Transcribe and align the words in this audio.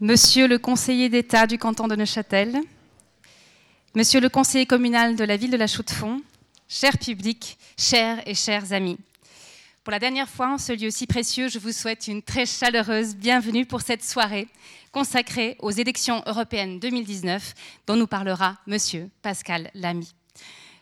Monsieur 0.00 0.46
le 0.46 0.58
conseiller 0.58 1.08
d'État 1.08 1.46
du 1.46 1.56
canton 1.56 1.88
de 1.88 1.96
Neuchâtel, 1.96 2.60
Monsieur 3.94 4.20
le 4.20 4.28
conseiller 4.28 4.66
communal 4.66 5.16
de 5.16 5.24
la 5.24 5.38
ville 5.38 5.50
de 5.50 5.56
La 5.56 5.66
Chaux-de-Fonds, 5.66 6.20
cher 6.68 6.98
public, 6.98 7.56
chers 7.78 8.20
et 8.28 8.34
chers 8.34 8.74
amis. 8.74 8.98
Pour 9.84 9.92
la 9.92 9.98
dernière 9.98 10.28
fois 10.28 10.52
en 10.52 10.58
ce 10.58 10.74
lieu 10.74 10.90
si 10.90 11.06
précieux, 11.06 11.48
je 11.48 11.58
vous 11.58 11.72
souhaite 11.72 12.08
une 12.08 12.20
très 12.20 12.44
chaleureuse 12.44 13.16
bienvenue 13.16 13.64
pour 13.64 13.80
cette 13.80 14.04
soirée 14.04 14.48
consacrée 14.92 15.56
aux 15.60 15.70
élections 15.70 16.22
européennes 16.26 16.78
2019 16.78 17.54
dont 17.86 17.96
nous 17.96 18.06
parlera 18.06 18.58
Monsieur 18.66 19.08
Pascal 19.22 19.70
Lamy. 19.72 20.12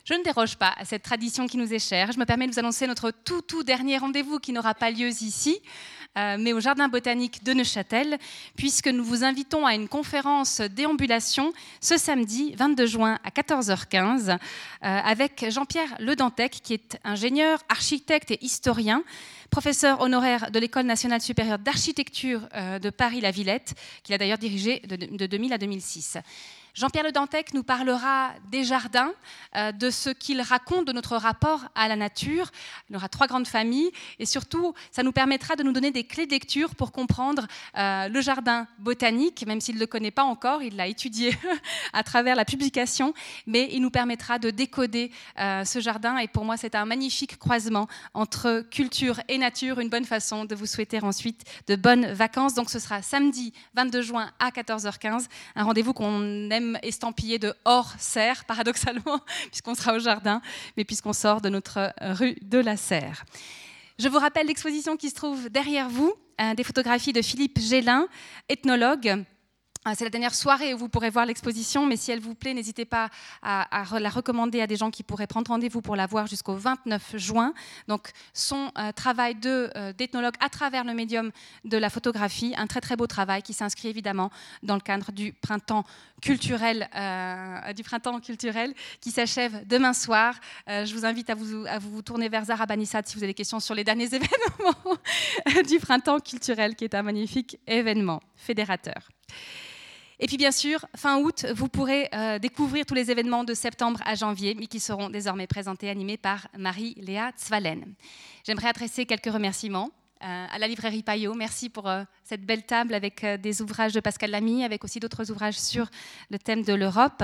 Je 0.05 0.13
ne 0.13 0.23
déroge 0.23 0.55
pas 0.57 0.71
à 0.77 0.85
cette 0.85 1.01
tradition 1.01 1.47
qui 1.47 1.57
nous 1.57 1.73
est 1.73 1.79
chère. 1.79 2.11
Je 2.11 2.19
me 2.19 2.25
permets 2.25 2.45
de 2.45 2.51
vous 2.51 2.59
annoncer 2.59 2.85
notre 2.85 3.09
tout, 3.09 3.41
tout 3.41 3.63
dernier 3.63 3.97
rendez-vous 3.97 4.37
qui 4.37 4.53
n'aura 4.53 4.75
pas 4.75 4.91
lieu 4.91 5.07
ici, 5.07 5.59
euh, 6.15 6.37
mais 6.39 6.53
au 6.53 6.59
Jardin 6.59 6.89
botanique 6.89 7.43
de 7.43 7.53
Neuchâtel, 7.53 8.19
puisque 8.55 8.87
nous 8.87 9.03
vous 9.03 9.23
invitons 9.23 9.65
à 9.65 9.73
une 9.73 9.87
conférence 9.87 10.61
déambulation 10.61 11.53
ce 11.81 11.97
samedi 11.97 12.53
22 12.55 12.85
juin 12.85 13.17
à 13.23 13.31
14h15 13.31 14.29
euh, 14.29 14.37
avec 14.81 15.49
Jean-Pierre 15.49 15.95
Ledantec, 15.97 16.51
qui 16.51 16.75
est 16.75 16.99
ingénieur, 17.03 17.63
architecte 17.67 18.29
et 18.29 18.45
historien 18.45 19.03
professeur 19.49 20.01
honoraire 20.01 20.51
de 20.51 20.59
l'École 20.59 20.85
nationale 20.85 21.21
supérieure 21.21 21.59
d'architecture 21.59 22.41
euh, 22.53 22.77
de 22.77 22.89
Paris-La 22.91 23.31
Villette, 23.31 23.73
qu'il 24.03 24.13
a 24.13 24.17
d'ailleurs 24.19 24.37
dirigé 24.37 24.81
de 24.81 25.25
2000 25.25 25.53
à 25.53 25.57
2006. 25.57 26.17
Jean-Pierre 26.75 27.05
Le 27.05 27.13
Dantec 27.13 27.53
nous 27.53 27.63
parlera 27.63 28.33
des 28.51 28.65
jardins, 28.65 29.13
euh, 29.55 29.71
de 29.71 29.89
ce 29.89 30.09
qu'il 30.09 30.41
raconte 30.41 30.85
de 30.85 30.91
notre 30.91 31.15
rapport 31.15 31.61
à 31.73 31.87
la 31.87 31.95
nature. 31.95 32.51
Il 32.89 32.97
aura 32.97 33.07
trois 33.07 33.27
grandes 33.27 33.47
familles 33.47 33.91
et 34.19 34.25
surtout, 34.25 34.73
ça 34.91 35.01
nous 35.01 35.13
permettra 35.13 35.55
de 35.55 35.63
nous 35.63 35.71
donner 35.71 35.91
des 35.91 36.03
clés 36.03 36.25
de 36.25 36.31
lecture 36.31 36.75
pour 36.75 36.91
comprendre 36.91 37.47
euh, 37.77 38.09
le 38.09 38.19
jardin 38.19 38.67
botanique, 38.79 39.45
même 39.47 39.61
s'il 39.61 39.75
ne 39.75 39.79
le 39.79 39.87
connaît 39.87 40.11
pas 40.11 40.25
encore, 40.25 40.63
il 40.63 40.75
l'a 40.75 40.87
étudié 40.87 41.37
à 41.93 42.03
travers 42.03 42.35
la 42.35 42.43
publication, 42.43 43.13
mais 43.47 43.69
il 43.71 43.81
nous 43.81 43.89
permettra 43.89 44.37
de 44.37 44.49
décoder 44.49 45.11
euh, 45.39 45.63
ce 45.63 45.79
jardin 45.79 46.17
et 46.17 46.27
pour 46.27 46.43
moi, 46.43 46.57
c'est 46.57 46.75
un 46.75 46.83
magnifique 46.83 47.39
croisement 47.39 47.87
entre 48.13 48.65
culture 48.69 49.21
et 49.29 49.37
nature, 49.37 49.79
une 49.79 49.89
bonne 49.89 50.03
façon 50.03 50.43
de 50.43 50.55
vous 50.55 50.65
souhaiter 50.65 51.01
ensuite 51.01 51.41
de 51.67 51.77
bonnes 51.77 52.07
vacances. 52.07 52.53
Donc 52.53 52.69
ce 52.69 52.79
sera 52.79 53.01
samedi 53.01 53.53
22 53.75 54.01
juin 54.01 54.29
à 54.39 54.49
14h15, 54.49 55.27
un 55.55 55.63
rendez-vous 55.63 55.93
qu'on 55.93 56.49
aime 56.49 56.64
estampillé 56.83 57.39
de 57.39 57.53
hors 57.65 57.93
serre, 57.99 58.45
paradoxalement, 58.45 59.19
puisqu'on 59.51 59.75
sera 59.75 59.93
au 59.93 59.99
jardin, 59.99 60.41
mais 60.77 60.83
puisqu'on 60.83 61.13
sort 61.13 61.41
de 61.41 61.49
notre 61.49 61.93
rue 62.01 62.35
de 62.41 62.57
la 62.57 62.77
Serre. 62.77 63.25
Je 63.97 64.09
vous 64.09 64.19
rappelle 64.19 64.47
l'exposition 64.47 64.97
qui 64.97 65.09
se 65.09 65.15
trouve 65.15 65.49
derrière 65.49 65.89
vous, 65.89 66.13
euh, 66.41 66.53
des 66.53 66.65
photographies 66.65 67.13
de 67.13 67.21
Philippe 67.21 67.59
Gélin, 67.59 68.07
ethnologue 68.49 69.23
c'est 69.93 70.03
la 70.03 70.09
dernière 70.09 70.33
soirée 70.33 70.73
où 70.73 70.77
vous 70.77 70.89
pourrez 70.89 71.11
voir 71.11 71.27
l'exposition, 71.27 71.85
mais 71.85 71.95
si 71.95 72.11
elle 72.11 72.19
vous 72.19 72.33
plaît, 72.33 72.55
n'hésitez 72.55 72.85
pas 72.85 73.09
à, 73.43 73.85
la 73.99 74.09
recommander 74.09 74.59
à 74.61 74.67
des 74.67 74.77
gens 74.77 74.89
qui 74.89 75.03
pourraient 75.03 75.27
prendre 75.27 75.51
rendez-vous 75.51 75.81
pour 75.81 75.95
la 75.95 76.07
voir 76.07 76.25
jusqu'au 76.25 76.55
29 76.55 77.17
juin. 77.17 77.53
Donc, 77.87 78.09
son 78.33 78.71
euh, 78.79 78.91
travail 78.91 79.35
euh, 79.45 79.93
d'ethnologue 79.93 80.33
à 80.39 80.49
travers 80.49 80.83
le 80.83 80.93
médium 80.93 81.31
de 81.65 81.77
la 81.77 81.91
photographie, 81.91 82.55
un 82.57 82.65
très 82.65 82.81
très 82.81 82.95
beau 82.95 83.05
travail 83.05 83.43
qui 83.43 83.53
s'inscrit 83.53 83.89
évidemment 83.89 84.31
dans 84.63 84.75
le 84.75 84.81
cadre 84.81 85.11
du 85.11 85.33
printemps 85.33 85.83
culturel, 86.19 86.89
euh, 86.95 87.73
du 87.73 87.83
printemps 87.83 88.19
culturel 88.19 88.73
qui 89.01 89.11
s'achève 89.11 89.67
demain 89.67 89.93
soir. 89.93 90.35
je 90.67 90.91
vous 90.95 91.05
invite 91.05 91.29
à 91.29 91.35
vous, 91.35 91.65
à 91.67 91.77
vous 91.77 92.01
tourner 92.01 92.29
vers 92.29 92.45
Zara 92.45 92.65
Banissat 92.65 93.03
si 93.05 93.15
vous 93.15 93.23
avez 93.23 93.33
des 93.33 93.35
questions 93.35 93.59
sur 93.59 93.75
les 93.75 93.83
derniers 93.83 94.05
événements 94.15 94.97
du 95.67 95.79
printemps 95.79 96.19
culturel, 96.19 96.75
qui 96.75 96.85
est 96.85 96.95
un 96.95 97.03
magnifique 97.03 97.59
événement 97.67 98.21
fédérateur. 98.35 99.09
Et 100.19 100.27
puis 100.27 100.37
bien 100.37 100.51
sûr, 100.51 100.85
fin 100.95 101.17
août, 101.17 101.45
vous 101.53 101.67
pourrez 101.67 102.07
euh, 102.13 102.39
découvrir 102.39 102.85
tous 102.85 102.93
les 102.93 103.11
événements 103.11 103.43
de 103.43 103.53
septembre 103.53 103.99
à 104.05 104.15
janvier, 104.15 104.55
mais 104.57 104.67
qui 104.67 104.79
seront 104.79 105.09
désormais 105.09 105.47
présentés, 105.47 105.89
animés 105.89 106.17
par 106.17 106.47
Marie-Léa 106.57 107.31
Zwalen. 107.37 107.93
J'aimerais 108.45 108.69
adresser 108.69 109.05
quelques 109.05 109.31
remerciements 109.31 109.91
euh, 110.23 110.45
à 110.49 110.57
la 110.57 110.67
librairie 110.67 111.03
Payot. 111.03 111.33
Merci 111.33 111.69
pour 111.69 111.89
euh, 111.89 112.03
cette 112.23 112.45
belle 112.45 112.63
table 112.63 112.93
avec 112.93 113.25
des 113.25 113.61
ouvrages 113.61 113.91
de 113.91 113.99
Pascal 113.99 114.31
Lamy, 114.31 114.63
avec 114.63 114.85
aussi 114.85 115.01
d'autres 115.01 115.31
ouvrages 115.31 115.59
sur 115.59 115.89
le 116.29 116.39
thème 116.39 116.63
de 116.63 116.73
l'Europe. 116.73 117.23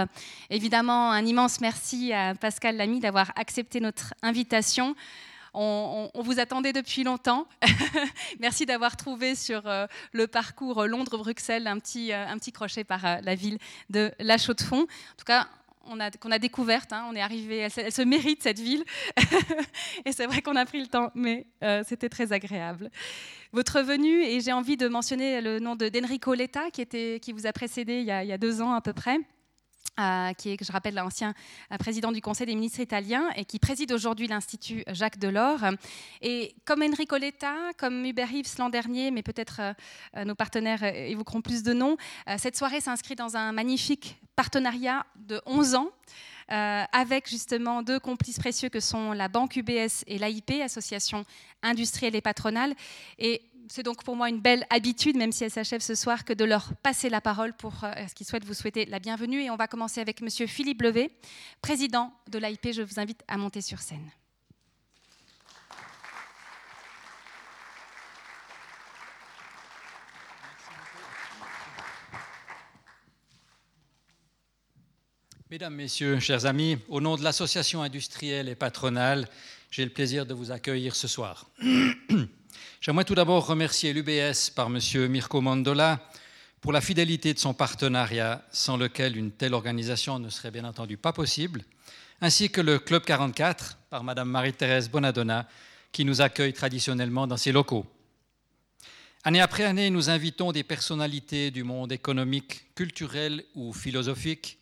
Évidemment, 0.50 1.12
un 1.12 1.26
immense 1.26 1.62
merci 1.62 2.12
à 2.12 2.36
Pascal 2.36 2.76
Lamy 2.76 3.00
d'avoir 3.00 3.32
accepté 3.38 3.80
notre 3.80 4.14
invitation. 4.22 4.96
On, 5.54 6.10
vous 6.16 6.40
attendait 6.40 6.74
depuis 6.74 7.04
longtemps. 7.04 7.48
Merci 8.40 8.66
d'avoir 8.66 8.96
trouvé 8.96 9.36
sur 9.36 9.68
euh, 9.68 9.86
le 10.14 10.28
parcours 10.28 10.86
Londres-Bruxelles 10.86 11.68
un 11.68 11.78
petit, 11.80 12.14
euh, 12.14 12.26
un 12.28 12.38
petit 12.38 12.52
crochet 12.52 12.84
par 12.84 13.06
euh, 13.06 13.18
la 13.22 13.36
ville 13.36 13.58
de 13.90 14.12
La 14.20 14.38
Chaux-de-Fonds. 14.38 14.84
En 14.84 15.18
tout 15.18 15.26
cas, 15.26 15.48
qu'on 15.84 16.32
a 16.32 16.40
découverte. 16.40 16.94
Hein. 16.94 17.06
on 17.10 17.16
est 17.16 17.22
arrivé, 17.22 17.58
elle, 17.58 17.92
se 17.92 18.02
mérite 18.02 18.44
cette 18.44 18.60
ville. 18.60 18.86
et 20.06 20.14
c'est 20.14 20.26
vrai 20.26 20.42
qu'on 20.42 20.56
a 20.56 20.66
pris 20.66 20.80
le 20.80 20.88
temps, 20.88 21.12
mais 21.16 21.48
c'était 21.84 22.08
très 22.08 22.32
agréable. 22.32 22.92
Votre 23.52 23.82
venue, 23.82 24.24
et 24.24 24.40
j'ai 24.42 24.54
envie 24.54 24.78
de 24.78 24.88
mentionner 24.88 25.42
le 25.42 25.60
nom 25.60 25.76
de 25.76 25.90
d'Enrico 25.90 26.34
Letta, 26.36 26.70
qui, 26.72 26.86
qui 27.20 27.32
vous 27.34 27.48
a 27.48 27.52
précédé 27.52 28.00
il 28.00 28.06
y 28.06 28.12
a 28.12 28.38
deux 28.38 28.62
ans 28.62 28.74
à 28.74 28.82
peu 28.82 28.94
près. 28.94 29.18
Euh, 30.00 30.32
qui 30.34 30.52
est, 30.52 30.64
je 30.64 30.72
rappelle, 30.72 30.96
l'ancien 30.96 31.34
euh, 31.72 31.78
président 31.78 32.14
du 32.14 32.22
Conseil 32.22 32.48
des 32.48 32.56
ministres 32.56 32.80
italiens 32.80 33.30
et 33.36 33.44
qui 33.44 33.60
préside 33.60 33.92
aujourd'hui 33.92 34.26
l'Institut 34.26 34.84
Jacques 34.88 35.20
Delors. 35.20 35.60
Et 36.22 36.56
comme 36.64 36.82
Enrico 36.82 37.18
Letta, 37.18 37.54
comme 37.78 38.06
Hubert 38.06 38.30
Reeves 38.30 38.56
l'an 38.58 38.70
dernier, 38.70 39.12
mais 39.12 39.22
peut-être 39.22 39.60
euh, 40.16 40.24
nos 40.24 40.34
partenaires 40.34 40.84
évoqueront 40.84 41.42
plus 41.42 41.62
de 41.62 41.74
noms, 41.74 41.98
cette 42.38 42.56
soirée 42.56 42.80
s'inscrit 42.80 43.16
dans 43.16 43.36
un 43.36 43.52
magnifique 43.52 44.18
partenariat 44.36 45.06
de 45.18 45.42
11 45.46 45.76
ans. 45.76 45.90
avec 46.48 47.30
justement 47.30 47.82
deux 47.82 48.00
complices 48.00 48.40
précieux 48.40 48.70
que 48.70 48.82
sont 48.82 49.14
la 49.14 49.30
Banque 49.30 49.56
UBS 49.56 50.04
et 50.08 50.18
l'AIP, 50.18 50.62
Association 50.62 51.24
industrielle 51.62 52.16
et 52.16 52.22
patronale. 52.22 52.74
C'est 53.72 53.84
donc 53.84 54.04
pour 54.04 54.18
moi 54.18 54.28
une 54.28 54.42
belle 54.42 54.66
habitude, 54.70 55.16
même 55.16 55.32
si 55.32 55.46
elle 55.46 55.52
s'achève 55.52 55.80
ce 55.80 55.96
soir, 55.96 56.26
que 56.26 56.34
de 56.34 56.44
leur 56.44 56.76
passer 56.84 57.10
la 57.10 57.22
parole 57.22 57.54
pour 57.54 57.86
euh, 57.86 57.94
ce 58.10 58.14
qu'ils 58.14 58.28
souhaitent 58.28 58.44
vous 58.44 58.54
souhaiter 58.54 58.86
la 58.86 59.00
bienvenue. 59.00 59.42
Et 59.42 59.50
on 59.50 59.56
va 59.56 59.70
commencer 59.70 60.02
avec 60.02 60.20
Monsieur 60.20 60.46
Philippe 60.46 60.82
Levé, 60.82 61.10
président 61.62 62.14
de 62.30 62.38
l'AIP. 62.38 62.74
Je 62.74 62.82
vous 62.82 63.00
invite 63.00 63.24
à 63.30 63.38
monter 63.38 63.62
sur 63.62 63.80
scène. 63.80 64.12
Mesdames, 75.50 75.76
Messieurs, 75.76 76.20
chers 76.20 76.46
amis, 76.46 76.78
au 76.90 77.00
nom 77.00 77.16
de 77.16 77.24
l'Association 77.24 77.82
industrielle 77.82 78.50
et 78.50 78.56
patronale, 78.56 79.30
j'ai 79.70 79.86
le 79.86 79.92
plaisir 79.92 80.26
de 80.26 80.34
vous 80.34 80.52
accueillir 80.52 80.94
ce 80.94 81.08
soir. 81.08 81.50
J'aimerais 82.80 83.06
tout 83.06 83.16
d'abord 83.16 83.46
remercier 83.46 83.94
l'UBS 83.94 84.50
par 84.56 84.68
M. 84.68 84.80
Mirko 85.08 85.42
Mandola 85.42 86.00
pour 86.62 86.72
la 86.72 86.82
fidélité 86.82 87.34
de 87.34 87.40
son 87.40 87.54
partenariat, 87.54 88.46
sans 88.52 88.78
lequel 88.78 89.18
une 89.18 89.32
telle 89.32 89.54
organisation 89.54 90.20
ne 90.20 90.30
serait 90.30 90.52
bien 90.52 90.66
entendu 90.66 90.98
pas 90.98 91.14
possible, 91.14 91.64
ainsi 92.22 92.52
que 92.52 92.62
le 92.62 92.80
Club 92.80 93.04
44 93.04 93.78
par 93.90 94.04
Mme 94.04 94.30
Marie-Thérèse 94.30 94.90
Bonadonna, 94.90 95.48
qui 95.92 96.06
nous 96.06 96.22
accueille 96.22 96.54
traditionnellement 96.54 97.28
dans 97.28 97.38
ses 97.38 97.52
locaux. 97.52 97.86
Année 99.24 99.42
après 99.42 99.66
année, 99.66 99.90
nous 99.90 100.10
invitons 100.10 100.52
des 100.52 100.64
personnalités 100.64 101.52
du 101.52 101.64
monde 101.64 101.92
économique, 101.92 102.74
culturel 102.76 103.44
ou 103.54 103.74
philosophique 103.74 104.58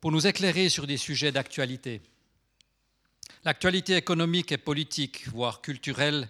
pour 0.00 0.12
nous 0.12 0.26
éclairer 0.26 0.68
sur 0.68 0.86
des 0.86 0.96
sujets 0.96 1.32
d'actualité. 1.32 2.00
L'actualité 3.44 3.96
économique 3.96 4.52
et 4.52 4.58
politique, 4.58 5.26
voire 5.28 5.62
culturelle, 5.62 6.28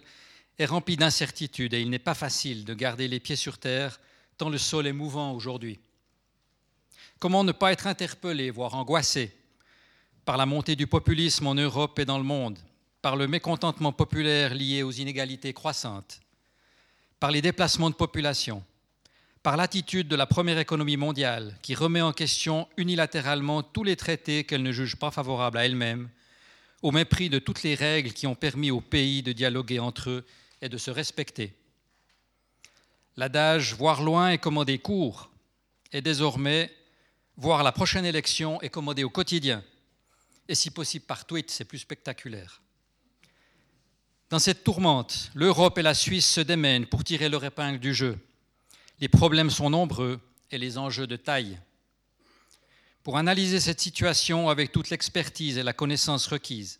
est 0.59 0.65
rempli 0.65 0.97
d'incertitudes 0.97 1.73
et 1.73 1.81
il 1.81 1.89
n'est 1.89 1.99
pas 1.99 2.15
facile 2.15 2.65
de 2.65 2.73
garder 2.73 3.07
les 3.07 3.19
pieds 3.19 3.35
sur 3.35 3.57
terre 3.57 3.99
tant 4.37 4.49
le 4.49 4.57
sol 4.57 4.87
est 4.87 4.93
mouvant 4.93 5.33
aujourd'hui. 5.33 5.79
Comment 7.19 7.43
ne 7.43 7.51
pas 7.51 7.71
être 7.71 7.87
interpellé, 7.87 8.51
voire 8.51 8.75
angoissé, 8.75 9.35
par 10.25 10.37
la 10.37 10.45
montée 10.45 10.75
du 10.75 10.87
populisme 10.87 11.47
en 11.47 11.55
Europe 11.55 11.97
et 11.99 12.05
dans 12.05 12.17
le 12.17 12.23
monde, 12.23 12.59
par 13.01 13.15
le 13.15 13.27
mécontentement 13.27 13.91
populaire 13.91 14.53
lié 14.53 14.83
aux 14.83 14.91
inégalités 14.91 15.53
croissantes, 15.53 16.19
par 17.19 17.31
les 17.31 17.41
déplacements 17.41 17.89
de 17.89 17.95
population, 17.95 18.63
par 19.41 19.57
l'attitude 19.57 20.07
de 20.07 20.15
la 20.15 20.25
première 20.25 20.59
économie 20.59 20.97
mondiale 20.97 21.57
qui 21.61 21.73
remet 21.73 22.01
en 22.01 22.11
question 22.11 22.67
unilatéralement 22.77 23.63
tous 23.63 23.83
les 23.83 23.95
traités 23.95 24.43
qu'elle 24.43 24.63
ne 24.63 24.71
juge 24.71 24.97
pas 24.97 25.09
favorables 25.09 25.57
à 25.57 25.65
elle-même, 25.65 26.09
au 26.83 26.91
mépris 26.91 27.29
de 27.29 27.39
toutes 27.39 27.63
les 27.63 27.73
règles 27.73 28.13
qui 28.13 28.27
ont 28.27 28.35
permis 28.35 28.69
aux 28.69 28.81
pays 28.81 29.23
de 29.23 29.31
dialoguer 29.31 29.79
entre 29.79 30.09
eux 30.09 30.25
et 30.61 30.69
de 30.69 30.77
se 30.77 30.91
respecter. 30.91 31.53
L'adage 33.15 33.73
voir 33.73 34.03
loin 34.03 34.29
et 34.29 34.37
commander 34.37 34.79
court 34.79 35.29
est 35.91 36.01
désormais 36.01 36.71
voir 37.35 37.63
la 37.63 37.71
prochaine 37.71 38.05
élection 38.05 38.61
et 38.61 38.69
commander 38.69 39.03
au 39.03 39.09
quotidien. 39.09 39.63
Et 40.47 40.55
si 40.55 40.71
possible 40.71 41.05
par 41.05 41.25
tweet, 41.25 41.51
c'est 41.51 41.65
plus 41.65 41.79
spectaculaire. 41.79 42.61
Dans 44.29 44.39
cette 44.39 44.63
tourmente, 44.63 45.31
l'Europe 45.35 45.77
et 45.77 45.81
la 45.81 45.93
Suisse 45.93 46.27
se 46.29 46.41
démènent 46.41 46.85
pour 46.85 47.03
tirer 47.03 47.29
leur 47.29 47.43
épingle 47.45 47.79
du 47.79 47.93
jeu. 47.93 48.17
Les 48.99 49.07
problèmes 49.07 49.49
sont 49.49 49.69
nombreux 49.69 50.19
et 50.51 50.57
les 50.57 50.77
enjeux 50.77 51.07
de 51.07 51.15
taille. 51.15 51.57
Pour 53.03 53.17
analyser 53.17 53.59
cette 53.59 53.79
situation 53.79 54.49
avec 54.49 54.71
toute 54.71 54.89
l'expertise 54.89 55.57
et 55.57 55.63
la 55.63 55.71
connaissance 55.71 56.27
requise, 56.27 56.79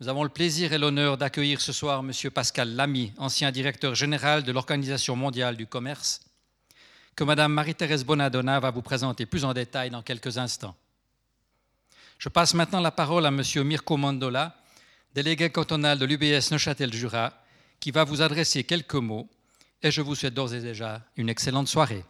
nous 0.00 0.08
avons 0.08 0.22
le 0.22 0.28
plaisir 0.28 0.72
et 0.72 0.78
l'honneur 0.78 1.18
d'accueillir 1.18 1.60
ce 1.60 1.72
soir 1.72 2.00
M. 2.00 2.12
Pascal 2.30 2.76
Lamy, 2.76 3.12
ancien 3.18 3.50
directeur 3.50 3.96
général 3.96 4.44
de 4.44 4.52
l'Organisation 4.52 5.16
mondiale 5.16 5.56
du 5.56 5.66
commerce, 5.66 6.20
que 7.16 7.24
Mme 7.24 7.52
Marie-Thérèse 7.52 8.04
Bonadonna 8.04 8.60
va 8.60 8.70
vous 8.70 8.82
présenter 8.82 9.26
plus 9.26 9.44
en 9.44 9.52
détail 9.52 9.90
dans 9.90 10.02
quelques 10.02 10.38
instants. 10.38 10.76
Je 12.18 12.28
passe 12.28 12.54
maintenant 12.54 12.80
la 12.80 12.92
parole 12.92 13.26
à 13.26 13.30
M. 13.30 13.42
Mirko 13.64 13.96
Mandola, 13.96 14.56
délégué 15.14 15.50
cantonal 15.50 15.98
de 15.98 16.04
l'UBS 16.04 16.52
Neuchâtel-Jura, 16.52 17.32
qui 17.80 17.90
va 17.90 18.04
vous 18.04 18.22
adresser 18.22 18.62
quelques 18.62 18.94
mots 18.94 19.28
et 19.82 19.90
je 19.90 20.00
vous 20.00 20.14
souhaite 20.14 20.34
d'ores 20.34 20.54
et 20.54 20.60
déjà 20.60 21.02
une 21.16 21.28
excellente 21.28 21.66
soirée. 21.66 22.04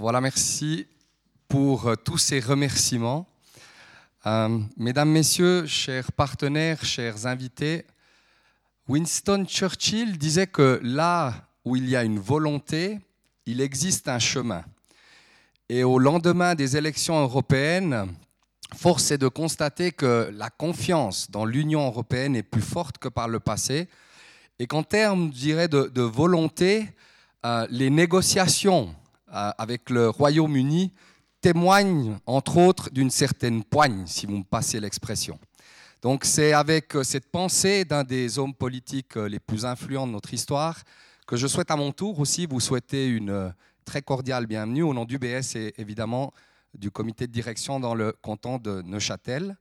Voilà, 0.00 0.22
merci 0.22 0.86
pour 1.46 1.86
euh, 1.86 1.94
tous 1.94 2.16
ces 2.16 2.40
remerciements. 2.40 3.26
Euh, 4.24 4.58
mesdames, 4.78 5.10
Messieurs, 5.10 5.66
chers 5.66 6.10
partenaires, 6.12 6.82
chers 6.82 7.26
invités, 7.26 7.84
Winston 8.88 9.44
Churchill 9.46 10.16
disait 10.16 10.46
que 10.46 10.80
là 10.82 11.46
où 11.66 11.76
il 11.76 11.86
y 11.86 11.96
a 11.96 12.04
une 12.04 12.18
volonté, 12.18 12.98
il 13.44 13.60
existe 13.60 14.08
un 14.08 14.18
chemin. 14.18 14.64
Et 15.68 15.84
au 15.84 15.98
lendemain 15.98 16.54
des 16.54 16.78
élections 16.78 17.20
européennes, 17.20 18.08
force 18.74 19.10
est 19.10 19.18
de 19.18 19.28
constater 19.28 19.92
que 19.92 20.30
la 20.32 20.48
confiance 20.48 21.30
dans 21.30 21.44
l'Union 21.44 21.86
européenne 21.86 22.36
est 22.36 22.42
plus 22.42 22.62
forte 22.62 22.96
que 22.96 23.08
par 23.10 23.28
le 23.28 23.38
passé 23.38 23.86
et 24.58 24.66
qu'en 24.66 24.82
termes, 24.82 25.30
je 25.34 25.40
dirais, 25.40 25.68
de, 25.68 26.00
volonté, 26.00 26.88
euh, 27.44 27.66
les 27.68 27.90
négociations 27.90 28.94
avec 29.30 29.90
le 29.90 30.08
Royaume-Uni 30.08 30.92
témoigne 31.40 32.18
entre 32.26 32.58
autres 32.58 32.90
d'une 32.90 33.10
certaine 33.10 33.64
poigne, 33.64 34.06
si 34.06 34.26
vous 34.26 34.38
me 34.38 34.44
passez 34.44 34.80
l'expression. 34.80 35.38
Donc 36.02 36.24
c'est 36.24 36.52
avec 36.52 36.96
euh, 36.96 37.02
cette 37.02 37.30
pensée 37.30 37.84
d'un 37.84 38.04
des 38.04 38.38
hommes 38.38 38.54
politiques 38.54 39.16
euh, 39.16 39.28
les 39.28 39.38
plus 39.38 39.66
influents 39.66 40.06
de 40.06 40.12
notre 40.12 40.32
histoire 40.32 40.82
que 41.26 41.36
je 41.36 41.46
souhaite 41.46 41.70
à 41.70 41.76
mon 41.76 41.92
tour 41.92 42.18
aussi 42.18 42.46
vous 42.46 42.58
souhaiter 42.58 43.06
une 43.06 43.54
très 43.84 44.02
cordiale 44.02 44.46
bienvenue 44.46 44.82
au 44.82 44.94
nom 44.94 45.04
du 45.04 45.18
BS 45.18 45.56
et 45.56 45.74
évidemment 45.78 46.32
du 46.74 46.90
comité 46.90 47.26
de 47.26 47.32
direction 47.32 47.78
dans 47.78 47.94
le 47.94 48.12
canton 48.22 48.58
de 48.58 48.82
Neuchâtel. 48.82 49.56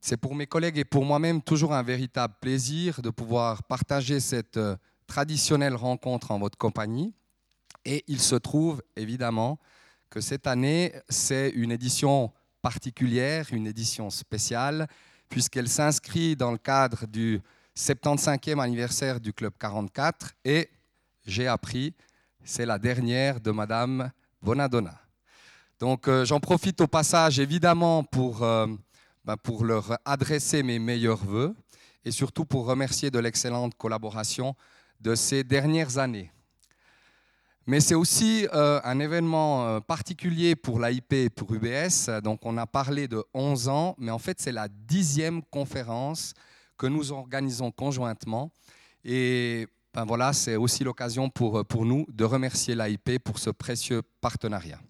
c'est 0.00 0.16
pour 0.16 0.34
mes 0.36 0.46
collègues 0.46 0.78
et 0.78 0.84
pour 0.84 1.04
moi-même 1.04 1.42
toujours 1.42 1.74
un 1.74 1.82
véritable 1.82 2.34
plaisir 2.40 3.02
de 3.02 3.10
pouvoir 3.10 3.64
partager 3.64 4.20
cette 4.20 4.60
traditionnelle 5.08 5.74
rencontre 5.74 6.30
en 6.30 6.38
votre 6.38 6.58
compagnie. 6.58 7.14
Et 7.84 8.04
il 8.06 8.20
se 8.20 8.34
trouve 8.34 8.82
évidemment 8.96 9.58
que 10.10 10.20
cette 10.20 10.46
année, 10.46 10.92
c'est 11.08 11.50
une 11.50 11.72
édition 11.72 12.32
particulière, 12.60 13.46
une 13.50 13.66
édition 13.66 14.10
spéciale, 14.10 14.86
puisqu'elle 15.28 15.68
s'inscrit 15.68 16.36
dans 16.36 16.52
le 16.52 16.58
cadre 16.58 17.06
du 17.06 17.40
75e 17.76 18.60
anniversaire 18.60 19.18
du 19.18 19.32
Club 19.32 19.54
44 19.58 20.32
et 20.44 20.68
j'ai 21.26 21.46
appris, 21.46 21.94
c'est 22.44 22.66
la 22.66 22.78
dernière 22.78 23.40
de 23.40 23.50
Madame 23.50 24.10
Bonadonna. 24.42 25.00
Donc 25.78 26.06
euh, 26.06 26.24
j'en 26.24 26.38
profite 26.38 26.80
au 26.80 26.86
passage 26.86 27.38
évidemment 27.38 28.04
pour, 28.04 28.42
euh, 28.42 28.66
ben, 29.24 29.36
pour 29.36 29.64
leur 29.64 29.98
adresser 30.04 30.62
mes 30.62 30.78
meilleurs 30.78 31.24
voeux 31.24 31.54
et 32.04 32.10
surtout 32.10 32.44
pour 32.44 32.66
remercier 32.66 33.10
de 33.10 33.18
l'excellente 33.18 33.74
collaboration 33.76 34.54
de 35.00 35.14
ces 35.14 35.42
dernières 35.42 35.98
années. 35.98 36.30
Mais 37.66 37.80
c'est 37.80 37.94
aussi 37.94 38.48
euh, 38.52 38.80
un 38.82 38.98
événement 38.98 39.66
euh, 39.66 39.80
particulier 39.80 40.56
pour 40.56 40.80
l'AIP 40.80 41.12
et 41.12 41.30
pour 41.30 41.54
UBS. 41.54 42.10
Donc 42.22 42.40
on 42.44 42.56
a 42.56 42.66
parlé 42.66 43.06
de 43.06 43.22
11 43.34 43.68
ans, 43.68 43.94
mais 43.98 44.10
en 44.10 44.18
fait 44.18 44.40
c'est 44.40 44.50
la 44.50 44.66
dixième 44.68 45.42
conférence 45.44 46.34
que 46.76 46.86
nous 46.86 47.12
organisons 47.12 47.70
conjointement. 47.70 48.50
Et 49.04 49.68
ben 49.94 50.04
voilà, 50.04 50.32
c'est 50.32 50.56
aussi 50.56 50.82
l'occasion 50.82 51.30
pour, 51.30 51.60
euh, 51.60 51.64
pour 51.64 51.84
nous 51.84 52.04
de 52.08 52.24
remercier 52.24 52.74
l'AIP 52.74 53.20
pour 53.22 53.38
ce 53.38 53.50
précieux 53.50 54.02
partenariat. 54.20 54.80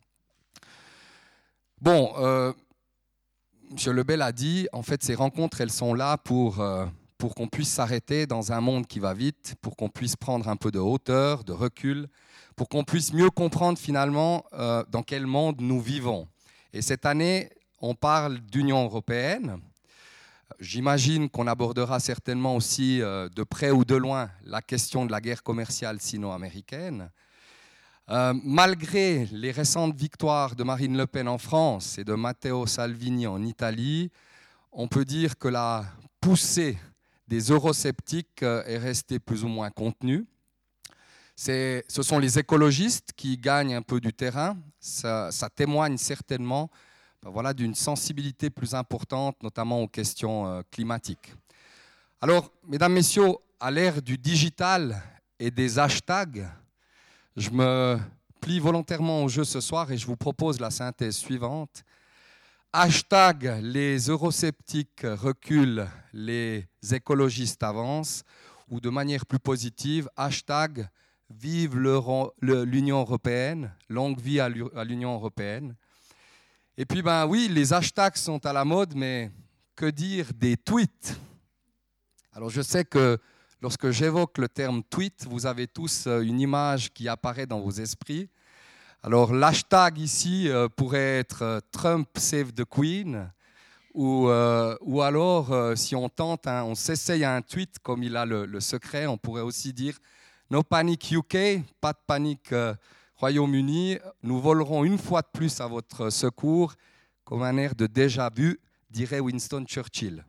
Bon, 1.79 2.13
M. 2.17 2.55
Lebel 3.93 4.23
a 4.23 4.31
dit, 4.31 4.69
en 4.73 4.83
fait 4.83 5.03
ces 5.03 5.17
rencontres, 5.17 5.61
elles 5.61 5.73
sont 5.73 5.95
là 5.95 6.17
pour... 6.17 6.65
pour 7.23 7.37
qu'on 7.37 7.47
puisse 7.47 7.69
s'arrêter 7.69 8.27
dans 8.27 8.51
un 8.51 8.61
monde 8.61 8.89
qui 8.89 8.99
va 8.99 9.15
vite, 9.15 9.55
pour 9.61 9.77
qu'on 9.77 9.89
puisse 9.89 10.17
prendre 10.17 10.49
un 10.49 10.57
peu 10.57 10.73
de 10.73 10.81
hauteur, 10.81 11.45
de 11.45 11.53
recul, 11.53 12.09
pour 12.57 12.69
qu'on 12.69 12.83
puisse 12.83 13.13
mieux 13.13 13.31
comprendre 13.31 13.79
finalement 13.79 14.45
euh, 14.55 14.83
dans 14.89 15.05
quel 15.05 15.29
monde 15.29 15.61
nous 15.61 15.81
vivons. 15.81 16.27
Et 16.73 16.83
cette 16.83 17.07
année, 17.07 17.49
on 17.81 17.95
parle 17.95 18.41
d'Union 18.41 18.83
européenne. 18.83 19.61
J'imagine 20.59 21.31
qu'on 21.31 21.47
abordera 21.47 22.01
certainement 22.01 22.57
aussi 22.57 23.01
euh, 23.01 23.29
de 23.29 23.45
près 23.45 23.71
ou 23.71 23.85
de 23.85 23.95
loin 23.95 24.29
la 24.43 24.61
question 24.61 25.07
de 25.07 25.13
la 25.13 25.21
guerre 25.21 25.45
commerciale 25.45 26.01
sino-américaine. 26.01 27.09
Euh, 28.11 28.35
malgré 28.43 29.27
les 29.27 29.53
récentes 29.53 29.95
victoires 29.95 30.57
de 30.57 30.65
Marine 30.65 30.97
Le 30.97 31.07
Pen 31.07 31.29
en 31.29 31.39
France 31.39 31.99
et 31.99 32.05
de 32.05 32.15
Matteo 32.15 32.67
Salvini 32.67 33.29
en 33.29 33.45
Italie, 33.45 34.11
on 34.73 34.89
peut 34.89 35.05
dire 35.05 35.39
que 35.39 35.47
la 35.47 35.85
poussée 36.21 36.77
des 37.33 37.51
eurosceptiques 37.51 38.43
est 38.43 38.79
restée 38.79 39.19
plus 39.19 39.45
ou 39.45 39.49
moins 39.49 39.71
contenue 39.71 40.27
ce 41.37 42.03
sont 42.03 42.19
les 42.19 42.39
écologistes 42.39 43.13
qui 43.17 43.37
gagnent 43.37 43.75
un 43.75 43.83
peu 43.83 44.01
du 44.01 44.13
terrain. 44.13 44.57
Ça, 44.81 45.31
témoigne 45.55 45.97
certainement 45.97 46.71
ben 47.23 47.31
voilà, 47.31 47.55
d'une 47.55 47.77
sensibilité 47.77 48.51
plus 48.51 48.75
importante, 48.75 49.41
notamment 49.45 49.81
aux 49.81 49.87
questions 49.87 50.45
euh, 50.49 50.63
climatiques. 50.73 51.33
Alors, 52.21 52.51
mesdames, 52.67 52.95
messieurs, 52.95 53.35
à 53.61 53.71
l'ère 53.71 54.03
du 54.03 54.19
digital 54.19 55.01
et 55.39 55.53
des 55.53 55.79
hashtags, 55.79 56.45
je 57.37 57.51
me 57.51 57.97
plie 58.41 58.59
volontairement 58.59 59.23
au 59.23 59.29
jeu 59.29 59.45
ce 59.45 59.61
soir 59.61 59.93
et 59.93 59.99
je 59.99 60.05
vous 60.05 60.17
propose 60.17 60.59
la 60.59 60.73
synthèse 60.73 61.15
suivante. 61.15 61.85
Hashtag 62.75 63.61
les 63.61 64.09
eurosceptiques 64.09 65.03
reculent, 65.05 65.87
les 66.15 66.67
écologistes 66.91 67.63
avancent, 67.63 68.25
ou 68.71 68.81
de 68.81 68.89
manière 68.89 69.27
plus 69.27 69.39
positive, 69.39 70.09
hashtag 70.17 70.89
Vive 71.29 71.77
l'Union 71.77 73.01
européenne, 73.01 73.75
longue 73.91 74.19
vie 74.19 74.41
à 74.41 74.49
l'Union 74.49 75.13
européenne. 75.13 75.77
Et 76.79 76.87
puis, 76.87 77.03
ben 77.03 77.27
oui, 77.27 77.49
les 77.51 77.75
hashtags 77.75 78.17
sont 78.17 78.45
à 78.47 78.55
la 78.55 78.65
mode, 78.65 78.95
mais 78.95 79.31
que 79.77 79.91
dire 79.91 80.33
des 80.35 80.57
tweets? 80.57 81.21
Alors, 82.33 82.49
je 82.49 82.63
sais 82.63 82.87
que 82.87 83.19
lorsque 83.61 83.91
j'évoque 83.91 84.39
le 84.39 84.49
terme 84.49 84.83
tweet, 84.83 85.27
vous 85.29 85.45
avez 85.45 85.67
tous 85.67 86.07
euh, 86.07 86.21
une 86.21 86.41
image 86.41 86.91
qui 86.91 87.07
apparaît 87.07 87.47
dans 87.47 87.61
vos 87.61 87.71
esprits. 87.71 88.31
Alors, 89.03 89.33
l'hashtag 89.33 89.99
ici 89.99 90.49
euh, 90.49 90.69
pourrait 90.69 91.19
être 91.19 91.43
euh, 91.43 91.61
Trump 91.73 92.09
save 92.17 92.53
the 92.53 92.65
Queen, 92.65 93.31
ou, 93.95 94.31
ou 94.81 95.03
alors, 95.03 95.77
si 95.77 95.95
on 95.95 96.09
tente, 96.09 96.47
on 96.47 96.75
s'essaye 96.75 97.25
à 97.25 97.35
un 97.35 97.43
tweet 97.43 97.79
comme 97.81 98.03
il 98.03 98.17
a 98.17 98.25
le 98.25 98.59
secret, 98.61 99.07
on 99.07 99.19
pourrait 99.19 99.43
aussi 99.43 99.75
dire 99.75 99.99
No 100.53 100.63
panic 100.63 101.11
UK, 101.11 101.65
pas 101.81 101.95
de 101.95 101.99
panique 102.07 102.53
euh, 102.53 102.75
Royaume-Uni, 103.17 103.97
nous 104.23 104.39
volerons 104.39 104.85
une 104.85 104.99
fois 104.99 105.23
de 105.23 105.29
plus 105.33 105.63
à 105.63 105.67
votre 105.67 106.11
secours, 106.11 106.75
comme 107.25 107.43
un 107.43 107.57
air 107.57 107.75
de 107.75 107.87
déjà 107.87 108.29
vu, 108.29 108.61
dirait 108.91 109.21
Winston 109.21 109.65
Churchill. 109.67 110.23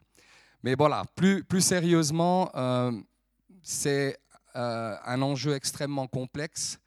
Mais 0.64 0.76
voilà, 0.76 1.04
plus, 1.18 1.44
plus 1.44 1.60
sérieusement, 1.60 2.50
euh, 2.56 2.94
c'est 3.64 4.18
euh, 4.56 4.96
un 5.06 5.22
enjeu 5.22 5.56
extrêmement 5.56 6.08
complexe. 6.08 6.80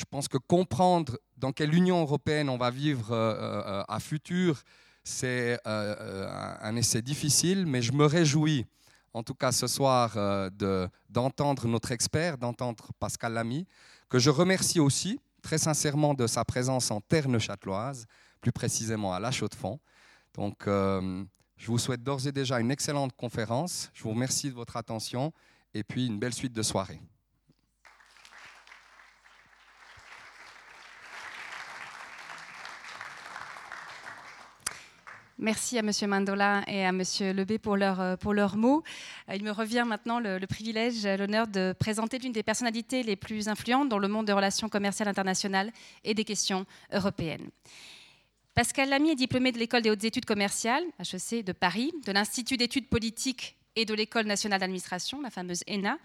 Je 0.00 0.04
pense 0.08 0.28
que 0.28 0.38
comprendre 0.38 1.18
dans 1.36 1.52
quelle 1.52 1.74
Union 1.74 2.00
européenne 2.00 2.48
on 2.48 2.56
va 2.56 2.70
vivre 2.70 3.14
à 3.88 4.00
futur, 4.00 4.62
c'est 5.04 5.58
un 5.64 6.76
essai 6.76 7.02
difficile, 7.02 7.66
mais 7.66 7.82
je 7.82 7.92
me 7.92 8.06
réjouis 8.06 8.66
en 9.12 9.22
tout 9.22 9.34
cas 9.34 9.52
ce 9.52 9.66
soir, 9.66 10.12
euh, 10.16 10.88
d'entendre 11.08 11.66
notre 11.66 11.92
expert, 11.92 12.38
d'entendre 12.38 12.90
Pascal 12.98 13.32
Lamy, 13.32 13.66
que 14.08 14.18
je 14.18 14.30
remercie 14.30 14.80
aussi 14.80 15.20
très 15.42 15.58
sincèrement 15.58 16.14
de 16.14 16.26
sa 16.26 16.44
présence 16.44 16.90
en 16.90 17.00
terre 17.00 17.28
neuchâteloise, 17.28 18.06
plus 18.40 18.52
précisément 18.52 19.12
à 19.12 19.20
La 19.20 19.30
Chaux-de-Fonds. 19.30 19.80
Donc, 20.34 20.66
euh, 20.66 21.24
je 21.56 21.66
vous 21.66 21.78
souhaite 21.78 22.02
d'ores 22.02 22.26
et 22.26 22.32
déjà 22.32 22.60
une 22.60 22.70
excellente 22.70 23.12
conférence. 23.16 23.90
Je 23.94 24.02
vous 24.02 24.10
remercie 24.10 24.48
de 24.48 24.54
votre 24.54 24.76
attention 24.76 25.32
et 25.74 25.82
puis 25.82 26.06
une 26.06 26.18
belle 26.18 26.34
suite 26.34 26.52
de 26.52 26.62
soirée. 26.62 27.00
Merci 35.42 35.78
à 35.78 35.80
M. 35.80 35.90
Mandola 36.06 36.62
et 36.66 36.84
à 36.84 36.90
M. 36.90 37.02
Lebé 37.34 37.58
pour, 37.58 37.78
leur, 37.78 38.18
pour 38.18 38.34
leurs 38.34 38.58
mots. 38.58 38.82
Il 39.34 39.42
me 39.42 39.50
revient 39.50 39.84
maintenant 39.86 40.20
le, 40.20 40.38
le 40.38 40.46
privilège, 40.46 41.06
l'honneur 41.06 41.46
de 41.46 41.74
présenter 41.78 42.18
l'une 42.18 42.32
des 42.32 42.42
personnalités 42.42 43.02
les 43.02 43.16
plus 43.16 43.48
influentes 43.48 43.88
dans 43.88 43.98
le 43.98 44.06
monde 44.06 44.26
des 44.26 44.34
relations 44.34 44.68
commerciales 44.68 45.08
internationales 45.08 45.72
et 46.04 46.12
des 46.12 46.24
questions 46.24 46.66
européennes. 46.92 47.48
Pascal 48.54 48.90
Lamy 48.90 49.12
est 49.12 49.16
diplômé 49.16 49.50
de 49.50 49.58
l'École 49.58 49.80
des 49.80 49.88
hautes 49.88 50.04
études 50.04 50.26
commerciales, 50.26 50.84
HEC 50.98 51.42
de 51.42 51.52
Paris, 51.52 51.90
de 52.04 52.12
l'Institut 52.12 52.58
d'études 52.58 52.88
politiques 52.88 53.56
et 53.76 53.86
de 53.86 53.94
l'École 53.94 54.26
nationale 54.26 54.60
d'administration, 54.60 55.22
la 55.22 55.30
fameuse 55.30 55.64
ENA, 55.66 55.96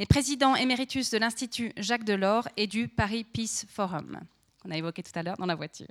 et 0.00 0.04
président 0.04 0.54
éméritus 0.54 1.08
de 1.08 1.16
l'Institut 1.16 1.72
Jacques 1.78 2.04
Delors 2.04 2.46
et 2.58 2.66
du 2.66 2.88
Paris 2.88 3.24
Peace 3.24 3.64
Forum 3.70 4.20
qu'on 4.62 4.70
a 4.70 4.76
évoqué 4.76 5.02
tout 5.02 5.12
à 5.14 5.22
l'heure 5.22 5.36
dans 5.36 5.46
la 5.46 5.54
voiture. 5.54 5.88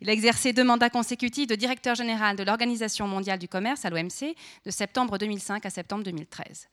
Il 0.00 0.08
a 0.10 0.12
exercé 0.12 0.52
deux 0.52 0.64
mandats 0.64 0.90
consécutifs 0.90 1.46
de 1.46 1.54
directeur 1.54 1.94
général 1.94 2.36
de 2.36 2.42
l'Organisation 2.42 3.06
mondiale 3.06 3.38
du 3.38 3.48
commerce 3.48 3.84
à 3.84 3.90
l'OMC 3.90 4.34
de 4.64 4.70
septembre 4.70 5.18
2005 5.18 5.64
à 5.64 5.70
septembre 5.70 6.04
2013. 6.04 6.68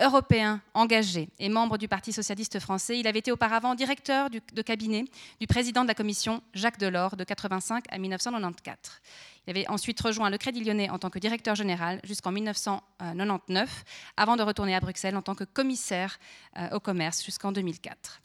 Européen, 0.00 0.60
engagé 0.74 1.28
et 1.40 1.48
membre 1.48 1.76
du 1.76 1.88
Parti 1.88 2.12
socialiste 2.12 2.60
français, 2.60 3.00
il 3.00 3.06
avait 3.08 3.18
été 3.18 3.32
auparavant 3.32 3.74
directeur 3.74 4.30
de 4.30 4.62
cabinet 4.62 5.04
du 5.40 5.46
président 5.48 5.82
de 5.82 5.88
la 5.88 5.94
commission 5.94 6.40
Jacques 6.54 6.78
Delors 6.78 7.16
de 7.16 7.22
1985 7.22 7.84
à 7.90 7.98
1994. 7.98 9.00
Il 9.48 9.50
avait 9.50 9.68
ensuite 9.68 9.98
rejoint 10.00 10.28
le 10.28 10.36
Crédit 10.36 10.62
Lyonnais 10.62 10.90
en 10.90 10.98
tant 10.98 11.08
que 11.08 11.18
directeur 11.18 11.54
général 11.54 12.00
jusqu'en 12.04 12.30
1999, 12.30 13.84
avant 14.16 14.36
de 14.36 14.42
retourner 14.42 14.74
à 14.74 14.80
Bruxelles 14.80 15.16
en 15.16 15.22
tant 15.22 15.34
que 15.34 15.44
commissaire 15.44 16.18
euh, 16.58 16.68
au 16.72 16.80
commerce 16.80 17.24
jusqu'en 17.24 17.50
2004. 17.50 18.20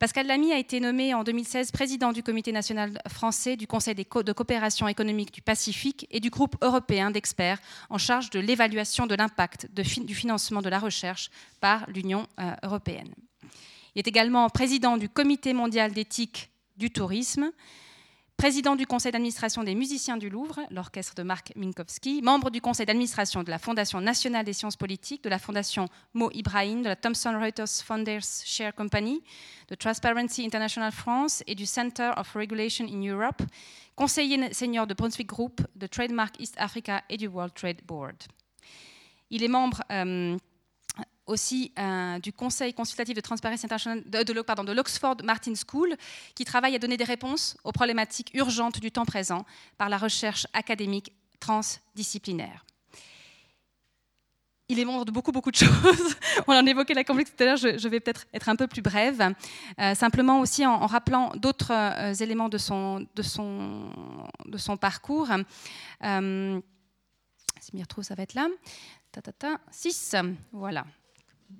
Pascal 0.00 0.26
Lamy 0.26 0.52
a 0.52 0.58
été 0.58 0.80
nommé 0.80 1.14
en 1.14 1.22
2016 1.22 1.70
président 1.70 2.12
du 2.12 2.22
Comité 2.22 2.50
national 2.50 3.00
français 3.08 3.56
du 3.56 3.68
Conseil 3.68 3.94
de 3.94 4.32
coopération 4.32 4.88
économique 4.88 5.32
du 5.32 5.40
Pacifique 5.40 6.06
et 6.10 6.18
du 6.18 6.30
groupe 6.30 6.56
européen 6.62 7.12
d'experts 7.12 7.60
en 7.90 7.98
charge 7.98 8.30
de 8.30 8.40
l'évaluation 8.40 9.06
de 9.06 9.14
l'impact 9.14 9.68
du 9.72 10.14
financement 10.14 10.62
de 10.62 10.68
la 10.68 10.80
recherche 10.80 11.30
par 11.60 11.88
l'Union 11.88 12.26
euh, 12.40 12.54
européenne. 12.64 13.14
Il 13.94 14.00
est 14.00 14.08
également 14.08 14.50
président 14.50 14.96
du 14.96 15.08
Comité 15.08 15.52
mondial 15.52 15.92
d'éthique 15.92 16.50
du 16.76 16.90
tourisme 16.90 17.52
président 18.36 18.76
du 18.76 18.86
conseil 18.86 19.12
d'administration 19.12 19.62
des 19.62 19.74
musiciens 19.74 20.16
du 20.16 20.28
Louvre, 20.28 20.60
l'orchestre 20.70 21.14
de 21.14 21.22
Marc 21.22 21.52
Minkowski, 21.56 22.20
membre 22.22 22.50
du 22.50 22.60
conseil 22.60 22.86
d'administration 22.86 23.42
de 23.42 23.50
la 23.50 23.58
Fondation 23.58 24.00
nationale 24.00 24.44
des 24.44 24.52
sciences 24.52 24.76
politiques, 24.76 25.22
de 25.22 25.28
la 25.28 25.38
Fondation 25.38 25.88
Mo 26.12 26.30
Ibrahim, 26.32 26.82
de 26.82 26.88
la 26.88 26.96
Thomson 26.96 27.38
Reuters 27.40 27.82
Founders 27.84 28.42
Share 28.44 28.74
Company, 28.74 29.22
de 29.68 29.74
Transparency 29.74 30.44
International 30.44 30.92
France 30.92 31.42
et 31.46 31.54
du 31.54 31.66
Center 31.66 32.10
of 32.16 32.34
Regulation 32.34 32.86
in 32.86 33.06
Europe, 33.06 33.42
conseiller 33.94 34.52
senior 34.52 34.86
de 34.86 34.94
Brunswick 34.94 35.28
Group, 35.28 35.60
de 35.76 35.86
Trademark 35.86 36.38
East 36.40 36.54
Africa 36.58 37.02
et 37.08 37.16
du 37.16 37.28
World 37.28 37.54
Trade 37.54 37.82
Board. 37.86 38.16
Il 39.30 39.42
est 39.42 39.48
membre 39.48 39.82
euh, 39.90 40.36
aussi 41.26 41.72
euh, 41.78 42.18
du 42.18 42.32
Conseil 42.32 42.74
consultatif 42.74 43.14
de 43.14 43.20
transparence 43.20 43.64
internationale 43.64 44.02
de, 44.04 44.72
l'Oxford 44.72 45.16
Martin 45.24 45.54
School, 45.54 45.96
qui 46.34 46.44
travaille 46.44 46.74
à 46.74 46.78
donner 46.78 46.96
des 46.96 47.04
réponses 47.04 47.56
aux 47.64 47.72
problématiques 47.72 48.30
urgentes 48.34 48.80
du 48.80 48.90
temps 48.90 49.04
présent 49.04 49.44
par 49.78 49.88
la 49.88 49.98
recherche 49.98 50.46
académique 50.52 51.12
transdisciplinaire. 51.40 52.64
Il 54.70 54.78
est 54.78 54.84
membre 54.86 55.04
de 55.04 55.10
beaucoup, 55.10 55.30
beaucoup 55.30 55.50
de 55.50 55.56
choses. 55.64 56.16
On 56.46 56.54
en 56.54 56.64
évoquait 56.64 56.94
la 56.94 57.04
complexité 57.04 57.36
tout 57.36 57.42
à 57.42 57.46
l'heure, 57.46 57.56
je, 57.78 57.88
vais 57.88 58.00
peut-être 58.00 58.26
être 58.32 58.48
un 58.48 58.56
peu 58.56 58.66
plus 58.66 58.80
brève. 58.80 59.34
Euh, 59.78 59.94
simplement 59.94 60.40
aussi 60.40 60.64
en, 60.64 60.86
rappelant 60.86 61.32
d'autres 61.36 61.72
euh, 61.72 62.14
éléments 62.14 62.48
de 62.48 62.58
son, 62.58 63.06
parcours. 64.80 65.28
Si 67.60 67.70
je 67.70 67.76
m'y 67.76 67.82
retrouve, 67.82 68.04
ça 68.04 68.14
va 68.14 68.22
être 68.22 68.34
là. 68.34 68.48
6, 69.70 70.16
voilà 70.52 70.84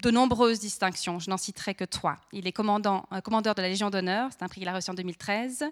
de 0.02 0.10
nombreuses 0.10 0.60
distinctions. 0.60 1.18
Je 1.18 1.30
n'en 1.30 1.36
citerai 1.36 1.74
que 1.74 1.84
trois. 1.84 2.16
Il 2.32 2.46
est 2.46 2.58
euh, 2.58 3.20
commandeur 3.20 3.54
de 3.54 3.62
la 3.62 3.68
Légion 3.68 3.90
d'honneur, 3.90 4.30
c'est 4.32 4.42
un 4.42 4.48
prix 4.48 4.60
qu'il 4.60 4.68
a 4.68 4.74
reçu 4.74 4.90
en 4.90 4.94
2013, 4.94 5.64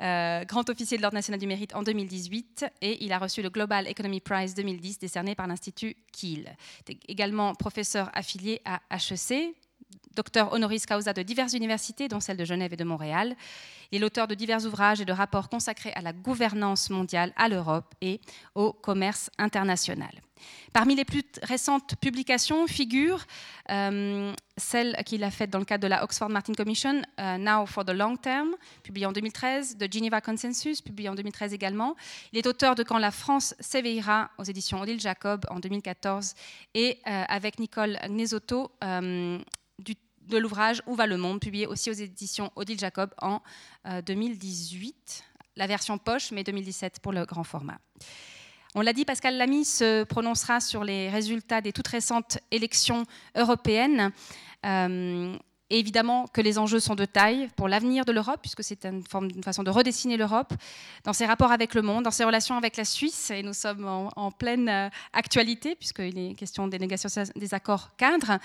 euh, 0.00 0.44
grand 0.44 0.68
officier 0.68 0.96
de 0.96 1.02
l'Ordre 1.02 1.16
national 1.16 1.38
du 1.38 1.46
mérite 1.46 1.74
en 1.74 1.82
2018, 1.82 2.66
et 2.82 3.04
il 3.04 3.12
a 3.12 3.18
reçu 3.18 3.42
le 3.42 3.50
Global 3.50 3.86
Economy 3.88 4.20
Prize 4.20 4.54
2010 4.54 4.98
décerné 4.98 5.34
par 5.34 5.46
l'Institut 5.46 5.96
Kiel. 6.12 6.56
Il 6.88 6.94
est 6.94 6.98
également 7.08 7.54
professeur 7.54 8.10
affilié 8.14 8.60
à 8.64 8.80
HEC, 8.90 9.54
docteur 10.14 10.52
honoris 10.52 10.86
causa 10.86 11.12
de 11.12 11.22
diverses 11.22 11.52
universités, 11.52 12.08
dont 12.08 12.20
celle 12.20 12.36
de 12.36 12.44
Genève 12.44 12.72
et 12.72 12.76
de 12.76 12.84
Montréal. 12.84 13.36
Il 13.92 13.96
est 13.96 13.98
l'auteur 14.00 14.26
de 14.26 14.34
divers 14.34 14.64
ouvrages 14.64 15.00
et 15.00 15.04
de 15.04 15.12
rapports 15.12 15.48
consacrés 15.48 15.92
à 15.94 16.02
la 16.02 16.12
gouvernance 16.12 16.90
mondiale, 16.90 17.32
à 17.36 17.48
l'Europe 17.48 17.94
et 18.00 18.20
au 18.54 18.72
commerce 18.72 19.30
international. 19.38 20.12
Parmi 20.72 20.94
les 20.94 21.04
plus 21.04 21.22
récentes 21.42 21.94
publications 21.96 22.66
figure 22.66 23.24
euh, 23.70 24.32
celle 24.56 24.96
qu'il 25.06 25.22
a 25.24 25.30
faite 25.30 25.50
dans 25.50 25.58
le 25.58 25.64
cadre 25.64 25.82
de 25.82 25.88
la 25.88 26.02
Oxford 26.02 26.28
Martin 26.28 26.52
Commission, 26.54 27.02
euh, 27.20 27.38
Now 27.38 27.66
for 27.66 27.84
the 27.84 27.90
Long 27.90 28.16
Term, 28.16 28.56
publiée 28.82 29.06
en 29.06 29.12
2013, 29.12 29.76
de 29.76 29.88
Geneva 29.90 30.20
Consensus, 30.20 30.80
publiée 30.80 31.08
en 31.08 31.14
2013 31.14 31.52
également. 31.52 31.94
Il 32.32 32.38
est 32.38 32.46
auteur 32.46 32.74
de 32.74 32.82
Quand 32.82 32.98
la 32.98 33.10
France 33.10 33.54
s'éveillera 33.60 34.30
aux 34.38 34.44
éditions 34.44 34.80
Odile 34.80 35.00
Jacob 35.00 35.46
en 35.48 35.60
2014 35.60 36.34
et 36.74 36.98
euh, 37.06 37.24
avec 37.28 37.58
Nicole 37.58 37.98
Gnesotto 38.08 38.72
de 40.28 40.38
l'ouvrage 40.38 40.82
Où 40.86 40.94
va 40.94 41.06
le 41.06 41.16
monde, 41.16 41.40
publié 41.40 41.66
aussi 41.66 41.90
aux 41.90 41.94
éditions 41.94 42.50
Odile 42.56 42.78
Jacob 42.78 43.14
en 43.20 43.40
2018, 44.06 45.24
la 45.56 45.66
version 45.66 45.98
poche, 45.98 46.32
mais 46.32 46.44
2017 46.44 47.00
pour 47.00 47.12
le 47.12 47.24
grand 47.24 47.44
format. 47.44 47.78
On 48.76 48.80
l'a 48.80 48.92
dit, 48.92 49.04
Pascal 49.04 49.36
Lamy 49.36 49.64
se 49.64 50.02
prononcera 50.02 50.60
sur 50.60 50.82
les 50.82 51.08
résultats 51.08 51.60
des 51.60 51.72
toutes 51.72 51.86
récentes 51.86 52.38
élections 52.50 53.04
européennes. 53.36 54.10
Euh, 54.66 55.36
évidemment 55.70 56.26
que 56.26 56.40
les 56.40 56.58
enjeux 56.58 56.80
sont 56.80 56.96
de 56.96 57.04
taille 57.04 57.48
pour 57.56 57.68
l'avenir 57.68 58.04
de 58.04 58.10
l'Europe, 58.10 58.40
puisque 58.42 58.64
c'est 58.64 58.84
une, 58.84 59.04
façon 59.04 59.62
de 59.62 59.70
redessiner 59.70 60.16
l'Europe 60.16 60.52
dans 61.04 61.12
ses 61.12 61.24
rapports 61.24 61.52
avec 61.52 61.74
le 61.74 61.82
monde, 61.82 62.02
dans 62.02 62.10
ses 62.10 62.24
relations 62.24 62.56
avec 62.56 62.76
la 62.76 62.84
Suisse, 62.84 63.30
et 63.30 63.44
nous 63.44 63.52
sommes 63.52 63.86
en, 63.86 64.30
pleine 64.32 64.68
euh, 64.68 64.88
actualité, 65.12 65.76
puisqu'il 65.76 66.18
est 66.18 66.34
question 66.34 66.66
des 66.66 66.80
négociations 66.80 67.22
des 67.36 67.54
accords 67.54 67.94
cadres. 67.96 68.38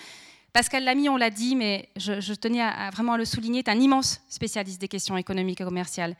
Pascal 0.53 0.83
Lamy, 0.83 1.09
on 1.09 1.17
l'a 1.17 1.29
dit, 1.29 1.55
mais 1.55 1.89
je, 1.95 2.33
tenais 2.33 2.63
vraiment 2.91 3.13
à 3.13 3.17
le 3.17 3.25
souligner, 3.25 3.59
est 3.59 3.69
un 3.69 3.79
immense 3.79 4.21
spécialiste 4.29 4.81
des 4.81 4.87
questions 4.87 5.15
économiques 5.15 5.61
et 5.61 5.63
commerciales. 5.63 6.15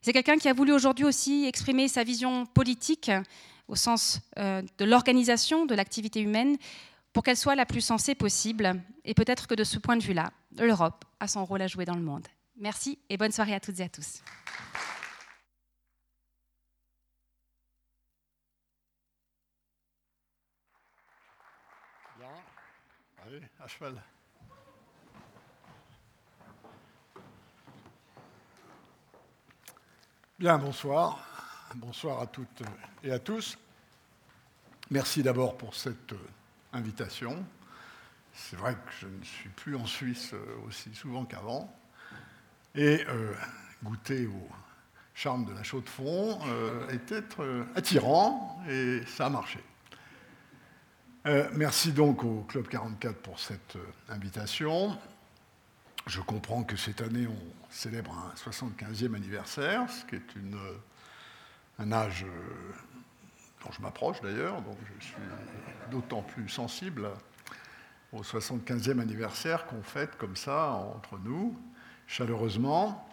C'est 0.00 0.12
quelqu'un 0.12 0.38
qui 0.38 0.48
a 0.48 0.52
voulu 0.52 0.72
aujourd'hui 0.72 1.04
aussi 1.04 1.44
exprimer 1.46 1.88
sa 1.88 2.04
vision 2.04 2.46
politique 2.46 3.10
au 3.66 3.74
sens 3.74 4.20
euh, 4.38 4.62
de 4.78 4.84
l'organisation 4.84 5.66
de 5.66 5.74
l'activité 5.74 6.20
humaine 6.20 6.56
pour 7.12 7.22
qu'elle 7.22 7.36
soit 7.36 7.56
la 7.56 7.66
plus 7.66 7.82
sensée 7.82 8.14
possible. 8.14 8.80
Et 9.04 9.12
peut-être 9.12 9.46
que 9.46 9.54
de 9.54 9.64
ce 9.64 9.78
point 9.78 9.96
de 9.96 10.02
vue-là, 10.02 10.30
l'Europe 10.56 11.04
a 11.20 11.28
son 11.28 11.44
rôle 11.44 11.62
à 11.62 11.66
jouer 11.66 11.84
dans 11.84 11.96
le 11.96 12.02
monde. 12.02 12.26
Merci 12.56 12.98
et 13.10 13.16
bonne 13.16 13.32
soirée 13.32 13.54
à 13.54 13.60
toutes 13.60 13.80
et 13.80 13.84
à 13.84 13.88
tous. 13.88 14.22
Allez, 23.26 23.42
à 23.60 23.66
cheval. 23.66 23.94
Bien, 30.38 30.56
bonsoir. 30.56 31.24
Bonsoir 31.74 32.20
à 32.20 32.26
toutes 32.26 32.62
et 33.02 33.10
à 33.10 33.18
tous. 33.18 33.58
Merci 34.90 35.22
d'abord 35.22 35.58
pour 35.58 35.74
cette 35.74 36.12
euh, 36.12 36.28
invitation. 36.72 37.44
C'est 38.32 38.56
vrai 38.56 38.74
que 38.74 38.92
je 39.00 39.06
ne 39.06 39.22
suis 39.22 39.50
plus 39.50 39.76
en 39.76 39.84
Suisse 39.84 40.32
euh, 40.32 40.66
aussi 40.66 40.94
souvent 40.94 41.24
qu'avant. 41.24 41.76
Et 42.74 43.04
euh, 43.08 43.34
goûter 43.82 44.26
au 44.26 44.48
charme 45.14 45.44
de 45.44 45.52
la 45.52 45.64
chaux 45.64 45.80
de 45.80 45.88
fond 45.88 46.38
était 46.90 47.24
attirant 47.74 48.62
et 48.68 49.02
ça 49.06 49.26
a 49.26 49.30
marché. 49.30 49.58
Merci 51.52 51.92
donc 51.92 52.24
au 52.24 52.44
Club 52.48 52.68
44 52.68 53.16
pour 53.16 53.38
cette 53.38 53.76
invitation. 54.08 54.96
Je 56.06 56.20
comprends 56.22 56.62
que 56.62 56.76
cette 56.76 57.02
année, 57.02 57.26
on 57.26 57.70
célèbre 57.70 58.12
un 58.12 58.50
75e 58.50 59.14
anniversaire, 59.14 59.90
ce 59.90 60.06
qui 60.06 60.14
est 60.14 60.36
une, 60.36 60.58
un 61.78 61.92
âge 61.92 62.24
euh, 62.24 62.72
dont 63.62 63.70
je 63.72 63.82
m'approche 63.82 64.20
d'ailleurs, 64.22 64.62
donc 64.62 64.78
je 65.00 65.04
suis 65.04 65.14
d'autant 65.90 66.22
plus 66.22 66.48
sensible 66.48 67.10
au 68.12 68.22
75e 68.22 68.98
anniversaire 69.00 69.66
qu'on 69.66 69.82
fête 69.82 70.16
comme 70.16 70.36
ça 70.36 70.70
entre 70.70 71.18
nous, 71.18 71.54
chaleureusement. 72.06 73.06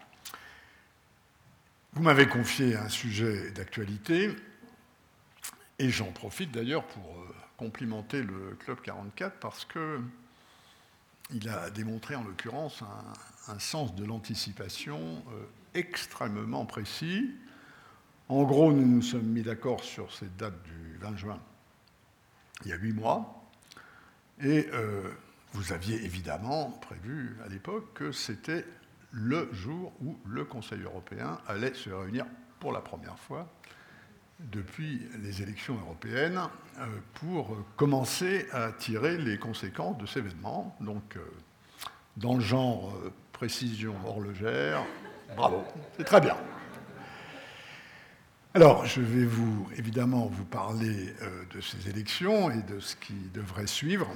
Vous 1.93 2.03
m'avez 2.03 2.27
confié 2.27 2.77
un 2.77 2.89
sujet 2.89 3.51
d'actualité, 3.51 4.33
et 5.79 5.89
j'en 5.89 6.11
profite 6.13 6.51
d'ailleurs 6.51 6.85
pour 6.85 7.19
euh, 7.19 7.35
complimenter 7.57 8.21
le 8.21 8.55
Club 8.59 8.79
44 8.81 9.37
parce 9.39 9.65
que 9.65 9.99
il 11.31 11.49
a 11.49 11.69
démontré 11.71 12.15
en 12.15 12.23
l'occurrence 12.23 12.83
un, 13.47 13.59
sens 13.59 13.95
de 13.95 14.05
l'anticipation 14.05 15.23
euh, 15.31 15.43
extrêmement 15.73 16.65
précis, 16.65 17.31
En 18.29 18.43
gros, 18.43 18.71
nous 18.71 18.85
nous 18.85 19.01
sommes 19.01 19.25
mis 19.25 19.43
d'accord 19.43 19.83
sur 19.83 20.11
cette 20.13 20.35
date 20.37 20.61
du 20.63 20.97
20 20.99 21.17
juin, 21.17 21.39
il 22.63 22.69
y 22.69 22.73
a 22.73 22.75
huit 22.75 22.93
mois, 22.93 23.43
et 24.41 24.67
euh, 24.73 25.11
vous 25.53 25.73
aviez 25.73 26.03
évidemment 26.03 26.71
prévu 26.81 27.37
à 27.45 27.49
l'époque 27.49 27.93
que 27.93 28.11
c'était 28.11 28.65
le 29.11 29.49
jour 29.53 29.93
où 30.01 30.17
le 30.25 30.43
Conseil 30.43 30.81
européen 30.81 31.39
allait 31.47 31.73
se 31.73 31.89
réunir 31.89 32.25
pour 32.59 32.71
la 32.71 32.81
première 32.81 33.17
fois 33.19 33.47
depuis 34.39 35.07
les 35.23 35.41
élections 35.41 35.77
européennes 35.79 36.41
euh, 36.79 36.85
pour 37.15 37.57
commencer 37.75 38.47
à 38.51 38.71
tirer 38.71 39.17
les 39.17 39.37
conséquences 39.37 39.97
de 39.97 40.05
ces 40.05 40.19
événements. 40.19 40.75
Donc, 40.81 41.15
euh, 41.15 41.21
dans 42.17 42.35
le 42.35 42.41
genre 42.41 42.93
euh, 42.95 43.13
précision 43.31 43.95
horlogère, 44.05 44.83
bravo, 45.35 45.63
c'est 45.97 46.03
très 46.03 46.21
bien. 46.21 46.37
Alors, 48.53 48.85
je 48.85 49.01
vais 49.01 49.25
vous, 49.25 49.67
évidemment, 49.75 50.27
vous 50.27 50.45
parler 50.45 51.13
de 51.53 51.59
ces 51.59 51.89
élections 51.89 52.49
et 52.49 52.61
de 52.61 52.79
ce 52.79 52.95
qui 52.95 53.29
devrait 53.33 53.67
suivre. 53.67 54.07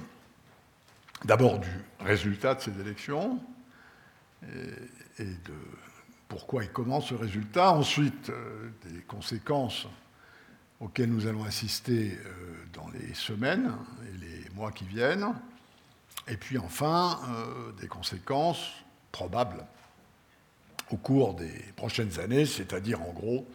D'abord 1.26 1.60
du 1.60 1.68
résultat 2.00 2.56
de 2.56 2.62
ces 2.62 2.80
élections 2.80 3.38
et, 4.44 5.26
de 5.26 5.54
pourquoi 6.30 6.64
et 6.64 6.70
comment 6.70 7.02
ce 7.02 7.16
résultat. 7.16 7.74
Ensuite, 7.74 8.32
des 8.86 9.02
conséquences 9.02 9.90
auxquels 10.80 11.10
nous 11.10 11.28
allons 11.28 11.44
assister 11.44 12.18
euh, 12.26 12.54
dans 12.74 12.90
les 12.90 13.14
semaines 13.14 13.74
et 14.04 14.18
les 14.18 14.50
mois 14.56 14.72
qui 14.72 14.86
viennent, 14.86 15.34
et 16.28 16.38
puis 16.38 16.58
enfin 16.58 17.20
euh, 17.30 17.72
des 17.82 17.88
conséquences 17.88 18.72
probables 19.12 19.66
au 20.92 20.98
cours 20.98 21.34
des 21.36 21.74
prochaines 21.76 22.20
années, 22.20 22.46
c'est-à-dire 22.46 23.02
en 23.02 23.12
gros 23.12 23.48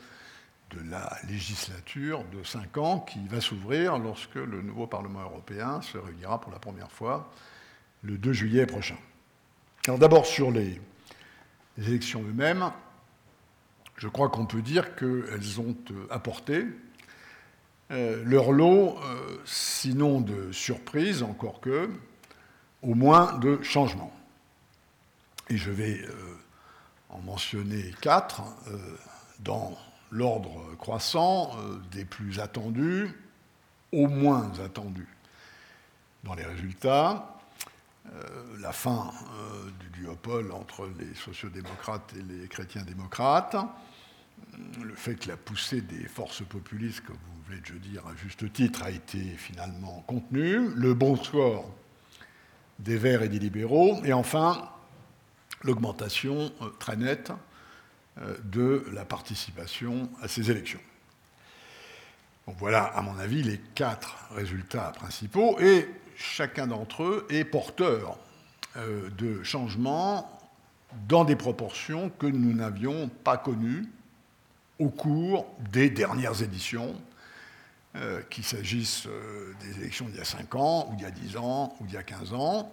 de 0.71 0.91
la 0.91 1.17
législature 1.29 2.25
de 2.33 2.43
cinq 2.43 2.79
ans 2.79 3.01
qui 3.01 3.27
va 3.29 3.41
s'ouvrir 3.41 3.99
lorsque 3.99 4.35
le 4.35 4.63
nouveau 4.63 4.87
Parlement 4.87 5.23
européen 5.23 5.83
se 5.83 5.99
réunira 5.99 6.41
pour 6.41 6.53
la 6.53 6.59
première 6.59 6.91
fois 6.91 7.31
le 8.03 8.19
2 8.19 8.33
juillet 8.33 8.67
prochain. 8.67 8.97
Alors 9.87 9.99
d'abord 9.99 10.27
sur 10.27 10.51
les, 10.51 10.81
élections 11.79 12.23
eux-mêmes, 12.23 12.71
je 13.97 14.09
crois 14.09 14.29
qu'on 14.29 14.47
peut 14.47 14.63
dire 14.63 14.95
qu'elles 14.97 15.61
ont 15.61 15.77
euh, 15.91 16.07
apporté 16.11 16.67
euh, 17.91 18.23
leur 18.25 18.53
lot, 18.53 18.99
euh, 19.03 19.37
sinon 19.45 20.21
de 20.21 20.51
surprise, 20.53 21.23
encore 21.23 21.61
que, 21.61 21.91
au 22.83 22.95
moins 22.95 23.39
de 23.39 23.63
changement. 23.63 24.13
Et 25.51 25.59
je 25.59 25.71
vais 25.71 26.01
euh, 26.01 26.13
en 27.11 27.19
mentionner 27.21 27.95
quatre 28.01 28.43
dans 29.41 29.77
l'ordre 30.11 30.75
croissant 30.79 31.57
des 31.91 32.05
plus 32.05 32.41
attendus 32.41 33.11
au 33.93 34.09
moins 34.09 34.51
attendus 34.65 35.09
dans 36.25 36.35
les 36.35 36.45
résultats. 36.45 37.37
la 38.61 38.73
fin 38.73 39.13
du 39.81 40.01
duopole 40.01 40.51
entre 40.53 40.89
les 40.99 41.15
sociodémocrates 41.15 42.15
et 42.17 42.23
les 42.23 42.49
chrétiens-démocrates, 42.49 43.57
le 44.83 44.95
fait 44.95 45.17
que 45.17 45.29
la 45.29 45.37
poussée 45.37 45.81
des 45.81 46.07
forces 46.09 46.45
populistes, 46.45 47.03
comme 47.03 47.17
vous 47.17 47.34
voulez 47.55 47.83
je 47.83 47.89
dire 47.89 48.07
à 48.07 48.15
juste 48.17 48.53
titre, 48.53 48.83
a 48.83 48.91
été 48.91 49.19
finalement 49.19 50.03
contenue, 50.07 50.69
le 50.75 50.95
bon 50.95 51.17
score 51.17 51.71
des 52.79 52.97
Verts 52.97 53.23
et 53.23 53.29
des 53.29 53.39
libéraux, 53.39 54.01
et 54.05 54.13
enfin 54.13 54.69
l'augmentation 55.63 56.53
euh, 56.61 56.69
très 56.79 56.97
nette 56.97 57.33
euh, 58.19 58.37
de 58.45 58.85
la 58.93 59.05
participation 59.05 60.11
à 60.21 60.29
ces 60.29 60.51
élections. 60.51 60.81
voilà, 62.59 62.85
à 62.85 63.03
mon 63.03 63.19
avis, 63.19 63.43
les 63.43 63.59
quatre 63.75 64.29
résultats 64.35 64.93
principaux, 64.93 65.59
et 65.61 65.89
chacun 66.17 66.67
d'entre 66.67 67.05
eux 67.05 67.27
est 67.31 67.45
porteur 67.45 68.19
euh, 68.77 69.09
de 69.11 69.43
changements 69.43 70.31
dans 71.09 71.25
des 71.25 71.37
proportions 71.37 72.11
que 72.11 72.27
nous 72.27 72.53
n'avions 72.53 73.09
pas 73.09 73.37
connues 73.37 73.89
au 74.79 74.89
cours 74.89 75.47
des 75.73 75.91
dernières 75.91 76.43
éditions, 76.43 76.95
euh, 77.97 78.23
qu'il 78.29 78.43
s'agisse 78.43 79.07
euh, 79.07 79.55
des 79.61 79.79
élections 79.79 80.07
d'il 80.07 80.17
y 80.17 80.21
a 80.21 80.25
5 80.25 80.57
ans, 80.57 80.89
ou 80.91 80.97
d'il 80.97 81.05
y 81.05 81.07
a 81.07 81.13
10 81.13 81.37
ans, 81.37 81.77
ou 81.79 81.87
d'il 81.87 81.95
y 81.95 81.97
a 81.97 82.03
15 82.03 82.35
ans. 82.35 82.73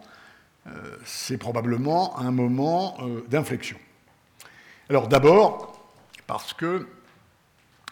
Euh, 0.66 0.98
c'est 1.06 1.38
probablement 1.38 2.18
un 2.18 2.32
moment 2.32 2.98
d'inflexion. 3.28 3.78
Alors 4.90 5.08
d'abord, 5.08 5.80
parce 6.26 6.54
que 6.54 6.88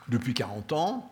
depuis 0.08 0.34
40 0.34 0.74
ans, 0.74 1.12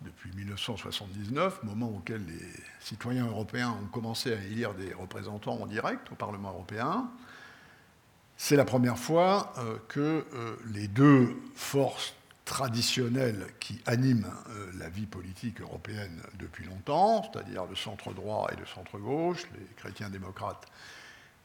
depuis 0.00 0.32
1979, 0.34 1.62
moment 1.62 1.90
auquel 1.90 2.26
les 2.26 2.44
citoyens 2.80 3.28
européens 3.28 3.76
ont 3.80 3.86
commencé 3.86 4.32
à 4.32 4.42
élire 4.42 4.74
des 4.74 4.92
représentants 4.92 5.60
en 5.60 5.66
direct 5.66 6.10
au 6.10 6.16
Parlement 6.16 6.48
européen, 6.48 7.08
c'est 8.36 8.56
la 8.56 8.64
première 8.64 8.98
fois 8.98 9.52
que 9.86 10.26
les 10.72 10.88
deux 10.88 11.40
forces 11.54 12.14
traditionnels 12.44 13.46
qui 13.60 13.80
animent 13.86 14.30
euh, 14.50 14.70
la 14.78 14.88
vie 14.88 15.06
politique 15.06 15.60
européenne 15.60 16.20
depuis 16.38 16.64
longtemps, 16.64 17.22
c'est-à-dire 17.22 17.66
le 17.66 17.76
centre 17.76 18.12
droit 18.12 18.48
et 18.52 18.56
le 18.56 18.66
centre 18.66 18.98
gauche, 18.98 19.44
les 19.54 19.66
chrétiens 19.76 20.10
démocrates 20.10 20.66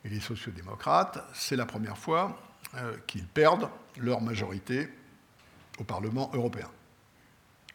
et 0.04 0.10
les 0.10 0.20
sociodémocrates, 0.20 1.24
c'est 1.34 1.56
la 1.56 1.66
première 1.66 1.98
fois 1.98 2.40
euh, 2.76 2.98
qu'ils 3.06 3.28
perdent 3.28 3.70
leur 3.98 4.22
majorité 4.22 4.90
au 5.80 5.84
Parlement 5.84 6.32
européen. 6.34 6.70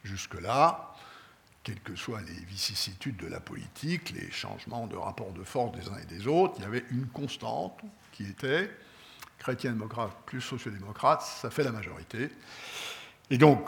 Jusque-là, 0.03 0.95
quelles 1.63 1.81
que 1.81 1.95
soient 1.95 2.23
les 2.23 2.45
vicissitudes 2.45 3.17
de 3.17 3.29
la 3.29 3.39
politique, 3.39 4.11
les 4.11 4.31
changements 4.33 4.89
de 4.89 4.97
rapport 4.97 5.33
de 5.33 5.45
force 5.45 5.73
des 5.73 5.89
uns 5.89 5.99
et 5.99 6.07
des 6.07 6.27
autres, 6.27 6.55
il 6.59 6.63
y 6.63 6.67
avait 6.67 6.85
une 6.91 7.07
constante 7.07 7.81
qui 8.11 8.25
était 8.25 8.69
chrétien 9.39 9.73
démocrate 9.73 10.13
plus 10.27 10.41
sociodémocrate, 10.41 11.23
ça 11.23 11.51
fait 11.51 11.65
la 11.65 11.73
majorité. 11.73 12.31
Et 13.33 13.39
donc, 13.39 13.67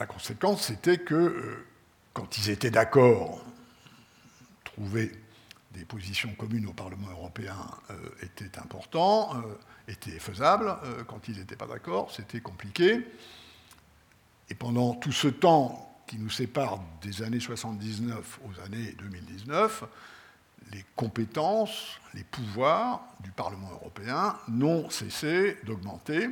la 0.00 0.06
conséquence, 0.06 0.62
c'était 0.62 0.98
que 0.98 1.14
euh, 1.14 1.66
quand 2.12 2.36
ils 2.36 2.50
étaient 2.50 2.72
d'accord, 2.72 3.40
trouver 4.64 5.12
des 5.70 5.84
positions 5.84 6.34
communes 6.34 6.66
au 6.66 6.72
Parlement 6.72 7.08
européen 7.12 7.56
euh, 7.90 7.94
était 8.22 8.58
important, 8.58 9.36
euh, 9.36 9.56
était 9.86 10.18
faisable. 10.18 10.76
quand 11.06 11.28
ils 11.28 11.38
n'étaient 11.38 11.54
pas 11.54 11.68
d'accord, 11.68 12.10
c'était 12.10 12.40
compliqué. 12.40 13.06
Et 14.50 14.56
pendant 14.56 14.94
tout 14.94 15.12
ce 15.12 15.28
temps 15.28 16.02
qui 16.08 16.18
nous 16.18 16.30
sépare 16.30 16.80
des 17.02 17.22
années 17.22 17.38
79 17.38 18.40
aux 18.46 18.60
années 18.64 18.96
2019, 18.98 19.84
les 20.72 20.84
compétences, 20.96 22.00
les 22.14 22.24
pouvoirs 22.24 23.04
du 23.20 23.30
Parlement 23.30 23.70
européen 23.70 24.36
n'ont 24.48 24.90
cessé 24.90 25.56
d'augmenter 25.62 26.30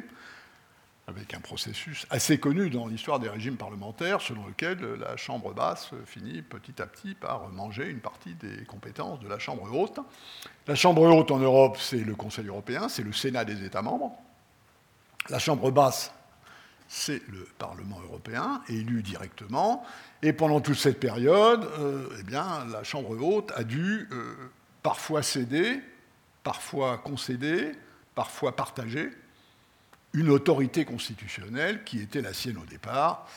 avec 1.07 1.35
un 1.35 1.41
processus 1.41 2.07
assez 2.09 2.39
connu 2.39 2.71
dans 2.71 2.87
l'histoire 2.87 3.21
des 3.21 3.29
régimes 3.29 3.57
parlementaires, 3.57 4.21
selon 4.21 4.47
lequel 4.47 4.79
la 4.95 5.17
Chambre 5.17 5.53
basse 5.53 5.91
finit 6.07 6.41
petit 6.41 6.81
à 6.81 6.87
petit 6.87 7.15
par 7.15 7.49
manger 7.51 7.89
une 7.91 8.01
partie 8.01 8.35
des 8.35 8.65
compétences 8.65 9.21
de 9.21 9.29
la 9.29 9.39
Chambre 9.39 9.71
haute. 9.73 9.99
La 10.67 10.75
Chambre 10.75 11.03
haute 11.03 11.31
en 11.31 11.39
Europe, 11.39 11.77
c'est 11.79 12.03
le 12.03 12.15
Conseil 12.15 12.47
européen, 12.47 12.89
c'est 12.89 13.03
le 13.03 13.13
Sénat 13.13 13.45
des 13.45 13.65
États 13.65 13.83
membres. 13.83 14.17
La 15.29 15.39
Chambre 15.39 15.71
basse, 15.71 16.13
c'est 16.89 17.23
le 17.29 17.47
Parlement 17.59 18.01
européen, 18.01 18.63
élu 18.69 19.03
directement. 19.03 19.85
Et 20.23 20.33
pendant 20.33 20.61
toute 20.61 20.77
cette 20.77 21.01
période, 21.01 21.65
euh, 21.79 22.09
eh 22.19 22.31
la 22.31 22.83
Chambre 22.83 23.11
haute 23.21 23.53
a 23.57 23.65
dû 23.65 24.09
euh, 24.11 24.35
parfois 24.83 25.23
céder, 25.23 25.81
parfois 26.43 26.97
concéder, 26.97 27.73
parfois 28.15 28.57
partager 28.57 29.11
une 30.15 30.31
autorité 30.31 30.85
constitutionnelle 30.85 31.85
qui 31.85 32.01
était 32.01 32.23
la 32.23 32.33
sienne 32.33 32.57
au 32.57 32.65
départ. 32.65 33.29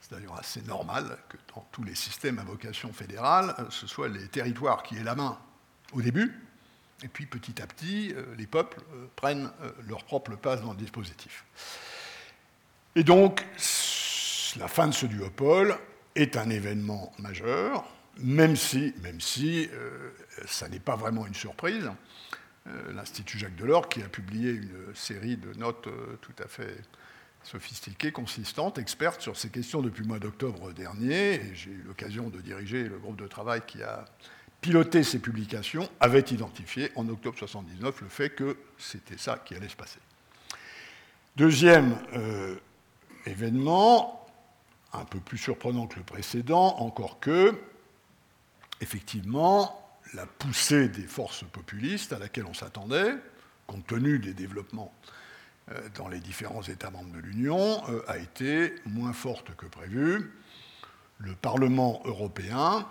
C'est 0.00 0.14
d'ailleurs 0.14 0.38
assez 0.38 0.62
normal 0.62 1.18
que 1.28 1.36
dans 1.54 1.66
tous 1.72 1.82
les 1.82 1.94
systèmes 1.94 2.38
à 2.38 2.44
vocation 2.44 2.92
fédérale, 2.92 3.54
euh, 3.58 3.64
ce 3.70 3.86
soit 3.86 4.08
les 4.08 4.28
territoires 4.28 4.82
qui 4.82 4.96
aient 4.96 5.02
la 5.02 5.16
main 5.16 5.38
au 5.92 6.02
début, 6.02 6.40
et 7.02 7.08
puis 7.08 7.26
petit 7.26 7.60
à 7.60 7.66
petit, 7.66 8.12
euh, 8.14 8.22
les 8.36 8.46
peuples 8.46 8.80
euh, 8.94 9.06
prennent 9.16 9.50
leur 9.88 10.04
propre 10.04 10.36
place 10.36 10.60
dans 10.60 10.72
le 10.72 10.78
dispositif. 10.78 11.44
Et 12.94 13.02
donc, 13.02 13.44
la 14.58 14.68
fin 14.68 14.86
de 14.86 14.94
ce 14.94 15.06
duopole 15.06 15.76
est 16.14 16.36
un 16.36 16.50
événement 16.50 17.12
majeur, 17.18 17.84
même 18.18 18.56
si, 18.56 18.94
même 19.02 19.20
si 19.20 19.68
ça 20.46 20.66
n'est 20.70 20.80
pas 20.80 20.96
vraiment 20.96 21.26
une 21.26 21.34
surprise. 21.34 21.90
Euh, 22.68 22.92
l'Institut 22.94 23.38
Jacques 23.38 23.56
Delors, 23.56 23.88
qui 23.88 24.02
a 24.02 24.08
publié 24.08 24.50
une 24.50 24.94
série 24.94 25.36
de 25.36 25.52
notes 25.54 25.86
euh, 25.86 26.16
tout 26.20 26.34
à 26.42 26.48
fait 26.48 26.76
sophistiquées, 27.44 28.10
consistantes, 28.10 28.78
expertes 28.78 29.20
sur 29.20 29.36
ces 29.36 29.50
questions 29.50 29.82
depuis 29.82 30.02
le 30.02 30.08
mois 30.08 30.18
d'octobre 30.18 30.72
dernier. 30.72 31.34
Et 31.34 31.54
j'ai 31.54 31.70
eu 31.70 31.84
l'occasion 31.86 32.28
de 32.28 32.40
diriger 32.40 32.84
le 32.84 32.98
groupe 32.98 33.20
de 33.20 33.28
travail 33.28 33.62
qui 33.66 33.82
a 33.82 34.04
piloté 34.60 35.04
ces 35.04 35.20
publications, 35.20 35.88
avait 36.00 36.20
identifié 36.20 36.90
en 36.96 37.08
octobre 37.08 37.36
1979 37.36 38.00
le 38.00 38.08
fait 38.08 38.30
que 38.30 38.56
c'était 38.78 39.18
ça 39.18 39.38
qui 39.38 39.54
allait 39.54 39.68
se 39.68 39.76
passer. 39.76 40.00
Deuxième 41.36 41.96
euh, 42.14 42.56
événement, 43.26 44.26
un 44.92 45.04
peu 45.04 45.20
plus 45.20 45.38
surprenant 45.38 45.86
que 45.86 45.96
le 45.96 46.04
précédent, 46.04 46.78
encore 46.78 47.20
que, 47.20 47.54
effectivement, 48.80 49.85
la 50.14 50.26
poussée 50.26 50.88
des 50.88 51.06
forces 51.06 51.44
populistes 51.44 52.12
à 52.12 52.18
laquelle 52.18 52.46
on 52.46 52.54
s'attendait, 52.54 53.14
compte 53.66 53.86
tenu 53.86 54.18
des 54.18 54.34
développements 54.34 54.94
euh, 55.72 55.88
dans 55.94 56.08
les 56.08 56.20
différents 56.20 56.62
États 56.62 56.90
membres 56.90 57.12
de 57.12 57.18
l'Union, 57.18 57.82
euh, 57.88 58.02
a 58.08 58.18
été 58.18 58.74
moins 58.84 59.12
forte 59.12 59.54
que 59.56 59.66
prévu. 59.66 60.32
Le 61.18 61.34
Parlement 61.34 62.02
européen, 62.04 62.86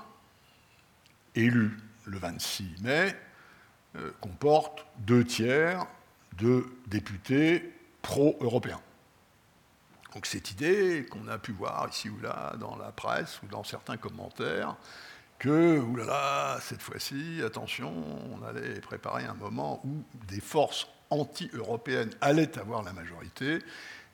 élu 1.35 1.77
le 2.05 2.17
26 2.17 2.81
mai, 2.81 3.15
euh, 3.95 4.11
comporte 4.19 4.85
deux 4.99 5.23
tiers 5.23 5.85
de 6.37 6.65
députés 6.87 7.73
pro-européens. 8.01 8.81
Donc 10.13 10.25
cette 10.25 10.51
idée 10.51 11.05
qu'on 11.09 11.27
a 11.27 11.37
pu 11.37 11.51
voir 11.51 11.87
ici 11.89 12.09
ou 12.09 12.19
là 12.19 12.55
dans 12.59 12.75
la 12.77 12.91
presse 12.91 13.41
ou 13.41 13.47
dans 13.47 13.63
certains 13.63 13.97
commentaires, 13.97 14.75
que, 15.39 15.79
oulala, 15.79 16.59
cette 16.61 16.81
fois-ci, 16.81 17.41
attention, 17.43 17.93
on 18.31 18.43
allait 18.43 18.79
préparer 18.79 19.25
un 19.25 19.33
moment 19.33 19.81
où 19.85 20.03
des 20.27 20.39
forces 20.39 20.87
anti-européennes 21.09 22.11
allaient 22.21 22.57
avoir 22.57 22.83
la 22.83 22.93
majorité, 22.93 23.59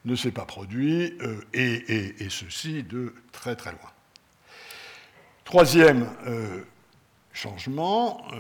ne 0.06 0.16
s'est 0.16 0.32
pas 0.32 0.46
produit, 0.46 1.18
euh, 1.22 1.42
et, 1.54 2.30
ceci 2.30 2.84
de 2.84 3.14
très 3.32 3.56
très 3.56 3.72
loin. 3.72 3.92
Troisième 5.44 6.10
euh, 6.26 6.64
changement, 7.34 8.26
euh, 8.34 8.40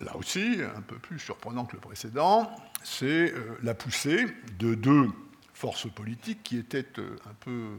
là 0.00 0.16
aussi 0.16 0.58
un 0.76 0.82
peu 0.82 0.98
plus 0.98 1.18
surprenant 1.18 1.64
que 1.64 1.74
le 1.74 1.80
précédent, 1.80 2.50
c'est 2.82 3.32
la 3.62 3.74
poussée 3.74 4.26
de 4.58 4.74
deux 4.74 5.10
forces 5.54 5.90
politiques 5.90 6.42
qui 6.44 6.58
étaient 6.58 6.86
un 6.98 7.34
peu 7.40 7.78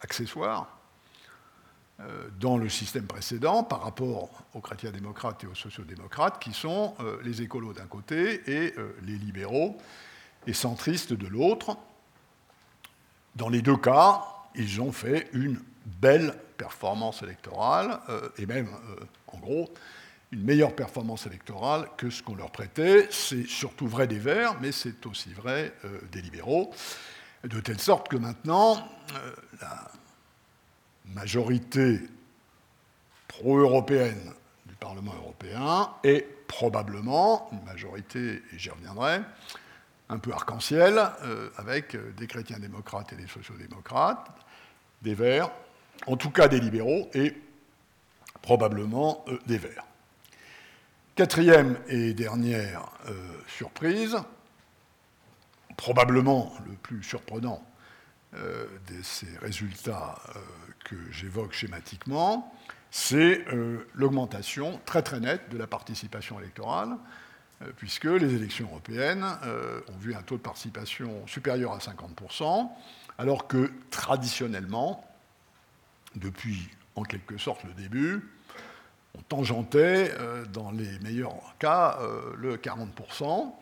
accessoires 0.00 0.78
dans 2.40 2.58
le 2.58 2.68
système 2.68 3.06
précédent 3.06 3.62
par 3.62 3.82
rapport 3.82 4.28
aux 4.52 4.60
chrétiens 4.60 4.90
démocrates 4.90 5.44
et 5.44 5.46
aux 5.46 5.54
sociodémocrates, 5.54 6.42
qui 6.42 6.52
sont 6.52 6.94
euh, 7.00 7.18
les 7.22 7.40
écolos 7.40 7.72
d'un 7.72 7.86
côté 7.86 8.42
et 8.50 8.74
euh, 8.78 8.96
les 9.06 9.16
libéraux 9.16 9.76
et 10.46 10.52
centristes 10.52 11.12
de 11.12 11.26
l'autre. 11.28 11.76
Dans 13.36 13.48
les 13.48 13.62
deux 13.62 13.76
cas, 13.76 14.22
ils 14.56 14.80
ont 14.80 14.92
fait 14.92 15.28
une 15.32 15.60
belle 15.86 16.34
performance 16.56 17.22
électorale, 17.22 17.98
et 18.38 18.46
même, 18.46 18.68
en 19.26 19.38
gros, 19.38 19.68
une 20.30 20.44
meilleure 20.44 20.74
performance 20.76 21.26
électorale 21.26 21.88
que 21.96 22.10
ce 22.10 22.22
qu'on 22.22 22.36
leur 22.36 22.50
prêtait. 22.50 23.08
C'est 23.10 23.46
surtout 23.46 23.88
vrai 23.88 24.06
des 24.06 24.18
Verts, 24.18 24.54
mais 24.60 24.70
c'est 24.70 25.04
aussi 25.06 25.32
vrai 25.32 25.74
des 26.12 26.22
libéraux. 26.22 26.70
De 27.42 27.58
telle 27.60 27.80
sorte 27.80 28.08
que 28.08 28.16
maintenant, 28.16 28.86
la 29.60 29.90
majorité 31.06 32.00
pro-européenne 33.28 34.32
du 34.66 34.74
Parlement 34.74 35.14
européen 35.14 35.90
et 36.04 36.26
probablement 36.46 37.48
une 37.52 37.64
majorité, 37.64 38.42
et 38.52 38.58
j'y 38.58 38.70
reviendrai, 38.70 39.20
un 40.08 40.18
peu 40.18 40.32
arc-en-ciel, 40.32 41.00
euh, 41.22 41.50
avec 41.56 41.96
des 42.16 42.26
chrétiens 42.26 42.58
démocrates 42.58 43.12
et 43.12 43.16
des 43.16 43.26
sociaux-démocrates, 43.26 44.28
des 45.02 45.14
verts, 45.14 45.50
en 46.06 46.16
tout 46.16 46.30
cas 46.30 46.48
des 46.48 46.60
libéraux 46.60 47.10
et 47.14 47.34
probablement 48.42 49.24
euh, 49.28 49.38
des 49.46 49.58
verts. 49.58 49.84
Quatrième 51.16 51.78
et 51.88 52.12
dernière 52.12 52.88
euh, 53.08 53.12
surprise, 53.48 54.16
probablement 55.76 56.52
le 56.66 56.74
plus 56.74 57.02
surprenant 57.02 57.62
de 58.32 59.02
ces 59.04 59.28
résultats 59.40 60.16
que 60.84 60.96
j'évoque 61.10 61.52
schématiquement, 61.52 62.54
c'est 62.90 63.44
euh, 63.52 63.88
l'augmentation 63.94 64.80
très 64.86 65.02
très 65.02 65.18
nette 65.18 65.48
de 65.50 65.58
la 65.58 65.66
participation 65.66 66.38
électorale, 66.38 66.96
euh, 67.62 67.72
puisque 67.76 68.04
les 68.04 68.34
élections 68.34 68.66
européennes 68.66 69.26
euh, 69.42 69.80
ont 69.88 69.96
vu 69.96 70.14
un 70.14 70.22
taux 70.22 70.36
de 70.36 70.42
participation 70.42 71.26
supérieur 71.26 71.72
à 71.72 71.78
50%, 71.78 72.70
alors 73.18 73.48
que 73.48 73.72
traditionnellement, 73.90 75.04
depuis 76.14 76.70
en 76.94 77.02
quelque 77.02 77.36
sorte 77.36 77.64
le 77.64 77.72
début, 77.72 78.30
on 79.18 79.22
tangentait 79.22 80.12
dans 80.52 80.70
les 80.70 80.98
meilleurs 81.00 81.54
cas 81.60 81.98
le 82.36 82.56
40%, 82.56 83.52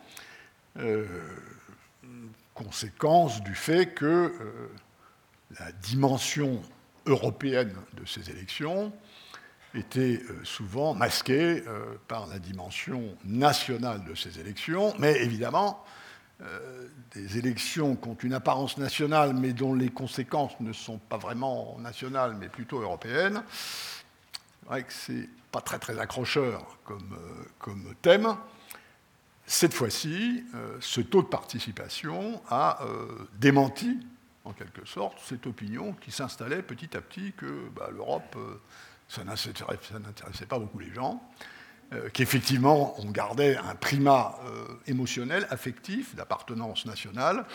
conséquence 2.55 3.43
du 3.43 3.53
fait 3.53 3.93
que 3.93 4.33
la 5.59 5.71
dimension 5.71 6.61
européenne 7.05 7.75
de 7.93 8.05
ces 8.05 8.29
élections 8.29 8.93
était 9.75 10.21
euh, 10.29 10.43
souvent 10.43 10.93
masquée 10.93 11.63
euh, 11.67 11.95
par 12.07 12.27
la 12.27 12.39
dimension 12.39 13.17
nationale 13.25 14.03
de 14.03 14.15
ces 14.15 14.39
élections, 14.39 14.93
mais 14.99 15.21
évidemment, 15.21 15.83
euh, 16.41 16.87
des 17.11 17.37
élections 17.37 17.95
qui 17.95 18.07
ont 18.07 18.17
une 18.23 18.33
apparence 18.33 18.77
nationale, 18.77 19.33
mais 19.33 19.53
dont 19.53 19.73
les 19.73 19.89
conséquences 19.89 20.59
ne 20.59 20.73
sont 20.73 20.97
pas 20.97 21.17
vraiment 21.17 21.77
nationales, 21.79 22.35
mais 22.39 22.49
plutôt 22.49 22.81
européennes, 22.81 23.43
c'est 24.33 24.69
vrai 24.69 24.83
que 24.83 24.93
c'est 24.93 25.29
pas 25.51 25.61
très 25.61 25.79
très 25.79 25.99
accrocheur 25.99 26.77
comme, 26.83 27.17
comme 27.59 27.93
thème. 28.01 28.35
Cette 29.45 29.73
fois-ci, 29.73 30.43
ce 30.79 31.01
taux 31.01 31.21
de 31.21 31.27
participation 31.27 32.41
a 32.49 32.79
démenti 33.37 33.99
en 34.45 34.51
quelque 34.51 34.85
sorte, 34.85 35.19
cette 35.23 35.47
opinion 35.47 35.93
qui 35.93 36.11
s'installait 36.11 36.61
petit 36.61 36.95
à 36.97 37.01
petit 37.01 37.33
que 37.33 37.69
bah, 37.75 37.89
l'Europe, 37.91 38.35
euh, 38.35 38.59
ça 39.07 39.23
n'intéressait 39.23 40.45
pas 40.45 40.59
beaucoup 40.59 40.79
les 40.79 40.93
gens, 40.93 41.23
euh, 41.93 42.09
qu'effectivement 42.11 42.95
on 42.99 43.09
gardait 43.11 43.55
un 43.55 43.75
primat 43.75 44.37
euh, 44.45 44.65
émotionnel, 44.87 45.47
affectif, 45.49 46.15
d'appartenance 46.15 46.85
nationale, 46.85 47.45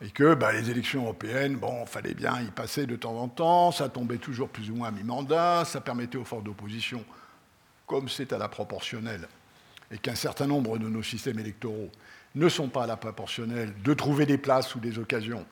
et 0.00 0.10
que 0.10 0.34
bah, 0.34 0.52
les 0.52 0.70
élections 0.70 1.02
européennes, 1.02 1.56
bon, 1.56 1.84
fallait 1.86 2.14
bien 2.14 2.40
y 2.40 2.50
passer 2.50 2.86
de 2.86 2.96
temps 2.96 3.18
en 3.18 3.28
temps, 3.28 3.72
ça 3.72 3.88
tombait 3.88 4.18
toujours 4.18 4.48
plus 4.48 4.70
ou 4.70 4.76
moins 4.76 4.88
à 4.88 4.90
mi-mandat, 4.90 5.64
ça 5.64 5.80
permettait 5.80 6.18
aux 6.18 6.24
forces 6.24 6.44
d'opposition, 6.44 7.04
comme 7.86 8.08
c'est 8.08 8.32
à 8.32 8.38
la 8.38 8.48
proportionnelle, 8.48 9.28
et 9.90 9.98
qu'un 9.98 10.14
certain 10.14 10.46
nombre 10.46 10.78
de 10.78 10.88
nos 10.88 11.02
systèmes 11.02 11.38
électoraux 11.38 11.90
ne 12.34 12.48
sont 12.48 12.68
pas 12.68 12.84
à 12.84 12.86
la 12.86 12.96
proportionnelle, 12.96 13.72
de 13.82 13.94
trouver 13.94 14.26
des 14.26 14.38
places 14.38 14.74
ou 14.74 14.80
des 14.80 14.98
occasions 14.98 15.46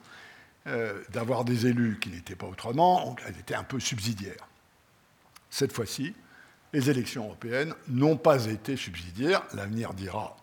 euh, 0.67 1.03
d'avoir 1.11 1.45
des 1.45 1.67
élus 1.67 1.99
qui 2.01 2.11
n'étaient 2.11 2.37
pas 2.37 2.47
autrement, 2.47 3.05
donc 3.05 3.23
elles 3.27 3.39
étaient 3.39 3.55
un 3.55 3.65
peu 3.65 3.81
subsidiaires. 3.81 4.49
Cette 5.51 5.73
fois-ci, 5.73 6.15
les 6.73 6.91
élections 6.91 7.27
européennes 7.27 7.75
n'ont 7.89 8.17
pas 8.17 8.47
été 8.47 8.77
subsidiaires. 8.77 9.43
L'avenir 9.53 9.95
dira 9.95 10.37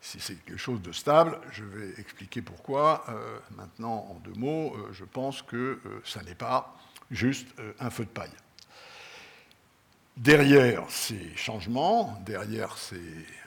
si 0.00 0.18
c'est 0.20 0.36
quelque 0.36 0.56
chose 0.56 0.80
de 0.80 0.92
stable. 0.92 1.38
Je 1.50 1.64
vais 1.64 2.00
expliquer 2.00 2.40
pourquoi. 2.40 3.04
Euh, 3.08 3.38
maintenant, 3.56 4.06
en 4.10 4.14
deux 4.24 4.38
mots, 4.38 4.74
euh, 4.76 4.92
je 4.92 5.04
pense 5.04 5.42
que 5.42 5.80
ça 6.04 6.22
n'est 6.22 6.34
pas 6.34 6.74
juste 7.10 7.48
un 7.80 7.90
feu 7.90 8.04
de 8.04 8.10
paille. 8.10 8.30
Derrière 10.16 10.84
ces 10.90 11.34
changements, 11.36 12.20
derrière 12.26 12.76
ces 12.76 13.00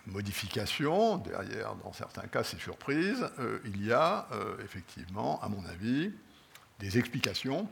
modifications, 0.08 1.18
derrière, 1.18 1.76
dans 1.76 1.94
certains 1.94 2.28
cas, 2.28 2.44
ces 2.44 2.58
surprises, 2.58 3.30
euh, 3.40 3.60
il 3.66 3.86
y 3.86 3.92
a 3.92 4.28
euh, 4.32 4.56
effectivement, 4.64 5.42
à 5.42 5.50
mon 5.50 5.64
avis, 5.66 6.12
des 6.80 6.98
explications 6.98 7.68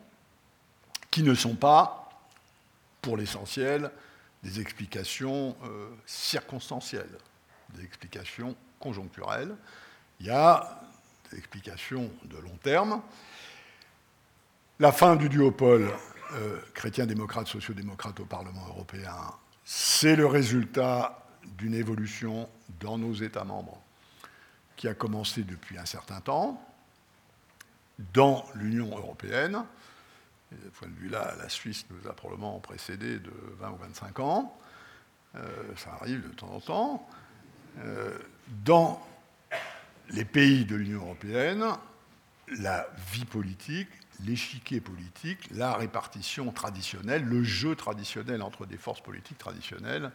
qui 1.09 1.23
ne 1.23 1.33
sont 1.33 1.55
pas, 1.55 2.09
pour 3.01 3.17
l'essentiel, 3.17 3.91
des 4.43 4.59
explications 4.59 5.55
euh, 5.63 5.89
circonstancielles, 6.05 7.17
des 7.73 7.83
explications 7.83 8.55
conjoncturelles. 8.79 9.55
Il 10.19 10.27
y 10.27 10.31
a 10.31 10.81
des 11.31 11.37
explications 11.37 12.11
de 12.25 12.37
long 12.37 12.57
terme. 12.61 13.01
La 14.79 14.91
fin 14.91 15.15
du 15.15 15.29
duopole 15.29 15.91
euh, 16.33 16.59
chrétiens 16.73 17.05
démocrates, 17.05 17.47
sociaux-démocrates 17.47 18.19
au 18.19 18.25
Parlement 18.25 18.65
européen, 18.67 19.15
c'est 19.63 20.15
le 20.15 20.25
résultat 20.25 21.25
d'une 21.57 21.73
évolution 21.73 22.49
dans 22.79 22.97
nos 22.97 23.13
États 23.13 23.43
membres 23.43 23.81
qui 24.75 24.87
a 24.87 24.93
commencé 24.93 25.43
depuis 25.43 25.77
un 25.77 25.85
certain 25.85 26.21
temps 26.21 26.61
dans 28.13 28.45
l'Union 28.55 28.97
européenne. 28.97 29.63
de 30.51 30.57
ce 30.63 30.69
point 30.69 30.87
de 30.87 30.95
vue-là, 30.95 31.35
la 31.37 31.49
Suisse 31.49 31.85
nous 31.89 32.09
a 32.09 32.13
probablement 32.13 32.59
précédé 32.59 33.19
de 33.19 33.31
20 33.59 33.69
ou 33.71 33.75
25 33.77 34.19
ans. 34.19 34.57
Euh, 35.35 35.39
ça 35.77 35.97
arrive 36.01 36.27
de 36.27 36.33
temps 36.33 36.51
en 36.51 36.59
temps. 36.59 37.09
Euh, 37.79 38.17
dans 38.65 39.01
les 40.09 40.25
pays 40.25 40.65
de 40.65 40.75
l'Union 40.75 41.01
européenne, 41.01 41.65
la 42.59 42.87
vie 43.11 43.25
politique 43.25 43.89
l'échiquier 44.25 44.81
politique, 44.81 45.49
la 45.51 45.73
répartition 45.73 46.51
traditionnelle, 46.51 47.23
le 47.23 47.43
jeu 47.43 47.75
traditionnel 47.75 48.41
entre 48.41 48.65
des 48.65 48.77
forces 48.77 49.01
politiques 49.01 49.37
traditionnelles 49.37 50.11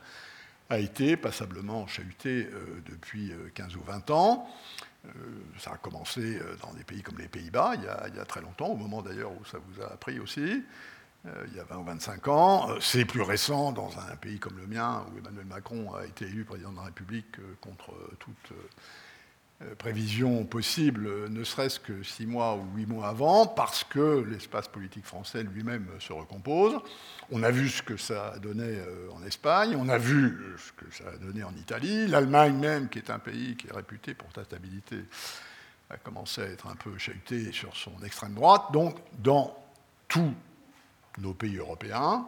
a 0.69 0.79
été 0.79 1.17
passablement 1.17 1.87
chahuté 1.87 2.49
depuis 2.91 3.33
15 3.55 3.77
ou 3.77 3.83
20 3.83 4.11
ans. 4.11 4.49
ça 5.61 5.73
a 5.73 5.77
commencé 5.77 6.41
dans 6.61 6.73
des 6.75 6.83
pays 6.83 7.03
comme 7.03 7.19
les 7.19 7.29
Pays-Bas 7.29 7.75
il, 7.77 7.89
il, 8.09 8.17
y 8.17 8.19
a 8.19 8.25
très 8.25 8.41
longtemps, 8.41 8.67
au 8.67 8.77
moment 8.77 9.01
d'ailleurs 9.01 9.31
où 9.31 9.45
ça 9.45 9.59
vous 9.59 9.81
a 9.81 9.93
appris 9.93 10.19
aussi. 10.19 10.65
Euh, 11.27 11.47
il 11.49 11.57
y 11.57 11.61
a 11.61 11.65
20 11.65 11.77
ou 11.79 11.85
25 11.85 12.29
ans. 12.29 12.71
Euh, 12.71 12.79
c'est 12.81 13.05
plus 13.05 13.23
récent 13.23 13.73
dans 13.73 13.91
un 13.99 14.17
pays 14.17 14.39
comme 14.39 14.57
le 14.59 14.67
mien, 14.67 15.05
où 15.13 15.19
Emmanuel 15.19 15.47
Macron 15.47 15.95
a 15.95 16.05
été 16.05 16.27
élu 16.27 16.45
président 16.45 16.73
de 16.73 16.77
la 16.77 16.85
République 16.85 17.39
euh, 17.39 17.55
contre 17.61 17.93
toute 18.19 18.53
prévision 19.79 20.45
possible, 20.45 21.31
ne 21.31 21.43
serait-ce 21.43 21.81
que 21.81 22.03
six 22.03 22.27
mois 22.27 22.57
ou 22.57 22.77
huit 22.77 22.87
mois 22.87 23.09
avant, 23.09 23.47
parce 23.47 23.85
que 23.85 24.25
l'espace 24.31 24.69
politique 24.69 25.07
français 25.07 25.43
lui-même 25.43 25.89
se 25.99 26.13
recompose. 26.13 26.79
On 27.31 27.43
a 27.43 27.51
vu 27.51 27.69
ce 27.69 27.83
que 27.83 27.97
ça 27.97 28.33
a 28.35 28.39
donné 28.39 28.79
en 29.15 29.25
Espagne, 29.25 29.75
on 29.79 29.89
a 29.89 29.97
vu 29.99 30.39
ce 30.59 30.73
que 30.73 30.95
ça 30.95 31.05
a 31.09 31.17
donné 31.17 31.43
en 31.43 31.55
Italie, 31.57 32.07
l'Allemagne 32.07 32.55
même, 32.55 32.89
qui 32.89 32.99
est 32.99 33.11
un 33.11 33.19
pays 33.19 33.57
qui 33.57 33.69
est 33.69 33.73
réputé 33.73 34.13
pour 34.13 34.29
sa 34.35 34.45
stabilité, 34.45 34.97
a 35.89 35.97
commencé 35.97 36.43
à 36.43 36.47
être 36.47 36.67
un 36.67 36.77
peu 36.77 36.99
chahuté 36.99 37.51
sur 37.53 37.75
son 37.77 37.93
extrême 38.05 38.35
droite. 38.35 38.65
Donc, 38.73 38.99
dans 39.19 39.57
tout 40.09 40.35
nos 41.19 41.33
pays 41.33 41.57
européens, 41.57 42.27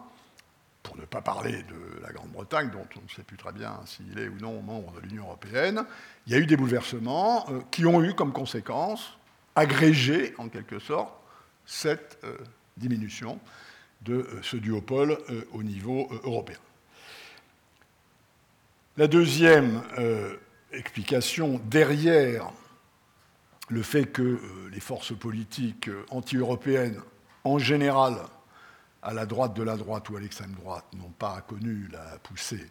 pour 0.83 0.97
ne 0.97 1.05
pas 1.05 1.21
parler 1.21 1.63
de 1.63 2.01
la 2.01 2.11
Grande-Bretagne, 2.11 2.69
dont 2.71 2.87
on 2.97 3.03
ne 3.03 3.09
sait 3.09 3.23
plus 3.23 3.37
très 3.37 3.51
bien 3.51 3.79
s'il 3.85 4.17
est 4.17 4.27
ou 4.27 4.37
non 4.39 4.61
membre 4.61 4.93
de 4.93 4.99
l'Union 5.01 5.23
européenne, 5.23 5.85
il 6.25 6.33
y 6.33 6.35
a 6.35 6.39
eu 6.39 6.45
des 6.45 6.57
bouleversements 6.57 7.49
euh, 7.49 7.59
qui 7.71 7.85
ont 7.85 8.03
eu 8.03 8.13
comme 8.13 8.31
conséquence, 8.31 9.17
agrégé 9.55 10.33
en 10.37 10.47
quelque 10.47 10.79
sorte, 10.79 11.13
cette 11.65 12.17
euh, 12.23 12.37
diminution 12.77 13.39
de 14.01 14.13
euh, 14.13 14.41
ce 14.41 14.57
duopole 14.57 15.17
au 15.51 15.63
niveau 15.63 16.09
européen. 16.23 16.57
La 18.97 19.07
deuxième 19.07 19.81
explication 20.73 21.61
derrière 21.65 22.51
le 23.69 23.81
fait 23.81 24.07
que 24.07 24.39
les 24.73 24.81
forces 24.81 25.17
politiques 25.17 25.89
anti-européennes, 26.09 26.99
en 27.45 27.59
général, 27.59 28.17
à 29.01 29.13
la 29.13 29.25
droite 29.25 29.53
de 29.53 29.63
la 29.63 29.77
droite 29.77 30.09
ou 30.09 30.17
à 30.17 30.19
l'extrême 30.19 30.53
droite 30.53 30.85
n'ont 30.93 31.11
pas 31.11 31.41
connu 31.41 31.87
la 31.91 32.17
poussée 32.19 32.67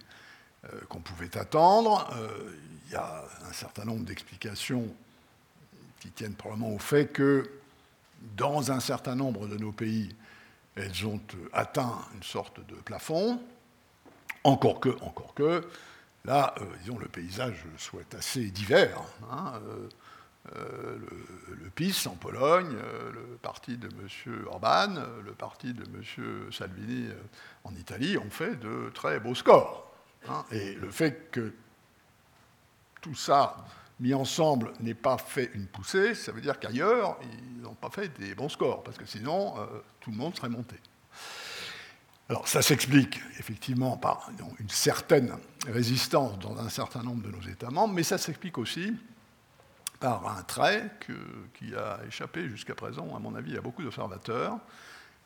euh, 0.65 0.81
qu'on 0.89 1.01
pouvait 1.01 1.37
attendre. 1.39 2.09
Euh, 2.17 2.51
il 2.87 2.93
y 2.93 2.97
a 2.97 3.25
un 3.49 3.53
certain 3.53 3.85
nombre 3.85 4.05
d'explications 4.05 4.87
qui 6.01 6.11
tiennent 6.11 6.35
probablement 6.35 6.75
au 6.75 6.79
fait 6.79 7.07
que 7.07 7.51
dans 8.37 8.73
un 8.73 8.81
certain 8.81 9.15
nombre 9.15 9.47
de 9.47 9.57
nos 9.57 9.73
pays, 9.73 10.15
elles 10.75 11.07
ont 11.07 11.21
atteint 11.53 11.99
une 12.15 12.23
sorte 12.23 12.65
de 12.67 12.75
plafond, 12.75 13.41
encore 14.45 14.81
que, 14.81 14.91
encore 15.03 15.35
que 15.35 15.67
là, 16.25 16.55
euh, 16.61 16.65
disons, 16.83 16.99
le 16.99 17.09
paysage 17.09 17.65
soit 17.77 18.15
assez 18.15 18.51
divers. 18.51 19.03
Hein, 19.31 19.61
euh, 20.57 20.99
le, 21.49 21.71
PIS 21.71 22.07
en 22.09 22.17
Pologne, 22.17 22.75
euh, 22.75 23.13
le 23.13 23.37
parti 23.41 23.77
de 23.77 23.87
M. 23.87 24.47
Orban, 24.47 24.97
euh, 24.97 25.23
le 25.25 25.33
parti 25.33 25.73
de 25.73 25.85
M. 25.85 26.51
Salvini 26.51 27.09
en 27.65 27.75
Italie 27.75 28.19
ont 28.19 28.31
fait 28.31 28.57
de 28.57 28.91
très 28.95 29.21
beaux 29.21 29.35
scores. 29.35 29.93
Hein. 30.29 30.45
Et 30.51 30.75
le 30.75 30.91
fait 30.91 31.31
que 31.31 31.53
tout 33.01 33.15
ça 33.15 33.57
mis 34.01 34.15
ensemble 34.15 34.73
n'ait 34.81 34.95
pas 34.95 35.19
fait 35.19 35.51
une 35.55 35.67
poussée, 35.67 36.15
ça 36.15 36.33
veut 36.33 36.41
dire 36.41 36.59
qu'ailleurs, 36.59 37.19
ils 37.23 37.63
n'ont 37.63 37.75
pas 37.75 37.91
fait 37.91 38.09
des 38.19 38.35
bons 38.35 38.49
scores, 38.49 38.83
parce 38.83 38.97
que 38.97 39.07
sinon, 39.07 39.55
tout 40.01 40.11
le 40.11 40.17
monde 40.17 40.37
serait 40.37 40.49
monté. 40.49 40.77
Alors 42.29 42.47
ça 42.47 42.63
s'explique 42.63 43.21
effectivement 43.39 43.97
par 43.97 44.31
une 44.61 44.69
certaine 44.69 45.35
résistance 45.67 46.39
dans 46.39 46.59
un 46.59 46.69
certain 46.69 47.03
nombre 47.03 47.23
de 47.23 47.31
nos 47.31 47.41
États 47.43 47.71
membres, 47.71 47.95
mais 47.95 48.03
ça 48.03 48.19
s'explique 48.19 48.59
aussi 48.59 48.95
par 50.01 50.29
un 50.29 50.43
trait 50.43 50.91
qui 51.55 51.75
a 51.75 52.01
échappé 52.07 52.49
jusqu'à 52.49 52.75
présent, 52.75 53.15
à 53.17 53.19
mon 53.19 53.35
avis, 53.35 53.57
à 53.57 53.61
beaucoup 53.61 53.83
d'observateurs, 53.83 54.59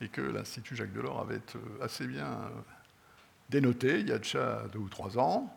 et 0.00 0.08
que 0.08 0.20
l'Institut 0.20 0.76
Jacques 0.76 0.92
Delors 0.92 1.20
avait 1.20 1.40
euh, 1.54 1.84
assez 1.84 2.06
bien 2.06 2.26
euh, 2.26 2.48
dénoté 3.50 4.00
il 4.00 4.08
y 4.08 4.12
a 4.12 4.18
déjà 4.18 4.62
deux 4.72 4.80
ou 4.80 4.88
trois 4.88 5.18
ans, 5.18 5.56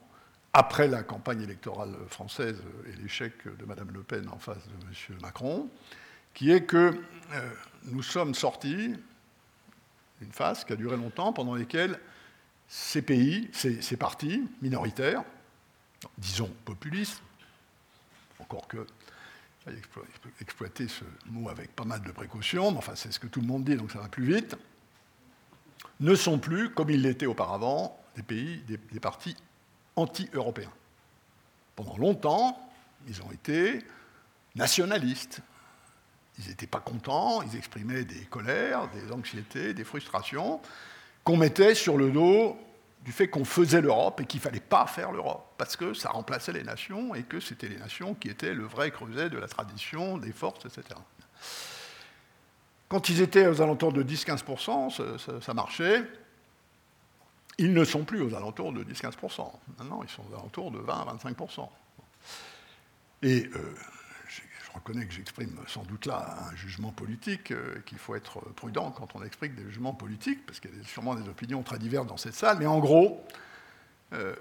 après 0.54 0.88
la 0.88 1.04
campagne 1.04 1.42
électorale 1.42 1.96
française 2.08 2.62
et 2.88 3.02
l'échec 3.02 3.34
de 3.46 3.66
Mme 3.66 3.92
Le 3.92 4.04
Pen 4.04 4.30
en 4.30 4.38
face 4.38 4.66
de 4.68 5.14
M. 5.14 5.20
Macron, 5.22 5.70
qui 6.34 6.52
est 6.52 6.64
que 6.64 6.94
euh, 7.34 7.50
nous 7.86 8.04
sommes 8.04 8.36
sortis 8.36 8.96
d'une 10.22 10.32
phase 10.32 10.64
qui 10.64 10.74
a 10.74 10.76
duré 10.76 10.96
longtemps, 10.96 11.34
pendant 11.34 11.56
laquelle 11.56 12.00
ces 12.68 13.02
pays, 13.02 13.50
ces 13.54 13.98
partis 13.98 14.44
minoritaires, 14.62 15.24
disons 16.18 16.50
populistes, 16.64 17.22
encore 18.40 18.68
que 18.68 18.86
exploiter 20.42 20.88
ce 20.88 21.04
mot 21.28 21.50
avec 21.50 21.76
pas 21.76 21.86
mal 21.86 22.02
de 22.02 22.12
précautions, 22.12 22.72
mais 22.72 22.78
enfin 22.78 22.94
c'est 22.96 23.12
ce 23.12 23.20
que 23.20 23.28
tout 23.28 23.42
le 23.42 23.48
monde 23.48 23.64
dit, 23.64 23.76
donc 23.76 23.92
ça 23.92 24.00
va 24.00 24.08
plus 24.08 24.26
vite, 24.26 24.56
ne 26.00 26.16
sont 26.16 26.40
plus, 26.40 26.70
comme 26.70 26.90
ils 26.90 27.02
l'étaient 27.02 27.26
auparavant, 27.26 28.00
des 28.16 28.24
pays, 28.24 28.64
des, 28.68 29.00
partis 29.00 29.36
anti-européens. 29.96 30.72
Pendant 31.76 31.98
longtemps, 31.98 32.70
ils 33.08 33.22
ont 33.22 33.32
été 33.32 33.84
nationalistes. 34.56 35.42
Ils 36.40 36.48
n'étaient 36.50 36.68
pas 36.68 36.80
contents, 36.80 37.42
ils 37.42 37.58
exprimaient 37.58 38.04
des 38.04 38.26
colères, 38.26 38.90
des 38.90 39.12
anxiétés, 39.12 39.74
des 39.74 39.84
frustrations 39.84 40.62
qu'on 41.24 41.38
mettait 41.38 41.76
sur 41.76 41.98
le 41.98 42.12
dos 42.12 42.58
du 43.06 43.12
fait 43.12 43.28
qu'on 43.28 43.46
faisait 43.46 43.82
l'Europe 43.82 44.20
et 44.20 44.26
qu'il 44.26 44.40
ne 44.40 44.44
fallait 44.44 44.60
pas 44.60 44.88
faire 44.88 45.12
l'Europe, 45.12 45.54
parce 45.60 45.76
que 45.76 45.94
ça 45.94 46.10
remplaçait 46.10 46.52
les 46.52 46.64
nations 46.64 47.14
et 47.14 47.22
que 47.22 47.40
c'était 47.40 47.68
les 47.68 47.78
nations 47.78 48.16
qui 48.16 48.30
étaient 48.30 48.56
le 48.56 48.64
vrai 48.64 48.90
creuset 48.90 49.30
de 49.30 49.38
la 49.38 49.48
tradition, 49.48 50.18
des 50.18 50.32
forces, 50.32 50.66
etc. 50.66 51.00
Quand 52.90 53.08
ils 53.10 53.22
étaient 53.22 53.46
aux 53.46 53.62
alentours 53.62 53.94
de 53.94 54.04
10-15%, 54.04 55.42
ça, 55.42 55.54
marchait. 55.54 56.04
Ils 57.60 57.74
ne 57.74 57.86
sont 57.86 58.04
plus 58.04 58.22
aux 58.22 58.34
alentours 58.34 58.74
de 58.74 58.84
10-15%. 58.84 59.52
Maintenant, 59.78 60.02
ils 60.04 60.10
sont 60.10 60.24
aux 60.32 60.36
alentours 60.36 60.72
de 60.72 60.80
20-25%. 60.80 61.70
Et 63.22 63.50
euh, 63.56 63.76
reconnais 64.76 65.06
que 65.06 65.14
j'exprime 65.14 65.58
sans 65.68 65.84
doute 65.84 66.06
là 66.06 66.50
un 66.52 66.56
jugement 66.56 66.92
politique, 66.92 67.52
euh, 67.52 67.80
qu'il 67.86 67.98
faut 67.98 68.16
être 68.16 68.40
prudent 68.56 68.92
quand 68.92 69.16
on 69.16 69.24
explique 69.24 69.56
des 69.56 69.64
jugements 69.64 69.94
politiques, 69.94 70.46
parce 70.46 70.60
qu'il 70.60 70.76
y 70.76 70.80
a 70.80 70.84
sûrement 70.84 71.16
des 71.16 71.28
opinions 71.28 71.64
très 71.64 71.80
diverses 71.80 72.08
dans 72.08 72.18
cette 72.18 72.36
salle, 72.36 72.58
mais 72.60 72.66
en 72.66 72.80
gros, 72.80 73.26
euh, 74.14 74.36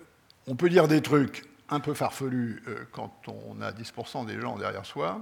on 0.46 0.56
peut 0.56 0.68
dire 0.68 0.88
des 0.88 1.02
trucs 1.02 1.44
un 1.70 1.80
peu 1.80 1.94
farfelus 1.94 2.62
euh, 2.68 2.84
quand 2.92 3.28
on 3.28 3.60
a 3.60 3.72
10% 3.72 4.26
des 4.26 4.40
gens 4.40 4.58
derrière 4.58 4.84
soi. 4.84 5.20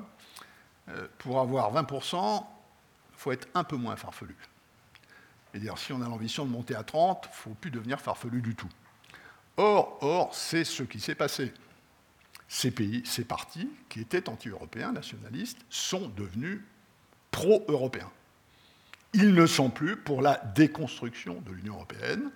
pour 1.18 1.40
avoir 1.40 1.72
20%, 1.72 2.44
il 3.12 3.18
faut 3.18 3.33
être 3.33 3.48
un 3.55 3.64
peu 3.64 3.77
moins 3.77 3.96
farfelu. 3.96 4.37
Et 5.55 5.61
dire, 5.61 5.79
si 5.79 5.92
on 5.92 6.03
a 6.03 6.09
l'ambition 6.09 6.44
de 6.44 6.51
monter 6.51 6.75
à 6.75 6.83
30, 6.83 7.27
il 7.27 7.29
ne 7.29 7.35
faut 7.35 7.55
plus 7.55 7.70
devenir 7.70 8.01
farfelu 8.01 8.42
du 8.42 8.57
tout. 8.57 8.68
Or, 9.57 9.98
or 10.01 10.35
c'est 10.35 10.64
ce 10.64 10.83
qui 10.83 10.98
s'est 10.98 11.14
passé 11.14 11.53
ces 12.53 12.71
pays, 12.71 13.01
ces 13.07 13.25
partis, 13.25 13.67
qui 13.88 14.01
étaient 14.01 14.29
anti-européens, 14.29 14.93
nationalistes, 14.93 15.57
sont 15.71 16.09
devenus 16.09 16.61
pro-européens. 17.31 18.11
Ils 19.15 19.33
ne 19.33 19.47
sont 19.47 19.71
plus 19.71 19.97
pour 19.97 20.21
la 20.21 20.37
déconstruction 20.55 21.41
de 21.47 21.53
l'Union 21.53 21.77
européenne. 21.77 22.31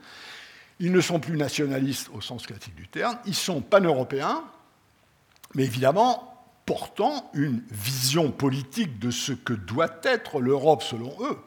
Ils 0.81 0.91
ne 0.91 1.03
sont 1.03 1.21
plus 1.21 1.37
nationalistes 1.37 2.09
au 2.15 2.23
sens 2.23 2.47
classique 2.47 2.75
du 2.75 2.89
terme. 2.89 3.19
Ils 3.27 3.35
sont 3.35 3.61
pan-européens, 3.61 4.43
mais 5.55 5.65
évidemment 5.65 6.33
portant 6.65 7.31
une 7.35 7.63
vision 7.71 8.33
politique 8.33 8.99
de 8.99 9.11
ce 9.11 9.33
que 9.33 9.53
doit 9.53 10.01
être 10.03 10.41
l'Europe 10.41 10.83
selon 10.83 11.15
eux, 11.21 11.39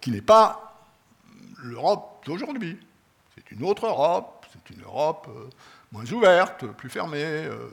qui 0.00 0.10
n'est 0.10 0.22
pas 0.22 0.88
l'Europe 1.62 2.24
d'aujourd'hui. 2.26 2.80
C'est 3.36 3.52
une 3.52 3.62
autre 3.62 3.86
Europe, 3.86 4.44
c'est 4.52 4.74
une 4.74 4.82
Europe 4.82 5.28
euh, 5.30 5.48
moins 5.92 6.10
ouverte, 6.12 6.66
plus 6.66 6.88
fermée, 6.88 7.24
euh, 7.24 7.68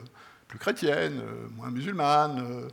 plus 0.48 0.58
chrétienne, 0.58 1.20
euh, 1.20 1.48
moins 1.56 1.70
musulmane, 1.70 2.68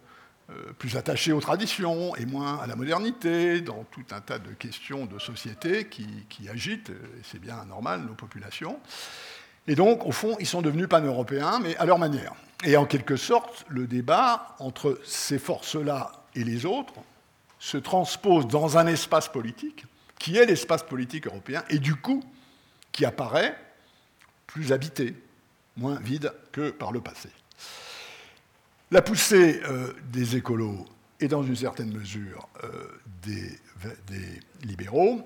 euh, 0.49 0.73
plus 0.77 0.95
attachée 0.95 1.31
aux 1.31 1.41
traditions 1.41 2.15
et 2.15 2.25
moins 2.25 2.57
à 2.59 2.67
la 2.67 2.75
modernité, 2.75 3.61
dans 3.61 3.83
tout 3.91 4.05
un 4.11 4.21
tas 4.21 4.37
de 4.37 4.51
questions 4.51 5.05
de 5.05 5.17
société 5.17 5.87
qui, 5.87 6.49
agitent, 6.49 6.91
et 6.91 7.21
c'est 7.23 7.39
bien 7.39 7.65
normal, 7.65 8.01
nos 8.01 8.13
populations. 8.13 8.79
Et 9.67 9.73
donc, 9.73 10.05
au 10.05 10.11
fond, 10.11 10.37
ils 10.39 10.45
sont 10.45 10.61
devenus 10.61 10.87
pan-européens, 10.87 11.59
mais 11.59 11.75
à 11.77 11.85
leur 11.85 11.97
manière. 11.97 12.33
Et 12.63 12.77
en 12.77 12.85
quelque 12.85 13.15
sorte, 13.15 13.65
le 13.69 13.87
débat 13.87 14.55
entre 14.59 14.99
ces 15.03 15.39
forces-là 15.39 16.11
et 16.35 16.43
les 16.43 16.67
autres 16.67 16.93
se 17.57 17.77
transpose 17.77 18.47
dans 18.47 18.77
un 18.77 18.85
espace 18.85 19.27
politique, 19.27 19.85
qui 20.19 20.37
est 20.37 20.45
l'espace 20.45 20.83
politique 20.83 21.25
européen, 21.25 21.63
et 21.69 21.79
du 21.79 21.95
coup, 21.95 22.23
qui 22.91 23.03
apparaît 23.03 23.57
plus 24.45 24.71
habité, 24.71 25.15
moins 25.77 25.99
vide 25.99 26.31
que 26.51 26.71
par 26.71 26.91
le 26.91 27.01
passé. 27.01 27.29
La 28.91 29.01
poussée 29.01 29.61
euh, 29.63 29.93
des 30.11 30.35
écolos 30.35 30.85
et 31.19 31.27
dans 31.27 31.43
une 31.43 31.55
certaine 31.55 31.91
mesure 31.91 32.47
euh, 32.63 33.01
des, 33.23 33.59
libéraux, 34.63 35.21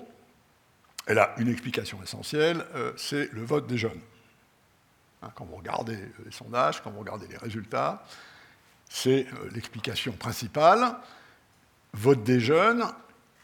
elle 1.06 1.18
a 1.18 1.34
une 1.38 1.48
explication 1.48 2.02
essentielle, 2.02 2.64
euh, 2.74 2.92
c'est 2.96 3.32
le 3.32 3.44
vote 3.44 3.66
des 3.66 3.78
jeunes. 3.78 4.00
Hein, 5.22 5.30
quand 5.34 5.44
vous 5.44 5.56
regardez 5.56 5.98
les 6.24 6.32
sondages, 6.32 6.82
quand 6.82 6.90
vous 6.90 7.00
regardez 7.00 7.26
les 7.26 7.36
résultats, 7.36 8.04
c'est 8.88 9.26
l'explication 9.52 10.12
principale. 10.12 10.96
Vote 11.92 12.22
des 12.22 12.40
jeunes 12.40 12.84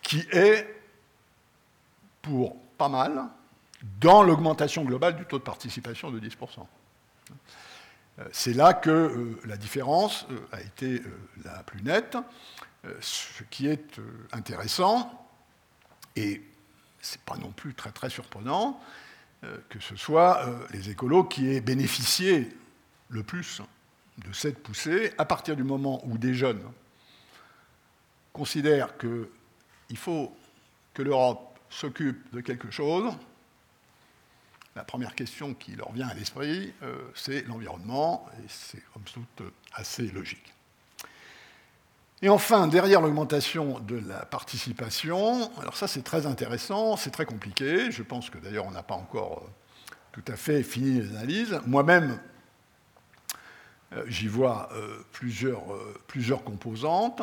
qui 0.03 0.27
est 0.33 0.67
pour 2.23 2.57
pas 2.79 2.89
mal 2.89 3.27
dans 4.01 4.23
l'augmentation 4.23 4.85
globale 4.85 5.17
du 5.17 5.25
taux 5.25 5.39
de 5.39 5.45
participation 5.45 6.11
de 6.11 6.19
10%. 6.19 6.67
Euh, 8.19 8.25
c'est 8.33 8.55
là 8.55 8.75
que 8.75 8.91
euh, 8.91 9.41
la 9.45 9.57
différence 9.57 10.27
a 10.53 10.61
été 10.61 11.03
la 11.45 11.63
plus 11.63 11.83
nette, 11.83 12.17
ce 13.01 13.43
qui 13.51 13.67
est 13.67 14.01
intéressant, 14.33 15.29
et 16.15 16.43
ce 17.01 17.17
n'est 17.17 17.23
pas 17.25 17.37
non 17.37 17.51
plus 17.53 17.75
très 17.75 17.93
très 17.93 18.11
surprenant, 18.11 18.81
euh, 19.45 19.59
que 19.69 19.81
ce 19.81 19.97
soit 19.97 20.47
euh, 20.47 20.67
les 20.73 20.91
écolos 20.91 21.25
qui 21.25 21.49
aient 21.49 21.61
bénéficié 21.61 22.49
le 23.11 23.23
plus 23.23 23.61
de 24.19 24.33
cette 24.33 24.63
poussée 24.63 25.13
à 25.19 25.25
partir 25.25 25.57
du 25.57 25.63
moment 25.63 26.01
où 26.07 26.17
des 26.19 26.35
jeunes 26.35 26.63
considèrent 28.33 28.97
qu'il 28.99 29.97
faut 29.99 30.35
que 30.95 31.03
l'Europe 31.03 31.59
s'occupe 31.69 32.33
de 32.35 32.41
quelque 32.41 32.71
chose. 32.71 33.13
La 34.77 34.85
première 34.85 35.15
question 35.15 35.55
qui 35.55 35.75
leur 35.75 35.91
vient 35.93 36.07
à 36.07 36.13
l'esprit, 36.13 36.75
euh, 36.83 36.99
c'est 37.15 37.49
l'environnement, 37.49 38.29
et 38.39 38.45
c'est 38.47 38.83
comme 38.93 39.05
tout 39.05 39.45
assez 39.73 40.03
logique. 40.09 40.53
Et 42.21 42.29
enfin, 42.29 42.69
derrière 42.69 43.01
l'augmentation 43.01 43.81
de 43.81 43.99
la 44.07 44.27
participation, 44.27 45.51
alors 45.59 45.79
ça 45.79 45.89
c'est 45.89 46.03
très 46.03 46.27
intéressant, 46.27 46.99
c'est 46.99 47.11
très 47.11 47.25
compliqué, 47.25 47.91
je 47.91 48.03
pense 48.03 48.29
que 48.29 48.37
d'ailleurs 48.37 48.67
on 48.67 48.71
n'a 48.71 48.83
pas 48.83 48.97
encore 48.97 49.45
euh, 49.45 49.95
tout 50.13 50.31
à 50.31 50.37
fait 50.37 50.63
fini 50.63 51.01
les 51.01 51.09
analyses. 51.17 51.59
Moi-même, 51.67 52.21
euh, 53.95 54.05
j'y 54.09 54.29
vois 54.29 54.69
plusieurs, 55.13 55.65
plusieurs 56.07 56.45
composantes. 56.45 57.23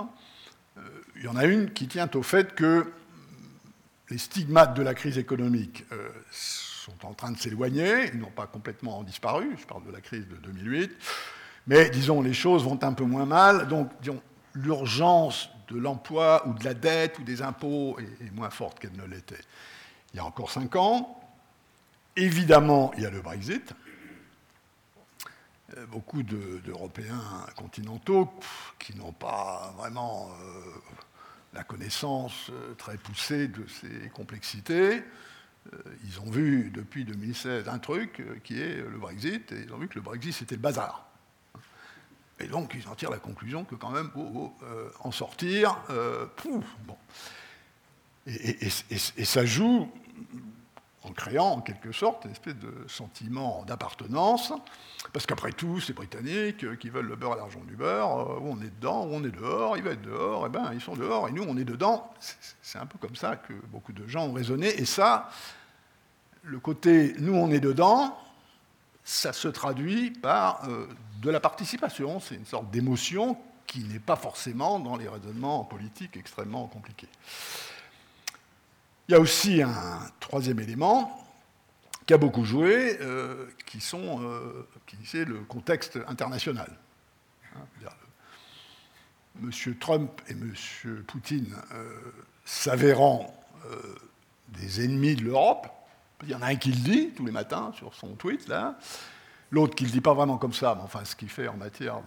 Il 1.15 1.21
y 1.21 1.27
en 1.27 1.35
a 1.35 1.45
une 1.45 1.71
qui 1.71 1.87
tient 1.87 2.09
au 2.15 2.23
fait 2.23 2.55
que 2.55 2.91
les 4.09 4.17
stigmates 4.17 4.73
de 4.73 4.81
la 4.81 4.95
crise 4.95 5.19
économique 5.19 5.85
sont 6.83 7.05
en 7.05 7.13
train 7.13 7.31
de 7.31 7.37
s'éloigner, 7.37 8.09
ils 8.13 8.19
n'ont 8.19 8.29
pas 8.29 8.47
complètement 8.47 9.03
disparu, 9.03 9.55
je 9.59 9.65
parle 9.65 9.85
de 9.85 9.91
la 9.91 10.01
crise 10.01 10.27
de 10.27 10.35
2008, 10.35 10.91
mais 11.67 11.89
disons 11.89 12.21
les 12.21 12.33
choses 12.33 12.63
vont 12.63 12.79
un 12.83 12.93
peu 12.93 13.05
moins 13.05 13.25
mal, 13.25 13.67
donc 13.67 13.89
l'urgence 14.53 15.49
de 15.69 15.79
l'emploi 15.79 16.45
ou 16.47 16.53
de 16.53 16.63
la 16.63 16.73
dette 16.73 17.19
ou 17.19 17.23
des 17.23 17.41
impôts 17.41 17.97
est, 17.99 18.31
moins 18.31 18.49
forte 18.49 18.79
qu'elle 18.79 18.95
ne 18.97 19.05
l'était 19.05 19.39
il 20.13 20.17
y 20.17 20.19
a 20.19 20.25
encore 20.25 20.51
cinq 20.51 20.75
ans. 20.75 21.19
Évidemment, 22.15 22.91
il 22.95 23.03
y 23.03 23.05
a 23.05 23.09
le 23.09 23.21
Brexit. 23.21 23.73
Euh, 25.75 25.85
beaucoup 25.87 26.21
d'Européens 26.21 27.47
continentaux 27.55 28.31
qui 28.77 28.95
n'ont 28.95 29.11
pas 29.11 29.73
vraiment 29.77 30.29
euh, 30.29 30.61
la 31.53 31.63
connaissance 31.63 32.51
euh, 32.51 32.75
très 32.75 32.97
poussée 32.97 33.47
de 33.47 33.65
ces 33.67 34.09
complexités. 34.09 35.03
Ils 36.05 36.19
ont 36.19 36.29
vu 36.29 36.71
depuis 36.73 37.05
2016 37.05 37.67
un 37.69 37.79
truc 37.79 38.21
qui 38.43 38.61
est 38.61 38.75
le 38.77 38.97
Brexit, 38.97 39.51
et 39.51 39.63
ils 39.65 39.73
ont 39.73 39.77
vu 39.77 39.87
que 39.87 39.95
le 39.95 40.01
Brexit 40.01 40.33
c'était 40.33 40.55
le 40.55 40.61
bazar. 40.61 41.13
Et 42.39 42.47
donc, 42.47 42.75
ils 42.75 42.87
en 42.89 42.95
tirent 42.95 43.11
la 43.11 43.19
conclusion 43.19 43.63
que 43.63 43.75
quand 43.75 43.91
même, 43.91 44.09
oh, 44.15 44.51
euh, 44.63 44.89
en 44.99 45.11
sortir, 45.11 45.77
euh, 45.89 46.25
bon. 46.85 46.97
Et, 48.25 48.69
ça 49.25 49.45
joue 49.45 49.91
en 51.03 51.11
créant 51.11 51.51
en 51.51 51.61
quelque 51.61 51.91
sorte 51.91 52.25
une 52.25 52.31
espèce 52.31 52.55
de 52.55 52.73
sentiment 52.87 53.63
d'appartenance, 53.65 54.53
parce 55.11 55.25
qu'après 55.25 55.51
tout, 55.51 55.79
c'est 55.79 55.93
Britanniques 55.93 56.77
qui 56.79 56.89
veulent 56.89 57.07
le 57.07 57.15
beurre 57.15 57.33
à 57.33 57.37
l'argent 57.37 57.61
du 57.67 57.75
beurre, 57.75 58.19
euh, 58.19 58.39
où 58.39 58.51
on 58.51 58.61
est 58.61 58.73
dedans, 58.75 59.05
où 59.05 59.13
on 59.13 59.23
est 59.23 59.31
dehors, 59.31 59.77
ils 59.77 59.83
vont 59.83 59.91
être 59.91 60.01
dehors, 60.01 60.45
et 60.45 60.49
ben 60.49 60.71
ils 60.73 60.81
sont 60.81 60.95
dehors, 60.95 61.27
et 61.27 61.31
nous 61.31 61.43
on 61.43 61.57
est 61.57 61.65
dedans. 61.65 62.13
C'est 62.61 62.79
un 62.79 62.85
peu 62.85 62.97
comme 62.97 63.15
ça 63.15 63.35
que 63.35 63.53
beaucoup 63.71 63.93
de 63.93 64.07
gens 64.07 64.27
ont 64.27 64.33
raisonné, 64.33 64.79
et 64.79 64.85
ça, 64.85 65.29
le 66.43 66.59
côté 66.59 67.15
nous 67.19 67.35
on 67.35 67.51
est 67.51 67.59
dedans, 67.59 68.17
ça 69.03 69.33
se 69.33 69.49
traduit 69.49 70.11
par 70.11 70.65
de 71.21 71.29
la 71.29 71.39
participation. 71.41 72.21
C'est 72.21 72.35
une 72.35 72.45
sorte 72.45 72.71
d'émotion 72.71 73.37
qui 73.67 73.83
n'est 73.83 73.99
pas 73.99 74.15
forcément 74.15 74.79
dans 74.79 74.95
les 74.95 75.07
raisonnements 75.07 75.63
politiques 75.63 76.15
extrêmement 76.15 76.67
compliqués. 76.67 77.09
Il 79.09 79.11
y 79.11 79.15
a 79.15 79.19
aussi 79.19 79.61
un 79.61 79.99
troisième 80.21 80.61
élément 80.61 81.19
qui 82.05 82.13
a 82.13 82.17
beaucoup 82.17 82.45
joué, 82.45 82.97
euh, 83.01 83.47
qui, 83.65 83.81
sont, 83.81 84.21
euh, 84.23 84.67
qui 84.85 84.95
c'est 85.03 85.25
le 85.25 85.39
contexte 85.39 85.99
international. 86.07 86.71
Hein, 87.55 87.89
Monsieur 89.41 89.75
Trump 89.77 90.21
et 90.27 90.35
Monsieur 90.35 91.03
Poutine 91.07 91.55
euh, 91.73 91.89
s'avérant 92.45 93.35
des 94.49 94.83
ennemis 94.83 95.15
de 95.15 95.23
l'Europe, 95.23 95.67
il 96.23 96.29
y 96.29 96.35
en 96.35 96.41
a 96.41 96.47
un 96.47 96.55
qui 96.55 96.69
le 96.69 96.77
dit 96.77 97.11
tous 97.15 97.25
les 97.25 97.31
matins 97.31 97.71
sur 97.75 97.93
son 97.95 98.15
tweet, 98.15 98.47
là, 98.47 98.77
L'autre 99.51 99.75
qui 99.75 99.83
ne 99.83 99.89
le 99.89 99.93
dit 99.93 100.01
pas 100.01 100.13
vraiment 100.13 100.37
comme 100.37 100.53
ça, 100.53 100.75
mais 100.75 100.81
enfin 100.81 101.05
ce 101.05 101.15
qu'il 101.15 101.29
fait 101.29 101.47
en 101.47 101.57
matière 101.57 102.01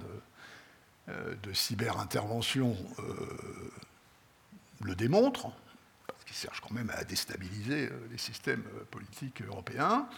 de, 1.06 1.34
de 1.42 1.52
cyber-intervention 1.52 2.76
le 4.82 4.94
démontre, 4.94 5.48
cherche 6.36 6.60
quand 6.60 6.72
même 6.72 6.90
à 6.96 7.04
déstabiliser 7.04 7.86
euh, 7.86 8.08
les 8.10 8.18
systèmes 8.18 8.62
politiques 8.90 9.42
européens. 9.42 10.08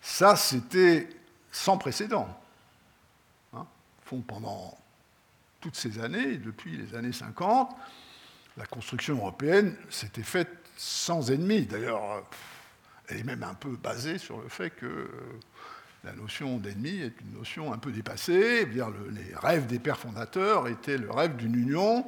Ça, 0.00 0.36
c'était 0.36 1.08
sans 1.52 1.78
précédent. 1.78 2.28
Hein. 3.52 3.66
Pendant 4.26 4.78
toutes 5.60 5.76
ces 5.76 5.98
années, 5.98 6.36
depuis 6.38 6.76
les 6.76 6.94
années 6.94 7.12
50, 7.12 7.76
la 8.56 8.66
construction 8.66 9.16
européenne 9.16 9.76
s'était 9.90 10.22
faite 10.22 10.50
sans 10.76 11.30
ennemis. 11.30 11.66
D'ailleurs, 11.66 12.24
elle 13.08 13.18
est 13.18 13.24
même 13.24 13.42
un 13.42 13.54
peu 13.54 13.76
basée 13.76 14.18
sur 14.18 14.40
le 14.40 14.48
fait 14.48 14.70
que 14.70 15.08
la 16.04 16.12
notion 16.12 16.56
d'ennemi 16.56 17.00
est 17.00 17.20
une 17.20 17.38
notion 17.38 17.72
un 17.72 17.78
peu 17.78 17.92
dépassée. 17.92 18.64
Les 18.66 19.34
rêves 19.34 19.66
des 19.66 19.78
pères 19.78 19.98
fondateurs 19.98 20.68
étaient 20.68 20.96
le 20.96 21.10
rêve 21.10 21.36
d'une 21.36 21.54
union 21.54 22.06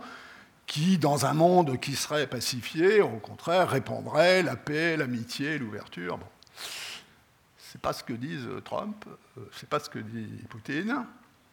qui, 0.66 0.98
dans 0.98 1.26
un 1.26 1.34
monde 1.34 1.78
qui 1.80 1.94
serait 1.94 2.26
pacifié, 2.26 3.00
au 3.00 3.18
contraire, 3.18 3.68
répandrait 3.68 4.42
la 4.42 4.56
paix, 4.56 4.96
l'amitié, 4.96 5.58
l'ouverture. 5.58 6.18
Bon. 6.18 6.26
Ce 7.72 7.78
n'est 7.78 7.80
pas 7.80 7.94
ce 7.94 8.04
que 8.04 8.12
disent 8.12 8.48
Trump, 8.64 9.04
euh, 9.38 9.48
ce 9.52 9.62
n'est 9.62 9.68
pas 9.68 9.80
ce 9.80 9.88
que 9.88 9.98
dit 9.98 10.28
Poutine, 10.50 10.88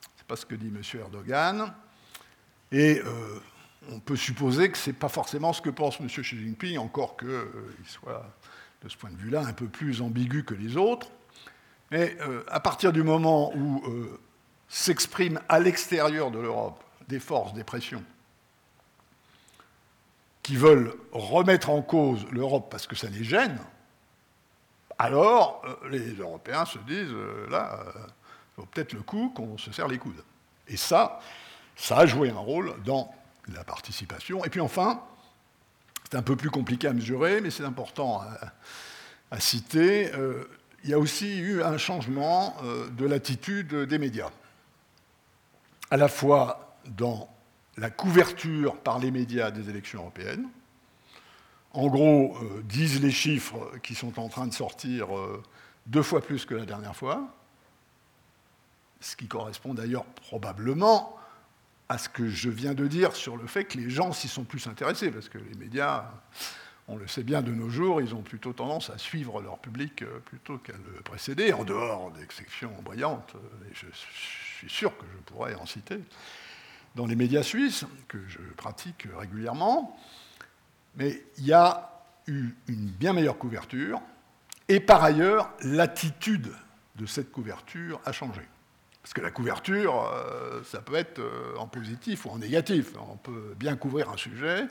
ce 0.01 0.21
n'est 0.21 0.27
pas 0.27 0.35
ce 0.35 0.45
que 0.45 0.55
dit 0.55 0.67
M. 0.67 0.81
Erdogan. 0.99 1.73
Et 2.73 2.99
euh, 2.99 3.39
on 3.89 3.99
peut 4.01 4.17
supposer 4.17 4.69
que 4.69 4.77
ce 4.77 4.89
n'est 4.89 4.95
pas 4.95 5.07
forcément 5.07 5.53
ce 5.53 5.61
que 5.61 5.69
pense 5.69 5.99
M. 6.01 6.07
Xi 6.07 6.23
Jinping, 6.23 6.77
encore 6.77 7.15
qu'il 7.15 7.29
euh, 7.29 7.45
soit, 7.85 8.29
de 8.83 8.89
ce 8.89 8.97
point 8.97 9.11
de 9.11 9.15
vue-là, 9.15 9.41
un 9.41 9.53
peu 9.53 9.67
plus 9.67 10.01
ambigu 10.01 10.43
que 10.43 10.53
les 10.53 10.75
autres. 10.75 11.09
Mais 11.91 12.17
à 12.49 12.59
partir 12.59 12.93
du 12.93 13.01
moment 13.01 13.51
où 13.55 13.83
s'expriment 14.67 15.39
à 15.49 15.59
l'extérieur 15.59 16.29
de 16.29 16.37
l'Europe 16.37 16.83
des 17.07 17.19
forces, 17.19 17.53
des 17.53 17.63
pressions, 17.63 18.03
qui 20.49 20.55
veulent 20.55 20.95
remettre 21.11 21.69
en 21.69 21.83
cause 21.83 22.25
l'Europe 22.31 22.69
parce 22.71 22.87
que 22.87 22.95
ça 22.95 23.07
les 23.07 23.23
gêne, 23.23 23.59
alors 24.97 25.61
euh, 25.63 25.89
les 25.89 26.15
Européens 26.15 26.65
se 26.65 26.79
disent, 26.79 27.13
là, 27.51 27.77
il 28.57 28.61
vaut 28.61 28.65
peut-être 28.65 28.93
le 28.93 29.03
coup 29.03 29.31
qu'on 29.35 29.59
se 29.59 29.71
serre 29.71 29.87
les 29.87 29.99
coudes. 29.99 30.23
Et 30.67 30.75
ça, 30.75 31.19
ça 31.75 31.99
a 31.99 32.07
joué 32.07 32.31
un 32.31 32.39
rôle 32.39 32.73
dans 32.83 33.13
la 33.53 33.63
participation. 33.63 34.43
Et 34.43 34.49
puis 34.49 34.59
enfin, 34.59 35.03
c'est 36.09 36.17
un 36.17 36.23
peu 36.23 36.35
plus 36.35 36.49
compliqué 36.49 36.87
à 36.87 36.93
mesurer, 36.93 37.41
mais 37.41 37.51
c'est 37.51 37.63
important 37.63 38.23
à, 39.29 39.39
citer, 39.39 40.11
il 40.83 40.89
y 40.89 40.95
a 40.95 40.97
aussi 40.97 41.37
eu 41.37 41.61
un 41.61 41.77
changement 41.77 42.57
euh, 42.63 42.89
de 42.89 43.05
l'attitude 43.05 43.75
des 43.75 43.99
médias, 43.99 44.31
à 45.91 45.97
la 45.97 46.07
fois 46.07 46.75
dans 46.87 47.29
la 47.79 47.89
couverture 47.89 48.77
par 48.77 48.99
les 48.99 49.11
médias 49.11 49.51
des 49.51 49.69
élections 49.69 50.01
européennes. 50.01 50.47
En 51.71 51.87
gros, 51.87 52.35
euh, 52.41 52.61
disent 52.63 53.01
les 53.01 53.11
chiffres 53.11 53.71
qui 53.83 53.95
sont 53.95 54.19
en 54.19 54.27
train 54.27 54.47
de 54.47 54.53
sortir 54.53 55.15
euh, 55.15 55.41
deux 55.85 56.03
fois 56.03 56.21
plus 56.21 56.45
que 56.45 56.55
la 56.55 56.65
dernière 56.65 56.95
fois, 56.95 57.33
ce 58.99 59.15
qui 59.15 59.27
correspond 59.27 59.73
d'ailleurs 59.73 60.05
probablement 60.05 61.15
à 61.87 61.97
ce 61.97 62.09
que 62.09 62.27
je 62.27 62.49
viens 62.49 62.73
de 62.73 62.85
dire 62.87 63.15
sur 63.15 63.37
le 63.37 63.47
fait 63.47 63.65
que 63.65 63.77
les 63.77 63.89
gens 63.89 64.11
s'y 64.11 64.27
sont 64.27 64.43
plus 64.43 64.67
intéressés, 64.67 65.09
parce 65.09 65.29
que 65.29 65.37
les 65.37 65.55
médias 65.57 66.11
on 66.91 66.97
le 66.97 67.07
sait 67.07 67.21
bien 67.21 67.43
de 67.43 67.51
nos 67.51 67.69
jours, 67.69 68.01
ils 68.01 68.15
ont 68.15 68.23
plutôt 68.23 68.51
tendance 68.51 68.89
à 68.89 68.97
suivre 68.97 69.41
leur 69.41 69.59
public 69.59 70.01
euh, 70.01 70.19
plutôt 70.25 70.57
qu'à 70.57 70.73
le 70.73 71.01
précéder, 71.03 71.53
en 71.53 71.63
dehors 71.63 72.11
d'exceptions 72.11 72.73
brillantes, 72.83 73.35
et 73.69 73.75
je 73.75 73.85
suis 73.93 74.69
sûr 74.69 74.97
que 74.97 75.05
je 75.13 75.17
pourrais 75.31 75.53
en 75.53 75.67
citer, 75.67 75.99
dans 76.95 77.05
les 77.05 77.15
médias 77.15 77.43
suisses, 77.43 77.85
que 78.07 78.17
je 78.27 78.39
pratique 78.57 79.07
régulièrement. 79.17 79.97
Mais 80.95 81.23
il 81.37 81.45
y 81.45 81.53
a 81.53 82.03
eu 82.27 82.49
une 82.67 82.87
bien 82.87 83.13
meilleure 83.13 83.37
couverture, 83.37 84.01
et 84.67 84.79
par 84.79 85.03
ailleurs, 85.03 85.51
l'attitude 85.61 86.53
de 86.95 87.05
cette 87.05 87.31
couverture 87.31 87.99
a 88.05 88.11
changé. 88.11 88.41
Parce 89.01 89.13
que 89.13 89.21
la 89.21 89.31
couverture, 89.31 90.11
euh, 90.13 90.61
ça 90.63 90.81
peut 90.81 90.95
être 90.95 91.19
euh, 91.19 91.55
en 91.57 91.67
positif 91.67 92.25
ou 92.25 92.29
en 92.29 92.37
négatif. 92.37 92.93
On 93.11 93.15
peut 93.15 93.55
bien 93.57 93.75
couvrir 93.75 94.09
un 94.09 94.17
sujet 94.17 94.67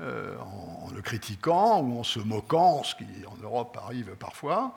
euh, 0.00 0.36
en, 0.38 0.90
le 0.94 1.02
critiquant 1.02 1.80
ou 1.80 1.98
en 1.98 2.04
se 2.04 2.20
moquant, 2.20 2.84
ce 2.84 2.94
qui 2.94 3.04
en 3.26 3.36
Europe 3.42 3.76
arrive 3.82 4.14
parfois. 4.16 4.74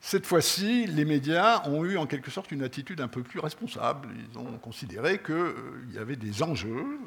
Cette 0.00 0.26
fois-ci, 0.26 0.86
les 0.86 1.04
médias 1.04 1.62
ont 1.68 1.84
eu 1.84 1.98
en 1.98 2.06
quelque 2.06 2.30
sorte 2.30 2.52
une 2.52 2.62
attitude 2.62 3.00
un 3.00 3.08
peu 3.08 3.22
plus 3.22 3.38
responsable. 3.38 4.08
Ils 4.32 4.38
ont 4.38 4.58
considéré 4.58 5.20
qu'il 5.22 5.92
y 5.92 5.98
avait 5.98 6.16
des 6.16 6.42
enjeux 6.42 6.98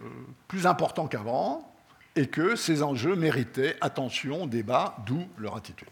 plus 0.47 0.67
importants 0.67 1.07
qu'avant 1.07 1.73
et 2.15 2.27
que 2.27 2.55
ces 2.55 2.83
enjeux 2.83 3.15
méritaient 3.15 3.75
attention, 3.81 4.45
débat, 4.45 4.95
d'où 5.07 5.27
leur 5.39 5.57
attitude. 5.57 5.89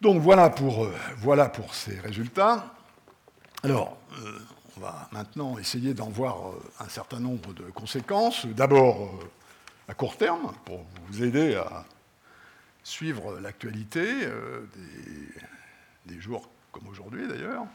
Donc 0.00 0.20
voilà 0.20 0.50
pour, 0.50 0.88
voilà 1.18 1.48
pour 1.48 1.74
ces 1.74 1.98
résultats. 2.00 2.74
Alors, 3.62 3.96
euh, 4.24 4.38
on 4.76 4.80
va 4.80 5.08
maintenant 5.10 5.58
essayer 5.58 5.94
d'en 5.94 6.08
voir 6.08 6.50
euh, 6.50 6.62
un 6.80 6.88
certain 6.88 7.18
nombre 7.18 7.52
de 7.54 7.64
conséquences. 7.64 8.46
D'abord, 8.46 9.02
euh, 9.04 9.28
à 9.88 9.94
court 9.94 10.16
terme, 10.16 10.52
pour 10.64 10.84
vous 11.08 11.24
aider 11.24 11.54
à 11.56 11.84
suivre 12.86 13.40
l'actualité 13.40 14.28
des, 16.06 16.20
jours 16.20 16.48
comme 16.70 16.86
aujourd'hui 16.86 17.26
d'ailleurs, 17.26 17.66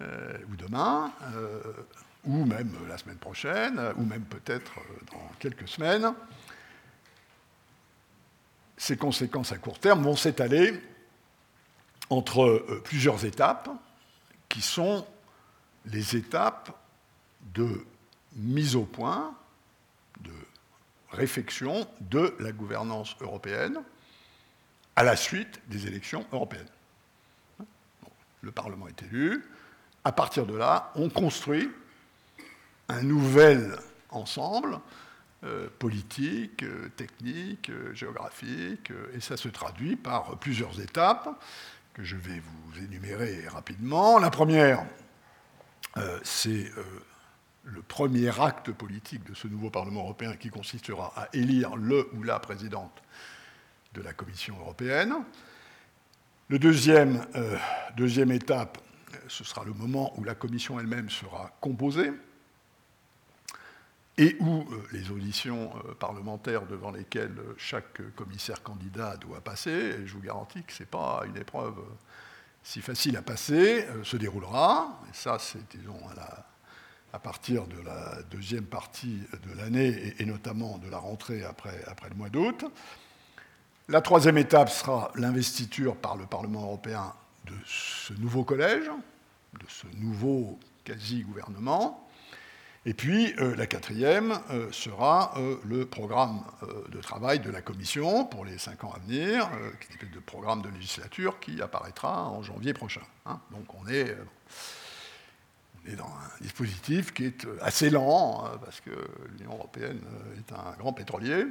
ou 0.00 0.56
demain, 0.56 1.10
ou 2.24 2.44
même 2.44 2.70
la 2.86 2.98
semaine 2.98 3.16
prochaine, 3.16 3.80
ou 3.96 4.04
même 4.04 4.24
peut-être 4.24 4.74
dans 5.10 5.30
quelques 5.38 5.66
semaines. 5.66 6.12
Ces 8.76 8.98
conséquences 8.98 9.52
à 9.52 9.56
court 9.56 9.78
terme 9.78 10.02
vont 10.02 10.16
s'étaler 10.16 10.78
entre 12.10 12.66
plusieurs 12.84 13.24
étapes 13.24 13.70
qui 14.50 14.60
sont 14.60 15.06
les 15.86 16.16
étapes 16.16 16.78
de 17.54 17.86
mise 18.36 18.76
au 18.76 18.84
point, 18.84 19.34
de 20.20 20.32
réflexion 21.10 21.86
de 22.00 22.36
la 22.40 22.52
gouvernance 22.52 23.16
européenne 23.22 23.82
à 24.96 25.02
la 25.02 25.16
suite 25.16 25.60
des 25.68 25.86
élections 25.86 26.26
européennes. 26.32 26.68
Le 28.42 28.52
Parlement 28.52 28.88
est 28.88 29.02
élu. 29.02 29.44
À 30.04 30.12
partir 30.12 30.46
de 30.46 30.56
là, 30.56 30.92
on 30.94 31.08
construit 31.08 31.70
un 32.88 33.02
nouvel 33.02 33.76
ensemble 34.10 34.78
euh, 35.44 35.68
politique, 35.78 36.62
euh, 36.62 36.88
technique, 36.96 37.68
euh, 37.68 37.92
géographique, 37.94 38.92
et 39.14 39.20
ça 39.20 39.36
se 39.36 39.48
traduit 39.48 39.96
par 39.96 40.38
plusieurs 40.38 40.80
étapes 40.80 41.28
que 41.92 42.02
je 42.02 42.16
vais 42.16 42.40
vous 42.40 42.82
énumérer 42.82 43.46
rapidement. 43.48 44.18
La 44.18 44.30
première, 44.30 44.84
c'est 46.24 46.72
le 47.62 47.82
premier 47.82 48.40
acte 48.40 48.72
politique 48.72 49.22
de 49.22 49.34
ce 49.34 49.46
nouveau 49.46 49.70
Parlement 49.70 50.00
européen 50.00 50.34
qui 50.34 50.50
consistera 50.50 51.12
à 51.14 51.28
élire 51.32 51.76
le 51.76 52.08
ou 52.14 52.24
la 52.24 52.40
présidente 52.40 53.00
de 53.94 54.02
la 54.02 54.12
Commission 54.12 54.56
européenne. 54.58 55.14
Le 56.48 56.58
deuxième, 56.58 57.26
euh, 57.36 57.56
deuxième 57.96 58.30
étape, 58.32 58.78
ce 59.28 59.44
sera 59.44 59.64
le 59.64 59.72
moment 59.72 60.12
où 60.18 60.24
la 60.24 60.34
Commission 60.34 60.78
elle-même 60.78 61.08
sera 61.08 61.56
composée 61.60 62.12
et 64.18 64.36
où 64.38 64.64
les 64.92 65.10
auditions 65.10 65.70
parlementaires 65.98 66.66
devant 66.66 66.92
lesquelles 66.92 67.36
chaque 67.56 68.00
commissaire 68.14 68.62
candidat 68.62 69.16
doit 69.16 69.40
passer, 69.40 69.70
et 69.70 70.06
je 70.06 70.14
vous 70.14 70.20
garantis 70.20 70.62
que 70.62 70.72
ce 70.72 70.84
n'est 70.84 70.88
pas 70.88 71.24
une 71.26 71.36
épreuve 71.36 71.74
si 72.64 72.80
facile 72.80 73.16
à 73.16 73.22
passer, 73.22 73.84
euh, 73.84 74.02
se 74.02 74.16
déroulera. 74.16 75.00
Et 75.08 75.14
ça, 75.14 75.38
c'est, 75.38 75.68
disons, 75.76 76.00
à, 77.12 77.18
partir 77.20 77.66
de 77.68 77.80
la 77.80 78.22
deuxième 78.30 78.64
partie 78.64 79.20
de 79.46 79.56
l'année, 79.56 80.14
et, 80.18 80.24
notamment 80.24 80.78
de 80.78 80.90
la 80.90 80.98
rentrée 80.98 81.44
après 81.44 82.08
le 82.08 82.16
mois 82.16 82.28
d'août. 82.28 82.64
La 83.88 84.00
troisième 84.00 84.38
étape 84.38 84.70
sera 84.70 85.12
l'investiture 85.14 85.94
par 85.94 86.16
le 86.16 86.24
Parlement 86.24 86.62
européen 86.62 87.12
de 87.44 87.52
ce 87.66 88.14
nouveau 88.14 88.42
collège, 88.42 88.86
de 89.52 89.66
ce 89.68 89.86
nouveau 89.98 90.58
quasi-gouvernement. 90.84 92.08
Et 92.86 92.94
puis 92.94 93.34
euh, 93.38 93.54
la 93.56 93.66
quatrième 93.66 94.38
euh, 94.50 94.72
sera 94.72 95.34
euh, 95.36 95.58
le 95.66 95.84
programme 95.84 96.44
de 96.92 96.98
travail 97.02 97.40
de 97.40 97.50
la 97.50 97.60
Commission 97.60 98.24
pour 98.24 98.46
les 98.46 98.56
cinq 98.56 98.84
ans 98.84 98.92
à 98.96 99.00
venir, 99.00 99.50
qui 99.80 100.02
est 100.02 100.14
le 100.14 100.20
programme 100.22 100.62
de 100.62 100.70
législature 100.70 101.38
qui 101.38 101.60
apparaîtra 101.60 102.30
en 102.30 102.42
janvier 102.42 102.72
prochain. 102.72 103.02
Hein. 103.26 103.38
Donc 103.50 103.66
on 103.74 103.86
est, 103.86 104.16
dans 105.94 106.06
un 106.06 106.40
dispositif 106.42 107.12
qui 107.12 107.26
est 107.26 107.46
assez 107.60 107.90
lent, 107.90 108.46
hein, 108.46 108.58
parce 108.64 108.80
que 108.80 108.92
l'Union 109.36 109.52
européenne 109.52 110.00
est 110.38 110.52
un 110.54 110.72
grand 110.78 110.94
pétrolier, 110.94 111.44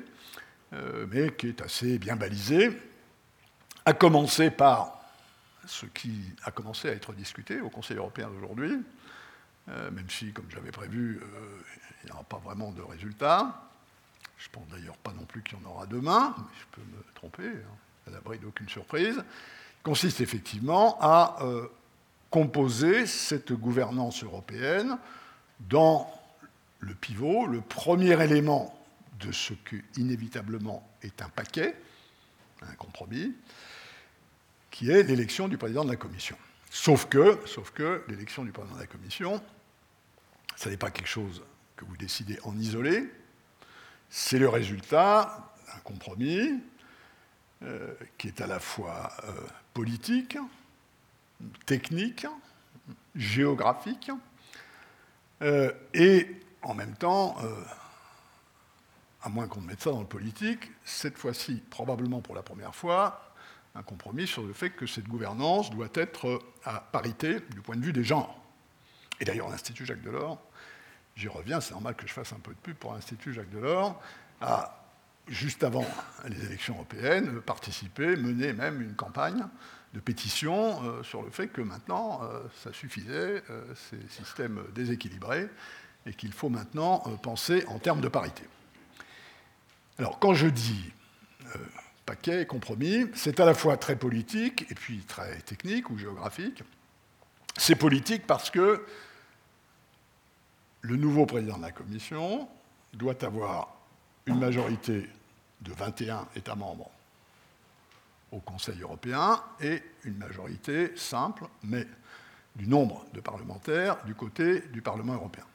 mais 1.11 1.31
qui 1.33 1.47
est 1.47 1.61
assez 1.61 1.97
bien 1.99 2.15
balisé, 2.15 2.71
à 3.85 3.93
commencer 3.93 4.49
par 4.49 5.03
ce 5.65 5.85
qui 5.85 6.21
a 6.43 6.51
commencé 6.51 6.89
à 6.89 6.91
être 6.91 7.13
discuté 7.13 7.61
au 7.61 7.69
Conseil 7.69 7.97
européen 7.97 8.29
d'aujourd'hui, 8.29 8.79
euh, 9.69 9.91
même 9.91 10.09
si, 10.09 10.31
comme 10.31 10.49
j'avais 10.49 10.71
prévu, 10.71 11.21
euh, 11.21 11.61
il 12.03 12.07
n'y 12.07 12.11
aura 12.11 12.23
pas 12.23 12.37
vraiment 12.37 12.71
de 12.71 12.81
résultat. 12.81 13.69
Je 14.37 14.49
pense 14.49 14.67
d'ailleurs 14.67 14.97
pas 14.97 15.13
non 15.13 15.23
plus 15.23 15.41
qu'il 15.41 15.57
y 15.57 15.65
en 15.65 15.69
aura 15.69 15.85
demain, 15.85 16.35
mais 16.37 16.43
je 16.59 16.65
peux 16.75 16.81
me 16.81 17.03
tromper, 17.15 17.47
hein, 17.47 18.07
à 18.07 18.11
l'abri 18.11 18.39
d'aucune 18.39 18.67
surprise, 18.67 19.23
consiste 19.83 20.21
effectivement 20.21 20.97
à 20.99 21.37
euh, 21.41 21.67
composer 22.29 23.05
cette 23.05 23.53
gouvernance 23.53 24.23
européenne 24.23 24.97
dans 25.61 26.09
le 26.79 26.93
pivot, 26.95 27.47
le 27.47 27.61
premier 27.61 28.21
élément 28.21 28.77
de 29.19 29.31
ce 29.31 29.53
qui 29.53 29.81
inévitablement 29.97 30.87
est 31.01 31.21
un 31.21 31.29
paquet, 31.29 31.75
un 32.61 32.75
compromis, 32.75 33.33
qui 34.71 34.89
est 34.89 35.03
l'élection 35.03 35.47
du 35.47 35.57
président 35.57 35.83
de 35.83 35.89
la 35.89 35.95
Commission. 35.95 36.37
Sauf 36.69 37.05
que, 37.05 37.39
sauf 37.45 37.71
que 37.71 38.03
l'élection 38.07 38.43
du 38.43 38.51
président 38.51 38.75
de 38.75 38.81
la 38.81 38.87
Commission, 38.87 39.41
ce 40.55 40.69
n'est 40.69 40.77
pas 40.77 40.91
quelque 40.91 41.07
chose 41.07 41.43
que 41.75 41.85
vous 41.85 41.97
décidez 41.97 42.39
en 42.43 42.57
isolé, 42.57 43.11
c'est 44.09 44.39
le 44.39 44.49
résultat 44.49 45.53
d'un 45.67 45.79
compromis 45.79 46.59
euh, 47.63 47.93
qui 48.17 48.27
est 48.27 48.41
à 48.41 48.47
la 48.47 48.59
fois 48.59 49.11
euh, 49.23 49.31
politique, 49.73 50.37
technique, 51.65 52.27
géographique, 53.15 54.11
euh, 55.41 55.71
et 55.93 56.27
en 56.61 56.73
même 56.73 56.95
temps, 56.95 57.37
à 59.23 59.29
moins 59.29 59.47
qu'on 59.47 59.61
mette 59.61 59.81
ça 59.81 59.91
dans 59.91 60.01
le 60.01 60.07
politique, 60.07 60.69
cette 60.83 61.17
fois-ci, 61.17 61.63
probablement 61.69 62.21
pour 62.21 62.35
la 62.35 62.43
première 62.43 62.75
fois, 62.75 63.33
un 63.73 63.81
compromis 63.81 64.27
sur 64.27 64.43
le 64.43 64.53
fait 64.53 64.69
que 64.69 64.85
cette 64.85 65.07
gouvernance 65.07 65.71
doit 65.71 65.89
être 65.93 66.41
à 66.65 66.79
parité 66.79 67.39
du 67.51 67.61
point 67.61 67.75
de 67.77 67.83
vue 67.83 67.93
des 67.93 68.03
genres. 68.03 68.37
Et 69.19 69.25
d'ailleurs, 69.25 69.49
l'Institut 69.49 69.85
Jacques 69.85 70.01
Delors, 70.01 70.39
j'y 71.15 71.29
reviens, 71.29 71.61
c'est 71.61 71.71
normal 71.71 71.95
que 71.95 72.05
je 72.05 72.13
fasse 72.13 72.33
un 72.33 72.39
peu 72.39 72.51
de 72.51 72.59
pub 72.59 72.75
pour 72.75 72.93
l'Institut 72.93 73.33
Jacques 73.33 73.49
Delors, 73.49 73.99
a, 74.41 74.83
juste 75.27 75.63
avant 75.63 75.85
les 76.27 76.45
élections 76.45 76.75
européennes, 76.75 77.39
participé, 77.41 78.17
mené 78.17 78.51
même 78.51 78.81
une 78.81 78.95
campagne 78.95 79.45
de 79.93 79.99
pétition 79.99 80.83
euh, 80.83 81.03
sur 81.03 81.21
le 81.21 81.29
fait 81.29 81.47
que 81.47 81.61
maintenant, 81.61 82.21
euh, 82.23 82.41
ça 82.63 82.73
suffisait, 82.73 83.43
euh, 83.49 83.63
ces 83.89 84.01
systèmes 84.09 84.61
déséquilibrés, 84.75 85.47
et 86.05 86.13
qu'il 86.13 86.33
faut 86.33 86.49
maintenant 86.49 86.99
penser 87.21 87.63
en 87.67 87.79
termes 87.79 88.01
de 88.01 88.09
parité. 88.09 88.43
Alors, 89.99 90.19
quand 90.19 90.33
je 90.33 90.47
dis 90.47 90.91
paquet, 92.05 92.45
compromis, 92.45 93.05
c'est 93.15 93.39
à 93.39 93.45
la 93.45 93.53
fois 93.53 93.77
très 93.77 93.95
politique 93.95 94.69
et 94.69 94.75
puis 94.75 94.99
très 94.99 95.37
technique 95.41 95.89
ou 95.89 95.97
géographique. 95.97 96.63
C'est 97.57 97.75
politique 97.75 98.27
parce 98.27 98.49
que 98.49 98.85
le 100.81 100.95
nouveau 100.95 101.25
président 101.25 101.57
de 101.57 101.63
la 101.63 101.71
Commission 101.71 102.49
doit 102.93 103.23
avoir 103.23 103.75
une 104.25 104.39
majorité 104.39 105.09
de 105.61 105.71
21 105.71 106.27
États 106.35 106.55
membres 106.55 106.89
au 108.31 108.39
Conseil 108.39 108.81
européen 108.81 109.41
et 109.61 109.81
une 110.03 110.17
majorité 110.17 110.91
simple, 110.97 111.45
mais 111.63 111.87
du 112.55 112.67
nombre 112.67 113.05
de 113.13 113.21
parlementaires 113.21 114.03
du 114.05 114.15
côté 114.15 114.61
du 114.73 114.81
Parlement 114.81 115.13
européen. 115.13 115.45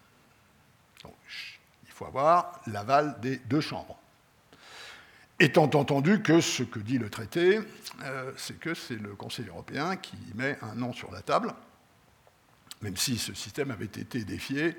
Donc, 1.02 1.14
il 1.84 1.90
faut 1.90 2.06
avoir 2.06 2.60
l'aval 2.66 3.20
des 3.20 3.36
deux 3.36 3.60
chambres. 3.60 3.98
Étant 5.40 5.70
entendu 5.74 6.20
que 6.20 6.40
ce 6.40 6.64
que 6.64 6.80
dit 6.80 6.98
le 6.98 7.10
traité, 7.10 7.60
euh, 8.02 8.32
c'est 8.36 8.58
que 8.58 8.74
c'est 8.74 9.00
le 9.00 9.14
Conseil 9.14 9.46
européen 9.46 9.94
qui 9.94 10.16
met 10.34 10.58
un 10.62 10.74
nom 10.74 10.92
sur 10.92 11.12
la 11.12 11.22
table, 11.22 11.54
même 12.82 12.96
si 12.96 13.18
ce 13.18 13.34
système 13.34 13.70
avait 13.70 13.84
été 13.84 14.24
défié 14.24 14.76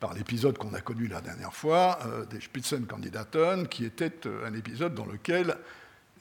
par 0.00 0.12
l'épisode 0.12 0.58
qu'on 0.58 0.74
a 0.74 0.82
connu 0.82 1.06
la 1.06 1.22
dernière 1.22 1.54
fois, 1.54 2.00
euh, 2.04 2.26
des 2.26 2.42
Spitzenkandidaten, 2.42 3.66
qui 3.66 3.86
était 3.86 4.26
euh, 4.26 4.46
un 4.46 4.52
épisode 4.52 4.94
dans 4.94 5.06
lequel 5.06 5.56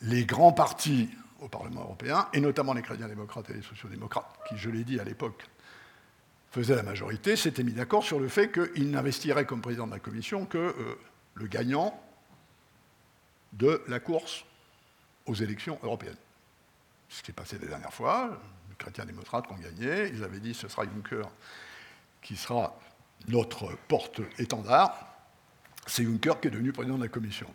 les 0.02 0.24
grands 0.24 0.54
partis 0.54 1.10
au 1.42 1.50
Parlement 1.50 1.82
européen, 1.82 2.30
et 2.32 2.40
notamment 2.40 2.74
les 2.74 2.84
chrétiens 2.84 3.10
démocrates 3.10 3.50
et 3.50 3.54
les 3.56 3.64
sociaux-démocrates, 3.64 4.34
qui, 4.48 4.58
je 4.58 4.70
l'ai 4.70 4.86
dit 4.86 4.98
à 4.98 5.04
l'époque, 5.04 5.46
faisaient 6.52 6.78
la 6.78 6.84
majorité, 6.84 7.36
s'étaient 7.36 7.64
mis 7.64 7.74
d'accord 7.74 8.06
sur 8.06 8.22
le 8.22 8.30
fait 8.30 8.50
qu'ils 8.50 8.92
n'investiraient 8.92 9.46
comme 9.46 9.60
président 9.60 9.88
de 9.88 9.92
la 9.92 10.00
Commission 10.00 10.46
que 10.46 10.74
le 11.34 11.48
gagnant 11.48 12.00
de 13.54 13.84
la 13.88 14.00
course 14.00 14.44
aux 15.26 15.36
élections 15.36 15.80
européennes. 15.84 16.18
Ce 17.10 17.22
qui 17.22 17.28
s'est 17.28 17.34
passé 17.34 17.58
la 17.60 17.68
dernière 17.68 17.94
fois, 17.94 18.38
les 18.70 18.76
chrétiens 18.76 19.06
démocrates 19.06 19.46
ont 19.52 19.56
gagné, 19.56 20.08
ils 20.08 20.24
avaient 20.24 20.40
dit 20.40 20.54
ce 20.54 20.68
sera 20.68 20.84
Juncker 20.84 21.24
qui 22.22 22.36
sera 22.36 22.78
notre 23.28 23.76
porte-étendard. 23.88 25.08
C'est 25.86 26.04
Juncker 26.04 26.40
qui 26.42 26.48
est 26.48 26.52
devenu 26.52 26.72
président 26.72 26.98
de 26.98 27.04
la 27.04 27.10
Commission. 27.10 27.54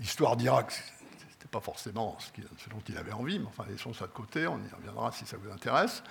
L'histoire 0.00 0.36
dira 0.36 0.62
que 0.64 0.72
ce 0.72 0.78
n'était 0.78 1.48
pas 1.50 1.60
forcément 1.60 2.16
ce, 2.18 2.70
dont 2.70 2.82
il 2.88 2.96
avait 2.96 3.12
envie, 3.12 3.38
mais 3.38 3.46
enfin, 3.46 3.64
laissons 3.68 3.92
ça 3.92 4.06
de 4.06 4.12
côté, 4.12 4.46
on 4.46 4.58
y 4.58 4.74
reviendra 4.74 5.12
si 5.12 5.26
ça 5.26 5.36
vous 5.36 5.50
intéresse. 5.50 6.02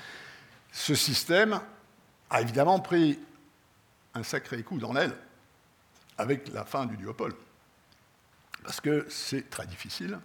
Ce 0.72 0.96
système 0.96 1.60
a 2.30 2.42
évidemment 2.42 2.80
pris 2.80 3.20
un 4.14 4.24
sacré 4.24 4.64
coup 4.64 4.78
dans 4.78 4.94
l'aile 4.94 5.16
avec 6.18 6.50
la 6.50 6.66
fin 6.66 6.86
du 6.86 6.98
duopole. 6.98 7.34
Parce 8.64 8.82
que 8.82 9.06
c'est 9.10 9.50
très 9.50 9.68
difficile 9.68 10.20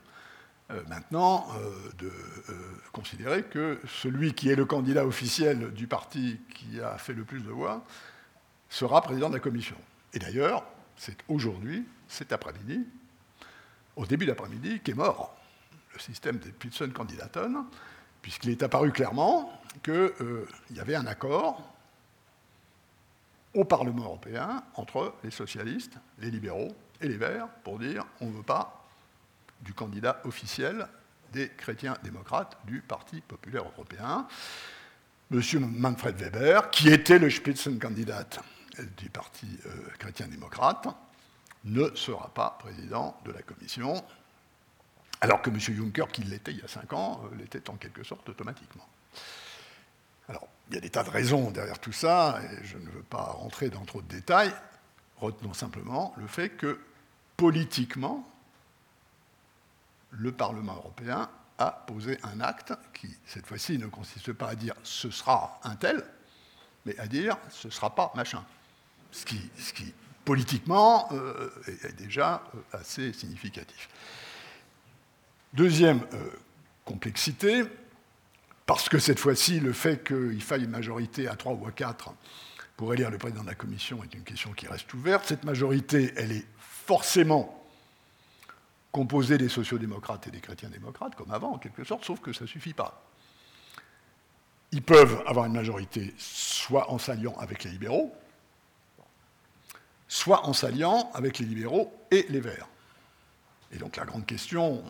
euh, 0.70 0.82
maintenant 0.88 1.48
euh, 1.56 1.90
de 1.98 2.12
euh, 2.50 2.52
considérer 2.92 3.42
que 3.42 3.80
celui 3.86 4.34
qui 4.34 4.50
est 4.50 4.54
le 4.54 4.66
candidat 4.66 5.06
officiel 5.06 5.72
du 5.72 5.86
parti 5.86 6.38
qui 6.54 6.80
a 6.80 6.98
fait 6.98 7.14
le 7.14 7.24
plus 7.24 7.40
de 7.40 7.50
voix 7.50 7.84
sera 8.68 9.00
président 9.00 9.28
de 9.28 9.34
la 9.34 9.40
commission. 9.40 9.76
Et 10.12 10.18
d'ailleurs, 10.18 10.64
c'est 10.96 11.16
aujourd'hui, 11.28 11.86
cet 12.06 12.32
après-midi, 12.32 12.86
au 13.96 14.04
début 14.04 14.26
d'après-midi, 14.26 14.80
qu'est 14.80 14.94
mort 14.94 15.34
le 15.94 15.98
système 16.00 16.36
des 16.36 16.50
Spitzenkandidaten, 16.50 17.64
puisqu'il 18.20 18.50
est 18.50 18.62
apparu 18.62 18.92
clairement 18.92 19.50
qu'il 19.82 20.12
y 20.70 20.80
avait 20.80 20.96
un 20.96 21.06
accord 21.06 21.62
au 23.54 23.64
Parlement 23.64 24.04
européen 24.04 24.62
entre 24.74 25.14
les 25.24 25.30
socialistes, 25.30 25.94
les 26.18 26.30
libéraux 26.30 26.76
et 27.00 27.08
les 27.08 27.16
verts 27.16 27.48
pour 27.64 27.78
dire 27.78 28.04
on 28.20 28.26
ne 28.26 28.36
veut 28.36 28.42
pas 28.42 28.86
du 29.60 29.74
candidat 29.74 30.20
officiel 30.24 30.88
des 31.32 31.48
chrétiens 31.50 31.96
démocrates 32.02 32.56
du 32.64 32.80
Parti 32.80 33.20
populaire 33.20 33.64
européen, 33.64 34.26
M. 35.30 35.42
Manfred 35.60 36.16
Weber, 36.16 36.70
qui 36.70 36.88
était 36.88 37.18
le 37.18 37.28
Spitzenkandidat 37.28 38.24
du 38.96 39.10
Parti 39.10 39.46
euh, 39.66 39.70
chrétien 39.98 40.26
démocrate, 40.28 40.88
ne 41.64 41.94
sera 41.94 42.28
pas 42.32 42.56
président 42.58 43.20
de 43.24 43.32
la 43.32 43.42
Commission, 43.42 44.02
alors 45.20 45.42
que 45.42 45.50
M. 45.50 45.58
Juncker, 45.58 46.06
qui 46.12 46.22
l'était 46.22 46.52
il 46.52 46.58
y 46.58 46.62
a 46.62 46.68
cinq 46.68 46.92
ans, 46.92 47.22
euh, 47.24 47.36
l'était 47.36 47.68
en 47.68 47.74
quelque 47.74 48.04
sorte 48.04 48.28
automatiquement. 48.28 48.88
Alors, 50.28 50.46
il 50.68 50.76
y 50.76 50.78
a 50.78 50.80
des 50.80 50.90
tas 50.90 51.02
de 51.02 51.10
raisons 51.10 51.50
derrière 51.50 51.78
tout 51.78 51.92
ça, 51.92 52.40
et 52.42 52.64
je 52.64 52.78
ne 52.78 52.88
veux 52.88 53.02
pas 53.02 53.22
rentrer 53.22 53.68
dans 53.68 53.84
trop 53.84 54.00
de 54.00 54.08
détails. 54.08 54.52
Retenons 55.18 55.54
simplement 55.54 56.14
le 56.16 56.26
fait 56.26 56.50
que 56.50 56.78
politiquement, 57.38 58.28
le 60.10 60.32
Parlement 60.32 60.74
européen 60.74 61.30
a 61.56 61.70
posé 61.70 62.18
un 62.24 62.40
acte 62.40 62.74
qui, 62.92 63.08
cette 63.26 63.46
fois-ci, 63.46 63.78
ne 63.78 63.86
consiste 63.86 64.32
pas 64.32 64.48
à 64.48 64.54
dire 64.54 64.74
ce 64.82 65.10
sera 65.10 65.60
un 65.62 65.76
tel, 65.76 66.04
mais 66.84 66.98
à 66.98 67.06
dire 67.06 67.38
ce 67.50 67.68
ne 67.68 67.72
sera 67.72 67.94
pas 67.94 68.12
machin. 68.14 68.44
Ce 69.12 69.24
qui, 69.24 69.40
politiquement, 70.24 71.08
euh, 71.12 71.50
est, 71.66 71.96
déjà 71.96 72.42
euh, 72.54 72.78
assez 72.78 73.12
significatif. 73.12 73.88
Deuxième 75.54 76.00
euh, 76.12 76.30
complexité, 76.84 77.62
parce 78.66 78.88
que 78.88 78.98
cette 78.98 79.20
fois-ci, 79.20 79.60
le 79.60 79.72
fait 79.72 80.04
qu'il 80.04 80.42
faille 80.42 80.64
une 80.64 80.70
majorité 80.70 81.28
à 81.28 81.36
3 81.36 81.52
ou 81.52 81.66
à 81.66 81.70
4 81.70 82.12
pour 82.76 82.92
élire 82.92 83.10
le 83.10 83.18
président 83.18 83.42
de 83.42 83.48
la 83.48 83.54
Commission 83.54 84.02
est 84.02 84.12
une 84.14 84.24
question 84.24 84.52
qui 84.52 84.66
reste 84.66 84.92
ouverte. 84.92 85.24
Cette 85.26 85.44
majorité, 85.44 86.12
elle 86.16 86.32
est 86.32 86.46
forcément 86.88 87.54
composée 88.92 89.36
des 89.36 89.50
sociaux-démocrates 89.50 90.26
et 90.26 90.30
des 90.30 90.40
chrétiens-démocrates, 90.40 91.14
comme 91.16 91.30
avant, 91.30 91.52
en 91.52 91.58
quelque 91.58 91.84
sorte, 91.84 92.02
sauf 92.02 92.20
que 92.20 92.32
ça 92.32 92.44
ne 92.44 92.46
suffit 92.46 92.72
pas. 92.72 93.04
Ils 94.72 94.80
peuvent 94.80 95.22
avoir 95.26 95.44
une 95.44 95.52
majorité 95.52 96.14
soit 96.16 96.90
en 96.90 96.98
s'alliant 96.98 97.36
avec 97.40 97.64
les 97.64 97.72
libéraux, 97.72 98.10
soit 100.08 100.46
en 100.46 100.54
s'alliant 100.54 101.10
avec 101.12 101.38
les 101.38 101.44
libéraux 101.44 101.92
et 102.10 102.24
les 102.30 102.40
verts. 102.40 102.68
Et 103.70 103.76
donc 103.76 103.96
la 103.96 104.06
grande 104.06 104.24
question 104.24 104.82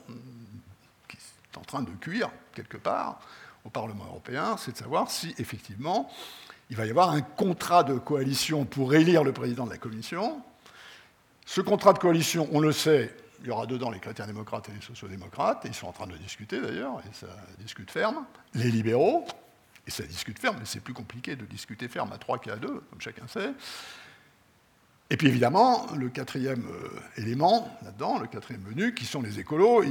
qui 1.09 1.17
est 1.17 1.59
en 1.59 1.63
train 1.63 1.83
de 1.83 1.91
cuire 1.91 2.31
quelque 2.55 2.77
part, 2.77 3.19
au 3.65 3.71
Parlement 3.71 4.05
européen, 4.05 4.57
c'est 4.57 4.71
de 4.71 4.77
savoir 4.77 5.11
si 5.11 5.35
effectivement 5.39 6.09
il 6.71 6.77
va 6.77 6.87
y 6.87 6.91
avoir 6.91 7.11
un 7.11 7.23
contrat 7.23 7.83
de 7.83 7.99
coalition 7.99 8.67
pour 8.67 8.95
élire 8.95 9.25
le 9.25 9.33
président 9.33 9.67
de 9.67 9.71
la 9.71 9.79
Commission. 9.79 10.41
Ce 11.49 11.63
contrat 11.63 11.95
de 11.95 11.99
coalition, 11.99 12.47
on 12.53 12.61
le 12.61 12.73
sait, 12.73 13.11
il 13.41 13.47
y 13.47 13.51
aura 13.51 13.65
dedans 13.65 13.91
les 13.91 14.01
chrétiens 14.01 14.27
démocrates 14.27 14.69
et 14.69 14.73
les 14.73 14.83
sociaux-démocrates, 14.83 15.63
ils 15.65 15.73
sont 15.73 15.87
en 15.87 15.93
train 15.93 16.07
de 16.07 16.15
discuter 16.19 16.61
d'ailleurs, 16.61 17.01
et 17.01 17.15
ça 17.15 17.27
discute 17.59 17.91
ferme, 17.91 18.27
les 18.53 18.71
libéraux, 18.71 19.25
et 19.87 19.91
ça 19.91 20.03
discute 20.03 20.39
ferme, 20.39 20.57
mais 20.59 20.67
c'est 20.67 20.81
plus 20.81 20.93
compliqué 20.93 21.37
de 21.37 21.47
discuter 21.47 21.89
ferme 21.89 22.13
à 22.13 22.19
trois 22.19 22.39
qu'à 22.39 22.57
deux, 22.57 22.83
comme 22.91 23.01
chacun 23.01 23.27
sait. 23.29 23.55
Et 25.09 25.17
puis 25.17 25.29
évidemment, 25.29 25.87
le 25.97 26.11
quatrième 26.11 26.67
euh, 26.67 27.01
élément 27.17 27.75
là-dedans, 27.83 28.19
le 28.19 28.27
quatrième 28.27 28.65
menu, 28.65 28.93
qui 28.93 29.07
sont 29.07 29.23
les 29.23 29.41
écolos, 29.41 29.85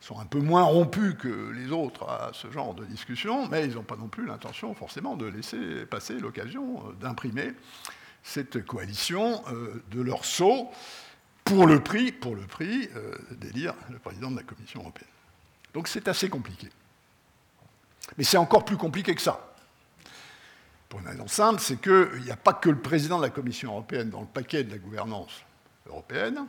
sont 0.00 0.18
un 0.18 0.24
peu 0.24 0.40
moins 0.40 0.62
rompus 0.62 1.14
que 1.20 1.50
les 1.50 1.72
autres 1.72 2.08
à 2.08 2.30
ce 2.32 2.50
genre 2.50 2.72
de 2.72 2.86
discussion, 2.86 3.50
mais 3.50 3.66
ils 3.66 3.74
n'ont 3.74 3.82
pas 3.82 3.96
non 3.96 4.08
plus 4.08 4.24
l'intention 4.24 4.72
forcément 4.72 5.14
de 5.14 5.26
laisser 5.26 5.84
passer 5.84 6.14
l'occasion 6.14 6.88
euh, 6.88 6.92
d'imprimer 6.94 7.52
cette 8.24 8.64
coalition 8.64 9.44
euh, 9.48 9.84
de 9.90 10.00
leur 10.00 10.24
saut 10.24 10.70
pour 11.44 11.66
le 11.66 11.80
prix, 11.80 12.10
pour 12.10 12.34
le 12.34 12.46
prix 12.46 12.88
euh, 12.96 13.14
d'élire 13.32 13.74
le 13.90 13.98
président 13.98 14.30
de 14.30 14.36
la 14.36 14.42
Commission 14.42 14.80
européenne. 14.80 15.10
Donc 15.74 15.86
c'est 15.86 16.08
assez 16.08 16.28
compliqué. 16.30 16.70
Mais 18.16 18.24
c'est 18.24 18.38
encore 18.38 18.64
plus 18.64 18.78
compliqué 18.78 19.14
que 19.14 19.20
ça. 19.20 19.54
Pour 20.88 21.00
une 21.00 21.08
raison 21.08 21.28
simple, 21.28 21.60
c'est 21.60 21.80
qu'il 21.80 22.22
n'y 22.22 22.30
a 22.30 22.36
pas 22.36 22.54
que 22.54 22.70
le 22.70 22.78
président 22.78 23.18
de 23.18 23.24
la 23.24 23.30
Commission 23.30 23.72
européenne 23.72 24.08
dans 24.10 24.22
le 24.22 24.26
paquet 24.26 24.64
de 24.64 24.70
la 24.70 24.78
gouvernance 24.78 25.42
européenne. 25.86 26.46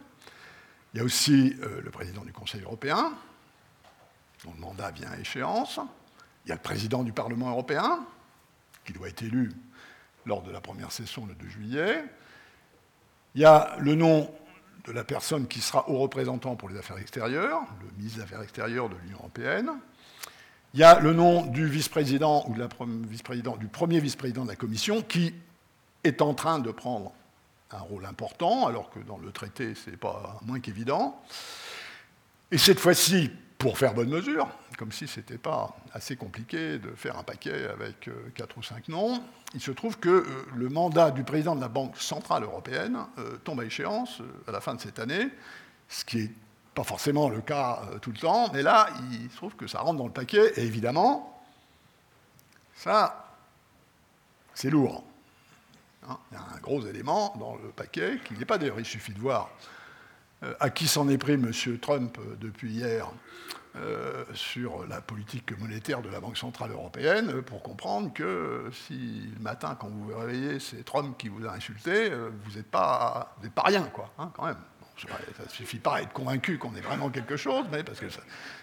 Il 0.94 1.00
y 1.00 1.02
a 1.02 1.04
aussi 1.04 1.56
le 1.60 1.90
président 1.92 2.24
du 2.24 2.32
Conseil 2.32 2.62
européen, 2.62 3.12
dont 4.46 4.54
le 4.54 4.60
mandat 4.60 4.92
vient 4.92 5.12
à 5.12 5.18
échéance. 5.18 5.80
Il 6.46 6.50
y 6.50 6.52
a 6.52 6.56
le 6.56 6.62
président 6.62 7.04
du 7.04 7.12
Parlement 7.12 7.50
européen, 7.50 8.06
qui 8.86 8.94
doit 8.94 9.10
être 9.10 9.24
élu 9.24 9.52
lors 10.26 10.42
de 10.42 10.52
la 10.52 10.62
première 10.62 10.92
session 10.92 11.26
le 11.26 11.34
2 11.36 11.48
juillet. 11.48 12.04
Il 13.36 13.42
y 13.42 13.46
a 13.46 13.76
le 13.80 13.96
nom 13.96 14.32
de 14.86 14.92
la 14.92 15.04
personne 15.04 15.48
qui 15.48 15.62
sera 15.62 15.90
haut 15.90 15.98
représentant 15.98 16.56
pour 16.56 16.70
les 16.70 16.78
affaires 16.78 16.98
extérieures, 16.98 17.62
le 17.82 17.92
ministre 17.98 18.20
des 18.20 18.24
Affaires 18.24 18.42
extérieures 18.42 18.90
de 18.90 18.96
l'Union 19.04 19.18
européenne. 19.18 19.72
Il 20.74 20.80
y 20.80 20.84
a 20.84 21.00
le 21.00 21.14
nom 21.14 21.46
du 21.46 21.68
vice-président 21.68 22.46
ou 22.48 22.54
du 22.54 23.68
premier 23.68 24.00
vice-président 24.00 24.44
de 24.44 24.50
la 24.50 24.56
Commission 24.56 25.02
qui 25.02 25.34
est 26.04 26.22
en 26.22 26.34
train 26.34 26.60
de 26.60 26.70
prendre 26.72 27.14
un 27.72 27.80
rôle 27.80 28.06
important, 28.06 28.68
alors 28.68 28.90
que 28.90 29.00
dans 29.00 29.18
le 29.18 29.32
traité, 29.32 29.74
ce 29.74 29.90
n'est 29.90 29.98
pas 29.98 30.40
moins 30.46 30.60
qu'évident. 30.60 31.20
Et 32.52 32.58
cette 32.58 32.80
fois-ci, 32.80 33.32
pour 33.58 33.78
faire 33.78 33.94
bonne 33.94 34.10
mesure, 34.10 34.48
comme 34.76 34.92
si 34.92 35.08
ce 35.08 35.20
n'était 35.20 35.38
pas 35.38 35.76
assez 35.94 36.16
compliqué 36.16 36.78
de 36.78 36.92
faire 36.92 37.18
un 37.18 37.24
paquet 37.24 37.68
avec 37.68 38.08
euh, 38.08 38.32
quatre 38.36 38.58
ou 38.58 38.64
cinq 38.64 38.88
noms, 38.90 39.24
il 39.54 39.62
se 39.62 39.72
trouve 39.72 39.98
que 39.98 40.10
euh, 40.10 40.46
le 40.56 40.70
mandat 40.70 41.12
du 41.12 41.24
président 41.24 41.56
de 41.56 41.62
la 41.62 41.68
Banque 41.68 41.98
centrale 41.98 42.44
européenne 42.44 42.98
euh, 43.18 43.38
tombe 43.38 43.62
à 43.62 43.66
échéance 43.66 44.22
à 44.48 44.52
la 44.52 44.62
fin 44.62 44.76
de 44.76 44.82
cette 44.82 45.00
année, 45.00 45.30
ce 45.88 46.04
qui 46.04 46.18
n'est 46.18 46.32
pas 46.74 46.84
forcément 46.84 47.30
le 47.30 47.42
cas 47.42 47.82
tout 48.02 48.12
le 48.12 48.18
temps, 48.18 48.52
mais 48.54 48.62
là, 48.62 48.90
il 49.12 49.30
se 49.32 49.38
trouve 49.38 49.56
que 49.56 49.68
ça 49.68 49.80
rentre 49.80 49.98
dans 49.98 50.08
le 50.08 50.12
paquet, 50.12 50.54
et 50.58 50.64
évidemment, 50.64 51.42
ça, 52.76 53.34
c'est 54.54 54.70
lourd. 54.70 55.04
Hein, 56.10 56.18
il 56.32 56.36
y 56.36 56.38
a 56.38 56.44
un 56.44 56.60
gros 56.60 56.86
élément 56.86 57.34
dans 57.40 57.56
le 57.56 57.70
paquet, 57.70 58.20
qui 58.26 58.34
n'est 58.34 58.46
pas 58.46 58.58
d'ailleurs, 58.58 58.80
il 58.80 58.86
suffit 58.86 59.14
de 59.14 59.20
voir 59.20 59.50
à 60.60 60.70
qui 60.70 60.86
s'en 60.86 61.08
est 61.08 61.18
pris 61.18 61.34
M. 61.34 61.52
Trump 61.82 62.20
depuis 62.40 62.72
hier 62.72 63.10
euh, 63.78 64.24
sur 64.34 64.86
la 64.88 65.02
politique 65.02 65.58
monétaire 65.60 66.02
de 66.02 66.10
la 66.10 66.20
Banque 66.20 66.38
Centrale 66.38 66.72
Européenne 66.72 67.42
pour 67.42 67.62
comprendre 67.62 68.14
que 68.14 68.70
si 68.72 69.30
le 69.36 69.42
matin, 69.42 69.76
quand 69.80 69.88
vous 69.88 70.06
vous 70.06 70.18
réveillez, 70.18 70.60
c'est 70.60 70.84
Trump 70.84 71.18
qui 71.18 71.28
vous 71.28 71.46
a 71.46 71.52
insulté, 71.52 72.10
vous 72.10 72.56
n'êtes 72.56 72.70
pas, 72.70 73.36
pas 73.54 73.64
rien, 73.64 73.84
quoi, 73.84 74.12
hein, 74.18 74.32
quand 74.36 74.46
même. 74.46 74.58
ça 74.98 75.44
ne 75.44 75.50
suffit 75.50 75.80
pas 75.80 75.98
à 75.98 76.02
être 76.02 76.14
convaincu 76.14 76.58
qu'on 76.58 76.76
est 76.76 76.82
vraiment 76.82 77.10
quelque 77.10 77.38
chose, 77.38 77.66
mais 77.72 77.84
parce 77.84 78.00
que 78.00 78.08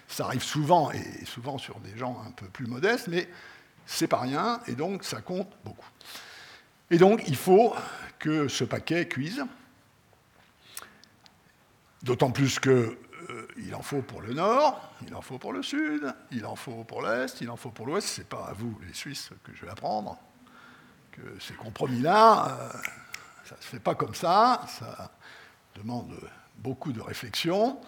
ça, 0.08 0.24
arrive 0.24 0.42
souvent, 0.42 0.90
et 0.92 1.24
souvent 1.24 1.58
sur 1.58 1.78
des 1.80 1.96
gens 1.96 2.22
un 2.26 2.30
peu 2.30 2.46
plus 2.46 2.66
modestes, 2.66 3.08
mais 3.08 3.28
c'est 3.86 4.08
pas 4.08 4.20
rien, 4.20 4.60
et 4.66 4.72
donc 4.72 5.04
ça 5.04 5.20
compte 5.20 5.50
beaucoup. 5.64 5.88
Et 6.90 6.98
donc 6.98 7.24
il 7.28 7.36
faut 7.36 7.74
que 8.18 8.48
ce 8.48 8.64
paquet 8.64 9.08
cuise, 9.08 9.44
D'autant 12.02 12.32
plus 12.32 12.58
qu'il 12.58 12.96
euh, 13.30 13.48
il 13.56 13.74
en 13.74 13.82
faut 13.82 14.02
pour 14.02 14.20
le 14.20 14.34
nord, 14.34 14.90
il 15.06 15.14
en 15.14 15.22
faut 15.22 15.38
pour 15.38 15.52
le 15.52 15.62
sud, 15.62 16.12
il 16.30 16.46
en 16.46 16.56
faut 16.56 16.84
pour 16.84 17.02
l'est, 17.02 17.40
il 17.40 17.50
en 17.50 17.56
faut 17.56 17.70
pour 17.70 17.86
l'ouest. 17.86 18.06
C'est 18.06 18.28
pas 18.28 18.46
à 18.48 18.52
vous, 18.52 18.78
les 18.86 18.94
Suisses, 18.94 19.30
que 19.44 19.52
je 19.54 19.64
vais 19.64 19.70
apprendre 19.70 20.18
que 21.12 21.20
ces 21.38 21.54
compromis-là, 21.54 22.58
euh, 22.58 22.72
ça 23.44 23.56
ne 23.56 23.62
se 23.62 23.66
fait 23.68 23.80
pas 23.80 23.94
comme 23.94 24.14
ça, 24.14 24.62
ça 24.66 25.12
demande 25.76 26.14
beaucoup 26.58 26.92
de 26.92 27.00
réflexion. 27.00 27.78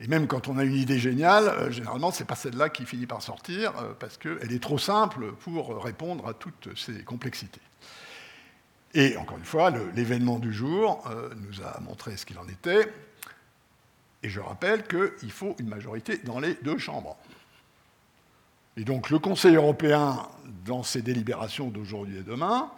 Et 0.00 0.08
même 0.08 0.26
quand 0.26 0.48
on 0.48 0.58
a 0.58 0.64
une 0.64 0.74
idée 0.74 0.98
géniale, 0.98 1.48
euh, 1.48 1.70
généralement, 1.70 2.10
ce 2.10 2.20
n'est 2.20 2.26
pas 2.26 2.34
celle-là 2.34 2.70
qui 2.70 2.86
finit 2.86 3.06
par 3.06 3.22
sortir, 3.22 3.72
euh, 3.78 3.92
parce 3.98 4.16
qu'elle 4.16 4.52
est 4.52 4.62
trop 4.62 4.78
simple 4.78 5.32
pour 5.32 5.82
répondre 5.84 6.26
à 6.26 6.34
toutes 6.34 6.76
ces 6.76 7.04
complexités. 7.04 7.60
Et 8.94 9.16
encore 9.16 9.38
une 9.38 9.44
fois, 9.44 9.70
l'événement 9.94 10.38
du 10.38 10.52
jour 10.52 11.02
nous 11.36 11.62
a 11.62 11.80
montré 11.80 12.14
ce 12.18 12.26
qu'il 12.26 12.38
en 12.38 12.46
était. 12.46 12.92
Et 14.22 14.28
je 14.28 14.40
rappelle 14.40 14.86
qu'il 14.86 15.32
faut 15.32 15.56
une 15.58 15.68
majorité 15.68 16.18
dans 16.18 16.38
les 16.38 16.54
deux 16.62 16.78
chambres. 16.78 17.16
Et 18.76 18.84
donc 18.84 19.10
le 19.10 19.18
Conseil 19.18 19.56
européen, 19.56 20.26
dans 20.64 20.82
ses 20.82 21.02
délibérations 21.02 21.68
d'aujourd'hui 21.68 22.18
et 22.18 22.22
demain, 22.22 22.70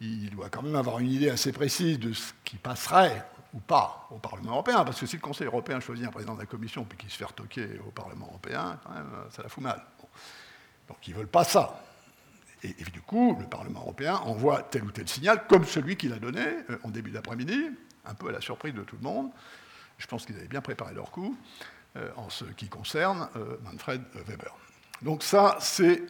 il 0.00 0.30
doit 0.30 0.48
quand 0.48 0.62
même 0.62 0.74
avoir 0.74 0.98
une 0.98 1.10
idée 1.10 1.30
assez 1.30 1.52
précise 1.52 1.98
de 1.98 2.12
ce 2.12 2.32
qui 2.44 2.56
passerait 2.56 3.24
ou 3.54 3.60
pas 3.60 4.08
au 4.10 4.16
Parlement 4.16 4.52
européen, 4.52 4.82
parce 4.84 4.98
que 4.98 5.06
si 5.06 5.16
le 5.16 5.22
Conseil 5.22 5.46
européen 5.46 5.78
choisit 5.78 6.06
un 6.06 6.10
président 6.10 6.34
de 6.34 6.40
la 6.40 6.46
Commission 6.46 6.84
puis 6.84 6.98
qu'il 6.98 7.10
se 7.10 7.18
fait 7.18 7.24
retoquer 7.24 7.68
au 7.86 7.90
Parlement 7.90 8.26
européen, 8.26 8.80
quand 8.82 8.94
même, 8.94 9.10
ça 9.30 9.42
la 9.42 9.48
fout 9.48 9.62
mal. 9.62 9.84
Donc 10.88 11.06
ils 11.06 11.12
ne 11.12 11.18
veulent 11.18 11.28
pas 11.28 11.44
ça. 11.44 11.80
Et, 12.64 12.84
du 12.92 13.00
coup, 13.00 13.36
le 13.40 13.46
Parlement 13.46 13.80
européen 13.80 14.16
envoie 14.18 14.62
tel 14.62 14.84
ou 14.84 14.92
tel 14.92 15.08
signal, 15.08 15.46
comme 15.48 15.64
celui 15.64 15.96
qu'il 15.96 16.12
a 16.12 16.18
donné 16.18 16.44
euh, 16.70 16.78
en 16.84 16.90
début 16.90 17.10
d'après-midi, 17.10 17.70
un 18.04 18.14
peu 18.14 18.28
à 18.28 18.32
la 18.32 18.40
surprise 18.40 18.72
de 18.72 18.82
tout 18.82 18.96
le 18.96 19.02
monde. 19.02 19.30
Je 20.02 20.08
pense 20.08 20.26
qu'ils 20.26 20.36
avaient 20.36 20.48
bien 20.48 20.60
préparé 20.60 20.92
leur 20.94 21.12
coup 21.12 21.38
euh, 21.96 22.10
en 22.16 22.28
ce 22.28 22.44
qui 22.44 22.68
concerne 22.68 23.28
euh, 23.36 23.56
Manfred 23.62 24.02
Weber. 24.26 24.52
Donc 25.00 25.22
ça, 25.22 25.56
c'est 25.60 26.02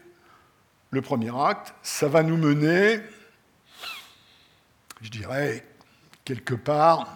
le 0.90 1.02
premier 1.02 1.30
acte. 1.38 1.74
Ça 1.82 2.08
va 2.08 2.22
nous 2.22 2.38
mener, 2.38 3.02
je 5.02 5.10
dirais, 5.10 5.66
quelque 6.24 6.54
part, 6.54 7.06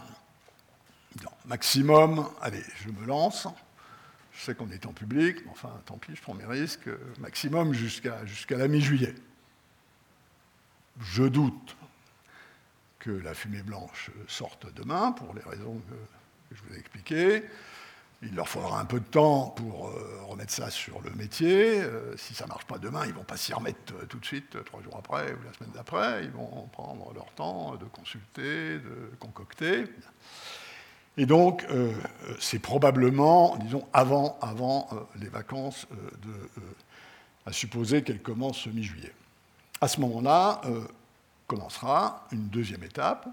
maximum, 1.46 2.28
allez, 2.42 2.62
je 2.84 2.90
me 2.90 3.06
lance. 3.06 3.48
Je 4.34 4.44
sais 4.44 4.54
qu'on 4.54 4.70
est 4.70 4.84
en 4.84 4.92
public, 4.92 5.38
mais 5.46 5.50
enfin, 5.52 5.72
tant 5.86 5.96
pis, 5.96 6.14
je 6.14 6.20
prends 6.20 6.34
mes 6.34 6.44
risques. 6.44 6.90
Maximum 7.20 7.72
jusqu'à 7.72 8.20
la 8.50 8.68
mi-juillet. 8.68 9.14
Je 11.00 11.22
doute 11.22 11.74
que 12.98 13.10
la 13.12 13.32
fumée 13.32 13.62
blanche 13.62 14.10
sorte 14.28 14.70
demain, 14.74 15.12
pour 15.12 15.32
les 15.32 15.42
raisons 15.42 15.80
que 15.88 15.94
je 16.52 16.62
vous 16.62 16.74
ai 16.74 16.78
expliqué. 16.78 17.42
Il 18.22 18.34
leur 18.34 18.48
faudra 18.48 18.80
un 18.80 18.86
peu 18.86 18.98
de 18.98 19.04
temps 19.04 19.48
pour 19.50 19.88
euh, 19.88 20.22
remettre 20.26 20.52
ça 20.52 20.70
sur 20.70 21.02
le 21.02 21.10
métier. 21.10 21.80
Euh, 21.80 22.16
si 22.16 22.34
ça 22.34 22.44
ne 22.44 22.48
marche 22.48 22.64
pas 22.64 22.78
demain, 22.78 23.04
ils 23.04 23.10
ne 23.10 23.14
vont 23.16 23.24
pas 23.24 23.36
s'y 23.36 23.52
remettre 23.52 23.92
euh, 23.94 24.06
tout 24.06 24.18
de 24.18 24.24
suite, 24.24 24.64
trois 24.64 24.82
jours 24.82 24.96
après 24.96 25.32
ou 25.32 25.44
la 25.44 25.52
semaine 25.52 25.72
d'après. 25.74 26.24
Ils 26.24 26.30
vont 26.30 26.66
prendre 26.72 27.12
leur 27.12 27.30
temps 27.32 27.76
de 27.76 27.84
consulter, 27.84 28.78
de 28.78 29.12
concocter. 29.20 29.84
Et 31.18 31.24
donc, 31.24 31.66
c'est 32.38 32.58
probablement, 32.58 33.56
disons, 33.56 33.86
avant, 33.94 34.38
avant 34.42 34.90
les 35.18 35.28
vacances, 35.28 35.86
à 37.46 37.52
supposer 37.52 38.02
qu'elles 38.02 38.20
commencent 38.20 38.66
mi-juillet. 38.66 39.14
À 39.80 39.88
ce 39.88 39.98
moment-là, 40.02 40.60
commencera 41.46 42.26
une 42.32 42.48
deuxième 42.48 42.82
étape 42.82 43.26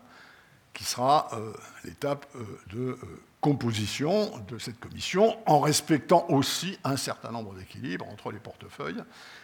qui 0.73 0.83
sera 0.83 1.29
euh, 1.33 1.53
l'étape 1.83 2.25
euh, 2.35 2.59
de 2.71 2.79
euh, 2.79 2.97
composition 3.41 4.37
de 4.47 4.57
cette 4.57 4.79
commission, 4.79 5.37
en 5.45 5.59
respectant 5.59 6.25
aussi 6.29 6.79
un 6.83 6.97
certain 6.97 7.31
nombre 7.31 7.53
d'équilibres 7.55 8.07
entre 8.07 8.31
les 8.31 8.39
portefeuilles, 8.39 9.03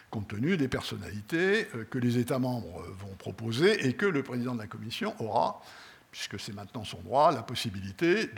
compte 0.10 0.30
tenu 0.30 0.58
des 0.58 0.68
personnalités 0.68 1.68
que 1.90 1.98
les 1.98 2.18
États 2.18 2.40
membres 2.40 2.82
vont 2.98 3.14
proposer 3.18 3.86
et 3.88 3.94
que 3.94 4.06
le 4.06 4.24
président 4.24 4.56
de 4.56 4.60
la 4.60 4.68
commission 4.68 5.14
aura, 5.20 5.62
puisque 6.12 6.40
c'est 6.40 6.54
maintenant 6.54 6.86
son 6.86 7.00
droit, 7.02 7.34
la 7.34 7.44
possibilité 7.44 8.32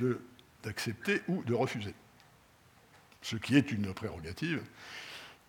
d'accepter 0.63 1.21
ou 1.27 1.43
de 1.43 1.53
refuser. 1.53 1.93
Ce 3.21 3.35
qui 3.35 3.55
est 3.55 3.71
une 3.71 3.93
prérogative 3.93 4.63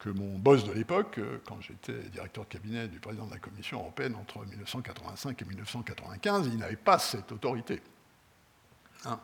que 0.02 0.08
mon 0.10 0.36
boss 0.36 0.64
de 0.64 0.72
l'époque, 0.72 1.18
euh, 1.18 1.38
quand 1.46 1.60
j'étais 1.60 1.96
directeur 2.10 2.42
de 2.44 2.48
cabinet 2.48 2.88
du 2.88 2.98
président 2.98 3.26
de 3.26 3.30
la 3.30 3.38
Commission 3.38 3.78
européenne 3.78 4.16
entre 4.16 4.44
1985 4.44 5.40
et 5.40 5.44
1995, 5.44 6.48
il 6.52 6.58
n'avait 6.58 6.74
pas 6.74 6.98
cette 6.98 7.30
autorité. 7.30 7.80
Hein, 9.04 9.20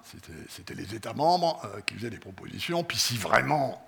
c'était 0.48 0.74
les 0.74 0.94
États 0.94 1.14
membres 1.14 1.60
euh, 1.64 1.80
qui 1.80 1.94
faisaient 1.94 2.10
des 2.10 2.18
propositions, 2.18 2.84
puis 2.84 2.96
si 2.96 3.16
vraiment 3.16 3.84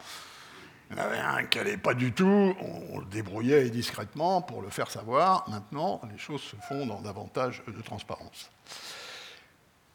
il 0.91 0.97
y 0.97 1.01
en 1.01 1.05
avait 1.05 1.18
un 1.18 1.45
qui 1.45 1.59
n'allait 1.59 1.76
pas 1.76 1.95
du 1.95 2.12
tout, 2.12 2.57
on, 2.91 2.99
le 2.99 3.07
débrouillait 3.07 3.70
discrètement 3.70 4.43
pour 4.43 4.61
le 4.61 4.70
faire 4.70 4.91
savoir. 4.91 5.49
Maintenant, 5.49 6.01
les 6.11 6.18
choses 6.18 6.43
se 6.43 6.57
font 6.57 6.86
dans 6.86 7.01
davantage 7.01 7.62
de 7.68 7.82
transparence. 7.82 8.51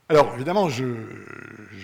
Alors, 0.08 0.34
évidemment, 0.36 0.70
je, 0.70 0.86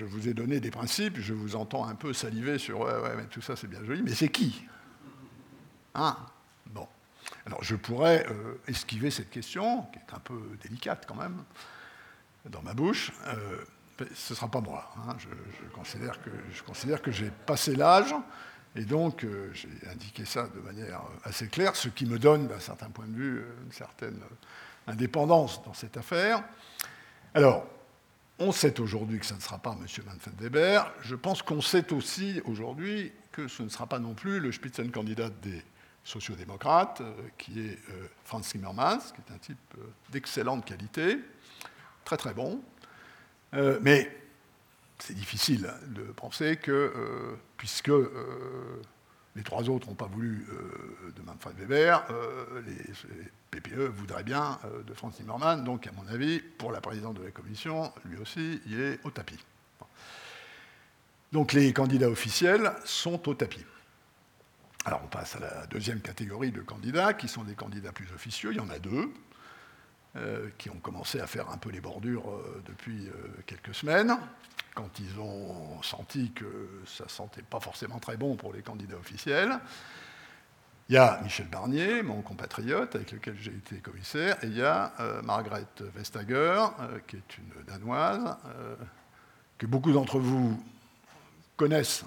vous 0.05 0.29
ai 0.29 0.33
donné 0.33 0.61
des 0.61 0.71
principes, 0.71 1.19
je 1.19 1.33
vous 1.33 1.57
entends 1.57 1.85
un 1.85 1.95
peu 1.95 2.13
saliver 2.13 2.57
sur 2.57 2.81
ouais, 2.81 3.15
mais 3.17 3.25
tout 3.25 3.41
ça 3.41 3.57
c'est 3.57 3.67
bien 3.67 3.83
joli, 3.83 4.01
mais 4.03 4.13
c'est 4.13 4.29
qui? 4.29 4.63
Ah, 5.93 6.17
bon. 6.67 6.87
Alors 7.45 7.63
je 7.63 7.75
pourrais 7.75 8.25
euh, 8.29 8.55
esquiver 8.67 9.11
cette 9.11 9.29
question, 9.29 9.83
qui 9.93 9.99
est 9.99 10.13
un 10.13 10.19
peu 10.19 10.39
délicate 10.61 11.05
quand 11.07 11.15
même, 11.15 11.43
dans 12.45 12.61
ma 12.61 12.73
bouche. 12.73 13.11
Euh, 13.27 13.57
ce 14.15 14.33
ne 14.33 14.35
sera 14.35 14.49
pas 14.49 14.61
moi. 14.61 14.91
Hein. 14.97 15.15
Je, 15.19 15.27
considère 16.63 17.01
que, 17.01 17.11
j'ai 17.11 17.29
passé 17.29 17.75
l'âge, 17.75 18.15
et 18.75 18.83
donc 18.83 19.23
euh, 19.23 19.51
j'ai 19.53 19.69
indiqué 19.91 20.25
ça 20.25 20.47
de 20.47 20.59
manière 20.59 21.01
assez 21.23 21.47
claire, 21.47 21.75
ce 21.75 21.89
qui 21.89 22.05
me 22.05 22.17
donne, 22.17 22.47
d'un 22.47 22.59
certain 22.59 22.89
point 22.89 23.05
de 23.05 23.15
vue, 23.15 23.45
une 23.63 23.71
certaine 23.71 24.19
indépendance 24.87 25.63
dans 25.63 25.73
cette 25.73 25.97
affaire. 25.97 26.43
Alors, 27.33 27.65
on 28.39 28.51
sait 28.51 28.79
aujourd'hui 28.79 29.19
que 29.19 29.25
ce 29.25 29.35
ne 29.35 29.39
sera 29.39 29.59
pas 29.59 29.77
M. 29.79 29.85
Manfred 30.05 30.41
Weber. 30.41 30.91
Je 31.01 31.15
pense 31.15 31.43
qu'on 31.43 31.61
sait 31.61 31.93
aussi 31.93 32.41
aujourd'hui 32.45 33.11
que 33.31 33.47
ce 33.47 33.61
ne 33.61 33.69
sera 33.69 33.85
pas 33.85 33.99
non 33.99 34.15
plus 34.15 34.39
le 34.39 34.51
Spitzenkandidat 34.51 35.29
des 35.29 35.63
sociodémocrate, 36.03 37.01
euh, 37.01 37.13
qui 37.37 37.59
est 37.59 37.79
euh, 37.89 38.07
Franz 38.23 38.49
Timmermans, 38.49 38.99
qui 38.99 39.21
est 39.21 39.33
un 39.33 39.37
type 39.37 39.57
euh, 39.77 39.83
d'excellente 40.11 40.65
qualité, 40.65 41.19
très 42.03 42.17
très 42.17 42.33
bon. 42.33 42.61
mais 43.81 44.09
c'est 44.99 45.13
difficile 45.13 45.71
de 45.87 46.03
penser 46.03 46.57
que, 46.57 46.93
puisque 47.57 47.91
les 49.35 49.43
trois 49.43 49.69
autres 49.69 49.87
n'ont 49.87 49.95
pas 49.95 50.07
voulu 50.07 50.47
de 51.15 51.21
Manfred 51.21 51.57
Weber, 51.57 52.05
les, 52.65 52.77
PPE 53.51 53.89
voudraient 53.89 54.23
bien 54.23 54.57
de 54.87 54.93
Franz 54.93 55.17
Timmermans, 55.17 55.63
donc 55.63 55.85
à 55.85 55.91
mon 55.91 56.07
avis, 56.07 56.39
pour 56.39 56.71
la 56.71 56.79
présidente 56.79 57.17
de 57.17 57.23
la 57.23 57.31
Commission, 57.31 57.91
lui 58.05 58.17
aussi, 58.17 58.61
il 58.67 58.79
est 58.79 58.99
au 59.03 59.11
tapis. 59.11 59.43
Donc 61.33 61.51
les 61.51 61.73
candidats 61.73 62.09
officiels 62.09 62.71
sont 62.85 63.27
au 63.27 63.33
tapis. 63.33 63.65
Alors 64.83 65.01
on 65.03 65.07
passe 65.07 65.35
à 65.35 65.39
la 65.39 65.67
deuxième 65.67 66.01
catégorie 66.01 66.51
de 66.51 66.61
candidats, 66.61 67.13
qui 67.13 67.27
sont 67.27 67.43
des 67.43 67.53
candidats 67.53 67.91
plus 67.91 68.11
officieux. 68.15 68.51
Il 68.51 68.57
y 68.57 68.61
en 68.61 68.69
a 68.69 68.79
deux, 68.79 69.13
euh, 70.15 70.49
qui 70.57 70.69
ont 70.71 70.79
commencé 70.79 71.19
à 71.19 71.27
faire 71.27 71.49
un 71.51 71.57
peu 71.57 71.69
les 71.69 71.81
bordures 71.81 72.29
euh, 72.29 72.63
depuis 72.65 73.07
euh, 73.07 73.13
quelques 73.45 73.75
semaines, 73.75 74.17
quand 74.73 74.99
ils 74.99 75.19
ont 75.19 75.81
senti 75.83 76.31
que 76.31 76.67
ça 76.87 77.07
sentait 77.07 77.43
pas 77.43 77.59
forcément 77.59 77.99
très 77.99 78.17
bon 78.17 78.35
pour 78.35 78.53
les 78.53 78.63
candidats 78.63 78.97
officiels. 78.97 79.59
Il 80.89 80.95
y 80.95 80.97
a 80.97 81.21
Michel 81.21 81.47
Barnier, 81.47 82.01
mon 82.01 82.23
compatriote, 82.23 82.95
avec 82.95 83.11
lequel 83.11 83.37
j'ai 83.39 83.51
été 83.51 83.77
commissaire, 83.77 84.35
et 84.43 84.47
il 84.47 84.57
y 84.57 84.63
a 84.63 84.91
Margaret 85.23 85.67
Vestager, 85.95 86.65
qui 87.07 87.15
est 87.15 87.37
une 87.37 87.63
Danoise, 87.65 88.35
que 89.57 89.65
beaucoup 89.65 89.93
d'entre 89.93 90.19
vous 90.19 90.61
connaissent 91.55 92.03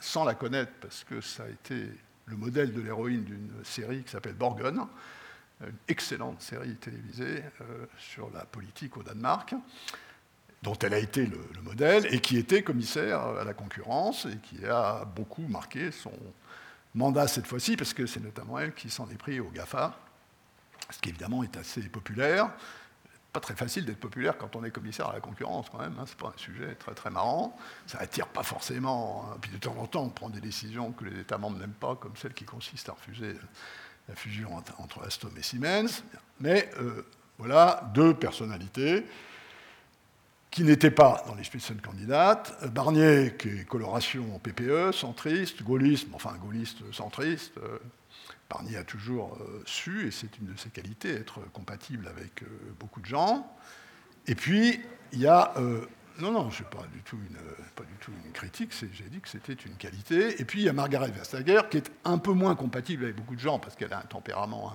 sans 0.00 0.24
la 0.24 0.34
connaître, 0.34 0.70
parce 0.80 1.02
que 1.02 1.20
ça 1.20 1.42
a 1.42 1.48
été 1.48 1.88
le 2.30 2.36
modèle 2.36 2.72
de 2.72 2.80
l'héroïne 2.80 3.24
d'une 3.24 3.50
série 3.64 4.02
qui 4.02 4.10
s'appelle 4.10 4.34
Borgen, 4.34 4.86
une 5.60 5.72
excellente 5.88 6.40
série 6.40 6.76
télévisée 6.76 7.42
euh, 7.60 7.86
sur 7.98 8.30
la 8.30 8.44
politique 8.44 8.96
au 8.96 9.02
Danemark, 9.02 9.54
dont 10.62 10.76
elle 10.78 10.94
a 10.94 10.98
été 10.98 11.26
le, 11.26 11.38
modèle 11.62 12.06
et 12.14 12.20
qui 12.20 12.38
était 12.38 12.62
commissaire 12.62 13.20
à 13.20 13.44
la 13.44 13.54
concurrence 13.54 14.26
et 14.26 14.36
qui 14.38 14.64
a 14.64 15.04
beaucoup 15.04 15.46
marqué 15.48 15.90
son 15.90 16.12
mandat 16.94 17.28
cette 17.28 17.46
fois-ci, 17.46 17.76
parce 17.76 17.94
que 17.94 18.06
c'est 18.06 18.20
notamment 18.20 18.58
elle 18.58 18.74
qui 18.74 18.90
s'en 18.90 19.08
est 19.10 19.18
pris 19.18 19.40
au 19.40 19.50
GAFA, 19.50 19.98
ce 20.90 20.98
qui 20.98 21.10
évidemment 21.10 21.42
est 21.42 21.56
assez 21.56 21.82
populaire 21.82 22.50
pas 23.32 23.40
très 23.40 23.54
facile 23.54 23.84
d'être 23.84 24.00
populaire 24.00 24.36
quand 24.36 24.56
on 24.56 24.64
est 24.64 24.70
commissaire 24.70 25.08
à 25.08 25.12
la 25.12 25.20
concurrence 25.20 25.68
quand 25.70 25.78
même. 25.78 25.94
Hein. 25.98 26.04
C'est 26.06 26.18
pas 26.18 26.28
un 26.28 26.38
sujet 26.38 26.74
très 26.74 26.94
très 26.94 27.10
marrant. 27.10 27.56
Ça 27.86 27.98
attire 27.98 28.26
pas 28.26 28.42
forcément. 28.42 29.24
Hein. 29.24 29.36
Puis 29.40 29.50
de 29.50 29.58
temps 29.58 29.76
en 29.78 29.86
temps, 29.86 30.02
on 30.02 30.08
prend 30.08 30.30
des 30.30 30.40
décisions 30.40 30.92
que 30.92 31.04
les 31.04 31.20
États 31.20 31.38
membres 31.38 31.58
n'aiment 31.58 31.70
pas, 31.70 31.96
comme 31.96 32.16
celle 32.16 32.34
qui 32.34 32.44
consiste 32.44 32.88
à 32.88 32.92
refuser 32.92 33.36
la 34.08 34.14
fusion 34.16 34.50
entre 34.78 35.02
Alstom 35.02 35.30
et 35.36 35.42
Siemens. 35.42 36.02
Mais 36.40 36.68
euh, 36.80 37.06
voilà 37.38 37.88
deux 37.94 38.14
personnalités 38.14 39.06
qui 40.50 40.64
n'était 40.64 40.90
pas 40.90 41.22
dans 41.28 41.36
les 41.36 41.44
Spitzenkandidaten. 41.44 42.70
Barnier, 42.70 43.36
qui 43.38 43.48
est 43.48 43.64
coloration 43.64 44.40
PPE, 44.42 44.90
centriste, 44.92 45.62
gaullisme, 45.62 46.10
enfin 46.14 46.34
gaulliste 46.42 46.78
centriste. 46.92 47.52
Barnier 48.50 48.78
a 48.78 48.84
toujours 48.84 49.38
su, 49.64 50.08
et 50.08 50.10
c'est 50.10 50.38
une 50.38 50.52
de 50.52 50.58
ses 50.58 50.70
qualités, 50.70 51.14
être 51.14 51.40
compatible 51.52 52.08
avec 52.08 52.42
beaucoup 52.78 53.00
de 53.00 53.06
gens. 53.06 53.50
Et 54.26 54.34
puis, 54.34 54.80
il 55.12 55.20
y 55.20 55.28
a 55.28 55.54
non, 56.20 56.32
non, 56.32 56.50
ce 56.50 56.62
n'est 56.62 56.68
pas, 56.68 56.86
du 56.92 57.02
tout 57.02 57.16
une, 57.16 57.38
pas 57.74 57.84
du 57.84 57.94
tout 58.00 58.12
une 58.24 58.32
critique, 58.32 58.72
j'ai 58.92 59.08
dit 59.08 59.20
que 59.20 59.28
c'était 59.28 59.54
une 59.54 59.76
qualité. 59.76 60.40
Et 60.40 60.44
puis 60.44 60.60
il 60.60 60.64
y 60.64 60.68
a 60.68 60.72
Margaret 60.72 61.10
Vestager, 61.10 61.60
qui 61.70 61.78
est 61.78 61.90
un 62.04 62.18
peu 62.18 62.32
moins 62.32 62.54
compatible 62.54 63.04
avec 63.04 63.16
beaucoup 63.16 63.34
de 63.34 63.40
gens, 63.40 63.58
parce 63.58 63.76
qu'elle 63.76 63.92
a 63.92 63.98
un 63.98 64.02
tempérament 64.02 64.72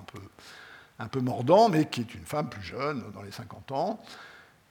un 0.98 1.08
peu, 1.08 1.20
mordant, 1.20 1.68
mais 1.68 1.86
qui 1.86 2.00
est 2.00 2.14
une 2.14 2.26
femme 2.26 2.48
plus 2.48 2.62
jeune, 2.62 3.10
dans 3.12 3.22
les 3.22 3.30
50 3.30 3.72
ans, 3.72 4.00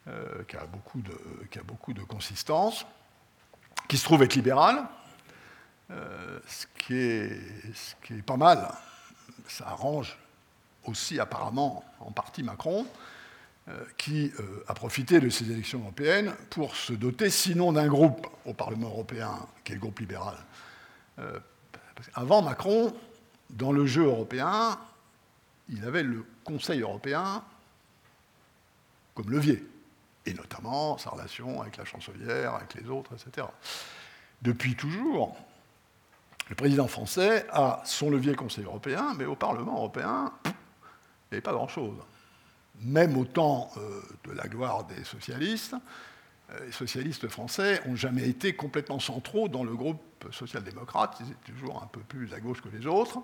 euh, 0.08 0.44
qui, 0.48 0.56
a 0.56 0.66
beaucoup 0.66 1.00
de, 1.00 1.18
qui 1.50 1.58
a 1.58 1.62
beaucoup 1.62 1.92
de 1.92 2.02
consistance, 2.02 2.86
qui 3.88 3.96
se 3.96 4.04
trouve 4.04 4.22
être 4.22 4.34
libérale, 4.34 4.84
euh, 5.90 6.38
ce 6.46 6.66
qui 6.78 6.94
est 6.94 8.22
pas 8.24 8.36
mal. 8.36 8.68
Ça 9.48 9.68
arrange 9.68 10.18
aussi 10.84 11.18
apparemment 11.18 11.84
en 12.00 12.10
partie 12.10 12.42
Macron. 12.42 12.86
Euh, 13.68 13.84
qui 13.96 14.30
euh, 14.38 14.64
a 14.68 14.74
profité 14.74 15.18
de 15.18 15.28
ces 15.28 15.50
élections 15.50 15.80
européennes 15.80 16.32
pour 16.50 16.76
se 16.76 16.92
doter, 16.92 17.30
sinon 17.30 17.72
d'un 17.72 17.88
groupe 17.88 18.28
au 18.44 18.54
Parlement 18.54 18.86
européen, 18.86 19.44
qui 19.64 19.72
est 19.72 19.74
le 19.74 19.80
groupe 19.80 19.98
libéral. 19.98 20.36
Euh, 21.18 21.40
avant 22.14 22.42
Macron, 22.42 22.94
dans 23.50 23.72
le 23.72 23.84
jeu 23.84 24.04
européen, 24.04 24.78
il 25.68 25.84
avait 25.84 26.04
le 26.04 26.24
Conseil 26.44 26.82
européen 26.82 27.42
comme 29.16 29.32
levier, 29.32 29.66
et 30.26 30.34
notamment 30.34 30.96
sa 30.96 31.10
relation 31.10 31.60
avec 31.60 31.76
la 31.76 31.84
chancelière, 31.84 32.54
avec 32.54 32.74
les 32.74 32.88
autres, 32.88 33.14
etc. 33.14 33.48
Depuis 34.42 34.76
toujours, 34.76 35.36
le 36.48 36.54
président 36.54 36.86
français 36.86 37.46
a 37.50 37.82
son 37.84 38.10
levier 38.10 38.34
Conseil 38.34 38.64
européen, 38.64 39.14
mais 39.18 39.24
au 39.24 39.36
Parlement 39.36 39.76
européen, 39.76 40.32
il 40.44 40.50
n'y 40.50 40.54
avait 41.32 41.40
pas 41.40 41.52
grand-chose 41.52 41.96
même 42.82 43.16
au 43.16 43.24
temps 43.24 43.70
euh, 43.76 44.00
de 44.24 44.32
la 44.32 44.48
gloire 44.48 44.84
des 44.84 45.04
socialistes, 45.04 45.74
euh, 46.50 46.66
les 46.66 46.72
socialistes 46.72 47.28
français 47.28 47.80
n'ont 47.86 47.96
jamais 47.96 48.28
été 48.28 48.54
complètement 48.54 49.00
centraux 49.00 49.48
dans 49.48 49.64
le 49.64 49.74
groupe 49.74 50.00
social-démocrate, 50.30 51.16
ils 51.20 51.26
étaient 51.26 51.52
toujours 51.52 51.82
un 51.82 51.86
peu 51.86 52.00
plus 52.00 52.32
à 52.34 52.40
gauche 52.40 52.60
que 52.60 52.68
les 52.68 52.86
autres. 52.86 53.20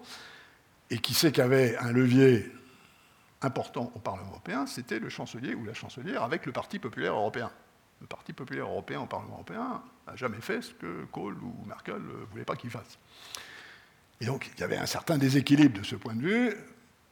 Et 0.90 0.98
qui 0.98 1.14
sait 1.14 1.32
qu'il 1.32 1.42
y 1.42 1.46
avait 1.46 1.76
un 1.78 1.92
levier 1.92 2.52
important 3.40 3.90
au 3.94 3.98
Parlement 3.98 4.30
européen, 4.30 4.66
c'était 4.66 4.98
le 4.98 5.08
chancelier 5.08 5.54
ou 5.54 5.64
la 5.64 5.74
chancelière 5.74 6.22
avec 6.22 6.46
le 6.46 6.52
Parti 6.52 6.78
populaire 6.78 7.14
européen. 7.14 7.50
Le 8.02 8.06
Parti 8.06 8.34
populaire 8.34 8.66
européen 8.66 9.00
au 9.00 9.06
Parlement 9.06 9.34
européen 9.34 9.82
n'a 10.06 10.16
jamais 10.16 10.40
fait 10.40 10.60
ce 10.60 10.74
que 10.74 11.04
Kohl 11.06 11.34
ou 11.42 11.64
Merkel 11.66 12.02
ne 12.02 12.26
voulaient 12.30 12.44
pas 12.44 12.56
qu'il 12.56 12.68
fasse. 12.68 12.98
Et 14.20 14.26
donc 14.26 14.50
il 14.54 14.60
y 14.60 14.64
avait 14.64 14.76
un 14.76 14.86
certain 14.86 15.16
déséquilibre 15.16 15.78
de 15.78 15.84
ce 15.84 15.96
point 15.96 16.14
de 16.14 16.22
vue 16.22 16.54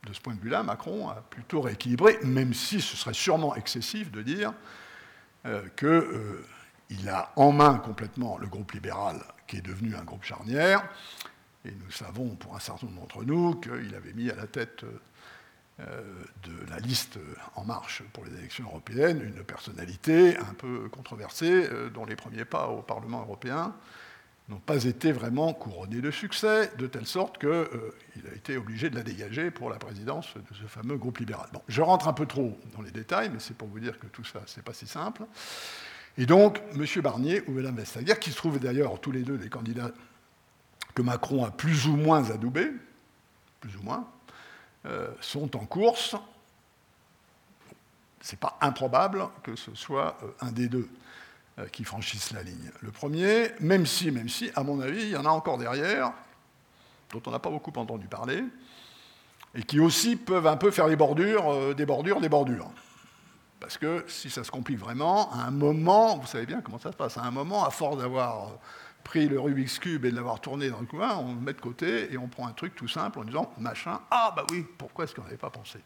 de 0.07 0.13
ce 0.13 0.21
point 0.21 0.35
de 0.35 0.41
vue-là, 0.41 0.63
Macron 0.63 1.09
a 1.09 1.17
plutôt 1.17 1.61
rééquilibré, 1.61 2.19
même 2.25 2.55
si 2.55 2.81
ce 2.81 2.97
serait 2.97 3.15
sûrement 3.15 3.55
excessif 3.55 4.11
de 4.11 4.23
dire 4.23 4.53
euh, 5.47 5.63
qu'il 5.77 5.89
euh, 5.89 6.43
a 7.09 7.33
en 7.37 7.53
main 7.53 7.79
complètement 7.79 8.39
le 8.39 8.47
groupe 8.47 8.73
libéral, 8.73 9.21
qui 9.47 9.57
est 9.57 9.63
devenu 9.63 9.95
un 9.95 10.05
groupe 10.05 10.25
charnière. 10.25 10.89
Et 11.65 11.73
nous 11.73 11.91
savons, 11.91 12.37
pour 12.37 12.57
un 12.57 12.61
certain 12.61 12.87
nombre 12.87 13.03
d'entre 13.03 13.25
nous, 13.25 13.55
qu'il 13.57 13.95
avait 13.95 14.15
mis 14.15 14.31
à 14.31 14.35
la 14.35 14.47
tête 14.47 14.85
euh, 14.85 15.01
de 16.43 16.71
la 16.71 16.79
liste 16.79 17.19
En 17.57 17.65
Marche 17.65 18.03
pour 18.13 18.25
les 18.25 18.37
élections 18.39 18.65
européennes 18.65 19.23
une 19.23 19.45
personnalité 19.45 20.37
un 20.37 20.55
peu 20.55 20.89
controversée, 20.89 21.69
dont 21.95 22.05
les 22.05 22.17
premiers 22.17 22.45
pas 22.45 22.69
au 22.69 22.83
Parlement 22.83 23.21
européen 23.23 23.75
n'ont 24.51 24.59
pas 24.59 24.85
été 24.85 25.13
vraiment 25.13 25.53
couronnés 25.53 26.01
de 26.01 26.11
succès, 26.11 26.73
de 26.77 26.87
telle 26.87 27.07
sorte 27.07 27.39
qu'il 27.39 27.49
euh, 27.49 27.95
a 28.31 28.35
été 28.35 28.57
obligé 28.57 28.91
de 28.91 28.97
la 28.97 29.03
dégager 29.03 29.51
pour 29.51 29.71
la 29.71 29.77
présidence 29.77 30.35
de 30.35 30.55
ce 30.55 30.67
fameux 30.67 30.97
groupe 30.97 31.19
libéral. 31.19 31.49
Bon, 31.53 31.63
je 31.69 31.81
rentre 31.81 32.09
un 32.09 32.13
peu 32.13 32.27
trop 32.27 32.59
dans 32.77 32.83
les 32.83 32.91
détails, 32.91 33.31
mais 33.33 33.39
c'est 33.39 33.57
pour 33.57 33.69
vous 33.69 33.79
dire 33.79 33.99
que 33.99 34.09
tout 34.09 34.25
ça, 34.25 34.41
c'est 34.47 34.65
pas 34.65 34.73
si 34.75 34.87
simple. 34.87 35.23
Et 36.19 36.27
donc, 36.27 36.61
M. 36.75 36.85
Barnier 37.03 37.43
ou 37.47 37.53
Mme 37.53 37.77
Vestager, 37.77 38.15
qui 38.21 38.33
se 38.33 38.37
trouvent 38.37 38.59
d'ailleurs 38.59 39.01
tous 39.01 39.13
les 39.13 39.23
deux 39.23 39.39
des 39.39 39.49
candidats 39.49 39.93
que 40.95 41.03
Macron 41.03 41.45
a 41.45 41.53
plus 41.53 41.87
ou 41.87 41.95
moins 41.95 42.29
adoubés, 42.31 42.71
plus 43.61 43.77
ou 43.77 43.83
moins, 43.83 43.99
euh, 43.99 44.20
sont 45.21 45.57
en 45.57 45.67
course. 45.67 46.17
Ce 48.21 48.33
n'est 48.33 48.39
pas 48.39 48.59
improbable 48.61 49.29
que 49.43 49.57
ce 49.57 49.75
soit 49.75 50.17
euh, 50.23 50.29
un 50.41 50.53
des 50.53 50.69
deux. 50.69 50.89
Euh, 51.59 51.67
qui 51.67 51.83
franchissent 51.83 52.31
la 52.31 52.45
ligne. 52.45 52.71
Le 52.81 52.93
premier, 52.93 53.51
même 53.59 53.85
si, 53.85 54.13
même 54.13 54.29
si, 54.29 54.51
à 54.55 54.63
mon 54.63 54.81
avis, 54.81 55.03
il 55.03 55.09
y 55.11 55.17
en 55.17 55.25
a 55.25 55.31
encore 55.31 55.59
derrière, 55.59 56.13
dont 57.13 57.21
on 57.27 57.33
n'a 57.33 57.41
pas 57.41 57.51
beaucoup 57.51 57.73
entendu 57.75 58.07
parler, 58.07 58.45
et 59.57 59.63
qui 59.65 59.81
aussi 59.81 60.15
peuvent 60.15 60.47
un 60.47 60.57
peu 60.57 60.71
faire 60.71 60.87
les 60.87 60.95
bordures, 60.95 61.53
euh, 61.53 61.75
des 61.75 61.87
bordures, 61.87 62.21
des 62.21 62.29
bordures. 62.29 62.71
Parce 63.59 63.79
que 63.79 64.05
si 64.07 64.31
ça 64.31 64.45
se 64.45 64.51
complique 64.51 64.79
vraiment, 64.79 65.33
à 65.33 65.47
un 65.47 65.51
moment, 65.51 66.19
vous 66.19 66.27
savez 66.29 66.47
bien 66.47 66.61
comment 66.61 66.79
ça 66.79 66.93
se 66.93 66.97
passe, 66.97 67.19
à 67.19 67.23
un 67.23 67.33
moment, 67.33 67.65
à 67.65 67.71
force 67.71 67.99
d'avoir 67.99 68.53
pris 69.05 69.29
le 69.29 69.41
Rubik's 69.41 69.79
Cube 69.79 70.05
et 70.05 70.11
de 70.11 70.17
l'avoir 70.17 70.41
tourné 70.41 70.71
dans 70.71 70.81
le 70.81 70.87
coin, 70.87 71.17
on 71.17 71.35
le 71.35 71.41
met 71.41 71.53
de 71.53 71.61
côté 71.61 72.13
et 72.13 72.19
on 72.19 72.29
prend 72.29 72.47
un 72.47 72.53
truc 72.53 72.75
tout 72.75 72.89
simple 72.89 73.19
en 73.19 73.25
disant 73.25 73.53
machin, 73.59 74.01
ah 74.11 74.33
bah 74.37 74.45
oui, 74.51 74.65
pourquoi 74.79 75.05
est-ce 75.05 75.15
qu'on 75.15 75.23
n'avait 75.23 75.37
pas 75.37 75.51
pensé? 75.51 75.79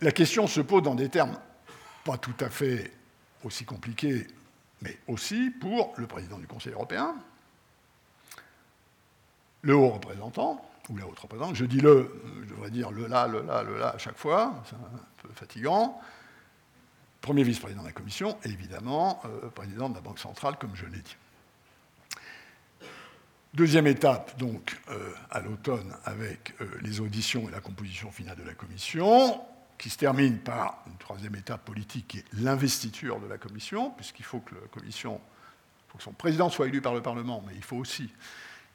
La 0.00 0.12
question 0.12 0.46
se 0.46 0.60
pose 0.60 0.82
dans 0.82 0.94
des 0.94 1.08
termes 1.08 1.38
pas 2.04 2.18
tout 2.18 2.34
à 2.40 2.50
fait 2.50 2.92
aussi 3.42 3.64
compliqué, 3.64 4.26
mais 4.80 4.96
aussi 5.08 5.50
pour 5.50 5.92
le 5.96 6.06
président 6.06 6.38
du 6.38 6.46
Conseil 6.46 6.72
européen, 6.72 7.16
le 9.62 9.74
haut 9.74 9.88
représentant, 9.88 10.64
ou 10.88 10.96
la 10.96 11.06
haute 11.06 11.18
représentante, 11.18 11.56
je 11.56 11.64
dis 11.64 11.80
le, 11.80 12.22
je 12.42 12.48
devrais 12.50 12.70
dire 12.70 12.92
le 12.92 13.08
là, 13.08 13.26
le 13.26 13.42
là, 13.42 13.64
le 13.64 13.78
là 13.78 13.88
à 13.88 13.98
chaque 13.98 14.16
fois, 14.16 14.62
c'est 14.66 14.76
un 14.76 15.00
peu 15.22 15.28
fatigant, 15.34 16.00
premier 17.26 17.42
vice-président 17.42 17.82
de 17.82 17.88
la 17.88 17.92
Commission, 17.92 18.38
et 18.44 18.48
évidemment, 18.50 19.20
euh, 19.24 19.50
président 19.50 19.88
de 19.88 19.96
la 19.96 20.00
Banque 20.00 20.20
centrale, 20.20 20.54
comme 20.60 20.76
je 20.76 20.86
l'ai 20.86 21.00
dit. 21.00 21.16
Deuxième 23.52 23.88
étape, 23.88 24.38
donc, 24.38 24.80
euh, 24.90 25.12
à 25.32 25.40
l'automne, 25.40 25.92
avec 26.04 26.54
euh, 26.60 26.68
les 26.82 27.00
auditions 27.00 27.48
et 27.48 27.50
la 27.50 27.58
composition 27.58 28.12
finale 28.12 28.36
de 28.36 28.44
la 28.44 28.54
Commission 28.54 29.40
qui 29.76 29.90
se 29.90 29.98
termine 29.98 30.38
par 30.38 30.84
une 30.86 30.96
troisième 30.98 31.34
étape 31.34 31.64
politique 31.64 32.06
qui 32.06 32.18
est 32.18 32.24
l'investiture 32.34 33.18
de 33.18 33.26
la 33.26 33.38
Commission, 33.38 33.90
puisqu'il 33.90 34.24
faut 34.24 34.38
que, 34.38 34.54
la 34.54 34.68
commission, 34.68 35.20
faut 35.88 35.98
que 35.98 36.04
son 36.04 36.12
président 36.12 36.48
soit 36.48 36.68
élu 36.68 36.80
par 36.80 36.94
le 36.94 37.02
Parlement, 37.02 37.42
mais 37.44 37.54
il 37.56 37.64
faut 37.64 37.76
aussi 37.76 38.08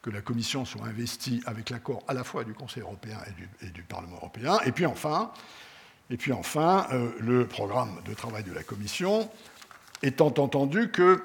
que 0.02 0.10
la 0.10 0.20
Commission 0.20 0.66
soit 0.66 0.84
investie 0.84 1.42
avec 1.46 1.70
l'accord 1.70 2.02
à 2.06 2.12
la 2.12 2.22
fois 2.22 2.44
du 2.44 2.52
Conseil 2.52 2.82
européen 2.82 3.16
et 3.62 3.70
du, 3.70 3.82
Parlement 3.82 4.16
européen. 4.16 4.58
Et 4.66 4.72
puis 4.72 4.84
enfin, 4.84 5.32
et 6.12 6.18
puis 6.18 6.32
enfin 6.32 6.86
euh, 6.92 7.10
le 7.20 7.46
programme 7.46 8.02
de 8.04 8.12
travail 8.12 8.44
de 8.44 8.52
la 8.52 8.62
Commission, 8.62 9.30
étant 10.02 10.26
entendu 10.26 10.90
que 10.90 11.24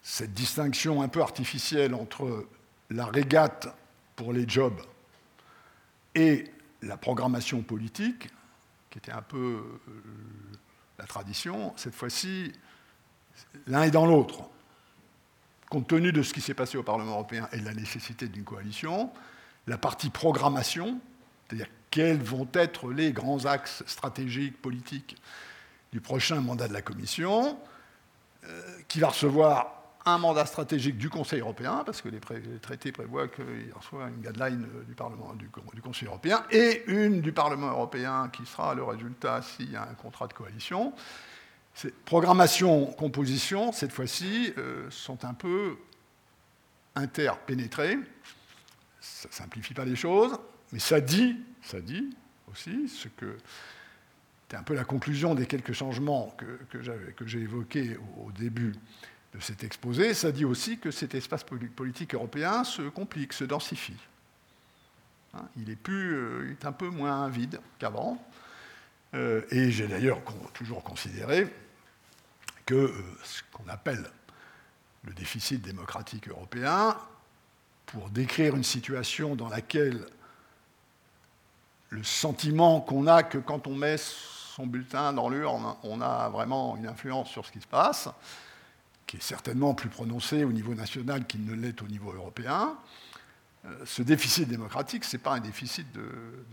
cette 0.00 0.32
distinction 0.32 1.02
un 1.02 1.08
peu 1.08 1.20
artificielle 1.20 1.94
entre 1.94 2.46
la 2.88 3.04
régate 3.04 3.68
pour 4.16 4.32
les 4.32 4.48
jobs 4.48 4.80
et 6.14 6.50
la 6.80 6.96
programmation 6.96 7.60
politique, 7.60 8.30
qui 8.88 8.98
était 8.98 9.12
un 9.12 9.20
peu 9.20 9.36
euh, 9.36 9.92
la 10.98 11.04
tradition, 11.04 11.74
cette 11.76 11.94
fois-ci, 11.94 12.50
l'un 13.66 13.82
est 13.82 13.90
dans 13.90 14.06
l'autre. 14.06 14.48
Compte 15.68 15.86
tenu 15.86 16.12
de 16.12 16.22
ce 16.22 16.32
qui 16.32 16.40
s'est 16.40 16.54
passé 16.54 16.78
au 16.78 16.82
Parlement 16.82 17.12
européen 17.12 17.46
et 17.52 17.58
de 17.58 17.64
la 17.66 17.74
nécessité 17.74 18.26
d'une 18.26 18.44
coalition, 18.44 19.12
la 19.66 19.76
partie 19.76 20.08
programmation, 20.08 20.98
c'est-à-dire 21.48 21.68
quels 21.90 22.22
vont 22.22 22.48
être 22.52 22.90
les 22.90 23.12
grands 23.12 23.44
axes 23.46 23.82
stratégiques, 23.86 24.60
politiques 24.60 25.16
du 25.92 26.00
prochain 26.00 26.40
mandat 26.40 26.68
de 26.68 26.74
la 26.74 26.82
Commission, 26.82 27.58
euh, 28.44 28.62
qui 28.88 29.00
va 29.00 29.08
recevoir 29.08 29.74
un 30.04 30.18
mandat 30.18 30.46
stratégique 30.46 30.96
du 30.96 31.10
Conseil 31.10 31.40
européen, 31.40 31.82
parce 31.84 32.00
que 32.00 32.08
les, 32.08 32.20
traités 32.60 32.92
prévoient 32.92 33.28
qu'il 33.28 33.72
reçoit 33.74 34.08
une 34.08 34.22
guideline 34.22 34.66
du, 34.86 34.94
Parlement, 34.94 35.34
du, 35.34 35.48
Conseil 35.80 36.08
européen, 36.08 36.44
et 36.50 36.84
une 36.86 37.20
du 37.20 37.32
Parlement 37.32 37.68
européen 37.68 38.30
qui 38.32 38.46
sera 38.46 38.74
le 38.74 38.84
résultat 38.84 39.42
s'il 39.42 39.72
y 39.72 39.76
a 39.76 39.82
un 39.82 39.94
contrat 39.94 40.26
de 40.26 40.32
coalition. 40.32 40.92
Programmation, 42.04 42.86
composition, 42.86 43.72
cette 43.72 43.92
fois-ci, 43.92 44.52
euh, 44.58 44.90
sont 44.90 45.24
un 45.24 45.34
peu 45.34 45.76
interpénétrées. 46.94 47.98
Ça 49.00 49.28
ne 49.28 49.34
simplifie 49.34 49.74
pas 49.74 49.84
les 49.84 49.96
choses, 49.96 50.38
mais 50.72 50.78
ça 50.78 51.00
dit, 51.00 51.36
ça 51.62 51.80
dit 51.80 52.10
aussi 52.50 52.88
ce 52.88 53.08
que 53.08 53.36
c'est 54.50 54.56
un 54.56 54.62
peu 54.62 54.74
la 54.74 54.84
conclusion 54.84 55.34
des 55.34 55.46
quelques 55.46 55.72
changements 55.72 56.34
que, 56.70 57.26
j'ai 57.26 57.40
évoqués 57.40 57.98
au 58.24 58.32
début 58.32 58.72
de 59.34 59.40
cet 59.40 59.62
exposé, 59.62 60.14
ça 60.14 60.32
dit 60.32 60.46
aussi 60.46 60.78
que 60.78 60.90
cet 60.90 61.14
espace 61.14 61.44
politique 61.44 62.14
européen 62.14 62.64
se 62.64 62.82
complique, 62.82 63.34
se 63.34 63.44
densifie. 63.44 63.96
Hein, 65.34 65.46
il 65.58 65.68
est, 65.68 65.76
plus, 65.76 66.14
euh, 66.14 66.50
est 66.50 66.64
un 66.64 66.72
peu 66.72 66.88
moins 66.88 67.28
vide 67.28 67.60
qu'avant. 67.78 68.18
et 69.14 69.70
j'ai 69.70 69.86
d'ailleurs 69.86 70.20
toujours 70.54 70.82
considéré 70.82 71.46
que 72.64 72.92
ce 73.22 73.42
qu'on 73.52 73.68
appelle 73.68 74.10
le 75.04 75.12
déficit 75.12 75.60
démocratique 75.62 76.28
européen, 76.28 76.96
pour 77.86 78.10
décrire 78.10 78.54
une 78.54 78.64
situation 78.64 79.34
dans 79.34 79.48
laquelle 79.48 80.06
le 81.90 82.04
sentiment 82.04 82.80
qu'on 82.80 83.06
a 83.06 83.22
que 83.22 83.38
quand 83.38 83.66
on 83.66 83.74
met 83.74 83.96
son 83.98 84.66
bulletin 84.66 85.12
dans 85.12 85.28
l'urne, 85.28 85.74
on 85.82 86.00
a 86.00 86.28
vraiment 86.28 86.76
une 86.76 86.86
influence 86.86 87.28
sur 87.30 87.46
ce 87.46 87.52
qui 87.52 87.60
se 87.60 87.66
passe, 87.66 88.08
qui 89.06 89.16
est 89.16 89.22
certainement 89.22 89.74
plus 89.74 89.88
prononcée 89.88 90.44
au 90.44 90.52
niveau 90.52 90.74
national 90.74 91.26
qu'il 91.26 91.44
ne 91.44 91.54
l'est 91.54 91.80
au 91.80 91.86
niveau 91.86 92.12
européen. 92.12 92.76
Euh, 93.64 93.84
ce 93.84 94.02
déficit 94.02 94.48
démocratique, 94.48 95.04
ce 95.04 95.16
n'est 95.16 95.22
pas 95.22 95.32
un 95.32 95.40
déficit 95.40 95.90
de, 95.92 96.02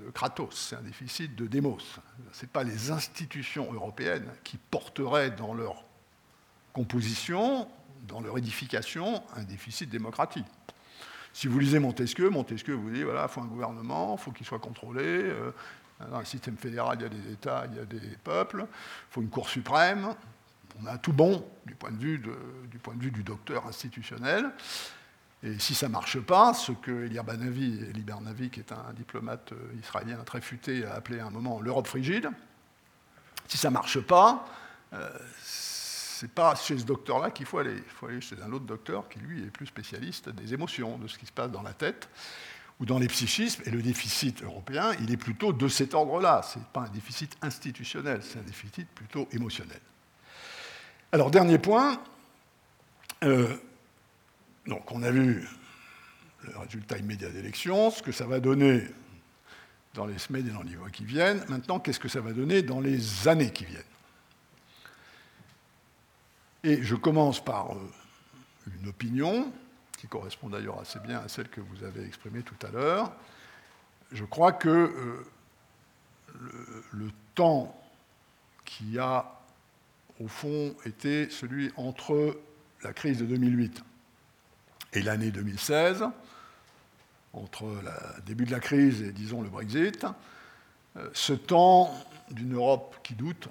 de 0.06 0.10
Kratos, 0.12 0.68
c'est 0.70 0.76
un 0.76 0.82
déficit 0.82 1.36
de 1.36 1.48
démos. 1.48 2.00
Ce 2.32 2.44
n'est 2.44 2.52
pas 2.52 2.64
les 2.64 2.92
institutions 2.92 3.72
européennes 3.74 4.30
qui 4.44 4.58
porteraient 4.58 5.32
dans 5.32 5.54
leur 5.54 5.84
composition, 6.74 7.68
dans 8.08 8.22
leur 8.22 8.38
édification, 8.38 9.24
un 9.36 9.44
déficit 9.44 9.90
démocratique. 9.90 10.46
Si 11.36 11.48
vous 11.48 11.60
lisez 11.60 11.80
Montesquieu, 11.80 12.30
Montesquieu 12.30 12.76
vous 12.76 12.90
dit 12.90 13.04
voilà, 13.04 13.24
il 13.24 13.30
faut 13.30 13.42
un 13.42 13.46
gouvernement, 13.46 14.16
il 14.18 14.24
faut 14.24 14.32
qu'il 14.32 14.46
soit 14.46 14.58
contrôlé. 14.58 15.04
Euh, 15.04 15.52
dans 16.10 16.20
le 16.20 16.26
système 16.26 16.56
fédéral, 16.56 16.96
il 16.98 17.04
y 17.04 17.06
a 17.06 17.10
des 17.10 17.34
États, 17.34 17.66
il 17.70 17.76
y 17.76 17.80
a 17.82 17.84
des 17.84 18.16
peuples, 18.24 18.62
il 18.62 19.12
faut 19.14 19.22
une 19.22 19.28
Cour 19.28 19.50
suprême. 19.50 20.16
On 20.82 20.86
a 20.86 20.98
tout 20.98 21.12
bon 21.12 21.46
du 21.66 21.76
point 21.76 21.92
de 21.92 21.98
vue, 21.98 22.20
du, 22.20 22.80
point 22.80 22.96
de 22.96 23.04
vue 23.04 23.12
du 23.12 23.24
docteur 23.24 23.68
institutionnel. 23.68 24.50
Et 25.44 25.60
si 25.60 25.76
ça 25.76 25.90
ne 25.90 25.92
marche 25.92 26.22
pas, 26.22 26.54
ce 26.54 26.72
que 26.72 27.04
Elir 27.04 27.26
Banavi, 27.26 28.50
qui 28.50 28.62
est 28.62 28.72
un 28.72 28.94
diplomate 28.94 29.52
euh, 29.52 29.78
israélien 29.78 30.16
très 30.24 30.40
futé, 30.40 30.86
a 30.86 30.94
appelé 30.94 31.20
à 31.20 31.26
un 31.26 31.32
moment 31.32 31.60
l'Europe 31.60 31.88
frigide, 31.88 32.30
si 33.50 33.58
ça 33.58 33.68
ne 33.68 33.74
marche 33.74 34.00
pas, 34.00 34.46
euh, 34.94 35.10
n'est 36.24 36.30
pas 36.30 36.55
chez 36.55 36.78
ce 36.78 36.84
docteur-là 36.84 37.32
qu'il 37.32 37.45
faut 37.45 37.57
aller. 37.57 37.76
Il 37.76 37.91
faut 37.91 38.07
aller 38.07 38.22
chez 38.22 38.36
un 38.41 38.51
autre 38.51 38.66
docteur 38.66 39.09
qui, 39.09 39.20
lui, 39.20 39.43
est 39.43 39.51
plus 39.51 39.68
spécialiste 39.68 40.30
des 40.30 40.53
émotions, 40.53 40.97
de 40.97 41.07
ce 41.07 41.18
qui 41.18 41.26
se 41.26 41.32
passe 41.32 41.51
dans 41.51 41.61
la 41.61 41.74
tête 41.74 42.09
ou 42.80 42.86
dans 42.86 42.99
les 42.99 43.07
psychismes. 43.07 43.63
Et 43.66 43.72
le 43.72 43.82
déficit 43.82 44.43
européen, 44.43 44.93
il 45.01 45.11
est 45.11 45.18
plutôt 45.18 45.53
de 45.53 45.68
cet 45.68 45.93
ordre-là. 45.93 46.41
Ce 46.43 46.59
n'est 46.59 46.66
pas 46.74 46.82
un 46.82 46.89
déficit 46.89 47.36
institutionnel, 47.41 48.22
c'est 48.24 48.39
un 48.39 48.43
déficit 48.43 48.88
plutôt 48.89 49.28
émotionnel. 49.32 49.80
Alors, 51.11 51.32
dernier 51.32 51.57
point. 51.57 52.01
Euh, 53.24 53.55
donc, 54.68 54.91
on 54.91 55.03
a 55.03 55.11
vu 55.11 55.47
le 56.43 56.57
résultat 56.57 56.97
immédiat 56.97 57.30
d'élection, 57.30 57.91
ce 57.91 58.01
que 58.01 58.11
ça 58.11 58.26
va 58.26 58.39
donner 58.39 58.84
dans 59.93 60.05
les 60.05 60.18
semaines 60.18 60.47
et 60.47 60.51
dans 60.51 60.63
les 60.63 60.76
mois 60.76 60.89
qui 60.89 61.05
viennent. 61.05 61.43
Maintenant, 61.47 61.80
qu'est-ce 61.80 61.99
que 61.99 62.09
ça 62.09 62.22
va 62.22 62.34
donner 62.34 62.61
dans 62.61 62.82
les 62.82 63.28
années 63.28 63.51
qui 63.51 63.66
viennent? 63.66 63.82
Et 66.66 66.82
je 66.82 66.95
commence 66.95 67.43
par 67.43 67.74
euh, 67.74 67.80
une 68.82 68.89
opinion, 68.89 69.51
qui 69.97 70.07
correspond 70.07 70.49
d'ailleurs 70.49 70.80
assez 70.80 70.99
bien 70.99 71.20
à 71.20 71.28
celle 71.28 71.47
que 71.47 71.61
vous 71.61 71.84
avez 71.84 72.03
exprimée 72.03 72.41
tout 72.41 72.57
à 72.66 72.72
l'heure. 72.72 73.13
Je 74.11 74.26
crois 74.26 74.51
que 74.51 74.70
euh, 74.70 75.26
le, 76.91 77.09
temps 77.36 77.80
qui 78.66 78.97
a, 78.97 79.39
au 80.20 80.28
fond, 80.28 80.76
été 80.86 81.30
celui 81.30 81.72
entre 81.76 82.39
la 82.84 82.93
crise 82.93 83.20
de 83.20 83.26
2008 83.26 83.84
et 84.93 85.01
l'année 85.01 85.32
2016, 85.32 86.05
entre 87.34 87.66
le 87.66 88.22
début 88.24 88.45
de 88.45 88.51
la 88.51 88.59
crise 88.59 89.01
et, 89.01 89.11
disons, 89.11 89.41
le 89.41 89.49
Brexit, 89.49 90.05
euh, 90.97 91.09
ce 91.13 91.34
temps 91.34 91.93
d'une 92.32 92.55
Europe 92.55 92.95
qui 93.03 93.13
doute, 93.13 93.49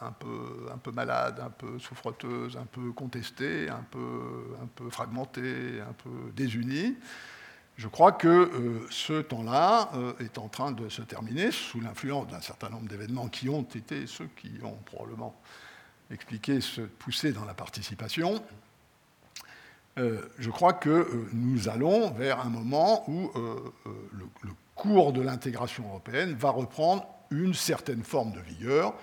un 0.00 0.12
peu, 0.12 0.90
malade, 0.92 1.40
un 1.40 1.50
peu 1.50 1.78
souffreteuse, 1.78 2.56
un 2.56 2.66
peu 2.66 2.92
contestée, 2.92 3.68
un 3.68 3.84
peu, 3.90 4.90
fragmentée, 4.90 5.80
un 5.80 5.92
peu 5.92 6.32
désunie. 6.34 6.96
Je 7.76 7.88
crois 7.88 8.12
que 8.12 8.28
euh, 8.28 8.86
ce 8.90 9.20
temps-là 9.20 9.90
euh, 9.94 10.12
est 10.20 10.38
en 10.38 10.48
train 10.48 10.70
de 10.70 10.88
se 10.88 11.02
terminer 11.02 11.50
sous 11.50 11.80
l'influence 11.80 12.28
d'un 12.28 12.40
certain 12.40 12.68
nombre 12.68 12.88
d'événements 12.88 13.28
qui 13.28 13.48
ont 13.48 13.62
été 13.62 14.06
ceux 14.06 14.28
qui 14.36 14.52
ont 14.62 14.78
probablement 14.84 15.34
expliqué 16.10 16.60
ce 16.60 16.82
poussé 16.82 17.32
dans 17.32 17.44
la 17.44 17.54
participation. 17.54 18.44
Euh, 19.98 20.22
je 20.38 20.50
crois 20.50 20.72
que 20.72 21.28
nous 21.32 21.68
allons 21.68 22.10
vers 22.12 22.40
un 22.40 22.50
moment 22.50 23.08
où 23.10 23.32
le 23.84 24.52
cours 24.74 25.12
de 25.12 25.22
l'intégration 25.22 25.84
européenne 25.88 26.34
va 26.34 26.50
reprendre 26.50 27.06
une 27.30 27.54
certaine 27.54 28.02
forme 28.02 28.32
de 28.32 28.40
vigueur, 28.40 28.94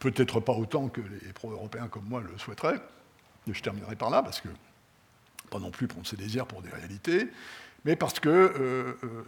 peut-être 0.00 0.40
pas 0.40 0.52
autant 0.52 0.88
que 0.88 1.00
les 1.00 1.32
pro-européens 1.32 1.88
comme 1.88 2.04
moi 2.04 2.20
le 2.20 2.36
souhaiteraient, 2.38 2.80
mais 3.46 3.54
je 3.54 3.62
terminerai 3.62 3.96
par 3.96 4.10
là, 4.10 4.22
parce 4.22 4.40
que, 4.40 4.48
pas 5.50 5.58
non 5.58 5.70
plus 5.70 5.86
prendre 5.86 6.06
ses 6.06 6.16
désirs 6.16 6.46
pour 6.46 6.62
des 6.62 6.70
réalités, 6.70 7.28
mais 7.84 7.96
parce 7.96 8.20
qu'il 8.20 8.30
euh, 8.30 8.96
euh, 9.04 9.24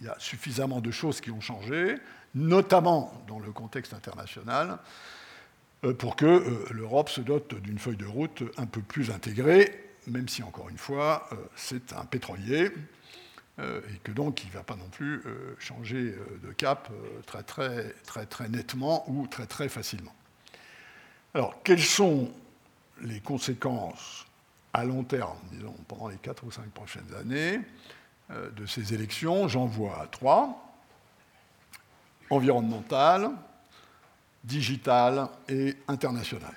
y 0.00 0.08
a 0.08 0.16
suffisamment 0.18 0.80
de 0.80 0.90
choses 0.90 1.20
qui 1.20 1.30
ont 1.30 1.40
changé, 1.40 1.96
notamment 2.34 3.12
dans 3.26 3.38
le 3.38 3.50
contexte 3.50 3.92
international, 3.92 4.78
euh, 5.84 5.94
pour 5.94 6.16
que 6.16 6.66
l'Europe 6.70 7.08
se 7.08 7.20
dote 7.20 7.54
d'une 7.54 7.78
feuille 7.78 7.96
de 7.96 8.06
route 8.06 8.42
un 8.56 8.66
peu 8.66 8.80
plus 8.80 9.10
intégrée, 9.10 9.86
même 10.06 10.28
si, 10.28 10.42
encore 10.42 10.68
une 10.68 10.78
fois, 10.78 11.28
c'est 11.56 11.92
un 11.92 12.06
pétrolier, 12.06 12.70
et 13.60 13.98
que 14.02 14.12
donc 14.12 14.42
il 14.42 14.48
ne 14.48 14.52
va 14.52 14.62
pas 14.62 14.76
non 14.76 14.88
plus 14.90 15.22
euh, 15.26 15.54
changer 15.58 16.14
euh, 16.14 16.40
de 16.46 16.52
cap 16.52 16.90
très, 17.26 17.42
très, 17.42 17.94
très, 18.06 18.26
très 18.26 18.48
nettement 18.48 19.04
ou 19.08 19.26
très, 19.26 19.46
très 19.46 19.68
facilement. 19.68 20.14
Alors, 21.34 21.62
quelles 21.62 21.82
sont 21.82 22.30
les 23.02 23.20
conséquences 23.20 24.26
à 24.72 24.84
long 24.84 25.04
terme, 25.04 25.38
disons, 25.52 25.74
pendant 25.88 26.08
les 26.08 26.16
4 26.16 26.44
ou 26.44 26.50
5 26.50 26.70
prochaines 26.70 27.14
années 27.18 27.60
de 28.30 28.66
ces 28.66 28.94
élections? 28.94 29.46
J'en 29.46 29.66
vois 29.66 30.08
trois 30.10 30.70
environnementale, 32.30 33.30
digitale 34.44 35.28
et 35.48 35.76
internationale. 35.88 36.54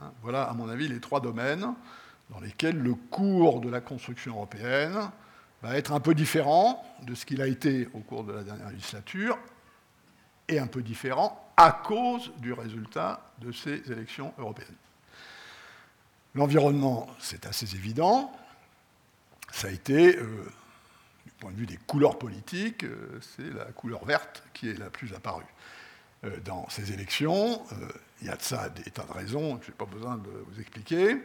Hein, 0.00 0.12
voilà, 0.22 0.44
à 0.44 0.52
mon 0.54 0.68
avis, 0.68 0.88
les 0.88 1.00
trois 1.00 1.20
domaines 1.20 1.74
dans 2.30 2.40
lesquels 2.40 2.78
le 2.78 2.94
cours 2.94 3.60
de 3.60 3.68
la 3.68 3.80
construction 3.80 4.34
européenne 4.34 5.10
va 5.62 5.76
être 5.76 5.92
un 5.92 6.00
peu 6.00 6.14
différent 6.14 6.84
de 7.02 7.14
ce 7.14 7.24
qu'il 7.26 7.42
a 7.42 7.46
été 7.46 7.88
au 7.94 8.00
cours 8.00 8.24
de 8.24 8.32
la 8.32 8.42
dernière 8.42 8.70
législature 8.70 9.38
et 10.48 10.58
un 10.58 10.66
peu 10.66 10.82
différent 10.82 11.52
à 11.56 11.72
cause 11.72 12.32
du 12.38 12.52
résultat 12.52 13.20
de 13.38 13.52
ces 13.52 13.90
élections 13.90 14.32
européennes. 14.38 14.76
L'environnement, 16.34 17.06
c'est 17.18 17.46
assez 17.46 17.74
évident. 17.74 18.30
Ça 19.52 19.68
a 19.68 19.70
été, 19.70 20.18
euh, 20.18 20.44
du 21.24 21.32
point 21.32 21.50
de 21.50 21.56
vue 21.56 21.66
des 21.66 21.78
couleurs 21.78 22.18
politiques, 22.18 22.84
euh, 22.84 23.18
c'est 23.22 23.50
la 23.54 23.64
couleur 23.66 24.04
verte 24.04 24.44
qui 24.52 24.68
est 24.68 24.78
la 24.78 24.90
plus 24.90 25.14
apparue 25.14 25.46
euh, 26.24 26.38
dans 26.44 26.68
ces 26.68 26.92
élections. 26.92 27.62
Il 28.20 28.26
y 28.26 28.30
a 28.30 28.36
de 28.36 28.42
ça 28.42 28.68
des 28.68 28.90
tas 28.90 29.04
de 29.04 29.12
raisons 29.12 29.58
je 29.62 29.70
n'ai 29.70 29.76
pas 29.76 29.86
besoin 29.86 30.18
de 30.18 30.28
vous 30.28 30.60
expliquer. 30.60 31.22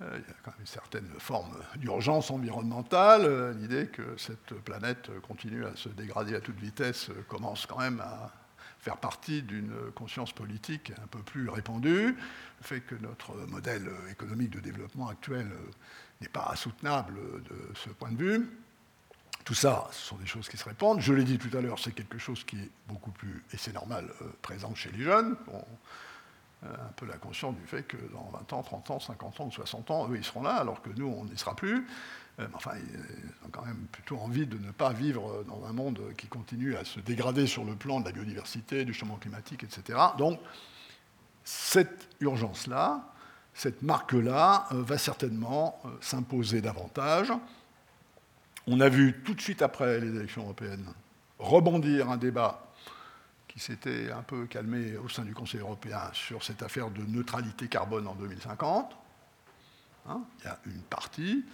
Euh, 0.00 0.06
il 0.14 0.20
y 0.20 0.30
a 0.30 0.36
quand 0.44 0.52
même 0.52 0.60
une 0.60 0.66
certaine 0.66 1.08
forme 1.18 1.56
d'urgence 1.76 2.30
environnementale. 2.30 3.22
Euh, 3.24 3.52
l'idée 3.54 3.88
que 3.88 4.16
cette 4.16 4.54
planète 4.64 5.10
continue 5.22 5.64
à 5.64 5.74
se 5.74 5.88
dégrader 5.88 6.36
à 6.36 6.40
toute 6.40 6.58
vitesse 6.58 7.10
euh, 7.10 7.24
commence 7.26 7.66
quand 7.66 7.80
même 7.80 8.00
à 8.00 8.30
faire 8.78 8.98
partie 8.98 9.42
d'une 9.42 9.74
conscience 9.96 10.32
politique 10.32 10.92
un 11.02 11.06
peu 11.08 11.18
plus 11.18 11.48
répandue. 11.48 12.14
Le 12.14 12.64
fait 12.64 12.80
que 12.80 12.94
notre 12.94 13.34
modèle 13.48 13.90
économique 14.08 14.50
de 14.50 14.60
développement 14.60 15.08
actuel 15.08 15.50
n'est 16.20 16.28
pas 16.28 16.54
soutenable 16.54 17.18
de 17.42 17.74
ce 17.74 17.90
point 17.90 18.12
de 18.12 18.16
vue. 18.16 18.48
Tout 19.44 19.54
ça, 19.54 19.88
ce 19.90 20.06
sont 20.06 20.16
des 20.16 20.26
choses 20.26 20.48
qui 20.48 20.56
se 20.56 20.64
répandent. 20.64 21.00
Je 21.00 21.12
l'ai 21.12 21.24
dit 21.24 21.38
tout 21.38 21.54
à 21.56 21.60
l'heure, 21.60 21.80
c'est 21.80 21.90
quelque 21.90 22.18
chose 22.18 22.44
qui 22.44 22.56
est 22.56 22.70
beaucoup 22.86 23.10
plus, 23.10 23.44
et 23.52 23.56
c'est 23.56 23.72
normal, 23.72 24.08
présent 24.42 24.72
chez 24.76 24.92
les 24.92 25.02
jeunes. 25.02 25.36
Un 26.64 26.92
peu 26.96 27.06
la 27.06 27.16
conscience 27.16 27.54
du 27.54 27.66
fait 27.66 27.84
que 27.84 27.96
dans 28.12 28.30
20 28.32 28.52
ans, 28.52 28.62
30 28.62 28.90
ans, 28.90 29.00
50 29.00 29.40
ans 29.40 29.46
ou 29.46 29.52
60 29.52 29.90
ans, 29.90 30.08
eux, 30.10 30.16
ils 30.16 30.24
seront 30.24 30.42
là, 30.42 30.56
alors 30.56 30.82
que 30.82 30.90
nous, 30.90 31.06
on 31.06 31.24
n'y 31.24 31.38
sera 31.38 31.54
plus. 31.54 31.86
Euh, 32.40 32.46
enfin, 32.54 32.72
ils 32.76 33.46
ont 33.46 33.50
quand 33.50 33.64
même 33.64 33.86
plutôt 33.92 34.18
envie 34.18 34.46
de 34.46 34.58
ne 34.58 34.70
pas 34.70 34.92
vivre 34.92 35.44
dans 35.46 35.64
un 35.66 35.72
monde 35.72 36.00
qui 36.16 36.26
continue 36.26 36.76
à 36.76 36.84
se 36.84 37.00
dégrader 37.00 37.46
sur 37.46 37.64
le 37.64 37.74
plan 37.74 38.00
de 38.00 38.06
la 38.06 38.12
biodiversité, 38.12 38.84
du 38.84 38.92
changement 38.92 39.16
climatique, 39.16 39.64
etc. 39.64 39.98
Donc, 40.18 40.40
cette 41.44 42.08
urgence-là, 42.20 43.04
cette 43.54 43.82
marque-là, 43.82 44.66
euh, 44.72 44.82
va 44.82 44.98
certainement 44.98 45.80
s'imposer 46.00 46.60
davantage. 46.60 47.32
On 48.66 48.80
a 48.80 48.88
vu 48.88 49.22
tout 49.24 49.34
de 49.34 49.40
suite 49.40 49.62
après 49.62 50.00
les 50.00 50.14
élections 50.14 50.42
européennes 50.42 50.92
rebondir 51.38 52.10
un 52.10 52.16
débat 52.16 52.67
s'était 53.60 54.10
un 54.10 54.22
peu 54.22 54.46
calmé 54.46 54.96
au 54.96 55.08
sein 55.08 55.24
du 55.24 55.34
Conseil 55.34 55.60
européen 55.60 56.00
sur 56.12 56.42
cette 56.42 56.62
affaire 56.62 56.90
de 56.90 57.02
neutralité 57.02 57.68
carbone 57.68 58.06
en 58.06 58.14
2050. 58.14 58.96
Hein, 60.08 60.22
il 60.40 60.44
y 60.44 60.48
a 60.48 60.58
une 60.66 60.82
partie 60.82 61.44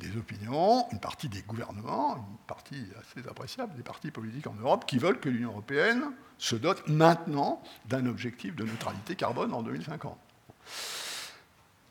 des 0.00 0.16
opinions, 0.16 0.88
une 0.90 1.00
partie 1.00 1.28
des 1.28 1.42
gouvernements, 1.42 2.16
une 2.16 2.38
partie 2.46 2.86
assez 3.00 3.26
appréciable 3.28 3.74
des 3.76 3.82
partis 3.82 4.10
politiques 4.10 4.46
en 4.46 4.54
Europe 4.54 4.86
qui 4.86 4.98
veulent 4.98 5.20
que 5.20 5.28
l'Union 5.28 5.50
européenne 5.50 6.12
se 6.38 6.56
dote 6.56 6.88
maintenant 6.88 7.62
d'un 7.86 8.06
objectif 8.06 8.56
de 8.56 8.64
neutralité 8.64 9.14
carbone 9.14 9.52
en 9.52 9.62
2050. 9.62 10.18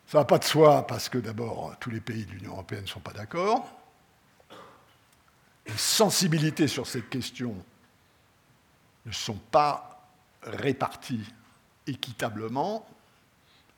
Ça 0.08 0.18
va 0.18 0.26
pas 0.26 0.40
de 0.40 0.44
soi 0.44 0.88
parce 0.88 1.08
que 1.08 1.20
d'abord, 1.20 1.76
tous 1.80 1.92
les 1.92 2.02
pays 2.02 2.26
de 2.26 2.32
l'Union 2.32 2.54
européenne 2.54 2.82
ne 2.82 2.88
sont 2.88 3.00
pas 3.00 3.14
d'accord. 3.14 3.70
Les 5.68 5.78
sensibilités 5.78 6.68
sur 6.68 6.88
cette 6.88 7.10
question 7.10 7.56
ne 9.10 9.14
sont 9.14 9.40
pas 9.52 10.08
réparties 10.44 11.26
équitablement 11.88 12.88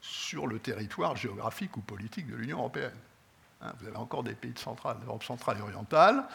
sur 0.01 0.47
le 0.47 0.59
territoire 0.59 1.15
géographique 1.15 1.77
ou 1.77 1.81
politique 1.81 2.29
de 2.29 2.35
l'Union 2.35 2.59
européenne. 2.59 2.97
Hein, 3.61 3.73
vous 3.79 3.87
avez 3.87 3.97
encore 3.97 4.23
des 4.23 4.33
pays 4.33 4.53
d'Europe 4.53 5.23
centrale 5.23 5.57
et 5.57 5.61
orientale 5.61 6.25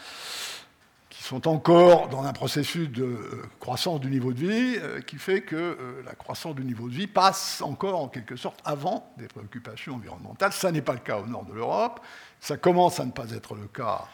qui 1.16 1.22
sont 1.22 1.49
encore 1.49 2.09
dans 2.09 2.24
un 2.24 2.32
processus 2.32 2.90
de 2.90 3.05
euh, 3.05 3.42
croissance 3.59 4.01
du 4.01 4.11
niveau 4.11 4.32
de 4.32 4.38
vie 4.38 4.76
euh, 4.76 5.01
qui 5.01 5.16
fait 5.16 5.40
que 5.40 5.57
euh, 5.57 6.03
la 6.05 6.14
croissance 6.14 6.55
du 6.55 6.64
niveau 6.64 6.88
de 6.88 6.94
vie 6.94 7.07
passe 7.07 7.62
encore 7.62 8.01
en 8.01 8.09
quelque 8.09 8.36
sorte 8.36 8.61
avant 8.64 9.12
des 9.16 9.28
préoccupations 9.28 9.94
environnementales. 9.94 10.53
Ça 10.53 10.70
n'est 10.72 10.82
pas 10.82 10.92
le 10.92 10.99
cas 10.99 11.18
au 11.18 11.26
nord 11.26 11.44
de 11.44 11.55
l'Europe, 11.55 12.01
ça 12.40 12.57
commence 12.57 13.01
à 13.01 13.05
ne 13.05 13.12
pas 13.12 13.30
être 13.30 13.55
le 13.55 13.66
cas 13.66 14.05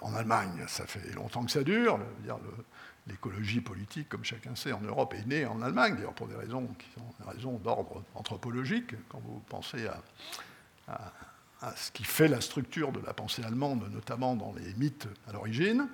en 0.00 0.14
Allemagne, 0.14 0.64
ça 0.66 0.86
fait 0.86 1.14
longtemps 1.14 1.44
que 1.44 1.50
ça 1.50 1.62
dure. 1.62 1.98
L'écologie 3.08 3.60
politique, 3.60 4.08
comme 4.08 4.24
chacun 4.24 4.54
sait, 4.54 4.72
en 4.72 4.80
Europe 4.80 5.14
est 5.14 5.26
née 5.26 5.46
en 5.46 5.62
Allemagne, 5.62 5.94
d'ailleurs 5.96 6.14
pour 6.14 6.28
des 6.28 6.36
raisons 6.36 6.66
qui 6.78 6.86
sont 6.94 7.24
des 7.24 7.30
raisons 7.30 7.58
d'ordre 7.58 8.04
anthropologique, 8.14 8.94
quand 9.08 9.20
vous 9.24 9.42
pensez 9.48 9.86
à 9.86 11.74
ce 11.76 11.90
qui 11.90 12.04
fait 12.04 12.28
la 12.28 12.40
structure 12.40 12.92
de 12.92 13.00
la 13.00 13.12
pensée 13.12 13.42
allemande, 13.42 13.88
notamment 13.92 14.36
dans 14.36 14.52
les 14.52 14.74
mythes 14.74 15.08
à 15.28 15.32
l'origine. 15.32 15.88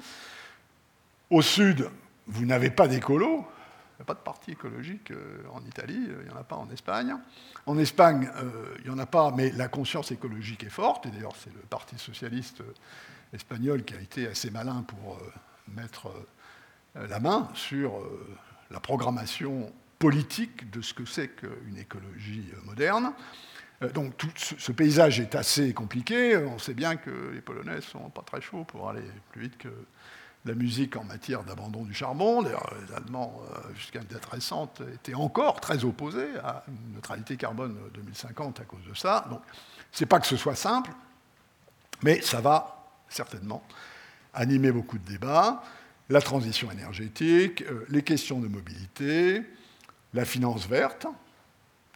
Au 1.31 1.41
sud, 1.41 1.89
vous 2.27 2.45
n'avez 2.45 2.71
pas 2.71 2.89
d'écolo, 2.89 3.47
il 3.95 3.99
n'y 3.99 4.03
a 4.03 4.05
pas 4.05 4.15
de 4.15 4.19
parti 4.19 4.53
écologique 4.53 5.11
euh, 5.11 5.43
en 5.53 5.65
Italie, 5.65 6.07
euh, 6.09 6.23
il 6.23 6.29
n'y 6.29 6.35
en 6.35 6.41
a 6.41 6.45
pas 6.45 6.57
en 6.57 6.69
Espagne. 6.71 7.15
En 7.67 7.79
Espagne, 7.79 8.29
euh, 8.37 8.75
il 8.81 8.85
n'y 8.85 8.91
en 8.91 8.99
a 8.99 9.07
pas, 9.07 9.31
mais 9.31 9.51
la 9.53 9.69
conscience 9.69 10.11
écologique 10.11 10.65
est 10.65 10.71
forte, 10.71 11.07
et 11.07 11.11
d'ailleurs 11.11 11.37
c'est 11.37 11.53
le 11.55 11.61
Parti 11.61 11.97
socialiste 11.99 12.63
espagnol 13.33 13.85
qui 13.85 13.95
a 13.95 14.01
été 14.01 14.27
assez 14.27 14.51
malin 14.51 14.83
pour 14.83 15.19
mettre 15.69 16.11
la 16.95 17.21
main 17.21 17.49
sur 17.55 17.93
la 18.71 18.81
programmation 18.81 19.73
politique 19.99 20.71
de 20.71 20.83
ce 20.83 20.93
que 20.95 21.05
c'est 21.05 21.29
qu'une 21.29 21.79
écologie 21.79 22.45
moderne. 22.65 23.13
Euh, 23.83 23.91
donc 23.91 24.17
tout 24.17 24.31
ce, 24.37 24.73
paysage 24.73 25.21
est 25.21 25.35
assez 25.35 25.73
compliqué. 25.73 26.37
On 26.37 26.59
sait 26.59 26.75
bien 26.75 26.97
que 26.97 27.31
les 27.33 27.41
Polonais 27.41 27.77
ne 27.77 27.81
sont 27.81 28.11
pas 28.11 28.23
très 28.23 28.41
chauds 28.41 28.65
pour 28.65 28.89
aller 28.91 29.05
plus 29.31 29.43
vite 29.43 29.59
que 29.59 29.69
la 30.45 30.55
musique 30.55 30.97
en 30.97 31.05
matière 31.05 31.43
d'abandon 31.43 31.85
du 31.85 31.95
charbon. 31.95 32.43
Les 32.43 32.95
Allemands, 32.95 33.41
euh, 33.51 33.75
jusqu'à 33.75 34.01
une 34.01 34.07
date 34.07 34.27
récente, 34.27 34.83
étaient 34.95 35.15
encore 35.15 35.61
très 35.61 35.85
opposés 35.85 36.29
à 36.43 36.65
une 36.69 36.97
neutralité 36.97 37.37
carbone 37.37 37.77
2050 37.95 38.61
à 38.61 38.65
cause 38.65 38.85
de 38.87 38.95
ça. 38.95 39.25
Donc, 39.31 39.41
ce 39.91 40.05
n'est 40.05 40.09
pas 40.09 40.21
que 40.21 40.27
ce 40.27 40.37
soit 40.37 40.57
simple, 40.57 40.91
mais 42.03 42.21
ça 42.21 42.41
va 42.41 42.85
certainement 43.09 43.63
animer 44.35 44.71
beaucoup 44.71 44.99
de 44.99 45.07
débats. 45.07 45.63
La 46.11 46.21
transition 46.21 46.71
énergétique, 46.71 47.63
euh, 47.63 47.87
les 47.89 48.03
questions 48.03 48.39
de 48.39 48.47
mobilité, 48.47 49.43
la 50.13 50.27
finance 50.27 50.67
verte. 50.67 51.07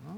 Hein, 0.03 0.17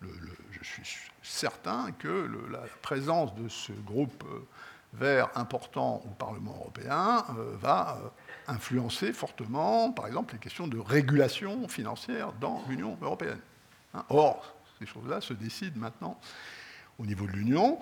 je 0.00 0.64
suis 0.84 1.10
certain 1.22 1.90
que 1.98 2.30
la 2.50 2.62
présence 2.80 3.34
de 3.34 3.48
ce 3.48 3.72
groupe 3.72 4.24
euh, 4.30 4.46
vert 4.92 5.30
important 5.34 6.00
au 6.04 6.10
Parlement 6.10 6.54
européen 6.60 7.24
euh, 7.36 7.56
va 7.60 7.98
influencer 8.46 9.12
fortement, 9.12 9.90
par 9.90 10.06
exemple, 10.06 10.34
les 10.34 10.40
questions 10.40 10.68
de 10.68 10.78
régulation 10.78 11.66
financière 11.66 12.32
dans 12.40 12.62
l'Union 12.68 12.96
européenne. 13.02 13.40
Hein. 13.94 14.04
Or, 14.10 14.54
ces 14.78 14.86
choses-là 14.86 15.20
se 15.20 15.34
décident 15.34 15.80
maintenant 15.80 16.20
au 16.98 17.06
niveau 17.06 17.26
de 17.26 17.32
l'Union. 17.32 17.80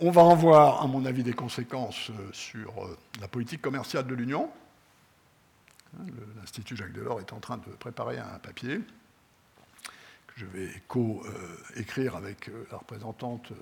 On 0.00 0.10
va 0.10 0.22
en 0.22 0.36
voir, 0.36 0.82
à 0.82 0.86
mon 0.86 1.04
avis, 1.06 1.22
des 1.22 1.32
conséquences 1.32 2.10
sur 2.32 2.72
la 3.20 3.28
politique 3.28 3.60
commerciale 3.60 4.06
de 4.06 4.14
l'Union. 4.14 4.50
Hein, 5.98 6.04
L'Institut 6.36 6.76
Jacques 6.76 6.92
Delors 6.92 7.20
est 7.20 7.32
en 7.32 7.40
train 7.40 7.56
de 7.58 7.70
préparer 7.78 8.18
un 8.18 8.38
papier 8.38 8.80
je 10.38 10.46
vais 10.46 10.70
co-écrire 10.86 12.16
avec 12.16 12.48
euh, 12.48 12.64
la 12.70 12.78
représentante 12.78 13.50
euh, 13.50 13.54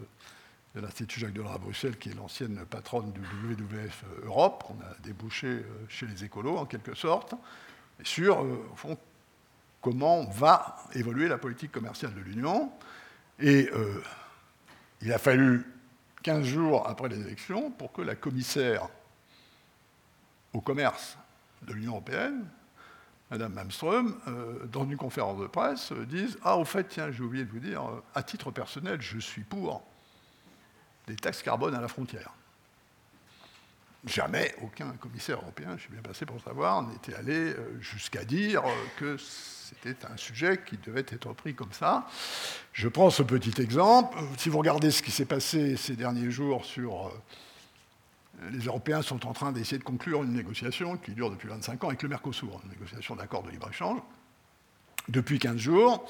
de 0.74 0.80
l'Institut 0.80 1.20
Jacques 1.20 1.32
Delors 1.32 1.52
à 1.52 1.58
Bruxelles, 1.58 1.96
qui 1.96 2.10
est 2.10 2.14
l'ancienne 2.14 2.60
patronne 2.68 3.12
du 3.12 3.20
WWF 3.20 4.04
euh, 4.04 4.26
Europe, 4.26 4.64
qu'on 4.64 4.74
a 4.74 4.94
débouché 5.02 5.64
chez 5.88 6.06
les 6.06 6.24
écolos 6.24 6.58
en 6.58 6.66
quelque 6.66 6.94
sorte, 6.94 7.34
sur, 8.02 8.44
comment 9.80 10.24
va 10.26 10.76
évoluer 10.92 11.28
la 11.28 11.38
politique 11.38 11.72
commerciale 11.72 12.12
de 12.12 12.20
l'Union. 12.20 12.70
Et 13.40 13.70
il 15.00 15.12
a 15.14 15.18
fallu 15.18 15.64
15 16.26 16.44
jours 16.44 16.88
après 16.88 17.08
les 17.08 17.20
élections 17.20 17.70
pour 17.70 17.92
que 17.92 18.02
la 18.02 18.16
commissaire 18.16 18.88
au 20.52 20.60
commerce 20.60 21.16
de 21.62 21.72
l'Union 21.72 21.92
européenne, 21.92 22.48
Madame 23.30 23.52
Malmström, 23.52 24.18
euh, 24.26 24.66
dans 24.66 24.84
une 24.84 24.96
conférence 24.96 25.40
de 25.40 25.46
presse, 25.46 25.92
euh, 25.92 26.04
disent 26.04 26.36
Ah, 26.42 26.56
au 26.56 26.64
fait, 26.64 26.82
tiens, 26.88 27.12
j'ai 27.12 27.22
oublié 27.22 27.44
de 27.44 27.50
vous 27.52 27.60
dire, 27.60 27.80
euh, 27.80 28.02
à 28.12 28.24
titre 28.24 28.50
personnel, 28.50 29.00
je 29.00 29.20
suis 29.20 29.44
pour 29.44 29.84
des 31.06 31.14
taxes 31.14 31.44
carbone 31.44 31.76
à 31.76 31.80
la 31.80 31.86
frontière. 31.86 32.32
Jamais 34.06 34.54
aucun 34.62 34.90
commissaire 34.92 35.38
européen, 35.38 35.74
je 35.76 35.82
suis 35.82 35.92
bien 35.92 36.02
passé 36.02 36.24
pour 36.26 36.40
savoir, 36.40 36.82
n'était 36.82 37.14
allé 37.14 37.54
jusqu'à 37.80 38.24
dire 38.24 38.62
que 38.98 39.16
c'était 39.18 39.96
un 40.06 40.16
sujet 40.16 40.60
qui 40.64 40.76
devait 40.76 41.00
être 41.00 41.32
pris 41.32 41.54
comme 41.54 41.72
ça. 41.72 42.06
Je 42.72 42.86
prends 42.86 43.10
ce 43.10 43.24
petit 43.24 43.60
exemple. 43.60 44.16
Si 44.38 44.48
vous 44.48 44.58
regardez 44.58 44.92
ce 44.92 45.02
qui 45.02 45.10
s'est 45.10 45.24
passé 45.24 45.76
ces 45.76 45.96
derniers 45.96 46.30
jours 46.30 46.64
sur 46.64 47.12
les 48.52 48.64
Européens 48.64 49.02
sont 49.02 49.26
en 49.26 49.32
train 49.32 49.52
d'essayer 49.52 49.78
de 49.78 49.84
conclure 49.84 50.22
une 50.22 50.34
négociation 50.34 50.96
qui 50.96 51.12
dure 51.12 51.30
depuis 51.30 51.48
25 51.48 51.84
ans 51.84 51.88
avec 51.88 52.02
le 52.02 52.08
Mercosur, 52.08 52.60
une 52.64 52.70
négociation 52.70 53.16
d'accord 53.16 53.42
de 53.42 53.50
libre-échange. 53.50 54.00
Depuis 55.08 55.38
15 55.38 55.56
jours, 55.56 56.08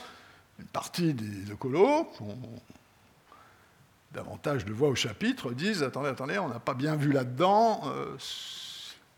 une 0.58 0.66
partie 0.66 1.14
des 1.14 1.52
écolos, 1.52 2.10
davantage 4.16 4.64
de 4.64 4.72
voix 4.72 4.88
au 4.88 4.94
chapitre, 4.94 5.52
disent 5.52 5.82
Attendez, 5.82 6.08
attendez, 6.08 6.38
on 6.38 6.48
n'a 6.48 6.58
pas 6.58 6.74
bien 6.74 6.96
vu 6.96 7.12
là-dedans 7.12 7.82
euh, 7.84 8.16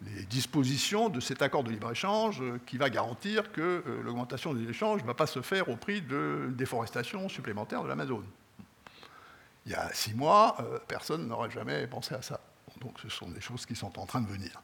les 0.04 0.24
dispositions 0.24 1.08
de 1.08 1.20
cet 1.20 1.40
accord 1.40 1.62
de 1.62 1.70
libre-échange 1.70 2.42
euh, 2.42 2.60
qui 2.66 2.78
va 2.78 2.90
garantir 2.90 3.52
que 3.52 3.82
euh, 3.86 4.02
l'augmentation 4.02 4.52
des 4.54 4.68
échanges 4.68 5.02
ne 5.02 5.06
va 5.06 5.14
pas 5.14 5.28
se 5.28 5.40
faire 5.40 5.68
au 5.68 5.76
prix 5.76 6.02
de 6.02 6.50
déforestation 6.50 7.28
supplémentaire 7.28 7.82
de 7.84 7.88
l'Amazone. 7.88 8.26
Il 9.66 9.72
y 9.72 9.74
a 9.74 9.88
six 9.92 10.14
mois, 10.14 10.56
personne 10.88 11.28
n'aurait 11.28 11.50
jamais 11.50 11.86
pensé 11.86 12.14
à 12.14 12.22
ça. 12.22 12.40
Donc 12.80 12.94
ce 13.02 13.10
sont 13.10 13.28
des 13.28 13.40
choses 13.40 13.66
qui 13.66 13.76
sont 13.76 13.98
en 13.98 14.06
train 14.06 14.22
de 14.22 14.26
venir. 14.26 14.62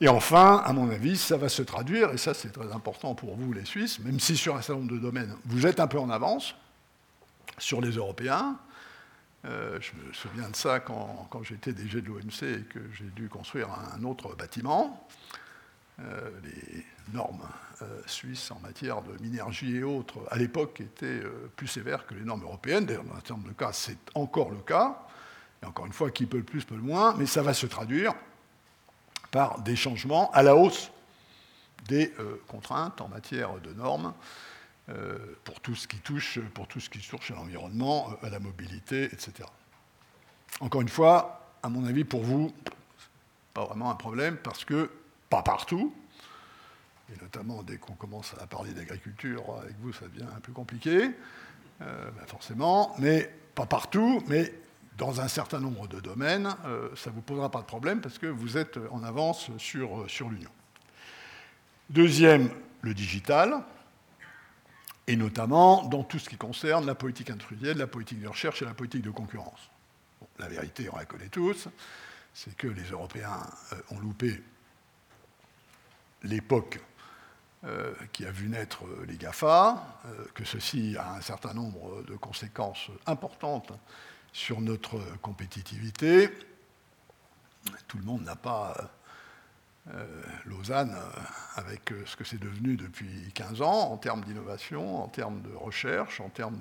Et 0.00 0.08
enfin, 0.08 0.60
à 0.64 0.72
mon 0.72 0.90
avis, 0.90 1.16
ça 1.16 1.36
va 1.36 1.48
se 1.48 1.62
traduire, 1.62 2.10
et 2.10 2.18
ça 2.18 2.34
c'est 2.34 2.50
très 2.50 2.72
important 2.72 3.14
pour 3.14 3.36
vous 3.36 3.52
les 3.52 3.64
Suisses, 3.64 4.00
même 4.00 4.18
si 4.18 4.36
sur 4.36 4.56
un 4.56 4.60
certain 4.60 4.80
nombre 4.80 4.92
de 4.92 4.98
domaines, 4.98 5.36
vous 5.44 5.66
êtes 5.68 5.78
un 5.78 5.86
peu 5.86 6.00
en 6.00 6.10
avance 6.10 6.56
sur 7.58 7.80
les 7.80 7.92
Européens. 7.92 8.58
Euh, 9.44 9.78
je 9.80 9.90
me 9.96 10.12
souviens 10.12 10.48
de 10.48 10.56
ça 10.56 10.78
quand, 10.78 11.42
j'étais 11.42 11.72
DG 11.72 12.00
de 12.00 12.06
l'OMC 12.06 12.42
et 12.42 12.62
que 12.62 12.78
j'ai 12.92 13.10
dû 13.16 13.28
construire 13.28 13.68
un 13.94 14.04
autre 14.04 14.36
bâtiment. 14.36 15.08
Euh, 16.00 16.30
les 16.44 16.86
normes 17.12 17.46
euh, 17.82 18.00
suisses 18.06 18.50
en 18.50 18.60
matière 18.60 19.02
de 19.02 19.20
minergie 19.20 19.76
et 19.76 19.82
autres, 19.82 20.20
à 20.30 20.36
l'époque, 20.36 20.80
étaient 20.80 21.22
plus 21.56 21.66
sévères 21.66 22.06
que 22.06 22.14
les 22.14 22.22
normes 22.22 22.44
européennes. 22.44 22.86
D'ailleurs, 22.86 23.04
dans 23.04 23.12
un 23.12 23.16
certain 23.16 23.34
nombre 23.34 23.48
de 23.48 23.54
cas, 23.54 23.72
c'est 23.72 23.98
encore 24.14 24.50
le 24.50 24.60
cas. 24.60 25.06
Et 25.62 25.66
encore 25.66 25.86
une 25.86 25.92
fois, 25.92 26.10
qui 26.10 26.26
peut 26.26 26.38
le 26.38 26.44
plus 26.44 26.64
peut 26.64 26.76
le 26.76 26.82
moins, 26.82 27.14
mais 27.16 27.26
ça 27.26 27.42
va 27.42 27.54
se 27.54 27.66
traduire 27.66 28.14
par 29.32 29.60
des 29.62 29.76
changements 29.76 30.30
à 30.32 30.42
la 30.42 30.56
hausse 30.56 30.90
des 31.88 32.12
contraintes 32.46 33.00
en 33.00 33.08
matière 33.08 33.58
de 33.60 33.72
normes 33.72 34.14
pour 35.44 35.60
tout 35.60 35.74
ce 35.74 35.86
qui 35.86 35.98
touche, 35.98 36.40
pour 36.54 36.66
tout 36.66 36.80
ce 36.80 36.90
qui 36.90 36.98
touche 36.98 37.30
à 37.30 37.34
l'environnement, 37.34 38.10
euh, 38.10 38.26
à 38.26 38.30
la 38.30 38.40
mobilité, 38.40 39.04
etc. 39.04 39.48
Encore 40.60 40.82
une 40.82 40.88
fois, 40.88 41.54
à 41.62 41.68
mon 41.68 41.84
avis, 41.86 42.04
pour 42.04 42.22
vous, 42.22 42.52
pas 43.54 43.64
vraiment 43.64 43.90
un 43.90 43.94
problème 43.94 44.36
parce 44.36 44.64
que 44.64 44.90
pas 45.30 45.42
partout, 45.42 45.94
et 47.12 47.22
notamment 47.22 47.62
dès 47.62 47.76
qu'on 47.78 47.94
commence 47.94 48.34
à 48.40 48.46
parler 48.46 48.72
d'agriculture 48.72 49.44
avec 49.62 49.76
vous, 49.80 49.92
ça 49.92 50.06
devient 50.08 50.28
un 50.36 50.40
peu 50.40 50.52
compliqué, 50.52 51.10
ben 51.80 52.26
forcément, 52.26 52.94
mais 52.98 53.28
pas 53.54 53.66
partout, 53.66 54.22
mais 54.28 54.52
dans 54.98 55.20
un 55.20 55.28
certain 55.28 55.60
nombre 55.60 55.88
de 55.88 56.00
domaines, 56.00 56.54
euh, 56.66 56.88
ça 56.96 57.10
ne 57.10 57.14
vous 57.14 57.22
posera 57.22 57.50
pas 57.50 57.60
de 57.60 57.66
problème 57.66 58.00
parce 58.00 58.18
que 58.18 58.26
vous 58.26 58.56
êtes 58.56 58.78
en 58.90 59.02
avance 59.02 59.50
sur, 59.58 60.02
euh, 60.02 60.08
sur 60.08 60.28
l'Union. 60.28 60.50
Deuxième, 61.90 62.50
le 62.82 62.94
digital, 62.94 63.62
et 65.12 65.16
notamment 65.16 65.82
dans 65.84 66.04
tout 66.04 66.18
ce 66.18 66.30
qui 66.30 66.38
concerne 66.38 66.86
la 66.86 66.94
politique 66.94 67.28
industrielle, 67.28 67.76
la 67.76 67.86
politique 67.86 68.22
de 68.22 68.28
recherche 68.28 68.62
et 68.62 68.64
la 68.64 68.72
politique 68.72 69.02
de 69.02 69.10
concurrence. 69.10 69.68
la 70.38 70.48
vérité, 70.48 70.88
on 70.90 70.96
la 70.96 71.04
connaît 71.04 71.28
tous, 71.28 71.68
c'est 72.32 72.56
que 72.56 72.66
les 72.66 72.84
Européens 72.84 73.46
ont 73.90 73.98
loupé 73.98 74.42
l'époque 76.22 76.80
qui 78.12 78.24
a 78.24 78.30
vu 78.30 78.48
naître 78.48 78.84
les 79.06 79.16
GAFA, 79.16 80.00
que 80.32 80.44
ceci 80.44 80.96
a 80.98 81.12
un 81.12 81.20
certain 81.20 81.52
nombre 81.52 82.02
de 82.04 82.16
conséquences 82.16 82.88
importantes 83.06 83.72
sur 84.32 84.62
notre 84.62 84.98
compétitivité. 85.20 86.30
Tout 87.86 87.98
le 87.98 88.04
monde 88.04 88.24
n'a 88.24 88.36
pas 88.36 88.74
euh, 88.78 88.82
Lausanne 90.44 90.94
euh, 90.94 91.20
avec 91.56 91.90
euh, 91.90 92.02
ce 92.06 92.14
que 92.14 92.24
c'est 92.24 92.38
devenu 92.38 92.76
depuis 92.76 93.32
15 93.34 93.62
ans 93.62 93.90
en 93.90 93.96
termes 93.96 94.22
d'innovation, 94.22 95.02
en 95.02 95.08
termes 95.08 95.42
de 95.42 95.52
recherche, 95.54 96.20
en 96.20 96.28
termes 96.28 96.58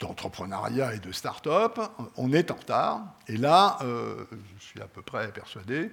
d'entrepreneuriat 0.00 0.94
et 0.94 1.00
de 1.00 1.12
start-up. 1.12 1.78
On 2.16 2.32
est 2.32 2.50
en 2.50 2.54
retard. 2.54 3.04
Et 3.28 3.36
là, 3.36 3.78
je 3.82 4.64
suis 4.64 4.80
à 4.80 4.86
peu 4.86 5.02
près 5.02 5.30
persuadé 5.32 5.92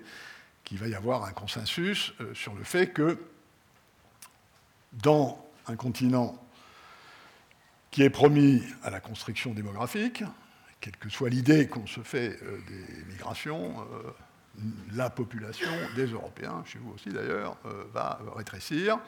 qu'il 0.63 0.77
va 0.77 0.87
y 0.87 0.95
avoir 0.95 1.25
un 1.25 1.33
consensus 1.33 2.13
sur 2.33 2.53
le 2.53 2.63
fait 2.63 2.87
que 2.93 3.19
dans 4.93 5.45
un 5.67 5.75
continent 5.75 6.41
qui 7.89 8.03
est 8.03 8.09
promis 8.09 8.63
à 8.83 8.89
la 8.89 9.01
construction 9.01 9.53
démographique, 9.53 10.23
quelle 10.79 10.95
que 10.95 11.09
soit 11.09 11.29
l'idée 11.29 11.67
qu'on 11.67 11.87
se 11.87 11.99
fait 11.99 12.39
des 12.69 13.03
migrations, 13.09 13.85
la 14.93 15.09
population 15.09 15.69
des 15.95 16.07
Européens, 16.07 16.63
chez 16.65 16.79
vous 16.79 16.91
aussi 16.91 17.09
d'ailleurs, 17.09 17.57
euh, 17.65 17.83
va 17.93 18.19
rétrécir. 18.35 18.99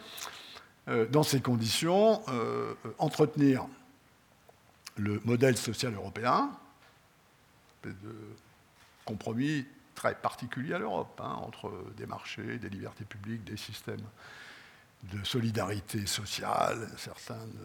Euh, 0.88 1.06
dans 1.06 1.24
ces 1.24 1.42
conditions, 1.42 2.22
euh, 2.30 2.74
entretenir 2.98 3.66
le 4.98 5.22
modèle 5.26 5.58
social 5.58 5.94
européen, 5.94 6.52
de 7.84 7.94
compromis 9.06 9.66
très 9.96 10.16
particulier 10.16 10.74
à 10.74 10.80
l'Europe, 10.80 11.20
hein, 11.24 11.36
entre 11.42 11.72
des 11.98 12.06
marchés, 12.06 12.58
des 12.58 12.70
libertés 12.70 13.06
publiques, 13.06 13.44
des 13.44 13.58
systèmes 13.58 14.06
de 15.12 15.24
solidarité 15.24 16.06
sociale, 16.06 16.90
certaines 16.98 17.58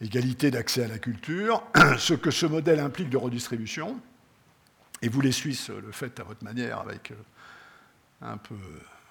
égalités 0.00 0.50
d'accès 0.50 0.84
à 0.84 0.88
la 0.88 0.98
culture, 0.98 1.62
ce 1.98 2.14
que 2.14 2.30
ce 2.30 2.46
modèle 2.46 2.80
implique 2.80 3.10
de 3.10 3.16
redistribution, 3.16 4.00
et 5.04 5.08
vous, 5.08 5.20
les 5.20 5.32
Suisses, 5.32 5.68
le 5.68 5.92
faites 5.92 6.18
à 6.18 6.22
votre 6.22 6.42
manière 6.44 6.78
avec 6.78 7.10
euh, 7.10 7.14
un 8.22 8.38
peu 8.38 8.56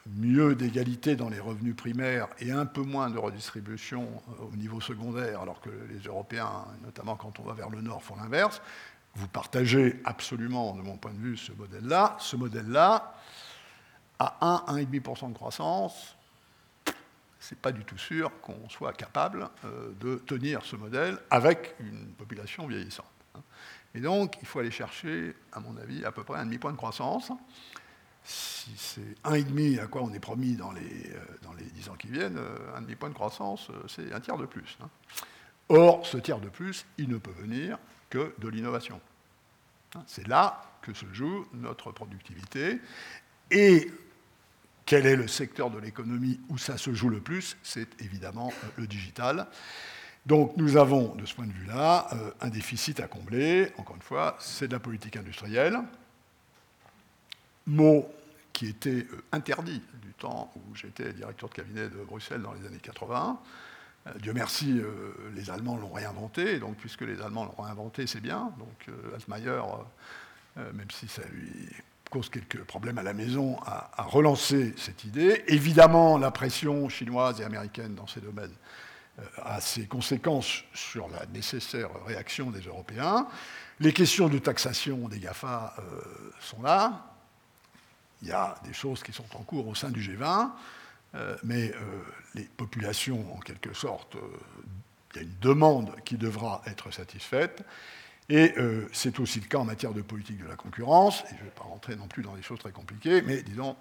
mieux 0.08 0.56
d'égalité 0.56 1.16
dans 1.16 1.30
les 1.30 1.39
revenus 1.39 1.76
primaires 1.76 2.30
et 2.39 2.52
un 2.52 2.66
peu 2.66 2.82
moins 2.82 3.12
de 3.12 3.20
redistribution 3.20 4.08
euh, 4.30 4.46
au 4.52 4.56
niveau 4.56 4.82
secondaire, 4.82 5.41
alors 5.41 5.62
que 5.62 5.70
les 5.70 6.00
Européens, 6.00 6.66
notamment 6.84 7.16
quand 7.16 7.39
on 7.39 7.44
va 7.44 7.54
vers 7.54 7.70
le 7.70 7.82
nord, 7.82 8.02
font 8.02 8.16
l'inverse. 8.16 8.60
Vous 9.14 9.28
partagez 9.28 10.02
absolument, 10.04 10.74
de 10.74 10.82
mon 10.82 10.98
point 10.98 11.14
de 11.14 11.20
vue, 11.20 11.38
ce 11.38 11.52
modèle-là. 11.52 12.18
Ce 12.20 12.36
modèle-là, 12.36 13.14
à 14.18 14.38
1, 14.41 14.82
1,5% 14.82 15.30
de 15.30 15.36
croissance, 15.36 16.18
c'est 17.39 17.60
pas 17.60 17.72
du 17.72 17.86
tout 17.86 18.00
sûr 18.00 18.32
qu'on 18.41 18.68
soit 18.68 18.94
capable 18.94 19.48
euh, 19.64 19.91
de 20.00 20.16
tenir 20.26 20.66
ce 20.66 20.76
modèle 20.76 21.20
avec 21.30 21.76
une 21.80 22.08
population 22.14 22.66
vieillissante. 22.66 23.06
Et 23.96 24.00
donc, 24.00 24.36
il 24.41 24.48
faut 24.48 24.60
aller 24.60 24.72
chercher, 24.72 25.36
à 25.52 25.60
mon 25.60 25.78
avis, 25.78 26.04
à 26.06 26.12
peu 26.12 26.24
près 26.24 26.39
un 26.39 26.46
demi-point 26.46 26.72
de 26.72 26.78
croissance. 26.78 27.32
Si 28.24 28.72
c'est 28.78 29.16
un 29.24 29.34
et 29.34 29.44
demi 29.44 29.78
à 29.80 29.88
quoi 29.88 30.02
on 30.02 30.14
est 30.14 30.20
promis 30.20 30.56
dans 30.56 30.72
les, 30.72 30.82
euh, 30.82 31.20
dans 31.41 31.54
les 31.54 31.66
10 31.66 31.89
ans 31.89 31.96
qui 31.96 32.08
viennent, 32.08 32.38
euh, 32.38 32.76
un 32.76 32.82
demi-point 32.82 33.10
de 33.10 33.14
croissance, 33.14 33.70
euh, 33.70 33.84
c'est 33.88 34.14
un 34.14 34.20
tiers 34.20 34.38
de 34.38 34.46
plus. 34.46 34.78
Hein. 34.82 34.89
Or, 35.70 36.06
ce 36.06 36.18
tiers 36.18 36.39
de 36.39 36.50
plus, 36.50 36.86
il 36.98 37.10
ne 37.10 37.18
peut 37.18 37.34
venir 37.38 37.78
que 38.10 38.34
de 38.39 38.48
l'innovation. 38.48 39.00
Hein, 39.96 40.04
c'est 40.08 40.28
là 40.28 40.62
que 40.82 40.94
se 40.94 41.06
joue 41.14 41.46
notre 41.54 41.91
productivité. 41.91 42.80
Et 43.52 43.91
quel 44.86 45.06
est 45.06 45.16
le 45.16 45.28
secteur 45.28 45.70
de 45.70 45.80
l'économie 45.80 46.39
où 46.50 46.58
ça 46.58 46.78
se 46.78 46.94
joue 46.94 47.10
le 47.10 47.22
plus? 47.22 47.58
C'est 47.64 48.02
évidemment 48.02 48.52
le 48.78 48.88
digital. 48.88 49.48
Donc 50.26 50.56
nous 50.56 50.78
avons, 50.78 51.16
de 51.16 51.26
ce 51.26 51.36
point 51.36 51.46
de 51.46 51.52
vue-là, 51.52 52.08
euh, 52.14 52.32
un 52.40 52.48
déficit 52.48 53.00
à 53.02 53.08
combler. 53.08 53.72
Encore 53.78 53.96
une 53.98 54.02
fois, 54.02 54.38
c'est 54.40 54.68
de 54.68 54.74
la 54.74 54.80
politique 54.80 55.18
industrielle. 55.18 55.78
Mot 57.68 58.10
qui 58.54 58.68
était 58.68 59.06
euh, 59.12 59.24
interdit 59.34 59.82
du 60.02 60.14
temps 60.14 60.52
où 60.56 60.76
j'étais 60.76 61.12
directeur 61.12 61.50
de 61.50 61.54
cabinet 61.54 61.90
de 61.90 62.04
Bruxelles 62.04 62.42
dans 62.42 62.54
les 62.54 62.66
années 62.66 62.80
80. 62.82 63.38
Euh, 64.08 64.12
Dieu 64.22 64.32
merci, 64.34 64.82
les 65.36 65.50
Allemands 65.50 65.76
l'ont 65.76 65.92
réinventé, 65.92 66.60
donc 66.60 66.78
puisque 66.78 67.02
les 67.02 67.22
Allemands 67.22 67.46
l'ont 67.46 67.62
réinventé, 67.62 68.08
c'est 68.08 68.22
bien. 68.22 68.54
Donc 68.60 68.96
Altmaier, 69.14 69.62
même 70.56 70.92
si 70.92 71.08
ça 71.08 71.22
lui 71.32 71.70
cause 72.10 72.30
quelques 72.30 72.64
problèmes 72.64 72.98
à 72.98 73.04
la 73.04 73.14
maison, 73.14 73.58
a, 73.66 73.92
a 73.98 74.04
relancé 74.04 74.74
cette 74.78 75.04
idée. 75.04 75.44
Évidemment, 75.48 76.18
la 76.18 76.32
pression 76.32 76.88
chinoise 76.88 77.42
et 77.42 77.44
américaine 77.44 77.96
dans 77.96 78.08
ces 78.08 78.22
domaines 78.22 78.54
euh, 79.20 79.24
a 79.43 79.61
ses 79.61 79.86
conséquences 79.86 80.64
sur 80.74 81.07
la 81.09 81.28
nécessaire 81.28 81.89
réaction 82.07 82.49
des 82.49 82.61
Européens. 82.61 83.28
Les 83.80 83.93
questions 83.93 84.28
de 84.28 84.39
taxation 84.39 85.07
des 85.07 85.20
GAFA 85.20 85.76
euh, 85.78 86.01
sont 86.39 86.64
là. 86.64 87.05
Il 88.24 88.30
y 88.30 88.32
a 88.32 88.55
des 88.66 88.74
choses 88.74 89.03
qui 89.03 89.14
sont 89.14 89.28
en 89.36 89.43
cours 89.43 89.68
au 89.68 89.76
sein 89.76 89.91
du 89.91 90.01
G20, 90.01 90.49
euh, 91.14 91.38
mais 91.43 91.74
les 92.34 92.45
populations, 92.45 93.36
en 93.36 93.39
quelque 93.39 93.74
sorte, 93.74 94.18
il 95.14 95.18
y 95.18 95.20
a 95.20 95.24
une 95.24 95.39
demande 95.41 95.93
qui 96.05 96.18
devra 96.18 96.64
être 96.66 96.89
satisfaite. 96.89 97.64
Et 98.30 98.55
c'est 98.93 99.20
aussi 99.20 99.41
le 99.41 99.47
cas 99.47 99.57
en 99.57 99.66
matière 99.66 99.93
de 99.93 100.01
politique 100.01 100.41
de 100.41 100.47
la 100.47 100.55
concurrence. 100.55 101.24
Je 101.30 101.36
ne 101.36 101.39
vais 101.41 101.53
pas 101.53 101.66
rentrer 101.66 101.97
non 101.97 102.07
plus 102.07 102.24
dans 102.24 102.34
des 102.34 102.41
choses 102.41 102.59
très 102.59 102.72
compliquées, 102.72 103.22
mais 103.22 103.43
disons, 103.43 103.76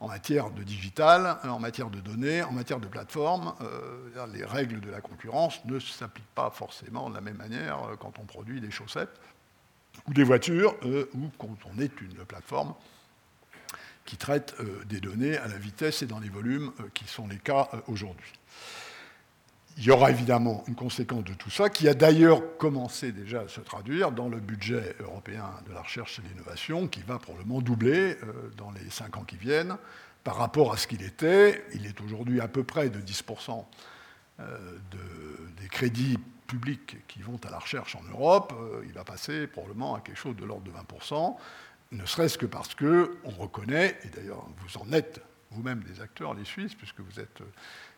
en 0.00 0.08
matière 0.08 0.50
de 0.50 0.62
digital, 0.62 1.36
en 1.44 1.60
matière 1.60 1.90
de 1.90 2.00
données, 2.00 2.42
en 2.42 2.52
matière 2.52 2.80
de 2.80 2.88
plateforme, 2.88 3.54
euh, 3.60 4.26
les 4.32 4.44
règles 4.44 4.80
de 4.80 4.90
la 4.90 5.02
concurrence 5.02 5.62
ne 5.66 5.78
s'appliquent 5.78 6.34
pas 6.34 6.50
forcément 6.50 7.10
de 7.10 7.14
la 7.14 7.20
même 7.20 7.36
manière 7.36 7.84
euh, 7.84 7.96
quand 7.96 8.18
on 8.18 8.24
produit 8.24 8.62
des 8.62 8.70
chaussettes 8.70 9.20
ou 10.08 10.14
des 10.14 10.24
voitures 10.24 10.74
euh, 10.84 11.10
ou 11.14 11.30
quand 11.38 11.54
on 11.66 11.78
est 11.78 12.00
une 12.00 12.24
plateforme 12.24 12.74
qui 14.06 14.16
traite 14.16 14.56
des 14.88 14.98
données 14.98 15.36
à 15.36 15.46
la 15.46 15.56
vitesse 15.56 16.02
et 16.02 16.06
dans 16.06 16.18
les 16.18 16.30
volumes 16.30 16.72
qui 16.94 17.04
sont 17.04 17.28
les 17.28 17.36
cas 17.36 17.68
aujourd'hui. 17.86 18.32
Il 19.80 19.86
y 19.86 19.90
aura 19.90 20.10
évidemment 20.10 20.62
une 20.68 20.74
conséquence 20.74 21.24
de 21.24 21.32
tout 21.32 21.48
ça, 21.48 21.70
qui 21.70 21.88
a 21.88 21.94
d'ailleurs 21.94 22.58
commencé 22.58 23.12
déjà 23.12 23.40
à 23.40 23.48
se 23.48 23.62
traduire 23.62 24.12
dans 24.12 24.28
le 24.28 24.38
budget 24.38 24.94
européen 25.00 25.48
de 25.66 25.72
la 25.72 25.80
recherche 25.80 26.18
et 26.18 26.22
de 26.22 26.28
l'innovation, 26.28 26.86
qui 26.86 27.00
va 27.00 27.18
probablement 27.18 27.62
doubler 27.62 28.18
euh, 28.22 28.50
dans 28.58 28.70
les 28.72 28.90
cinq 28.90 29.16
ans 29.16 29.24
qui 29.24 29.36
viennent 29.36 29.78
par 30.22 30.36
rapport 30.36 30.70
à 30.70 30.76
ce 30.76 30.86
qu'il 30.86 31.02
était. 31.02 31.64
Il 31.72 31.86
est 31.86 31.98
aujourd'hui 32.02 32.42
à 32.42 32.48
peu 32.48 32.62
près 32.62 32.90
de 32.90 33.00
10% 33.00 33.64
euh, 34.40 34.76
des 35.58 35.68
crédits 35.68 36.18
publics 36.46 36.98
qui 37.08 37.22
vont 37.22 37.40
à 37.46 37.50
la 37.50 37.58
recherche 37.58 37.96
en 37.96 38.02
Europe. 38.02 38.52
Euh, 38.60 38.82
il 38.84 38.92
va 38.92 39.04
passer 39.04 39.46
probablement 39.46 39.94
à 39.94 40.00
quelque 40.00 40.18
chose 40.18 40.36
de 40.36 40.44
l'ordre 40.44 40.64
de 40.64 40.72
20%, 40.72 41.36
ne 41.92 42.04
serait-ce 42.04 42.36
que 42.36 42.44
parce 42.44 42.74
qu'on 42.74 43.30
reconnaît, 43.38 43.98
et 44.04 44.08
d'ailleurs 44.08 44.46
vous 44.58 44.78
en 44.78 44.92
êtes 44.92 45.22
vous-même 45.52 45.82
des 45.82 46.02
acteurs, 46.02 46.34
les 46.34 46.44
Suisses, 46.44 46.74
puisque 46.74 47.00
vous 47.00 47.18
êtes 47.18 47.42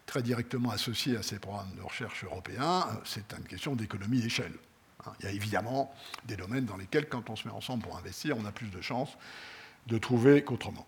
très 0.07 0.23
directement 0.23 0.71
associé 0.71 1.17
à 1.17 1.23
ces 1.23 1.39
programmes 1.39 1.75
de 1.77 1.83
recherche 1.83 2.25
européens, 2.25 2.87
euh, 2.91 2.95
c'est 3.05 3.33
une 3.33 3.45
question 3.45 3.75
d'économie 3.75 4.21
d'échelle. 4.21 4.53
Hein. 5.07 5.13
Il 5.21 5.27
y 5.27 5.29
a 5.29 5.33
évidemment 5.33 5.95
des 6.25 6.37
domaines 6.37 6.65
dans 6.65 6.77
lesquels, 6.77 7.09
quand 7.09 7.31
on 7.31 7.37
se 7.37 7.47
met 7.47 7.55
ensemble 7.55 7.83
pour 7.85 7.97
investir, 7.97 8.37
on 8.37 8.45
a 8.45 8.53
plus 8.53 8.71
de 8.71 8.81
chances 8.81 9.17
de 9.87 9.99
trouver 9.99 10.45
qu'autrement. 10.45 10.87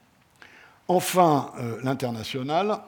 Enfin, 0.89 1.53
euh, 1.59 1.81
l'international, 1.83 2.81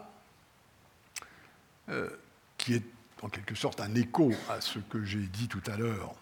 euh, 1.89 2.11
qui 2.59 2.75
est 2.75 2.85
en 3.23 3.29
quelque 3.29 3.55
sorte 3.55 3.81
un 3.81 3.95
écho 3.95 4.31
à 4.51 4.61
ce 4.61 4.79
que 4.79 5.05
j'ai 5.05 5.27
dit 5.27 5.49
tout 5.49 5.63
à 5.67 5.77
l'heure, 5.77 6.15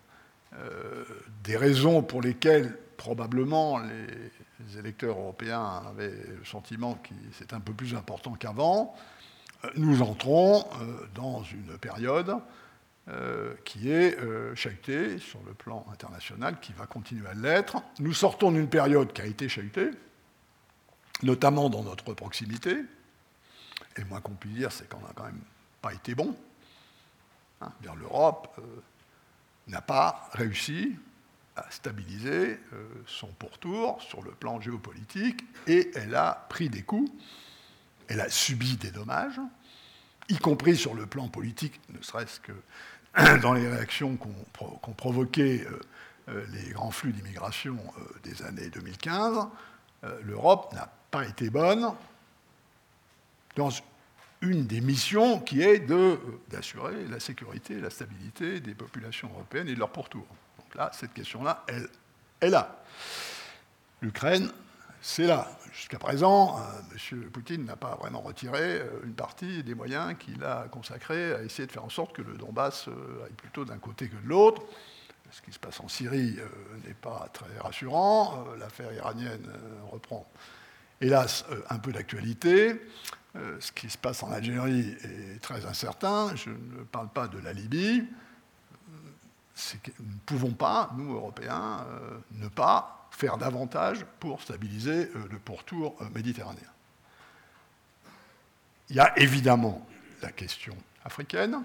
des 1.42 1.56
raisons 1.56 2.00
pour 2.00 2.22
lesquelles 2.22 2.78
probablement 2.96 3.80
les 3.80 4.78
électeurs 4.78 5.18
européens 5.18 5.82
avaient 5.88 6.10
le 6.12 6.44
sentiment 6.44 6.94
que 6.94 7.12
c'est 7.32 7.52
un 7.52 7.58
peu 7.58 7.72
plus 7.72 7.96
important 7.96 8.34
qu'avant, 8.34 8.94
nous 9.76 10.02
entrons 10.02 10.66
euh, 10.80 11.06
dans 11.14 11.42
une 11.44 11.78
période 11.78 12.36
euh, 13.08 13.54
qui 13.64 13.90
est 13.90 14.18
euh, 14.18 14.54
chahutée 14.54 15.18
sur 15.18 15.40
le 15.46 15.54
plan 15.54 15.86
international, 15.92 16.58
qui 16.60 16.72
va 16.72 16.86
continuer 16.86 17.28
à 17.28 17.34
l'être. 17.34 17.76
Nous 18.00 18.14
sortons 18.14 18.52
d'une 18.52 18.68
période 18.68 19.12
qui 19.12 19.22
a 19.22 19.26
été 19.26 19.48
chahutée, 19.48 19.90
notamment 21.22 21.68
dans 21.68 21.82
notre 21.82 22.14
proximité. 22.14 22.78
Et 23.96 24.00
le 24.00 24.06
moins 24.06 24.20
qu'on 24.20 24.34
puisse 24.34 24.54
dire, 24.54 24.72
c'est 24.72 24.88
qu'on 24.88 25.00
n'a 25.00 25.12
quand 25.14 25.24
même 25.24 25.42
pas 25.82 25.92
été 25.92 26.14
bon. 26.14 26.34
Hein, 27.60 27.72
L'Europe 27.96 28.60
n'a 29.68 29.80
pas 29.80 30.28
réussi 30.32 30.96
à 31.56 31.70
stabiliser 31.70 32.58
son 33.06 33.28
pourtour 33.28 34.02
sur 34.02 34.22
le 34.22 34.32
plan 34.32 34.60
géopolitique 34.60 35.44
et 35.68 35.90
elle 35.94 36.16
a 36.16 36.46
pris 36.48 36.68
des 36.68 36.82
coups 36.82 37.10
elle 38.08 38.20
a 38.20 38.28
subi 38.28 38.76
des 38.76 38.90
dommages, 38.90 39.40
y 40.28 40.38
compris 40.38 40.76
sur 40.76 40.94
le 40.94 41.06
plan 41.06 41.28
politique, 41.28 41.80
ne 41.90 42.02
serait-ce 42.02 42.40
que 42.40 42.52
dans 43.42 43.52
les 43.52 43.68
réactions 43.68 44.16
qu'ont 44.16 44.92
provoquées 44.94 45.66
euh, 46.28 46.44
les 46.52 46.70
grands 46.70 46.90
flux 46.90 47.12
d'immigration 47.12 47.76
des 48.22 48.42
années 48.42 48.70
2015, 48.70 49.46
l'Europe 50.22 50.72
n'a 50.74 50.90
pas 51.10 51.26
été 51.26 51.48
bonne 51.50 51.92
dans 53.56 53.70
une 54.40 54.66
des 54.66 54.80
missions 54.80 55.40
qui 55.40 55.62
est 55.62 55.86
d'assurer 56.48 57.06
la 57.08 57.20
sécurité 57.20 57.74
et 57.74 57.80
la 57.80 57.90
stabilité 57.90 58.60
des 58.60 58.74
populations 58.74 59.28
européennes 59.30 59.68
et 59.68 59.74
de 59.74 59.78
leur 59.78 59.90
pourtour. 59.90 60.26
Donc 60.58 60.74
là, 60.74 60.90
cette 60.92 61.14
question-là, 61.14 61.64
elle 61.68 61.88
est 62.40 62.50
là. 62.50 62.82
L'Ukraine, 64.02 64.50
c'est 65.06 65.26
là. 65.26 65.46
Jusqu'à 65.70 65.98
présent, 65.98 66.58
euh, 66.58 66.62
M. 67.12 67.30
Poutine 67.30 67.66
n'a 67.66 67.76
pas 67.76 67.94
vraiment 67.96 68.22
retiré 68.22 68.80
euh, 68.80 69.04
une 69.04 69.12
partie 69.12 69.62
des 69.62 69.74
moyens 69.74 70.16
qu'il 70.18 70.42
a 70.42 70.66
consacrés 70.70 71.34
à 71.34 71.42
essayer 71.42 71.66
de 71.66 71.72
faire 71.72 71.84
en 71.84 71.90
sorte 71.90 72.14
que 72.14 72.22
le 72.22 72.38
Donbass 72.38 72.88
euh, 72.88 73.26
aille 73.26 73.34
plutôt 73.34 73.66
d'un 73.66 73.76
côté 73.76 74.08
que 74.08 74.16
de 74.16 74.26
l'autre. 74.26 74.62
Ce 75.30 75.42
qui 75.42 75.52
se 75.52 75.58
passe 75.58 75.78
en 75.80 75.88
Syrie 75.88 76.38
n'est 76.86 76.94
pas 76.94 77.28
très 77.34 77.58
rassurant. 77.58 78.46
L'affaire 78.56 78.92
iranienne 78.92 79.50
reprend, 79.90 80.30
hélas, 81.00 81.44
un 81.70 81.78
peu 81.78 81.90
d'actualité. 81.92 82.80
Ce 83.58 83.72
qui 83.72 83.90
se 83.90 83.98
passe 83.98 84.22
en 84.22 84.30
Algérie 84.30 84.96
est 85.02 85.42
très 85.42 85.66
incertain. 85.66 86.36
Je 86.36 86.50
ne 86.50 86.84
parle 86.84 87.08
pas 87.08 87.26
de 87.26 87.38
la 87.38 87.52
Libye. 87.52 88.04
nous 89.98 90.06
ne 90.06 90.18
pouvons 90.24 90.52
pas, 90.52 90.92
nous, 90.96 91.14
Européens, 91.14 91.84
ne 92.30 92.46
pas 92.46 93.03
faire 93.14 93.38
davantage 93.38 94.04
pour 94.18 94.42
stabiliser 94.42 95.08
euh, 95.14 95.28
le 95.30 95.38
pourtour 95.38 95.94
euh, 96.00 96.06
méditerranéen. 96.14 96.62
Il 98.90 98.96
y 98.96 99.00
a 99.00 99.16
évidemment 99.18 99.86
la 100.20 100.32
question 100.32 100.76
africaine, 101.04 101.62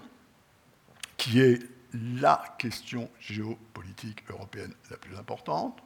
qui 1.16 1.40
est 1.40 1.60
la 1.92 2.42
question 2.56 3.10
géopolitique 3.18 4.22
européenne 4.30 4.72
la 4.90 4.96
plus 4.96 5.16
importante. 5.16 5.82